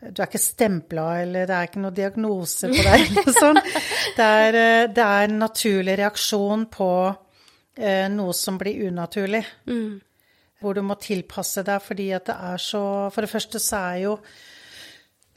du 0.00 0.22
er 0.22 0.30
ikke 0.30 0.40
stempla, 0.40 1.06
eller 1.20 1.44
det 1.44 1.52
er 1.54 1.66
ikke 1.68 1.80
noe 1.82 1.92
diagnose 1.92 2.70
på 2.72 2.84
deg. 2.86 3.02
eller 3.20 3.34
sånn. 3.36 3.58
Det 4.16 4.28
er, 4.42 4.56
eh, 4.56 4.84
det 4.96 5.04
er 5.04 5.26
en 5.26 5.42
naturlig 5.42 5.96
reaksjon 6.00 6.62
på 6.72 6.92
eh, 7.76 8.06
noe 8.08 8.32
som 8.34 8.56
blir 8.58 8.88
unaturlig. 8.88 9.42
Hvor 10.60 10.74
du 10.76 10.82
må 10.88 10.96
tilpasse 11.00 11.62
deg 11.68 11.84
fordi 11.84 12.08
at 12.16 12.26
det 12.32 12.38
er 12.50 12.60
så 12.60 12.82
For 13.12 13.24
det 13.24 13.30
første 13.30 13.60
så 13.62 13.78
er 13.92 14.00
jo 14.06 14.16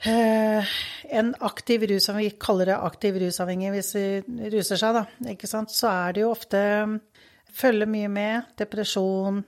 en 0.04 1.34
aktiv 1.40 1.86
rusavhengig, 1.88 2.34
vi 2.34 2.42
kaller 2.44 2.72
det 2.72 2.76
aktiv 2.76 3.18
rusavhengig 3.22 3.72
hvis 3.76 3.92
de 3.96 4.50
ruser 4.52 4.80
seg, 4.82 4.98
da, 4.98 5.32
ikke 5.32 5.48
sant, 5.48 5.72
så 5.72 5.92
er 5.92 6.16
det 6.16 6.26
jo 6.26 6.34
ofte 6.34 6.64
Følger 7.54 7.86
mye 7.86 8.10
med. 8.10 8.48
Depresjon, 8.58 9.44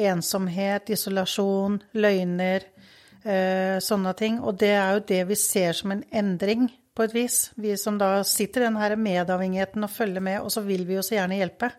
ensomhet, 0.00 0.88
isolasjon, 0.94 1.74
løgner. 2.00 2.64
Eh, 3.22 3.76
sånne 3.84 4.14
ting. 4.18 4.38
Og 4.40 4.56
det 4.58 4.72
er 4.72 4.96
jo 4.96 5.02
det 5.10 5.20
vi 5.28 5.36
ser 5.38 5.76
som 5.78 5.92
en 5.94 6.00
endring, 6.10 6.70
på 6.92 7.06
et 7.06 7.14
vis. 7.16 7.36
Vi 7.56 7.76
som 7.80 7.96
da 8.00 8.18
sitter 8.26 8.64
i 8.64 8.66
den 8.66 8.80
her 8.80 8.96
medavhengigheten 9.00 9.84
og 9.84 9.92
følger 9.92 10.24
med, 10.24 10.40
og 10.42 10.52
så 10.52 10.64
vil 10.64 10.84
vi 10.88 10.98
jo 10.98 11.04
så 11.04 11.16
gjerne 11.16 11.38
hjelpe. 11.38 11.70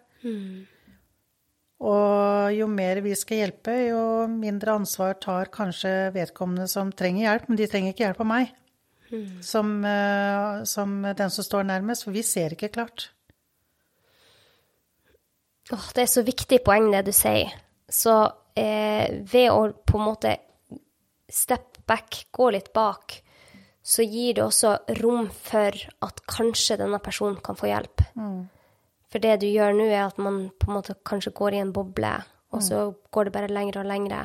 Og 1.82 2.54
jo 2.54 2.68
mer 2.70 3.02
vi 3.04 3.16
skal 3.18 3.42
hjelpe, 3.42 3.74
jo 3.90 4.04
mindre 4.32 4.78
ansvar 4.78 5.18
tar 5.22 5.50
kanskje 5.52 6.12
vedkommende 6.16 6.68
som 6.72 6.94
trenger 6.96 7.26
hjelp, 7.26 7.50
men 7.50 7.60
de 7.60 7.68
trenger 7.68 7.96
ikke 7.96 8.06
hjelp 8.06 8.22
av 8.24 8.30
meg. 8.30 8.54
Som, 9.46 9.84
eh, 9.86 10.64
som 10.66 11.02
den 11.04 11.30
som 11.30 11.46
står 11.46 11.68
nærmest, 11.70 12.06
for 12.06 12.16
vi 12.16 12.24
ser 12.26 12.56
ikke 12.56 12.72
klart. 12.74 13.10
Åh, 15.72 15.90
det 15.96 16.02
er 16.04 16.10
så 16.12 16.24
viktig 16.26 16.64
poeng 16.66 16.90
det 16.92 17.06
du 17.08 17.12
sier. 17.16 17.52
Så 17.90 18.16
eh, 18.56 19.22
ved 19.22 19.52
å 19.52 19.70
på 19.86 20.00
en 20.00 20.08
måte 20.08 20.34
step 21.30 21.78
back, 21.88 22.26
gå 22.32 22.50
litt 22.54 22.72
bak, 22.74 23.20
så 23.84 24.04
gir 24.06 24.38
det 24.38 24.44
også 24.46 24.78
rom 25.02 25.28
for 25.30 25.76
at 26.06 26.22
kanskje 26.30 26.80
denne 26.80 27.00
personen 27.04 27.40
kan 27.44 27.58
få 27.60 27.68
hjelp. 27.68 28.06
For 29.14 29.22
det 29.22 29.44
du 29.44 29.46
gjør 29.46 29.76
nå, 29.78 29.86
er 29.94 30.08
at 30.08 30.18
man 30.18 30.48
på 30.58 30.72
en 30.72 30.80
måte 30.80 30.96
kanskje 31.06 31.36
går 31.38 31.54
i 31.54 31.62
en 31.62 31.74
boble, 31.76 32.16
og 32.50 32.64
så 32.66 32.88
går 33.14 33.28
det 33.28 33.34
bare 33.36 33.52
lengre 33.54 33.84
og 33.84 33.86
lengre. 33.86 34.24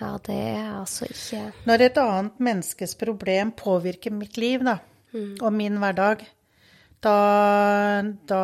Ja, 0.00 0.16
det 0.26 0.34
er 0.34 0.68
altså 0.80 1.06
ikke 1.06 1.52
Når 1.68 1.84
et 1.84 1.98
annet 2.00 2.40
menneskes 2.42 2.96
problem 2.98 3.52
påvirker 3.54 4.10
mitt 4.16 4.40
liv 4.40 4.64
da, 4.66 4.80
og 5.14 5.52
min 5.54 5.78
hverdag, 5.78 6.24
da, 7.04 7.16
da 8.26 8.42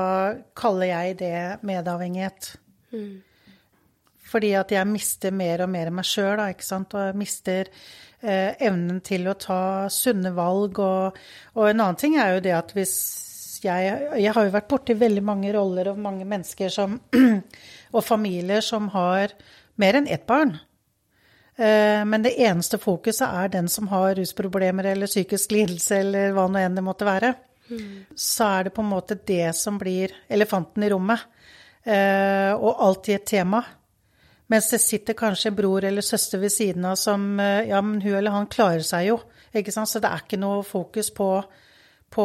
kaller 0.54 0.92
jeg 0.92 1.18
det 1.24 1.40
medavhengighet. 1.66 2.52
Fordi 4.30 4.54
at 4.58 4.72
jeg 4.74 4.90
mister 4.90 5.34
mer 5.34 5.66
og 5.66 5.70
mer 5.74 5.90
meg 5.94 6.06
sjøl, 6.06 6.40
ikke 6.50 6.66
sant. 6.66 6.94
Og 6.94 7.10
jeg 7.10 7.18
mister 7.18 7.68
eh, 8.22 8.54
evnen 8.58 9.02
til 9.06 9.28
å 9.30 9.36
ta 9.38 9.60
sunne 9.92 10.32
valg. 10.34 10.80
Og, 10.82 11.20
og 11.54 11.68
en 11.68 11.82
annen 11.82 12.00
ting 12.00 12.16
er 12.18 12.34
jo 12.36 12.42
det 12.46 12.56
at 12.56 12.74
hvis 12.76 12.96
jeg 13.66 14.22
Jeg 14.22 14.32
har 14.36 14.44
jo 14.46 14.54
vært 14.54 14.68
borti 14.70 14.94
veldig 14.98 15.22
mange 15.26 15.52
roller 15.54 15.90
og 15.92 15.98
mange 15.98 16.24
mennesker 16.28 16.72
som 16.72 16.98
Og 17.96 18.04
familier 18.04 18.60
som 18.64 18.88
har 18.94 19.32
mer 19.76 19.94
enn 19.98 20.08
ett 20.08 20.26
barn. 20.26 20.54
Eh, 21.56 22.04
Men 22.04 22.22
det 22.22 22.34
eneste 22.38 22.78
fokuset 22.78 23.26
er 23.28 23.48
den 23.48 23.68
som 23.68 23.88
har 23.88 24.14
rusproblemer 24.18 24.84
eller 24.92 25.06
psykisk 25.10 25.52
lidelse 25.52 26.00
eller 26.02 26.32
hva 26.36 26.46
nå 26.48 26.60
enn 26.60 26.74
det 26.76 26.84
måtte 26.84 27.06
være. 27.08 27.34
Så 28.14 28.44
er 28.46 28.64
det 28.68 28.74
på 28.76 28.82
en 28.84 28.90
måte 28.92 29.16
det 29.26 29.50
som 29.58 29.78
blir 29.80 30.12
elefanten 30.30 30.84
i 30.86 30.90
rommet. 30.92 31.20
Eh, 31.84 32.52
Og 32.54 32.76
alltid 32.88 33.14
et 33.14 33.26
tema. 33.26 33.62
Mens 34.48 34.68
det 34.70 34.78
sitter 34.80 35.14
kanskje 35.18 35.48
en 35.50 35.56
bror 35.58 35.84
eller 35.84 36.02
søster 36.06 36.38
ved 36.38 36.52
siden 36.54 36.84
av 36.84 36.94
som 36.96 37.40
eh, 37.40 37.66
Ja, 37.68 37.80
men 37.82 38.00
hun 38.02 38.14
eller 38.14 38.30
han 38.30 38.46
klarer 38.46 38.84
seg 38.86 39.08
jo. 39.08 39.20
Ikke 39.54 39.72
sant? 39.72 39.88
Så 39.88 39.98
det 40.00 40.10
er 40.10 40.22
ikke 40.22 40.38
noe 40.38 40.62
fokus 40.62 41.10
på, 41.10 41.30
på 42.10 42.24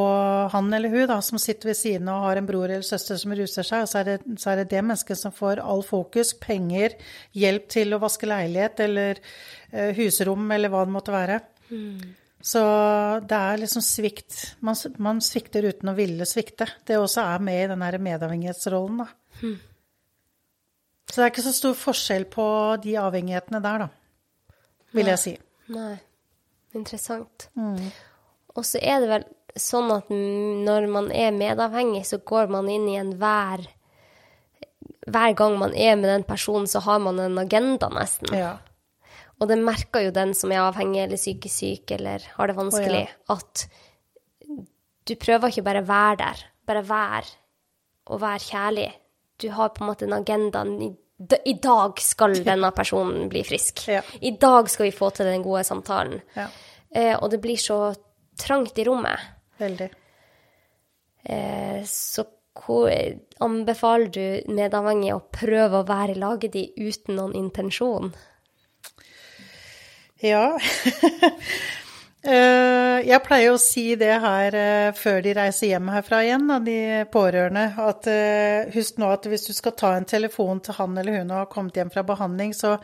han 0.53 0.73
eller 0.73 0.93
hun 0.93 1.07
da, 1.09 1.17
som 1.25 1.39
sitter 1.41 1.71
ved 1.71 1.77
siden 1.79 2.09
av 2.11 2.21
og 2.21 2.27
har 2.29 2.39
en 2.39 2.47
bror 2.47 2.69
eller 2.69 2.85
søster 2.85 3.17
som 3.19 3.33
ruser 3.35 3.65
seg. 3.67 3.83
Og 3.83 3.89
så 3.89 4.01
er 4.01 4.09
det 4.11 4.17
så 4.39 4.51
er 4.51 4.61
det, 4.61 4.69
det 4.73 4.83
mennesket 4.85 5.19
som 5.19 5.33
får 5.35 5.63
all 5.63 5.83
fokus, 5.85 6.35
penger, 6.39 6.95
hjelp 7.37 7.67
til 7.71 7.95
å 7.95 8.01
vaske 8.03 8.29
leilighet 8.29 8.83
eller 8.85 9.19
eh, 9.71 9.91
husrom 9.97 10.45
eller 10.53 10.71
hva 10.71 10.85
det 10.85 10.95
måtte 10.95 11.15
være. 11.15 11.39
Så 12.41 12.61
det 13.29 13.37
er 13.37 13.59
liksom 13.61 13.83
svikt. 13.85 14.37
Man, 14.65 14.77
man 14.97 15.19
svikter 15.21 15.67
uten 15.69 15.91
å 15.91 15.97
ville 15.97 16.25
svikte. 16.29 16.67
Det 16.87 16.97
også 16.97 17.25
er 17.25 17.43
med 17.45 17.65
i 17.65 17.67
den 17.73 17.83
her 17.85 17.97
medavhengighetsrollen, 18.01 19.03
da. 19.03 19.09
Så 21.11 21.19
det 21.19 21.25
er 21.25 21.33
ikke 21.33 21.43
så 21.43 21.53
stor 21.53 21.75
forskjell 21.75 22.25
på 22.31 22.45
de 22.83 22.95
avhengighetene 23.01 23.59
der, 23.63 23.83
da, 23.83 24.55
vil 24.95 25.11
jeg 25.11 25.19
si. 25.19 25.33
Nei. 25.75 25.97
Interessant. 26.77 27.49
Og 28.55 28.65
så 28.67 28.79
er 28.79 29.03
det 29.03 29.09
vel 29.11 29.25
sånn 29.59 29.91
at 29.93 30.09
når 30.11 30.87
man 30.91 31.11
er 31.11 31.33
medavhengig, 31.35 32.05
så 32.07 32.21
går 32.23 32.51
man 32.53 32.69
inn 32.71 32.87
i 32.91 32.99
enhver 32.99 33.67
hver 35.09 35.33
gang 35.37 35.57
man 35.57 35.73
er 35.73 35.95
med 35.97 36.09
den 36.11 36.23
personen, 36.27 36.67
så 36.69 36.81
har 36.85 36.99
man 37.01 37.19
en 37.19 37.39
agenda, 37.41 37.89
nesten. 37.93 38.33
Ja. 38.37 38.57
Og 39.41 39.49
det 39.49 39.57
merker 39.57 40.05
jo 40.05 40.13
den 40.13 40.35
som 40.37 40.53
er 40.53 40.61
avhengig 40.61 41.01
eller 41.01 41.19
psykisk 41.19 41.63
syk 41.63 41.93
eller 41.97 42.25
har 42.35 42.51
det 42.51 42.57
vanskelig, 42.59 43.05
at 43.33 43.63
du 45.09 45.15
prøver 45.17 45.49
ikke 45.49 45.65
bare 45.65 45.81
å 45.81 45.87
være 45.89 46.17
der, 46.21 46.43
bare 46.69 46.83
være 46.85 47.31
og 48.11 48.21
være 48.21 48.45
kjærlig. 48.45 48.89
Du 49.41 49.49
har 49.55 49.73
på 49.73 49.81
en 49.81 49.89
måte 49.89 50.05
en 50.05 50.13
agenda. 50.19 50.61
I 51.41 51.55
dag 51.63 52.01
skal 52.01 52.37
denne 52.51 52.69
personen 52.77 53.29
bli 53.31 53.41
frisk. 53.47 53.87
Ja. 53.89 54.03
I 54.21 54.35
dag 54.37 54.69
skal 54.69 54.91
vi 54.91 54.95
få 54.95 55.09
til 55.15 55.29
den 55.31 55.45
gode 55.45 55.65
samtalen. 55.65 56.21
Ja. 56.37 56.47
Eh, 56.93 57.15
og 57.17 57.31
det 57.33 57.41
blir 57.41 57.57
så 57.57 57.95
trangt 58.37 58.77
i 58.77 58.85
rommet. 58.85 59.17
Veldig. 59.61 59.89
Eh, 61.23 61.81
så 61.85 62.25
hvor 62.57 62.91
anbefaler 63.39 64.11
du 64.11 64.53
medavhengige 64.53 65.15
å 65.15 65.23
prøve 65.33 65.81
å 65.81 65.87
være 65.87 66.15
i 66.15 66.19
laget 66.19 66.53
de 66.57 66.65
uten 66.81 67.15
noen 67.19 67.37
intensjon? 67.37 68.11
Ja. 70.21 70.57
Eh, 72.21 72.99
jeg 73.07 73.17
pleier 73.25 73.49
å 73.49 73.57
si 73.57 73.95
det 73.97 74.11
her 74.21 74.53
eh, 74.53 74.89
før 74.93 75.23
de 75.25 75.31
reiser 75.33 75.71
hjem 75.71 75.87
herfra 75.89 76.19
igjen, 76.21 76.43
da, 76.51 76.59
de 76.61 76.75
pårørende, 77.09 77.63
at 77.81 78.09
eh, 78.11 78.67
husk 78.75 78.99
nå 79.01 79.07
at 79.09 79.25
hvis 79.25 79.47
du 79.47 79.55
skal 79.57 79.73
ta 79.73 79.95
en 79.97 80.05
telefon 80.05 80.61
til 80.61 80.77
han 80.77 80.99
eller 81.01 81.17
hun 81.17 81.31
og 81.33 81.39
har 81.39 81.49
kommet 81.49 81.79
hjem 81.81 81.89
fra 81.89 82.03
behandling, 82.05 82.53
så, 82.53 82.75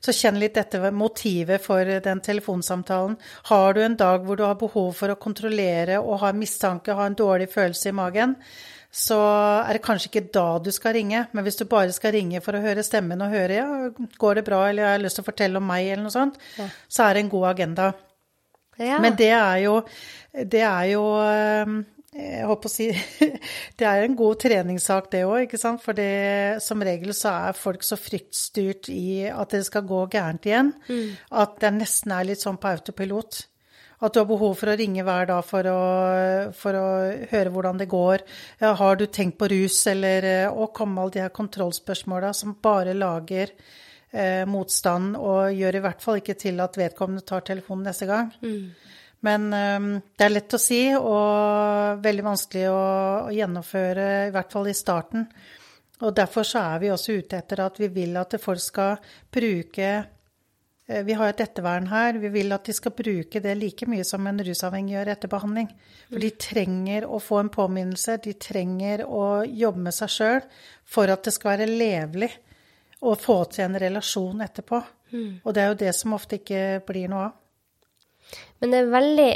så 0.00 0.14
kjenn 0.16 0.40
litt 0.40 0.56
etter 0.56 0.88
motivet 0.96 1.60
for 1.60 1.84
den 1.84 2.22
telefonsamtalen. 2.24 3.18
Har 3.50 3.76
du 3.76 3.82
en 3.84 3.98
dag 4.00 4.24
hvor 4.24 4.40
du 4.40 4.46
har 4.46 4.56
behov 4.62 4.94
for 4.96 5.12
å 5.12 5.18
kontrollere 5.20 6.00
og 6.00 6.22
ha 6.24 6.32
en 6.32 6.40
mistanke, 6.40 6.96
ha 6.96 7.10
en 7.10 7.20
dårlig 7.20 7.50
følelse 7.52 7.92
i 7.92 7.96
magen, 8.00 8.32
så 8.96 9.20
er 9.60 9.76
det 9.76 9.84
kanskje 9.84 10.08
ikke 10.08 10.24
da 10.32 10.46
du 10.64 10.70
skal 10.72 10.94
ringe. 10.96 11.26
Men 11.36 11.44
hvis 11.44 11.60
du 11.60 11.66
bare 11.68 11.92
skal 11.92 12.14
ringe 12.16 12.40
for 12.40 12.56
å 12.56 12.64
høre 12.64 12.80
stemmen 12.86 13.20
og 13.20 13.34
høre 13.34 13.60
ja, 13.60 13.68
går 14.16 14.40
det 14.40 14.48
bra, 14.48 14.62
eller 14.70 14.86
jeg 14.86 14.94
har 14.94 15.02
lyst 15.04 15.20
til 15.20 15.26
å 15.26 15.28
fortelle 15.28 15.60
om 15.60 15.68
meg, 15.68 15.90
eller 15.90 16.06
noe 16.06 16.14
sånt, 16.16 16.40
Ja. 16.56 16.70
så 16.88 17.04
er 17.04 17.12
det 17.18 17.26
en 17.26 17.32
god 17.36 17.50
agenda. 17.52 17.92
Ja. 18.82 19.00
Men 19.02 19.16
det 19.18 19.32
er 19.32 19.58
jo, 19.64 19.76
det 20.36 20.62
er 20.66 20.88
jo 20.92 21.04
eh, 21.22 21.76
jeg 22.16 22.46
håper 22.48 22.70
å 22.70 22.72
si 22.72 22.86
Det 23.78 23.88
er 23.88 24.04
en 24.04 24.16
god 24.18 24.38
treningssak, 24.40 25.10
det 25.12 25.24
òg, 25.26 25.46
ikke 25.46 25.60
sant. 25.60 25.82
For 25.84 25.96
det, 25.96 26.62
som 26.64 26.84
regel 26.84 27.12
så 27.16 27.34
er 27.48 27.58
folk 27.58 27.84
så 27.86 27.98
fryktstyrt 28.00 28.90
i 28.92 29.26
at 29.28 29.52
det 29.52 29.66
skal 29.68 29.86
gå 29.88 30.06
gærent 30.12 30.48
igjen, 30.48 30.72
at 31.36 31.60
det 31.62 31.74
nesten 31.76 32.16
er 32.16 32.30
litt 32.30 32.42
sånn 32.44 32.60
på 32.60 32.72
autopilot. 32.72 33.42
At 34.04 34.12
du 34.12 34.20
har 34.20 34.28
behov 34.28 34.58
for 34.60 34.68
å 34.68 34.76
ringe 34.76 35.04
hver 35.06 35.28
dag 35.30 35.44
for 35.48 35.68
å, 35.70 35.80
for 36.56 36.76
å 36.76 36.86
høre 37.30 37.52
hvordan 37.52 37.80
det 37.80 37.88
går. 37.88 38.24
Ja, 38.60 38.74
har 38.76 38.98
du 39.00 39.06
tenkt 39.08 39.38
på 39.40 39.48
rus, 39.48 39.78
eller 39.88 40.50
Og 40.50 40.66
å 40.66 40.72
komme 40.76 41.00
alle 41.00 41.14
de 41.14 41.24
her 41.24 41.32
kontrollspørsmåla 41.32 42.34
som 42.36 42.58
bare 42.60 42.92
lager 42.96 43.54
eh, 44.16 44.44
motstand, 44.48 45.16
og 45.20 45.52
gjør 45.54 45.78
i 45.78 45.84
hvert 45.84 46.04
fall 46.04 46.22
ikke 46.22 46.38
til 46.40 46.60
at 46.64 46.78
vedkommende 46.80 47.26
tar 47.26 47.44
telefonen 47.46 47.86
neste 47.90 48.08
gang. 48.08 48.32
Men 49.26 49.52
eh, 49.52 49.92
det 50.16 50.26
er 50.26 50.34
lett 50.34 50.56
å 50.56 50.62
si, 50.62 50.80
og 50.96 52.02
veldig 52.04 52.26
vanskelig 52.26 52.66
å, 52.72 52.80
å 53.28 53.36
gjennomføre, 53.36 54.10
i 54.28 54.34
hvert 54.34 54.56
fall 54.56 54.72
i 54.72 54.76
starten. 54.76 55.28
Og 56.04 56.12
derfor 56.16 56.44
så 56.44 56.60
er 56.74 56.82
vi 56.82 56.92
også 56.92 57.16
ute 57.16 57.38
etter 57.40 57.62
at 57.64 57.80
vi 57.80 57.88
vil 57.92 58.18
at 58.20 58.36
folk 58.40 58.60
skal 58.60 58.98
bruke 59.32 59.88
eh, 59.88 61.02
Vi 61.06 61.16
har 61.16 61.32
et 61.32 61.40
ettervern 61.40 61.88
her. 61.88 62.18
Vi 62.20 62.28
vil 62.34 62.52
at 62.52 62.68
de 62.68 62.74
skal 62.76 62.92
bruke 62.96 63.40
det 63.40 63.54
like 63.56 63.88
mye 63.88 64.04
som 64.04 64.26
en 64.28 64.42
rusavhengig 64.44 64.98
gjør 64.98 65.12
etter 65.14 65.32
behandling. 65.32 65.70
For 66.10 66.20
de 66.20 66.32
trenger 66.36 67.08
å 67.08 67.20
få 67.22 67.40
en 67.40 67.52
påminnelse, 67.52 68.18
de 68.24 68.36
trenger 68.36 69.06
å 69.08 69.46
jobbe 69.48 69.86
med 69.88 69.96
seg 69.96 70.12
sjøl 70.12 70.42
for 70.84 71.10
at 71.10 71.24
det 71.24 71.34
skal 71.34 71.56
være 71.56 71.70
levelig 71.72 72.34
å 73.06 73.14
få 73.18 73.38
til 73.52 73.66
en 73.66 73.78
relasjon 73.80 74.44
etterpå. 74.44 74.82
Og 75.44 75.54
det 75.54 75.62
er 75.62 75.68
jo 75.70 75.80
det 75.84 75.92
som 75.94 76.14
ofte 76.16 76.40
ikke 76.40 76.62
blir 76.86 77.10
noe 77.12 77.28
av. 77.28 77.34
Men 78.60 78.72
det 78.72 78.78
er 78.80 78.94
veldig 78.94 79.32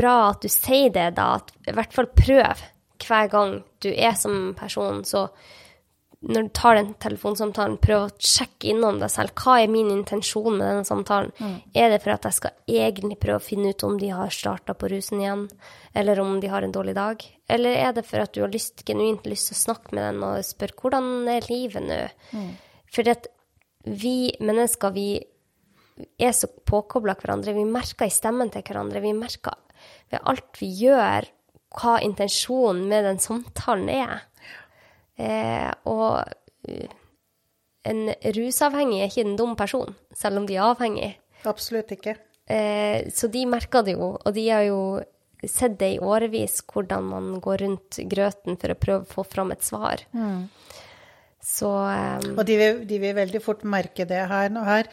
bra 0.00 0.14
at 0.30 0.44
du 0.44 0.50
sier 0.52 0.92
det, 0.94 1.08
da. 1.16 1.32
At 1.40 1.50
i 1.66 1.74
hvert 1.74 1.96
fall 1.96 2.10
prøv 2.14 2.62
hver 3.00 3.30
gang 3.32 3.56
du 3.82 3.88
er 3.90 4.14
som 4.18 4.52
person. 4.58 5.02
Så 5.04 5.26
når 6.20 6.42
du 6.42 6.48
tar 6.52 6.76
den 6.76 6.90
telefonsamtalen, 7.00 7.78
prøv 7.80 8.02
å 8.04 8.08
sjekke 8.20 8.68
innom 8.74 8.98
deg 9.00 9.08
selv. 9.08 9.32
Hva 9.40 9.54
er 9.62 9.70
min 9.72 9.88
intensjon 9.88 10.52
med 10.52 10.66
denne 10.66 10.84
samtalen? 10.84 11.32
Er 11.72 11.88
det 11.94 12.02
for 12.04 12.12
at 12.12 12.28
jeg 12.28 12.36
skal 12.36 12.52
egentlig 12.68 13.16
prøve 13.22 13.40
å 13.40 13.44
finne 13.44 13.72
ut 13.72 13.84
om 13.88 13.96
de 14.00 14.10
har 14.12 14.34
starta 14.34 14.74
på 14.76 14.90
rusen 14.92 15.22
igjen, 15.22 15.46
eller 15.96 16.20
om 16.20 16.36
de 16.42 16.50
har 16.52 16.66
en 16.66 16.74
dårlig 16.76 16.94
dag? 16.98 17.24
Eller 17.48 17.80
er 17.86 17.96
det 17.96 18.04
for 18.04 18.20
at 18.20 18.34
du 18.36 18.42
har 18.44 18.52
lyst, 18.52 18.84
genuint 18.84 19.24
lyst 19.24 19.48
til 19.48 19.56
å 19.56 19.62
snakke 19.64 19.96
med 19.96 20.10
dem 20.10 20.22
og 20.28 20.44
spørre 20.44 20.76
hvordan 20.76 21.10
er 21.32 21.48
livet 21.48 21.88
nå? 21.88 22.00
Fordi 22.92 23.16
at 23.16 23.32
vi 23.88 24.16
mennesker, 24.44 24.92
vi 24.92 25.08
er 26.20 26.32
så 26.36 26.52
påkobla 26.68 27.16
hverandre. 27.16 27.56
Vi 27.56 27.64
merker 27.64 28.08
i 28.08 28.12
stemmen 28.12 28.52
til 28.52 28.64
hverandre. 28.66 29.00
Vi 29.00 29.16
merker 29.16 29.56
ved 30.12 30.20
alt 30.28 30.60
vi 30.60 30.68
gjør, 30.82 31.32
hva 31.80 32.00
intensjonen 32.04 32.88
med 32.90 33.06
den 33.06 33.20
samtalen 33.22 33.88
er. 33.94 34.26
Eh, 35.20 35.70
og 35.90 36.24
uh, 36.24 36.98
en 37.90 38.02
rusavhengig 38.36 39.00
er 39.00 39.12
ikke 39.12 39.24
en 39.26 39.38
dum 39.38 39.54
person, 39.58 39.94
selv 40.16 40.40
om 40.40 40.48
de 40.48 40.56
er 40.58 40.66
avhengig. 40.66 41.12
Absolutt 41.48 41.94
ikke. 41.96 42.16
Eh, 42.50 43.08
så 43.14 43.30
de 43.32 43.46
merker 43.48 43.86
det 43.86 43.96
jo, 43.96 44.12
og 44.18 44.36
de 44.36 44.44
har 44.50 44.66
jo 44.66 44.80
sett 45.46 45.78
det 45.80 45.94
i 45.94 46.02
årevis, 46.02 46.60
hvordan 46.68 47.06
man 47.08 47.28
går 47.40 47.62
rundt 47.64 48.00
grøten 48.10 48.58
for 48.60 48.74
å 48.74 48.80
prøve 48.80 49.06
å 49.06 49.12
få 49.14 49.24
fram 49.24 49.54
et 49.54 49.64
svar. 49.64 50.02
Så 51.40 51.70
eh, 51.88 52.30
Og 52.34 52.42
de 52.48 52.56
vil, 52.60 52.82
de 52.88 52.98
vil 53.00 53.16
veldig 53.16 53.40
fort 53.44 53.62
merke 53.64 54.04
det 54.08 54.26
her. 54.28 54.50
Nå 54.52 54.64
her 54.66 54.90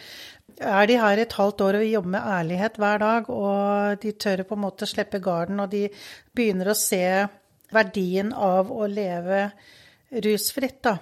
er 0.58 0.88
de 0.90 1.00
her 1.02 1.20
et 1.22 1.36
halvt 1.38 1.66
år 1.66 1.80
og 1.82 1.90
jobber 1.90 2.14
med 2.16 2.30
ærlighet 2.38 2.80
hver 2.80 3.04
dag, 3.04 3.28
og 3.34 4.06
de 4.06 4.14
tør 4.16 4.46
på 4.48 4.56
en 4.56 4.64
måte 4.64 4.88
slippe 4.90 5.20
garden, 5.24 5.60
og 5.60 5.74
de 5.74 5.88
begynner 6.38 6.72
å 6.72 6.78
se 6.78 7.04
verdien 7.74 8.32
av 8.32 8.72
å 8.72 8.88
leve 8.88 9.50
rusfritt, 10.12 10.82
da. 10.84 10.98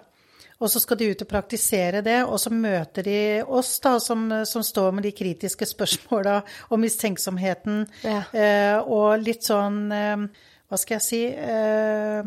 Og 0.63 0.69
så 0.71 0.79
skal 0.79 0.97
de 0.97 1.09
ut 1.11 1.21
og 1.21 1.27
praktisere 1.27 1.99
det, 2.01 2.21
og 2.23 2.39
så 2.39 2.49
møter 2.53 3.03
de 3.03 3.17
oss, 3.43 3.73
da, 3.83 3.97
som, 3.99 4.23
som 4.47 4.63
står 4.63 4.93
med 4.95 5.03
de 5.03 5.11
kritiske 5.11 5.67
spørsmåla 5.67 6.37
og 6.71 6.79
mistenksomheten, 6.79 7.81
Ja. 8.07 8.21
eh, 8.31 8.77
og 8.79 9.19
litt 9.19 9.43
sånn 9.43 9.91
eh, 9.91 10.23
Hva 10.71 10.79
skal 10.79 10.95
jeg 10.95 11.03
si 11.05 11.19
eh, 11.27 12.23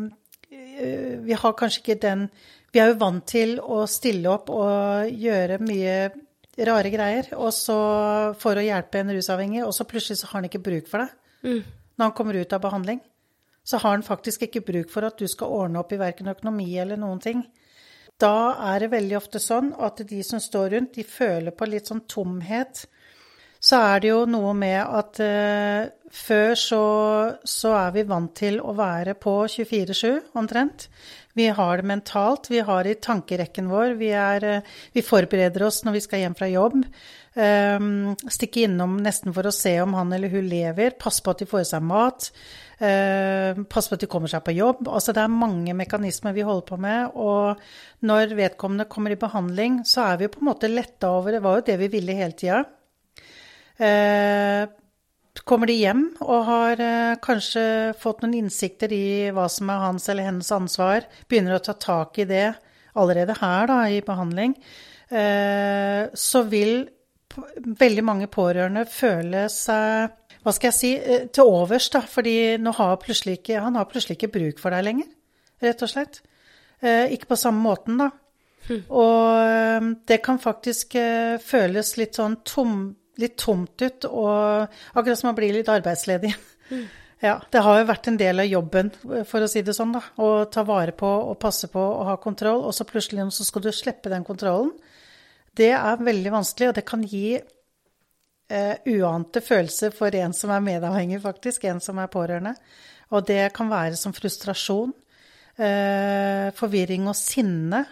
eh, 0.53 1.17
Vi 1.25 1.33
har 1.41 1.57
kanskje 1.57 1.81
ikke 1.81 1.97
den 2.05 2.29
Vi 2.71 2.79
er 2.79 2.93
jo 2.93 2.99
vant 3.01 3.25
til 3.27 3.57
å 3.59 3.81
stille 3.89 4.29
opp 4.29 4.49
og 4.53 5.09
gjøre 5.09 5.57
mye 5.65 5.97
rare 6.69 6.89
greier, 6.93 7.33
og 7.39 7.49
så 7.55 7.75
for 8.37 8.59
å 8.59 8.63
hjelpe 8.63 8.99
en 9.01 9.09
rusavhengig, 9.15 9.63
og 9.65 9.73
så 9.73 9.85
plutselig 9.89 10.19
så 10.21 10.27
har 10.29 10.37
han 10.41 10.49
ikke 10.51 10.61
bruk 10.63 10.87
for 10.91 11.01
det 11.01 11.09
når 11.99 12.03
han 12.03 12.13
kommer 12.15 12.35
ut 12.35 12.53
av 12.53 12.61
behandling. 12.61 12.99
Så 13.69 13.77
har 13.77 13.93
han 13.97 14.05
faktisk 14.05 14.47
ikke 14.47 14.65
bruk 14.65 14.89
for 14.89 15.05
at 15.05 15.19
du 15.19 15.27
skal 15.29 15.51
ordne 15.53 15.81
opp 15.83 15.91
i 15.93 15.99
verken 16.01 16.31
økonomi 16.31 16.71
eller 16.81 16.97
noen 16.97 17.19
ting. 17.21 17.43
Da 18.19 18.55
er 18.73 18.81
det 18.81 18.91
veldig 18.95 19.17
ofte 19.19 19.39
sånn 19.39 19.71
at 19.77 20.01
de 20.09 20.23
som 20.25 20.41
står 20.41 20.73
rundt, 20.73 20.95
de 20.97 21.05
føler 21.07 21.55
på 21.55 21.67
litt 21.69 21.91
sånn 21.91 22.01
tomhet. 22.09 22.87
Så 23.59 23.77
er 23.77 24.01
det 24.01 24.09
jo 24.09 24.23
noe 24.27 24.55
med 24.55 24.79
at 24.81 25.19
eh, 25.23 25.91
før 26.15 26.53
så, 26.57 26.83
så 27.43 27.73
er 27.77 27.93
vi 27.95 28.05
vant 28.09 28.33
til 28.35 28.59
å 28.63 28.73
være 28.75 29.15
på 29.19 29.35
24-7 29.51 30.35
omtrent. 30.39 30.87
Vi 31.39 31.47
har 31.55 31.79
det 31.79 31.87
mentalt, 31.87 32.49
vi 32.51 32.59
har 32.59 32.83
det 32.83 32.97
i 32.97 32.99
tankerekken 32.99 33.69
vår. 33.71 33.93
Vi, 33.99 34.09
er, 34.11 34.43
eh, 34.43 34.77
vi 34.91 35.03
forbereder 35.05 35.63
oss 35.63 35.85
når 35.85 35.95
vi 35.95 36.01
skal 36.03 36.23
hjem 36.25 36.35
fra 36.35 36.49
jobb. 36.51 36.81
Um, 37.39 38.15
stikke 38.27 38.65
innom 38.65 38.97
nesten 38.99 39.31
for 39.35 39.47
å 39.47 39.53
se 39.55 39.71
om 39.79 39.93
han 39.95 40.11
eller 40.11 40.33
hun 40.33 40.49
lever. 40.51 40.97
Passe 40.99 41.23
på 41.23 41.31
at 41.31 41.39
de 41.39 41.47
får 41.47 41.61
i 41.63 41.69
seg 41.69 41.85
mat. 41.85 42.27
Uh, 42.81 43.63
passe 43.71 43.87
på 43.91 43.95
at 43.95 44.03
de 44.03 44.09
kommer 44.11 44.31
seg 44.31 44.43
på 44.43 44.57
jobb. 44.57 44.89
Altså 44.91 45.15
det 45.15 45.23
er 45.23 45.31
mange 45.31 45.75
mekanismer 45.77 46.35
vi 46.35 46.43
holder 46.47 46.67
på 46.67 46.81
med. 46.83 47.15
Og 47.15 48.09
når 48.09 48.35
vedkommende 48.41 48.89
kommer 48.91 49.15
i 49.15 49.21
behandling, 49.21 49.83
så 49.87 50.09
er 50.09 50.19
vi 50.23 50.31
på 50.33 50.43
en 50.43 50.51
måte 50.51 50.71
letta 50.71 51.13
over 51.21 51.37
Det 51.37 51.43
var 51.45 51.61
jo 51.61 51.67
det 51.69 51.79
vi 51.85 51.91
ville 51.95 52.19
hele 52.19 52.35
tida. 52.35 52.65
Uh, 53.79 54.67
kommer 55.47 55.69
de 55.69 55.77
hjem 55.79 56.05
og 56.25 56.45
har 56.47 56.81
eh, 56.83 57.15
kanskje 57.23 57.63
fått 57.99 58.23
noen 58.23 58.37
innsikter 58.41 58.91
i 58.95 59.29
hva 59.35 59.47
som 59.51 59.69
er 59.71 59.83
hans 59.85 60.09
eller 60.09 60.29
hennes 60.29 60.51
ansvar, 60.55 61.07
begynner 61.29 61.57
å 61.57 61.63
ta 61.63 61.75
tak 61.79 62.19
i 62.19 62.27
det 62.29 62.47
allerede 62.99 63.35
her 63.39 63.69
da, 63.69 63.81
i 63.89 64.01
behandling, 64.05 64.55
eh, 65.09 66.09
så 66.13 66.43
vil 66.49 66.87
veldig 67.79 68.03
mange 68.03 68.27
pårørende 68.31 68.87
føle 68.89 69.45
seg 69.53 70.15
hva 70.39 70.53
skal 70.55 70.69
jeg 70.69 70.77
si, 70.77 70.91
eh, 70.95 71.27
til 71.27 71.51
overs, 71.51 71.89
da, 71.91 72.01
fordi 72.01 72.57
har 72.57 72.97
ikke, 72.97 73.59
han 73.59 73.75
har 73.75 73.85
plutselig 73.85 74.17
ikke 74.17 74.31
bruk 74.31 74.59
for 74.59 74.71
deg 74.71 74.85
lenger, 74.85 75.07
rett 75.61 75.81
og 75.83 75.89
slett. 75.91 76.21
Eh, 76.81 77.11
ikke 77.11 77.33
på 77.33 77.37
samme 77.37 77.59
måten, 77.59 77.99
da. 77.99 78.09
Og 78.87 79.43
eh, 79.43 79.89
det 80.07 80.21
kan 80.23 80.39
faktisk 80.39 80.95
føles 81.43 81.97
litt 81.97 82.15
sånn 82.15 82.39
tom, 82.45 82.95
litt 83.19 83.37
tomt 83.39 83.81
ut, 83.81 84.07
og 84.09 84.71
akkurat 84.93 85.19
som 85.19 85.29
man 85.29 85.37
blir 85.37 85.55
litt 85.55 85.71
arbeidsledig. 85.71 86.33
Ja, 87.19 87.33
det 87.51 87.59
har 87.65 87.81
jo 87.81 87.87
vært 87.89 88.07
en 88.07 88.17
del 88.19 88.39
av 88.39 88.47
jobben, 88.47 88.93
for 89.27 89.43
å 89.43 89.47
si 89.51 89.59
det 89.65 89.73
sånn, 89.75 89.91
da. 89.91 89.99
Å 90.23 90.45
ta 90.47 90.63
vare 90.63 90.93
på 90.95 91.07
og 91.07 91.35
passe 91.41 91.67
på 91.71 91.81
og 91.81 92.05
ha 92.07 92.15
kontroll, 92.21 92.63
og 92.63 92.71
så 92.75 92.87
plutselig 92.87 93.25
så 93.35 93.43
skal 93.47 93.65
du 93.65 93.73
slippe 93.75 94.11
den 94.11 94.23
kontrollen. 94.23 94.71
Det 95.51 95.73
er 95.75 95.99
veldig 95.99 96.31
vanskelig, 96.31 96.69
og 96.69 96.77
det 96.77 96.85
kan 96.87 97.03
gi 97.03 97.35
eh, 97.35 98.75
uante 98.87 99.43
følelser 99.43 99.91
for 99.95 100.15
en 100.15 100.35
som 100.37 100.53
er 100.55 100.63
medavhengig, 100.63 101.19
faktisk. 101.25 101.67
En 101.67 101.83
som 101.83 101.99
er 101.99 102.11
pårørende. 102.13 102.55
Og 103.11 103.27
det 103.27 103.49
kan 103.57 103.67
være 103.71 103.97
som 103.99 104.15
frustrasjon, 104.15 104.93
eh, 105.57 106.49
forvirring 106.55 107.09
og 107.09 107.17
sinne. 107.19 107.83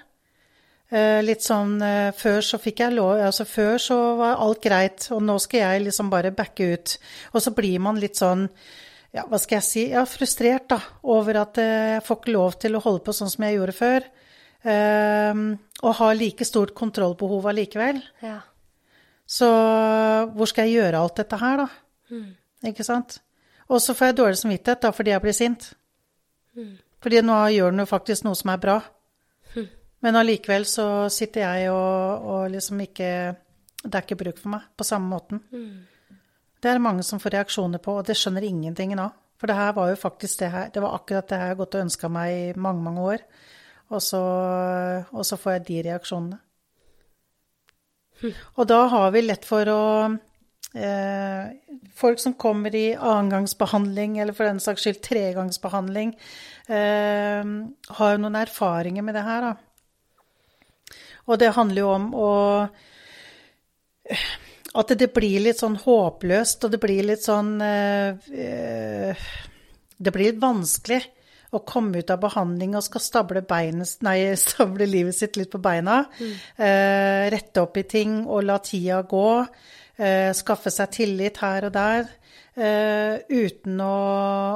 Eh, 0.88 1.20
litt 1.20 1.44
sånn 1.44 1.82
eh, 1.84 2.14
Før 2.16 2.38
så 2.48 2.58
fikk 2.64 2.80
jeg 2.80 2.94
lov 2.96 3.20
Altså 3.20 3.44
før 3.44 3.74
så 3.82 3.96
var 4.16 4.38
alt 4.40 4.62
greit, 4.64 5.10
og 5.12 5.20
nå 5.28 5.34
skal 5.44 5.60
jeg 5.66 5.82
liksom 5.84 6.12
bare 6.14 6.32
backe 6.36 6.70
ut. 6.74 6.94
Og 7.34 7.44
så 7.44 7.52
blir 7.56 7.82
man 7.84 8.00
litt 8.00 8.20
sånn 8.20 8.46
ja, 9.16 9.24
hva 9.28 9.40
skal 9.40 9.58
jeg 9.58 9.66
si, 9.66 9.84
ja, 9.92 10.04
frustrert 10.08 10.68
da, 10.72 10.78
over 11.10 11.42
at 11.42 11.60
eh, 11.60 11.98
jeg 11.98 12.06
får 12.06 12.20
ikke 12.20 12.36
lov 12.36 12.58
til 12.62 12.78
å 12.78 12.82
holde 12.84 13.04
på 13.04 13.16
sånn 13.16 13.32
som 13.32 13.46
jeg 13.48 13.58
gjorde 13.58 13.76
før. 13.76 14.08
Um, 14.68 15.44
og 15.80 15.94
har 16.00 16.18
like 16.18 16.46
stort 16.46 16.74
kontrollbehov 16.76 17.46
allikevel. 17.50 18.02
Ja. 18.22 18.42
Så 19.24 19.48
hvor 20.36 20.50
skal 20.50 20.68
jeg 20.68 20.82
gjøre 20.82 21.00
alt 21.00 21.22
dette 21.22 21.40
her, 21.40 21.64
da? 21.64 21.68
Ikke 22.68 22.86
sant? 22.86 23.20
Og 23.72 23.80
så 23.84 23.96
får 23.96 24.12
jeg 24.12 24.18
dårlig 24.20 24.42
samvittighet 24.42 24.84
da, 24.84 24.92
fordi 24.96 25.14
jeg 25.14 25.24
blir 25.24 25.38
sint. 25.40 25.70
Fordi 27.04 27.24
nå 27.24 27.40
gjør 27.56 27.74
den 27.74 27.84
jo 27.84 27.90
faktisk 27.90 28.28
noe 28.28 28.38
som 28.40 28.52
er 28.54 28.62
bra. 28.62 28.78
Men 30.06 30.16
allikevel 30.20 30.66
så 30.70 30.88
sitter 31.10 31.42
jeg 31.42 31.72
og, 31.74 32.26
og 32.30 32.52
liksom 32.54 32.82
ikke 32.86 33.12
Det 33.84 33.94
er 33.96 34.04
ikke 34.04 34.20
bruk 34.20 34.42
for 34.42 34.54
meg 34.54 34.66
på 34.78 34.86
samme 34.86 35.10
måten. 35.10 35.42
Det 36.62 36.72
er 36.72 36.82
mange 36.82 37.04
som 37.06 37.20
får 37.22 37.38
reaksjoner 37.38 37.82
på, 37.82 38.00
og 38.00 38.06
det 38.08 38.18
skjønner 38.18 38.46
ingenting 38.46 38.96
av. 39.00 39.14
For 39.38 39.50
det 39.50 39.58
her 39.58 39.76
var 39.78 39.92
jo 39.92 40.00
faktisk 40.02 40.40
det 40.42 40.50
her 40.50 40.72
Det 40.74 40.82
var 40.82 40.96
akkurat 40.98 41.28
det 41.30 41.38
her 41.38 41.52
jeg 41.52 41.56
har 41.56 41.62
gått 41.62 41.76
og 41.78 41.86
ønska 41.86 42.10
meg 42.10 42.32
i 42.34 42.54
mange, 42.58 42.84
mange 42.84 43.02
år. 43.02 43.24
Og 43.90 44.02
så, 44.04 44.22
og 45.14 45.26
så 45.26 45.38
får 45.40 45.58
jeg 45.58 45.68
de 45.68 45.84
reaksjonene. 45.90 46.40
Og 48.58 48.66
da 48.68 48.80
har 48.92 49.12
vi 49.14 49.22
lett 49.22 49.46
for 49.46 49.70
å 49.70 49.84
eh, 50.74 51.54
Folk 51.98 52.20
som 52.22 52.34
kommer 52.38 52.76
i 52.76 52.96
annengangsbehandling, 52.96 54.18
eller 54.22 54.36
for 54.38 54.50
den 54.50 54.60
saks 54.62 54.84
skyld 54.86 55.00
tregangsbehandling, 55.06 56.12
eh, 56.68 57.54
har 58.00 58.12
jo 58.14 58.20
noen 58.22 58.38
erfaringer 58.38 59.06
med 59.06 59.18
det 59.18 59.24
her, 59.26 59.48
da. 59.48 59.67
Og 61.28 61.40
det 61.42 61.54
handler 61.58 61.84
jo 61.84 61.90
om 61.92 62.08
å 62.16 62.32
At 64.78 64.94
det 65.00 65.10
blir 65.16 65.42
litt 65.44 65.60
sånn 65.60 65.78
håpløst, 65.82 66.64
og 66.64 66.74
det 66.74 66.80
blir 66.80 67.04
litt 67.08 67.24
sånn 67.26 67.56
eh, 67.64 69.28
Det 69.98 70.14
blir 70.14 70.32
litt 70.32 70.42
vanskelig 70.42 71.02
å 71.56 71.62
komme 71.64 72.02
ut 72.04 72.12
av 72.12 72.20
behandling 72.20 72.76
og 72.76 72.84
skal 72.84 73.02
stable, 73.02 73.42
beinet, 73.48 73.94
nei, 74.04 74.36
stable 74.40 74.88
livet 74.90 75.16
sitt 75.16 75.40
litt 75.40 75.52
på 75.54 75.62
beina. 75.64 76.02
Eh, 76.20 77.24
rette 77.32 77.64
opp 77.64 77.80
i 77.80 77.86
ting 77.88 78.20
og 78.26 78.44
la 78.44 78.60
tida 78.60 79.02
gå. 79.08 79.30
Eh, 79.98 80.32
skaffe 80.38 80.74
seg 80.74 80.92
tillit 80.94 81.40
her 81.42 81.70
og 81.70 81.76
der. 81.78 82.10
Uh, 82.58 83.22
uten 83.30 83.78
å, 83.86 83.96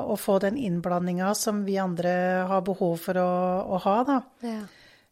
å, 0.09 0.15
få 0.17 0.39
den 0.41 0.55
innblandinga 0.57 1.35
som 1.37 1.59
vi 1.67 1.75
andre 1.77 2.13
har 2.49 2.63
behov 2.65 2.95
for 2.97 3.19
å, 3.21 3.33
å 3.61 3.77
ha, 3.83 3.93
da. 4.07 4.15
Ja. 4.41 4.63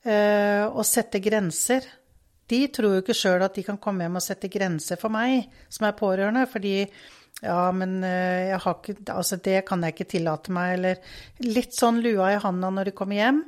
Eh, 0.03 0.65
og 0.65 0.85
sette 0.87 1.19
grenser. 1.23 1.85
De 2.49 2.63
tror 2.73 2.95
jo 2.95 3.03
ikke 3.03 3.17
sjøl 3.17 3.43
at 3.45 3.55
de 3.57 3.65
kan 3.67 3.77
komme 3.81 4.05
hjem 4.05 4.17
og 4.17 4.25
sette 4.25 4.49
grenser 4.51 4.97
for 4.97 5.13
meg 5.13 5.49
som 5.69 5.85
er 5.89 5.97
pårørende, 5.97 6.47
fordi 6.49 6.77
ja, 7.39 7.69
men 7.71 8.01
eh, 8.03 8.49
jeg 8.49 8.59
har 8.65 8.75
ikke, 8.75 8.95
altså 9.13 9.37
det 9.43 9.61
kan 9.67 9.83
jeg 9.85 9.95
ikke 9.95 10.09
tillate 10.11 10.51
meg, 10.55 10.73
eller 10.75 11.45
litt 11.45 11.75
sånn 11.77 12.01
lua 12.03 12.33
i 12.33 12.39
handa 12.43 12.71
når 12.73 12.89
de 12.89 12.95
kommer 12.97 13.19
hjem. 13.19 13.39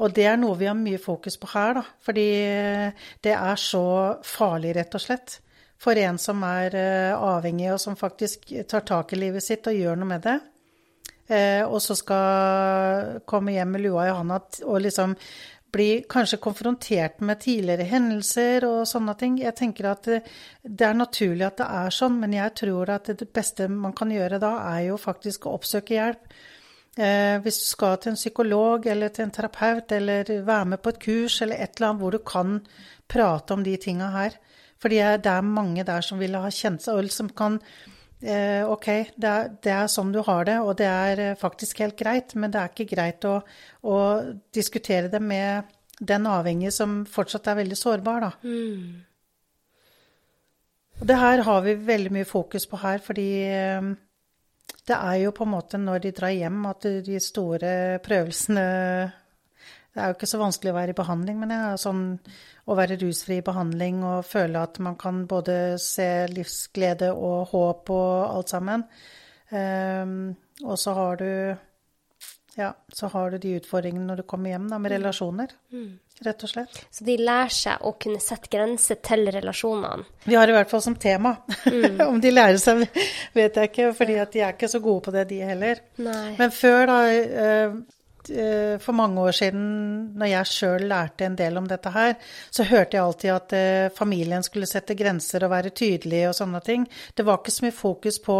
Og 0.00 0.14
det 0.16 0.28
er 0.30 0.38
noe 0.40 0.56
vi 0.60 0.68
har 0.70 0.78
mye 0.78 1.00
fokus 1.02 1.36
på 1.40 1.50
her, 1.52 1.80
da. 1.80 1.84
Fordi 2.06 2.28
eh, 2.40 3.04
det 3.24 3.34
er 3.36 3.60
så 3.60 3.84
farlig, 4.24 4.72
rett 4.78 4.96
og 4.96 5.04
slett. 5.04 5.38
For 5.84 5.98
en 6.00 6.16
som 6.22 6.40
er 6.48 6.78
eh, 6.78 7.12
avhengig, 7.12 7.68
og 7.74 7.82
som 7.82 8.00
faktisk 8.00 8.48
tar 8.70 8.86
tak 8.88 9.12
i 9.12 9.20
livet 9.20 9.44
sitt 9.44 9.68
og 9.68 9.76
gjør 9.76 10.00
noe 10.00 10.12
med 10.14 10.26
det. 10.28 10.40
Og 11.24 11.78
så 11.80 11.94
skal 11.96 13.14
komme 13.24 13.54
hjem 13.54 13.70
med 13.72 13.80
lua 13.80 14.02
i 14.04 14.12
handa 14.12 14.36
og 14.68 14.82
liksom 14.84 15.14
bli 15.74 15.88
kanskje 16.10 16.38
konfrontert 16.42 17.20
med 17.20 17.40
tidligere 17.42 17.86
hendelser 17.90 18.66
og 18.68 18.86
sånne 18.88 19.14
ting. 19.18 19.38
Jeg 19.42 19.56
tenker 19.58 19.90
at 19.90 20.08
det, 20.08 20.20
det, 20.62 20.86
er 20.86 20.98
naturlig 20.98 21.46
at 21.48 21.60
det 21.60 21.68
er 21.82 21.94
sånn, 21.94 22.18
men 22.22 22.36
jeg 22.36 22.54
tror 22.62 22.94
at 22.94 23.10
det 23.10 23.28
beste 23.34 23.68
man 23.70 23.96
kan 23.96 24.12
gjøre 24.14 24.40
da, 24.42 24.54
er 24.74 24.90
jo 24.90 24.98
faktisk 25.00 25.48
å 25.48 25.56
oppsøke 25.58 25.96
hjelp. 25.96 26.36
Eh, 26.94 27.36
hvis 27.42 27.58
du 27.58 27.66
skal 27.66 27.98
til 27.98 28.12
en 28.12 28.20
psykolog 28.20 28.86
eller 28.86 29.10
til 29.10 29.26
en 29.26 29.34
terapeut 29.34 29.96
eller 29.96 30.30
være 30.46 30.68
med 30.74 30.82
på 30.82 30.92
et 30.94 31.00
kurs 31.02 31.40
eller 31.42 31.58
et 31.58 31.74
eller 31.74 31.90
annet 31.90 32.04
hvor 32.04 32.14
du 32.14 32.22
kan 32.22 32.60
prate 33.10 33.56
om 33.56 33.66
de 33.66 33.74
tinga 33.82 34.12
her. 34.14 34.38
Fordi 34.78 35.02
det 35.24 35.32
er 35.32 35.48
mange 35.48 35.82
der 35.86 36.06
som 36.06 36.20
vil 36.22 36.36
ha 36.38 36.50
kjent 36.52 36.84
som 36.84 37.28
kan 37.34 37.58
Eh, 37.58 37.93
ok, 38.24 38.86
det 39.20 39.30
er, 39.30 39.48
det 39.62 39.72
er, 39.74 39.88
sånn 39.90 40.12
du 40.14 40.20
har 40.24 40.46
det, 40.48 40.58
og 40.64 40.76
det 40.80 40.88
er 40.88 41.22
eh, 41.22 41.38
faktisk 41.38 41.82
helt 41.84 41.96
greit, 41.98 42.34
men 42.38 42.52
det 42.52 42.60
er 42.60 42.70
ikke 42.72 42.90
greit 42.94 43.26
å, 43.28 43.38
å 43.84 43.96
diskutere 44.54 45.10
det 45.12 45.20
med 45.20 45.72
den 46.00 46.26
avhengige 46.26 46.72
som 46.74 47.02
fortsatt 47.08 47.50
er 47.52 47.60
veldig 47.60 47.78
sårbar, 47.78 48.24
da. 48.24 48.30
Mm. 48.44 49.02
Og 51.00 51.06
det 51.10 51.18
her 51.18 51.42
har 51.46 51.62
vi 51.66 51.74
veldig 51.74 52.14
mye 52.14 52.28
fokus 52.28 52.68
på 52.70 52.80
her, 52.80 53.02
fordi 53.04 53.28
eh, 53.50 53.92
det 54.84 54.96
er 54.96 55.20
jo 55.22 55.34
på 55.36 55.46
en 55.46 55.54
måte 55.54 55.80
når 55.80 56.04
de 56.04 56.14
drar 56.16 56.34
hjem 56.34 56.64
at 56.70 56.88
de 57.06 57.20
store 57.22 57.74
prøvelsene 58.04 58.64
Det 59.94 60.02
er 60.02 60.10
jo 60.10 60.16
ikke 60.16 60.26
så 60.26 60.40
vanskelig 60.40 60.72
å 60.72 60.76
være 60.76 60.90
i 60.90 60.98
behandling, 60.98 61.36
men 61.38 61.52
jeg 61.54 61.78
sånn 61.78 62.00
å 62.66 62.74
være 62.74 62.96
rusfri 62.98 63.36
i 63.38 63.44
behandling 63.46 64.00
og 64.02 64.24
føle 64.26 64.62
at 64.66 64.80
man 64.82 64.96
kan 64.98 65.20
både 65.30 65.76
se 65.78 66.08
livsglede 66.32 67.12
og 67.14 67.52
håp 67.52 67.92
og 67.94 68.14
alt 68.34 68.50
sammen. 68.50 68.82
Um, 69.54 70.16
og 70.64 70.74
så 70.82 70.94
har 70.98 71.20
du 71.20 71.30
ja, 72.56 72.72
så 72.94 73.08
har 73.10 73.30
du 73.34 73.38
de 73.42 73.56
utfordringene 73.58 74.06
når 74.06 74.22
du 74.22 74.26
kommer 74.30 74.52
hjem 74.54 74.68
da, 74.70 74.78
med 74.78 74.92
Mm. 74.92 74.98
relasjoner, 74.98 75.54
rett 76.24 76.44
og 76.46 76.50
slett. 76.52 76.76
Så 76.90 77.04
de 77.04 77.16
lærer 77.18 77.50
seg 77.50 77.82
å 77.82 77.94
kunne 77.98 78.20
sette 78.22 78.50
grenser 78.52 79.00
til 79.02 79.26
relasjonene. 79.34 80.04
Vi 80.24 80.36
har 80.38 80.48
i 80.48 80.54
hvert 80.54 80.70
fall 80.70 80.82
som 80.84 80.94
tema. 80.94 81.32
Om 82.10 82.20
de 82.22 82.30
lærer 82.30 82.60
seg, 82.62 82.84
vet 83.34 83.58
jeg 83.58 83.70
ikke, 83.72 83.88
fordi 83.98 84.18
at 84.22 84.30
de 84.32 84.44
er 84.46 84.54
ikke 84.54 84.70
så 84.70 84.78
gode 84.84 85.02
på 85.08 85.14
det, 85.16 85.26
de 85.32 85.40
heller. 85.42 85.82
Nei. 85.98 86.36
Men 86.38 86.54
før, 86.54 86.86
da, 86.86 87.00
eh, 87.10 87.74
for 88.80 88.96
mange 88.96 89.20
år 89.20 89.32
siden, 89.36 89.64
når 90.18 90.30
jeg 90.30 90.50
sjøl 90.50 90.86
lærte 90.90 91.26
en 91.26 91.36
del 91.36 91.56
om 91.60 91.66
dette 91.68 91.90
her, 91.94 92.14
så 92.50 92.64
hørte 92.68 92.96
jeg 92.96 93.04
alltid 93.04 93.32
at 93.34 93.54
eh, 93.58 93.88
familien 93.96 94.42
skulle 94.46 94.68
sette 94.70 94.96
grenser 94.98 95.44
og 95.44 95.52
være 95.52 95.74
tydelige 95.76 96.30
og 96.30 96.38
sånne 96.38 96.60
ting. 96.64 96.86
Det 97.14 97.26
var 97.26 97.40
ikke 97.42 97.54
så 97.54 97.66
mye 97.66 97.76
fokus 97.76 98.18
på 98.24 98.38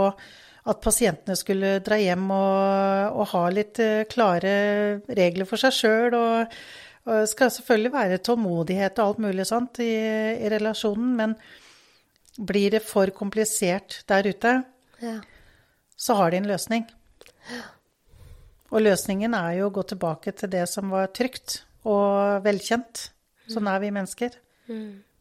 at 0.65 0.81
pasientene 0.81 1.37
skulle 1.37 1.75
dra 1.85 1.99
hjem 2.01 2.31
og, 2.33 3.19
og 3.21 3.29
ha 3.35 3.43
litt 3.53 3.83
eh, 3.85 4.07
klare 4.09 4.55
regler 5.09 5.49
for 5.51 5.61
seg 5.61 5.77
sjøl. 5.77 6.17
Og, 6.17 6.57
og 7.05 7.29
skal 7.29 7.53
selvfølgelig 7.53 7.93
være 7.93 8.23
tålmodighet 8.25 8.97
og 9.03 9.11
alt 9.11 9.23
mulig 9.27 9.45
sånt 9.51 9.83
i, 9.85 9.93
i 10.41 10.49
relasjonen, 10.55 11.13
men 11.19 11.37
blir 12.41 12.73
det 12.75 12.81
for 12.83 13.13
komplisert 13.15 14.01
der 14.09 14.31
ute, 14.33 14.55
Ja. 15.03 15.19
så 15.97 16.15
har 16.17 16.31
de 16.33 16.39
en 16.41 16.49
løsning. 16.49 16.87
Og 18.75 18.83
løsningen 18.83 19.37
er 19.39 19.61
jo 19.61 19.69
å 19.69 19.75
gå 19.75 19.85
tilbake 19.95 20.35
til 20.35 20.51
det 20.51 20.65
som 20.71 20.91
var 20.91 21.13
trygt 21.15 21.61
og 21.87 22.43
velkjent. 22.45 23.09
Sånn 23.51 23.69
er 23.71 23.79
vi 23.83 23.93
mennesker. 23.95 24.35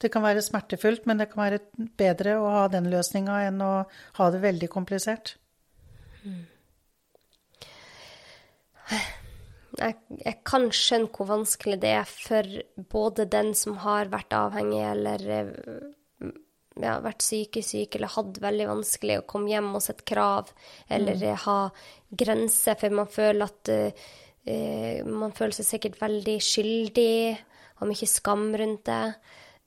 Det 0.03 0.09
kan 0.11 0.23
være 0.25 0.41
smertefullt, 0.43 1.05
men 1.07 1.21
det 1.21 1.29
kan 1.31 1.43
være 1.43 1.59
bedre 1.99 2.37
å 2.41 2.49
ha 2.55 2.63
den 2.71 2.89
løsninga 2.91 3.43
enn 3.47 3.61
å 3.63 3.71
ha 4.17 4.29
det 4.33 4.41
veldig 4.43 4.69
komplisert. 4.73 5.35
Jeg, 9.73 9.95
jeg 10.21 10.37
kan 10.45 10.67
skjønne 10.75 11.09
hvor 11.13 11.29
vanskelig 11.31 11.79
det 11.81 11.93
er 11.97 12.09
for 12.09 12.49
både 12.93 13.25
den 13.31 13.53
som 13.57 13.79
har 13.83 14.11
vært 14.11 14.35
avhengig 14.37 14.83
eller 14.85 15.23
eh, 15.33 15.87
ja, 16.81 16.97
vært 17.03 17.21
psykisk 17.21 17.69
syk 17.73 17.97
eller 17.97 18.13
hatt 18.13 18.39
veldig 18.41 18.67
vanskelig 18.69 19.19
å 19.19 19.27
komme 19.29 19.51
hjem 19.51 19.71
og 19.75 19.83
sette 19.85 20.05
krav, 20.07 20.51
eller 20.89 21.19
mm. 21.19 21.41
ha 21.45 21.57
grenser, 22.23 22.77
for 22.79 22.97
man 22.97 23.09
føler 23.11 23.45
at 23.47 23.71
uh, 23.73 24.09
eh, 24.45 24.99
Man 25.05 25.33
føler 25.35 25.55
seg 25.57 25.69
sikkert 25.69 26.01
veldig 26.01 26.37
skyldig, 26.43 27.15
har 27.79 27.89
mye 27.89 28.09
skam 28.09 28.51
rundt 28.59 28.85
det. 28.89 29.03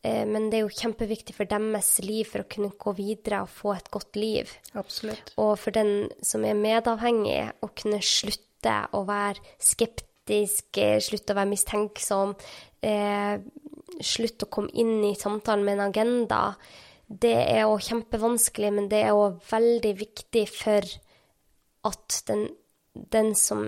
Uh, 0.07 0.25
men 0.31 0.49
det 0.51 0.61
er 0.61 0.67
jo 0.67 0.81
kjempeviktig 0.81 1.37
for 1.37 1.51
deres 1.51 1.93
liv 2.05 2.29
for 2.31 2.45
å 2.45 2.51
kunne 2.51 2.75
gå 2.79 2.95
videre 2.99 3.43
og 3.45 3.53
få 3.53 3.77
et 3.77 3.91
godt 3.95 4.19
liv. 4.21 4.53
Absolutt. 4.79 5.35
Og 5.43 5.55
for 5.61 5.75
den 5.75 6.11
som 6.25 6.47
er 6.47 6.59
medavhengig, 6.59 7.41
å 7.63 7.71
kunne 7.75 8.03
slutte 8.05 8.81
å 8.97 9.05
være 9.07 9.43
skeptisk, 9.63 10.79
eh, 10.83 10.99
slutte 11.03 11.35
å 11.35 11.39
være 11.39 11.53
mistenksom, 11.53 12.35
eh, 12.83 13.39
slutte 14.03 14.47
å 14.47 14.51
komme 14.51 14.75
inn 14.75 15.05
i 15.05 15.15
samtalen 15.15 15.65
med 15.65 15.79
en 15.79 15.89
agenda, 15.91 16.41
det 17.07 17.35
er 17.39 17.67
òg 17.69 17.85
kjempevanskelig, 17.87 18.71
men 18.75 18.89
det 18.91 19.05
er 19.07 19.15
òg 19.15 19.39
veldig 19.51 19.93
viktig 19.99 20.47
for 20.51 20.87
at 21.87 22.23
den, 22.27 22.49
den, 23.15 23.35
som 23.39 23.63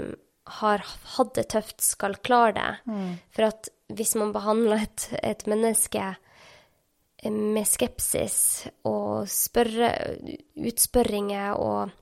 har 0.58 0.82
hatt 1.14 1.34
det 1.38 1.48
tøft, 1.54 1.82
skal 1.84 2.18
klare 2.24 2.54
det. 2.56 2.70
Mm. 2.90 3.12
For 3.34 3.48
at 3.50 3.70
hvis 3.94 4.16
man 4.18 4.34
behandler 4.34 4.82
et, 4.88 5.06
et, 5.22 5.46
menneske 5.48 6.10
med 7.28 7.66
skepsis 7.66 8.40
og 8.86 9.28
spørre, 9.30 9.92
utspørringer 10.58 11.58
og 11.58 11.94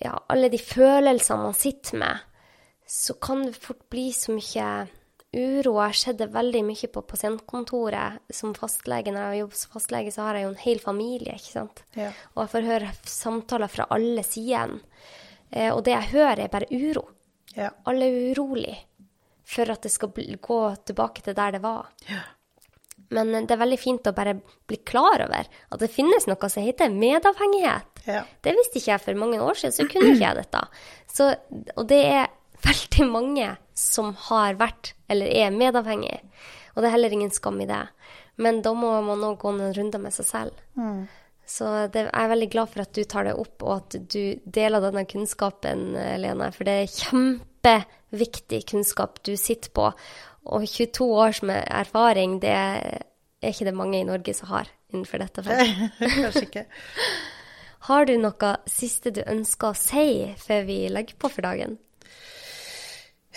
ja, 0.00 0.14
alle 0.28 0.50
de 0.52 0.60
følelsene 0.60 1.48
man 1.48 1.56
sitter 1.56 2.00
med, 2.00 2.24
så 2.88 3.18
kan 3.20 3.44
det 3.46 3.58
fort 3.60 3.84
bli 3.92 4.08
så 4.16 4.32
mye 4.32 4.68
uro. 5.34 5.74
Jeg 5.76 5.92
har 5.92 5.98
sett 6.00 6.18
det 6.20 6.30
veldig 6.34 6.62
mye 6.66 6.90
på 6.92 7.02
pasientkontoret. 7.10 8.22
Som 8.34 8.54
fastlege, 8.56 9.12
når 9.14 9.34
jeg 9.34 9.42
jobber 9.42 9.60
som 9.60 9.74
fastlege, 9.76 10.14
så 10.14 10.26
har 10.26 10.38
jeg 10.38 10.46
jo 10.46 10.52
en 10.54 10.62
hel 10.64 10.82
familie, 10.82 11.36
ikke 11.36 11.54
sant. 11.54 11.84
Ja. 11.98 12.10
Og 12.34 12.44
jeg 12.44 12.54
får 12.54 12.68
høre 12.72 12.92
samtaler 13.08 13.72
fra 13.72 13.88
alle 13.94 14.24
sidene. 14.26 14.80
Eh, 15.50 15.70
og 15.72 15.84
det 15.86 15.94
jeg 15.94 16.12
hører, 16.14 16.44
er 16.44 16.52
bare 16.52 16.70
uro. 16.72 17.06
Ja. 17.56 17.72
Alle 17.88 18.08
er 18.08 18.32
urolig 18.32 18.76
for 19.48 19.70
at 19.72 19.84
det 19.84 19.92
skal 19.92 20.12
gå 20.12 20.58
tilbake 20.88 21.24
til 21.24 21.36
der 21.36 21.56
det 21.56 21.62
var. 21.64 21.88
Ja. 22.08 22.24
Men 23.16 23.32
det 23.32 23.54
er 23.54 23.62
veldig 23.62 23.78
fint 23.80 24.08
å 24.08 24.12
bare 24.12 24.34
bli 24.68 24.76
klar 24.84 25.22
over 25.24 25.46
at 25.48 25.80
det 25.80 25.88
finnes 25.88 26.26
noe 26.28 26.50
som 26.52 26.64
heter 26.64 26.92
medavhengighet. 26.92 28.02
Ja. 28.04 28.24
Det 28.44 28.52
visste 28.58 28.80
ikke 28.80 28.92
jeg 28.92 29.04
for 29.06 29.20
mange 29.20 29.40
år 29.40 29.56
siden, 29.56 29.76
så 29.76 29.86
kunne 29.88 30.12
ikke 30.12 30.26
jeg 30.26 30.36
dette. 30.42 30.60
Så, 31.08 31.30
og 31.74 31.88
det 31.88 32.02
er 32.04 32.26
veldig 32.64 33.06
mange 33.10 33.52
som 33.78 34.14
har 34.28 34.58
vært 34.58 34.92
eller 35.10 35.30
er 35.30 35.54
medavhengig. 35.54 36.18
Og 36.74 36.82
det 36.82 36.88
er 36.88 36.96
heller 36.96 37.14
ingen 37.14 37.32
skam 37.34 37.60
i 37.62 37.68
det. 37.68 37.84
Men 38.38 38.60
da 38.62 38.74
må 38.76 38.90
man 39.02 39.24
òg 39.26 39.40
gå 39.42 39.52
noen 39.54 39.74
runder 39.74 40.02
med 40.02 40.14
seg 40.14 40.28
selv. 40.28 40.60
Mm. 40.78 41.06
Så 41.48 41.68
det, 41.90 42.04
jeg 42.06 42.12
er 42.12 42.30
veldig 42.30 42.50
glad 42.52 42.70
for 42.70 42.84
at 42.84 42.92
du 42.94 43.02
tar 43.08 43.24
det 43.24 43.34
opp, 43.40 43.64
og 43.64 43.72
at 43.78 43.96
du 44.12 44.38
deler 44.44 44.84
denne 44.84 45.06
kunnskapen, 45.08 45.86
Lene. 46.20 46.50
For 46.54 46.68
det 46.68 46.74
er 46.82 46.92
kjempeviktig 46.92 48.62
kunnskap 48.68 49.22
du 49.26 49.32
sitter 49.40 49.72
på. 49.74 49.88
Og 50.48 50.66
22 50.68 51.08
års 51.08 51.40
med 51.42 51.64
erfaring, 51.66 52.36
det 52.44 52.52
er 52.52 53.00
ikke 53.48 53.70
det 53.70 53.74
mange 53.76 53.98
i 54.00 54.06
Norge 54.06 54.36
som 54.36 54.52
har 54.52 54.70
innenfor 54.92 55.24
dette 55.24 55.44
feltet. 55.44 55.98
Kanskje 56.22 56.46
ikke. 56.46 56.64
Har 57.88 58.08
du 58.08 58.14
noe 58.20 58.54
siste 58.68 59.12
du 59.14 59.22
ønsker 59.24 59.72
å 59.72 59.78
si 59.78 60.08
før 60.40 60.64
vi 60.68 60.80
legger 60.92 61.16
på 61.20 61.30
for 61.32 61.48
dagen? 61.48 61.78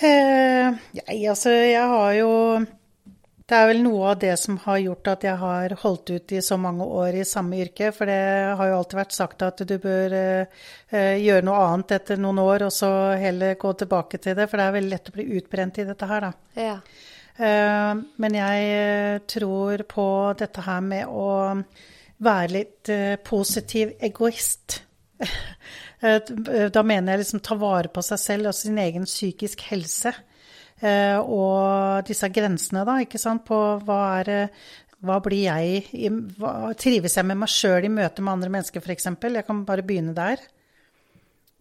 Eh, 0.02 0.78
jeg, 0.98 1.18
altså, 1.30 1.52
jeg 1.54 1.90
har 1.92 2.14
jo 2.18 2.30
Det 3.46 3.58
er 3.58 3.68
vel 3.70 3.82
noe 3.84 4.14
av 4.14 4.20
det 4.22 4.34
som 4.40 4.56
har 4.64 4.80
gjort 4.82 5.10
at 5.12 5.26
jeg 5.28 5.38
har 5.38 5.74
holdt 5.82 6.10
ut 6.10 6.34
i 6.34 6.40
så 6.42 6.56
mange 6.58 6.86
år 6.88 7.18
i 7.20 7.26
samme 7.28 7.60
yrke. 7.60 7.90
For 7.92 8.08
det 8.08 8.22
har 8.58 8.70
jo 8.70 8.78
alltid 8.80 9.00
vært 9.02 9.16
sagt 9.18 9.44
at 9.44 9.64
du 9.68 9.74
bør 9.84 10.16
eh, 10.16 10.62
eh, 10.90 11.18
gjøre 11.20 11.46
noe 11.50 11.64
annet 11.68 11.98
etter 12.00 12.22
noen 12.22 12.40
år, 12.40 12.68
og 12.70 12.72
så 12.72 12.92
heller 13.20 13.60
gå 13.60 13.74
tilbake 13.82 14.22
til 14.24 14.38
det. 14.40 14.48
For 14.48 14.62
det 14.62 14.68
er 14.68 14.78
veldig 14.78 14.94
lett 14.94 15.12
å 15.12 15.16
bli 15.18 15.28
utbrent 15.42 15.82
i 15.84 15.88
dette 15.90 16.12
her, 16.14 16.30
da. 16.30 16.62
Ja. 16.64 16.78
Eh, 17.36 17.92
men 18.24 18.38
jeg 18.38 18.72
eh, 18.78 19.18
tror 19.36 19.84
på 19.90 20.08
dette 20.40 20.64
her 20.66 20.82
med 20.86 21.12
å 21.12 21.30
være 22.22 22.54
litt 22.54 22.92
eh, 22.94 23.16
positiv 23.26 23.96
egoist. 24.00 24.82
Eh, 26.02 26.70
da 26.74 26.84
mener 26.84 27.14
jeg 27.14 27.24
liksom 27.24 27.44
ta 27.46 27.58
vare 27.62 27.92
på 27.94 28.04
seg 28.06 28.22
selv 28.22 28.52
og 28.52 28.58
sin 28.58 28.80
egen 28.82 29.06
psykisk 29.10 29.66
helse. 29.70 30.14
Eh, 30.82 31.18
og 31.20 32.08
disse 32.08 32.30
grensene, 32.34 32.86
da, 32.88 32.98
ikke 33.04 33.22
sant, 33.22 33.46
på 33.46 33.60
hva 33.86 34.00
er 34.22 34.50
hva 35.02 35.18
blir 35.26 35.48
jeg 35.48 36.10
hva, 36.38 36.74
Trives 36.78 37.18
jeg 37.18 37.26
med 37.26 37.40
meg 37.42 37.50
sjøl 37.50 37.88
i 37.88 37.94
møte 37.94 38.22
med 38.22 38.36
andre 38.36 38.52
mennesker, 38.54 38.84
f.eks.? 38.84 39.08
Jeg 39.10 39.46
kan 39.48 39.64
bare 39.66 39.86
begynne 39.86 40.14
der. 40.18 40.44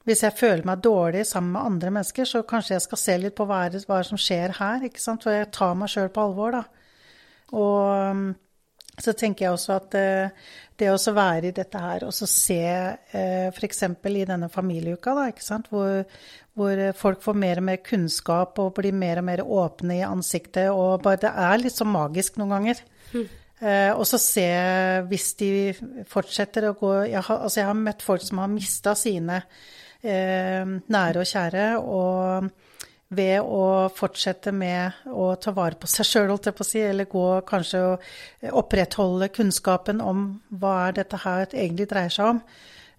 Hvis 0.09 0.25
jeg 0.25 0.37
føler 0.37 0.67
meg 0.69 0.83
dårlig 0.85 1.27
sammen 1.29 1.55
med 1.55 1.69
andre 1.69 1.93
mennesker, 1.97 2.29
så 2.29 2.43
kanskje 2.49 2.75
jeg 2.75 2.85
skal 2.85 3.01
se 3.01 3.17
litt 3.21 3.37
på 3.37 3.47
hva, 3.49 3.63
er 3.69 3.85
hva 3.89 4.01
som 4.05 4.21
skjer 4.21 4.57
her, 4.59 4.85
ikke 4.89 5.01
sant? 5.01 5.25
For 5.25 5.37
jeg 5.37 5.51
tar 5.57 5.77
meg 5.77 5.93
sjøl 5.93 6.13
på 6.13 6.25
alvor, 6.25 6.57
da. 6.57 6.63
Og 7.57 8.33
så 9.01 9.15
tenker 9.17 9.47
jeg 9.47 9.55
også 9.55 9.77
at 9.77 9.97
eh, 9.99 10.45
det 10.81 10.91
å 10.93 11.15
være 11.17 11.51
i 11.51 11.57
dette 11.57 11.81
her 11.81 12.07
og 12.07 12.13
så 12.17 12.29
se 12.29 12.61
eh, 12.61 13.49
f.eks. 13.51 13.83
i 13.85 14.29
denne 14.29 14.49
familieuka, 14.53 15.15
da? 15.17 15.27
Hvor, 15.69 16.05
hvor, 16.57 16.85
folk 17.01 17.25
får 17.25 17.43
mer 17.43 17.61
og 17.61 17.69
mer 17.69 17.83
kunnskap 17.85 18.61
og 18.63 18.73
blir 18.79 18.97
mer 18.97 19.21
og 19.21 19.29
mer 19.29 19.45
åpne 19.45 20.01
i 20.01 20.07
ansiktet. 20.07 20.71
og 20.71 21.03
bare, 21.05 21.21
Det 21.27 21.35
er 21.35 21.61
litt 21.63 21.77
så 21.77 21.89
magisk 21.89 22.41
noen 22.41 22.57
ganger. 22.57 22.83
Mm. 23.13 23.29
Eh, 23.61 23.93
og 23.93 24.07
så 24.09 24.21
se, 24.21 24.49
hvis 25.11 25.35
de 25.41 25.51
fortsetter 26.09 26.71
å 26.71 26.77
gå 26.81 26.95
jeg 27.11 27.21
har, 27.27 27.45
altså 27.45 27.61
jeg 27.61 27.69
har 27.69 27.77
møtt 27.77 28.05
folk 28.05 28.25
som 28.25 28.41
har 28.41 28.49
mista 28.49 28.95
sine 28.97 29.43
eh, 30.01 30.65
nære 30.65 31.21
og 31.21 31.29
kjære. 31.29 31.71
og 31.85 32.51
ved 33.11 33.43
å 33.43 33.91
fortsette 33.91 34.53
med 34.55 35.07
å 35.11 35.33
ta 35.43 35.51
vare 35.55 35.79
på 35.79 35.89
seg 35.91 36.07
sjøl, 36.07 36.29
holdt 36.31 36.47
jeg 36.47 36.57
på 36.57 36.63
å 36.63 36.69
si, 36.69 36.83
eller 36.87 37.09
gå 37.11 37.25
kanskje 37.49 37.81
og 37.89 38.05
opprettholde 38.63 39.33
kunnskapen 39.35 40.03
om 40.05 40.27
hva 40.63 40.77
er 40.87 41.01
dette 41.01 41.19
her 41.25 41.49
egentlig 41.51 41.89
dreier 41.91 42.15
seg 42.15 42.37
om, 42.37 42.43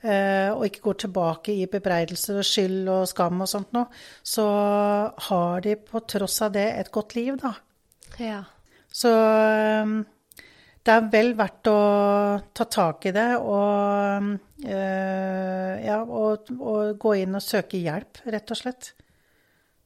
eh, 0.03 0.51
og 0.51 0.65
ikke 0.67 0.83
går 0.89 1.01
tilbake 1.05 1.55
i 1.55 1.67
bebreidelser 1.71 2.41
og 2.41 2.47
skyld 2.47 2.91
og 2.91 3.07
skam 3.11 3.45
og 3.45 3.51
sånt 3.51 3.71
noe, 3.77 3.87
så 4.19 4.47
har 5.29 5.63
de 5.63 5.77
på 5.79 6.03
tross 6.03 6.41
av 6.43 6.57
det 6.57 6.67
et 6.75 6.91
godt 6.91 7.15
liv, 7.15 7.37
da. 7.39 7.55
Ja. 8.19 8.41
Så 8.91 9.11
eh, 9.15 9.93
det 10.83 10.97
er 10.97 11.11
vel 11.13 11.37
verdt 11.39 11.71
å 11.71 11.81
ta 12.51 12.67
tak 12.67 13.07
i 13.07 13.15
det 13.15 13.29
og, 13.39 14.31
eh, 14.65 15.85
ja, 15.87 16.01
og, 16.03 16.51
og 16.59 16.97
gå 16.99 17.21
inn 17.21 17.39
og 17.39 17.45
søke 17.45 17.79
hjelp, 17.79 18.25
rett 18.27 18.51
og 18.51 18.59
slett 18.59 18.91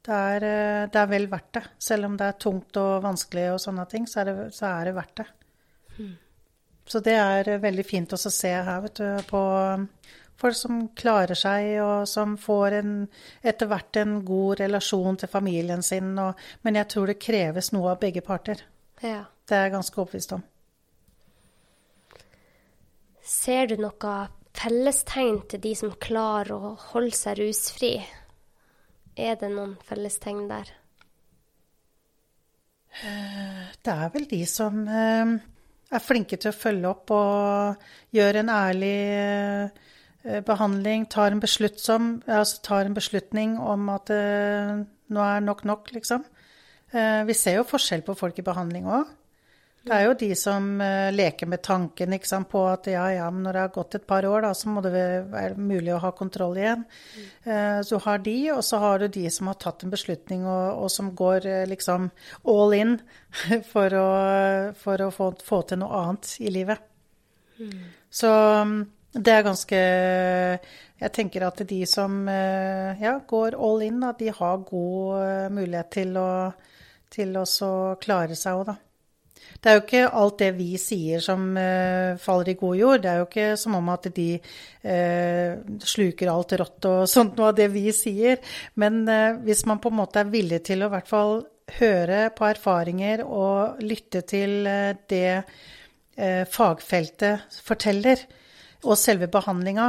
det 0.05 0.13
er, 0.13 0.43
eh, 0.45 0.83
det 0.91 1.01
er, 1.01 1.09
vel 1.09 1.25
verdt 1.31 1.53
det. 1.57 1.63
Selv 1.81 2.09
om 2.09 2.17
det 2.19 2.27
er 2.29 2.37
tungt 2.41 2.77
og 2.81 3.01
vanskelig 3.05 3.47
og 3.55 3.61
sånne 3.63 3.87
ting, 3.89 4.05
så 4.09 4.21
er 4.21 4.29
det, 4.29 4.35
så 4.53 4.69
er 4.69 4.89
det 4.89 4.95
verdt 4.97 5.21
det. 5.21 5.27
Mm. 5.97 6.13
Så 6.85 7.01
det 7.05 7.15
er 7.17 7.49
eh, 7.49 7.61
veldig 7.63 7.85
fint 7.87 8.13
å 8.13 8.19
se 8.21 8.53
her, 8.53 8.83
vet 8.85 9.01
du, 9.01 9.07
på 9.29 9.41
um, 9.41 9.87
folk 10.41 10.57
som 10.59 10.81
klarer 10.97 11.39
seg, 11.39 11.71
og 11.81 12.09
som 12.09 12.35
får 12.37 12.79
en, 12.81 12.91
etter 13.41 13.71
hvert 13.71 14.01
en 14.01 14.19
god 14.27 14.61
relasjon 14.61 15.17
til 15.21 15.31
familien 15.31 15.85
sin. 15.85 16.13
Og, 16.21 16.35
men 16.61 16.77
jeg 16.81 16.91
tror 16.93 17.09
det 17.09 17.21
kreves 17.23 17.71
noe 17.73 17.95
av 17.95 18.03
begge 18.03 18.21
parter. 18.25 18.61
Ja. 19.01 19.23
Det 19.45 19.57
er 19.57 19.67
jeg 19.67 19.75
ganske 19.75 20.01
overbevist 20.01 20.35
om. 20.37 20.45
Ser 23.25 23.71
du 23.71 23.79
noe 23.81 24.13
fellestegn 24.55 25.41
til 25.49 25.61
de 25.63 25.73
som 25.77 25.97
klarer 26.01 26.53
å 26.53 26.75
holde 26.91 27.17
seg 27.17 27.41
rusfri? 27.41 27.95
Er 29.15 29.37
det 29.39 29.47
noen 29.53 29.77
fellestegn 29.87 30.47
der? 30.49 30.71
Det 33.83 33.93
er 33.93 34.11
vel 34.11 34.27
de 34.27 34.41
som 34.47 34.81
eh, 34.87 35.33
er 35.91 36.03
flinke 36.03 36.39
til 36.39 36.51
å 36.51 36.55
følge 36.55 36.91
opp 36.91 37.11
og 37.15 37.85
gjøre 38.15 38.43
en 38.43 38.51
ærlig 38.51 38.95
eh, 39.15 40.39
behandling, 40.47 41.07
tar 41.11 41.35
en, 41.35 41.43
altså 41.43 42.61
tar 42.63 42.87
en 42.87 42.95
beslutning 42.95 43.57
om 43.59 43.91
at 43.93 44.11
eh, 44.15 44.83
nå 44.83 45.27
er 45.27 45.43
nok 45.43 45.65
nok, 45.67 45.91
liksom. 45.95 46.25
Vi 46.95 47.33
ser 47.35 47.57
jo 47.57 47.65
forskjell 47.67 48.05
på 48.07 48.13
folk 48.15 48.37
i 48.39 48.43
behandling 48.45 48.85
òg. 48.87 49.09
Det 49.85 49.93
er 49.93 50.07
jo 50.07 50.13
de 50.17 50.31
som 50.33 50.65
uh, 50.81 51.11
leker 51.13 51.49
med 51.49 51.61
tanken 51.61 52.15
sant, 52.25 52.47
på 52.49 52.63
at 52.65 52.87
ja, 52.89 53.03
ja, 53.13 53.25
men 53.29 53.43
når 53.45 53.53
det 53.53 53.63
har 53.67 53.73
gått 53.75 53.97
et 53.99 54.07
par 54.09 54.25
år, 54.25 54.41
da, 54.47 54.53
så 54.57 54.71
må 54.73 54.81
det 54.81 54.93
være 55.29 55.59
mulig 55.61 55.91
å 55.93 55.99
ha 56.01 56.09
kontroll 56.17 56.57
igjen. 56.57 56.81
Mm. 57.13 57.27
Uh, 57.45 57.81
så 57.85 57.99
du 57.99 58.05
har 58.07 58.23
de, 58.25 58.35
og 58.55 58.63
så 58.65 58.79
har 58.81 59.03
du 59.03 59.07
de 59.13 59.29
som 59.29 59.51
har 59.51 59.59
tatt 59.61 59.85
en 59.85 59.93
beslutning, 59.93 60.47
og, 60.49 60.81
og 60.81 60.89
som 60.89 61.11
går 61.13 61.45
uh, 61.45 61.59
liksom 61.69 62.07
all 62.49 62.73
in 62.73 62.95
for 63.73 63.93
å, 63.99 64.07
for 64.79 65.05
å 65.05 65.11
få, 65.13 65.29
få, 65.45 65.61
til 65.69 65.83
noe 65.83 66.01
annet 66.01 66.31
i 66.41 66.53
livet. 66.55 66.81
Mm. 67.61 67.85
Så 68.09 68.31
um, 68.65 68.79
det 69.15 69.31
er 69.31 69.45
ganske 69.45 69.77
Jeg 69.79 71.11
tenker 71.15 71.45
at 71.47 71.61
de 71.69 71.77
som 71.87 72.25
ja, 72.27 73.13
går 73.27 73.55
all 73.55 73.85
in, 73.85 74.01
da, 74.01 74.09
de 74.17 74.33
har 74.33 74.65
god 74.67 75.53
mulighet 75.55 75.93
til 75.93 76.17
å, 76.19 76.27
til 77.13 77.37
å 77.39 77.45
klare 78.01 78.35
seg 78.35 78.59
òg, 78.59 78.73
da. 78.73 78.75
Det 79.65 79.71
er 79.71 79.79
jo 79.79 79.81
ikke 79.81 80.09
alt 80.13 80.41
det 80.43 80.47
vi 80.59 80.67
sier 80.77 81.21
som 81.25 81.47
uh, 81.57 82.13
faller 82.21 82.51
i 82.51 82.57
god 82.59 82.75
jord. 82.77 82.99
Det 83.01 83.09
er 83.09 83.17
jo 83.17 83.25
ikke 83.25 83.45
som 83.57 83.73
om 83.79 83.87
at 83.89 84.05
de 84.13 84.27
uh, 84.37 85.55
sluker 85.81 86.29
alt 86.29 86.53
rått 86.61 86.85
og 86.91 86.99
sånt 87.15 87.33
noe 87.39 87.49
av 87.49 87.57
det 87.57 87.65
vi 87.73 87.87
sier. 87.89 88.37
Men 88.77 89.01
uh, 89.09 89.41
hvis 89.41 89.65
man 89.65 89.81
på 89.81 89.89
en 89.89 89.97
måte 90.03 90.21
er 90.21 90.29
villig 90.29 90.61
til 90.69 90.85
å 90.85 90.91
i 90.91 90.93
hvert 90.93 91.09
fall 91.09 91.41
høre 91.79 92.19
på 92.37 92.45
erfaringer 92.45 93.23
og 93.25 93.81
lytte 93.81 94.21
til 94.29 94.67
det 95.09 95.29
fagfeltet 96.53 97.57
forteller, 97.65 98.21
og 98.85 98.99
selve 99.01 99.25
behandlinga, 99.33 99.87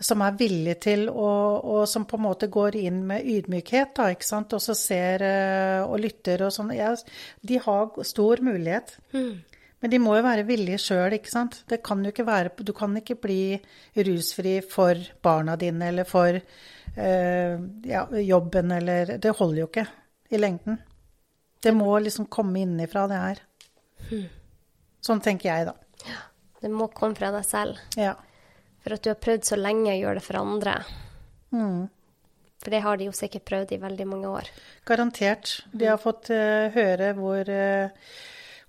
som 0.00 0.22
er 0.24 0.36
villig 0.40 0.78
til 0.80 1.08
å 1.12 1.28
Og 1.60 1.82
som 1.88 2.06
på 2.08 2.16
en 2.16 2.24
måte 2.24 2.48
går 2.52 2.76
inn 2.80 3.02
med 3.06 3.26
ydmykhet, 3.28 3.92
da, 3.96 4.08
ikke 4.14 4.26
sant, 4.26 4.54
og 4.56 4.62
så 4.64 4.74
ser 4.76 5.22
eh, 5.26 5.82
og 5.84 6.00
lytter 6.00 6.46
og 6.46 6.52
sånn. 6.54 6.72
Ja, 6.76 6.94
de 7.46 7.60
har 7.60 8.04
stor 8.08 8.42
mulighet. 8.44 8.96
Mm. 9.12 9.42
Men 9.80 9.92
de 9.92 10.00
må 10.02 10.16
jo 10.16 10.24
være 10.24 10.44
villige 10.48 10.80
sjøl, 10.82 11.16
ikke 11.16 11.32
sant. 11.32 11.62
Det 11.68 11.80
kan 11.84 12.02
jo 12.04 12.12
ikke 12.12 12.26
være 12.28 12.52
Du 12.64 12.72
kan 12.76 12.96
ikke 12.96 13.16
bli 13.20 13.60
rusfri 13.96 14.58
for 14.64 14.98
barna 15.22 15.56
dine 15.60 15.88
eller 15.88 16.08
for 16.08 16.36
eh, 16.36 17.54
ja, 17.88 18.04
jobben 18.20 18.72
eller 18.76 19.16
Det 19.18 19.36
holder 19.38 19.62
jo 19.62 19.68
ikke 19.70 19.86
i 20.30 20.40
lengden. 20.40 20.80
Det 21.60 21.72
må 21.76 21.92
liksom 22.00 22.28
komme 22.32 22.60
innenfra, 22.60 23.06
det 23.08 23.20
her. 23.20 23.40
Sånn 25.04 25.20
tenker 25.24 25.48
jeg, 25.50 25.68
da. 25.68 25.74
Ja. 26.08 26.20
Det 26.60 26.68
må 26.72 26.90
komme 26.92 27.16
fra 27.16 27.30
deg 27.32 27.46
selv. 27.48 27.80
Ja. 27.96 28.14
For 28.80 28.96
at 28.96 29.04
du 29.04 29.10
har 29.12 29.20
prøvd 29.20 29.48
så 29.50 29.58
lenge 29.60 29.92
å 29.92 29.98
gjøre 29.98 30.18
det 30.20 30.26
for 30.26 30.40
andre. 30.40 30.76
Mm. 31.52 31.88
For 32.60 32.74
det 32.74 32.82
har 32.84 33.00
de 33.00 33.08
jo 33.08 33.16
sikkert 33.16 33.46
prøvd 33.48 33.74
i 33.76 33.80
veldig 33.80 34.06
mange 34.08 34.30
år. 34.30 34.50
Garantert. 34.88 35.60
De 35.72 35.88
har 35.88 36.00
fått 36.00 36.30
uh, 36.32 36.68
høre 36.74 37.12
hvor 37.16 37.48
uh, 37.48 38.10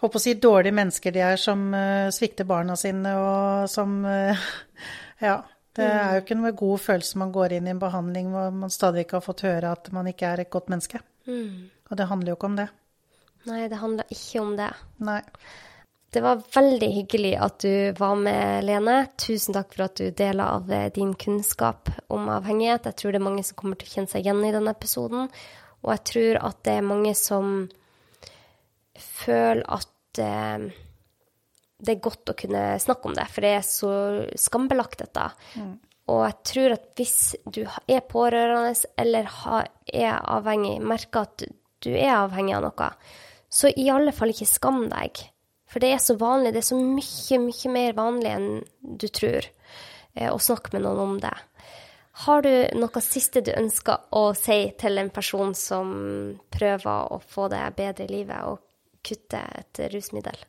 håper 0.04 0.20
å 0.20 0.24
si 0.24 0.36
dårlige 0.40 0.78
mennesker 0.78 1.16
de 1.16 1.24
er 1.28 1.40
som 1.40 1.66
uh, 1.76 2.12
svikter 2.14 2.48
barna 2.48 2.78
sine, 2.80 3.16
og 3.20 3.72
som 3.72 4.00
uh, 4.08 4.52
Ja. 5.28 5.42
Det 5.72 5.86
er 5.88 6.18
jo 6.18 6.22
ikke 6.26 6.36
noe 6.36 6.50
god 6.60 6.82
følelse 6.84 7.20
man 7.22 7.30
går 7.32 7.54
inn 7.56 7.68
i 7.70 7.72
en 7.72 7.80
behandling 7.80 8.34
hvor 8.34 8.50
man 8.52 8.74
stadig 8.74 9.06
ikke 9.06 9.22
har 9.22 9.24
fått 9.24 9.46
høre 9.48 9.70
at 9.72 9.86
man 9.96 10.10
ikke 10.10 10.28
er 10.28 10.42
et 10.44 10.50
godt 10.52 10.68
menneske. 10.68 11.00
Mm. 11.24 11.70
Og 11.88 11.96
det 11.96 12.08
handler 12.10 12.34
jo 12.34 12.36
ikke 12.36 12.50
om 12.50 12.58
det. 12.58 12.66
Nei, 13.48 13.62
det 13.72 13.80
handler 13.80 14.12
ikke 14.12 14.42
om 14.42 14.52
det. 14.60 14.68
Nei. 15.08 15.22
Det 16.12 16.20
var 16.20 16.42
veldig 16.54 16.90
hyggelig 16.92 17.38
at 17.40 17.62
du 17.64 17.94
var 17.96 18.18
med, 18.20 18.66
Lene. 18.68 18.96
Tusen 19.16 19.56
takk 19.56 19.72
for 19.72 19.86
at 19.86 19.96
du 19.96 20.10
deler 20.12 20.58
av 20.58 20.72
eh, 20.72 20.90
din 20.92 21.14
kunnskap 21.16 21.88
om 22.12 22.28
avhengighet. 22.34 22.90
Jeg 22.90 23.00
tror 23.00 23.16
det 23.16 23.22
er 23.22 23.30
mange 23.30 23.46
som 23.48 23.56
kommer 23.62 23.80
til 23.80 23.88
å 23.88 23.94
kjenne 23.94 24.12
seg 24.12 24.28
igjen 24.28 24.44
i 24.44 24.52
denne 24.52 24.74
episoden. 24.76 25.32
Og 25.86 25.94
jeg 25.96 26.04
tror 26.12 26.42
at 26.50 26.60
det 26.68 26.76
er 26.76 26.90
mange 26.90 27.16
som 27.16 27.56
føler 29.00 29.64
at 29.72 30.20
eh, 30.20 30.68
det 31.82 31.96
er 31.96 32.04
godt 32.04 32.36
å 32.36 32.38
kunne 32.44 32.66
snakke 32.84 33.08
om 33.08 33.16
det, 33.16 33.30
for 33.32 33.48
det 33.48 33.56
er 33.56 33.66
så 33.66 33.96
skambelagt, 34.38 35.00
dette. 35.02 35.30
Og 36.12 36.24
jeg 36.28 36.40
tror 36.52 36.76
at 36.76 36.88
hvis 37.00 37.18
du 37.48 37.64
er 37.64 38.08
pårørende 38.12 38.76
eller 39.00 39.32
er 39.88 40.20
avhengig, 40.20 40.76
merker 40.84 41.24
at 41.24 41.46
du 41.82 41.94
er 41.96 42.18
avhengig 42.20 42.60
av 42.60 42.68
noe, 42.68 42.96
så 43.48 43.72
i 43.72 43.88
alle 43.92 44.12
fall 44.16 44.36
ikke 44.36 44.50
skam 44.60 44.90
deg. 44.92 45.24
For 45.72 45.80
det 45.80 45.94
er 45.96 46.02
så 46.04 46.18
vanlig, 46.20 46.52
det 46.52 46.66
er 46.66 46.68
så 46.68 46.78
mye, 46.80 47.40
mye 47.40 47.72
mer 47.72 47.96
vanlig 47.96 48.34
enn 48.34 48.50
du 48.82 49.08
tror, 49.08 49.48
eh, 50.16 50.28
å 50.28 50.40
snakke 50.40 50.74
med 50.76 50.84
noen 50.84 51.00
om 51.00 51.18
det. 51.24 51.34
Har 52.26 52.44
du 52.44 52.52
noe 52.76 53.02
siste 53.02 53.40
du 53.40 53.54
ønsker 53.56 54.12
å 54.12 54.26
si 54.36 54.66
til 54.78 55.00
en 55.00 55.10
person 55.16 55.56
som 55.56 55.94
prøver 56.52 57.14
å 57.16 57.22
få 57.24 57.48
det 57.54 57.64
bedre 57.78 58.04
i 58.04 58.12
livet 58.12 58.50
og 58.50 58.60
kutte 59.02 59.40
et 59.62 59.80
rusmiddel? 59.94 60.42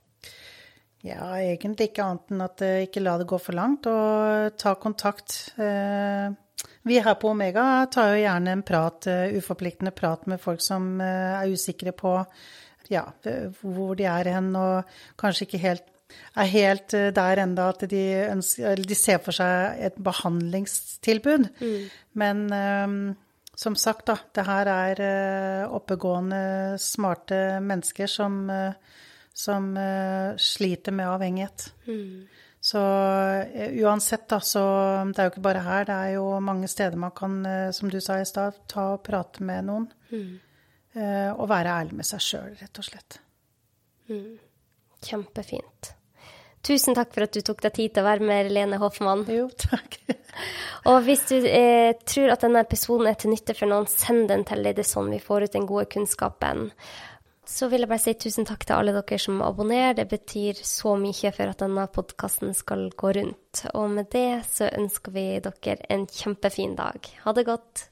Ja, 1.07 1.33
egentlig 1.39 1.91
ikke 1.91 2.05
annet 2.07 2.35
enn 2.35 2.43
at 2.45 2.65
eh, 2.67 2.81
ikke 2.89 3.03
la 3.03 3.15
det 3.19 3.29
gå 3.31 3.39
for 3.43 3.59
langt, 3.59 3.87
og 3.91 4.59
ta 4.59 4.75
kontakt. 4.75 5.55
Eh, 5.59 6.35
Vi 6.83 6.99
her 6.99 7.15
på 7.15 7.31
Omega 7.31 7.87
tar 7.91 8.11
jo 8.11 8.23
gjerne 8.25 8.53
en 8.57 8.63
prat, 8.67 9.07
uforpliktende 9.39 9.95
prat 9.95 10.27
med 10.27 10.41
folk 10.43 10.61
som 10.63 11.01
er 11.01 11.51
usikre 11.51 11.95
på 11.95 12.17
ja, 12.93 13.07
hvor 13.63 13.97
de 13.99 14.07
er 14.09 14.31
hen, 14.37 14.53
og 14.59 14.93
kanskje 15.21 15.49
ikke 15.49 15.65
helt 15.65 15.89
er 16.37 16.49
helt 16.53 16.95
eh, 16.97 17.11
der 17.15 17.41
enda 17.43 17.71
at 17.73 17.85
de, 17.91 18.03
ønsker, 18.33 18.75
eller 18.75 18.89
de 18.89 18.99
ser 18.99 19.21
for 19.25 19.37
seg 19.37 19.81
et 19.89 19.97
behandlingstilbud. 19.97 21.47
Men 22.21 22.43
um, 22.53 22.99
som 23.57 23.77
sagt, 23.79 24.07
da, 24.11 24.19
det 24.35 24.45
her 24.49 24.69
er 24.73 25.01
uh, 25.01 25.75
oppegående, 25.77 26.43
smarte 26.81 27.61
mennesker 27.65 28.11
som, 28.11 28.43
uh, 28.51 29.01
som 29.33 29.73
uh, 29.77 30.37
sliter 30.41 30.93
med 30.97 31.09
avhengighet. 31.09 31.71
Så 32.63 32.79
eh, 33.43 33.73
uansett, 33.83 34.29
da, 34.31 34.37
så 34.39 34.61
det 35.11 35.19
er 35.19 35.27
jo 35.27 35.33
ikke 35.33 35.43
bare 35.43 35.65
her, 35.67 35.87
det 35.89 35.95
er 35.97 36.13
jo 36.15 36.29
mange 36.39 36.69
steder 36.71 36.95
man 36.95 37.11
kan, 37.11 37.41
som 37.75 37.91
du 37.91 37.99
sa 38.01 38.21
i 38.23 38.29
stad, 38.29 38.61
ta 38.71 38.93
og 38.93 39.01
prate 39.03 39.43
med 39.43 39.67
noen. 39.67 39.89
Eh, 40.15 40.52
og 40.93 41.47
være 41.49 41.73
ærlig 41.81 41.97
med 42.03 42.05
seg 42.05 42.21
sjøl, 42.21 42.55
rett 42.61 42.79
og 42.83 42.85
slett. 42.85 43.19
Kjempefint. 45.03 45.95
Tusen 46.63 46.95
takk 46.95 47.11
for 47.15 47.27
at 47.27 47.35
du 47.35 47.43
tok 47.43 47.63
deg 47.65 47.75
tid 47.75 47.95
til 47.95 48.05
å 48.05 48.07
være 48.07 48.27
med, 48.27 48.51
Lene 48.55 48.79
Hoffmann. 48.79 49.25
Jo, 49.27 49.49
takk. 49.59 49.99
Og 50.91 51.01
hvis 51.07 51.25
du 51.31 51.37
eh, 51.47 51.95
tror 52.07 52.35
at 52.35 52.45
denne 52.45 52.63
episoden 52.63 53.09
er 53.11 53.19
til 53.19 53.33
nytte 53.35 53.57
for 53.59 53.71
noen, 53.71 53.89
send 53.91 54.29
den 54.31 54.47
til 54.47 54.63
Det 54.69 54.79
er 54.79 54.87
sånn 54.87 55.11
vi 55.11 55.19
får 55.23 55.49
ut 55.49 55.57
den 55.59 55.67
gode 55.67 55.89
kunnskapen. 55.91 56.69
Så 57.43 57.67
vil 57.69 57.83
jeg 57.83 57.91
bare 57.91 58.03
si 58.05 58.15
tusen 58.15 58.47
takk 58.47 58.63
til 58.65 58.79
alle 58.79 58.95
dere 58.95 59.19
som 59.19 59.43
abonnerer. 59.43 59.99
Det 59.99 60.07
betyr 60.13 60.63
så 60.63 60.95
mye 61.01 61.35
for 61.35 61.51
at 61.51 61.65
denne 61.65 61.89
podkasten 61.91 62.55
skal 62.55 62.87
gå 62.95 63.13
rundt. 63.19 63.65
Og 63.75 63.91
med 63.99 64.13
det 64.15 64.45
så 64.47 64.71
ønsker 64.71 65.19
vi 65.19 65.27
dere 65.43 65.81
en 65.91 66.07
kjempefin 66.07 66.79
dag. 66.79 67.11
Ha 67.27 67.35
det 67.35 67.49
godt. 67.51 67.89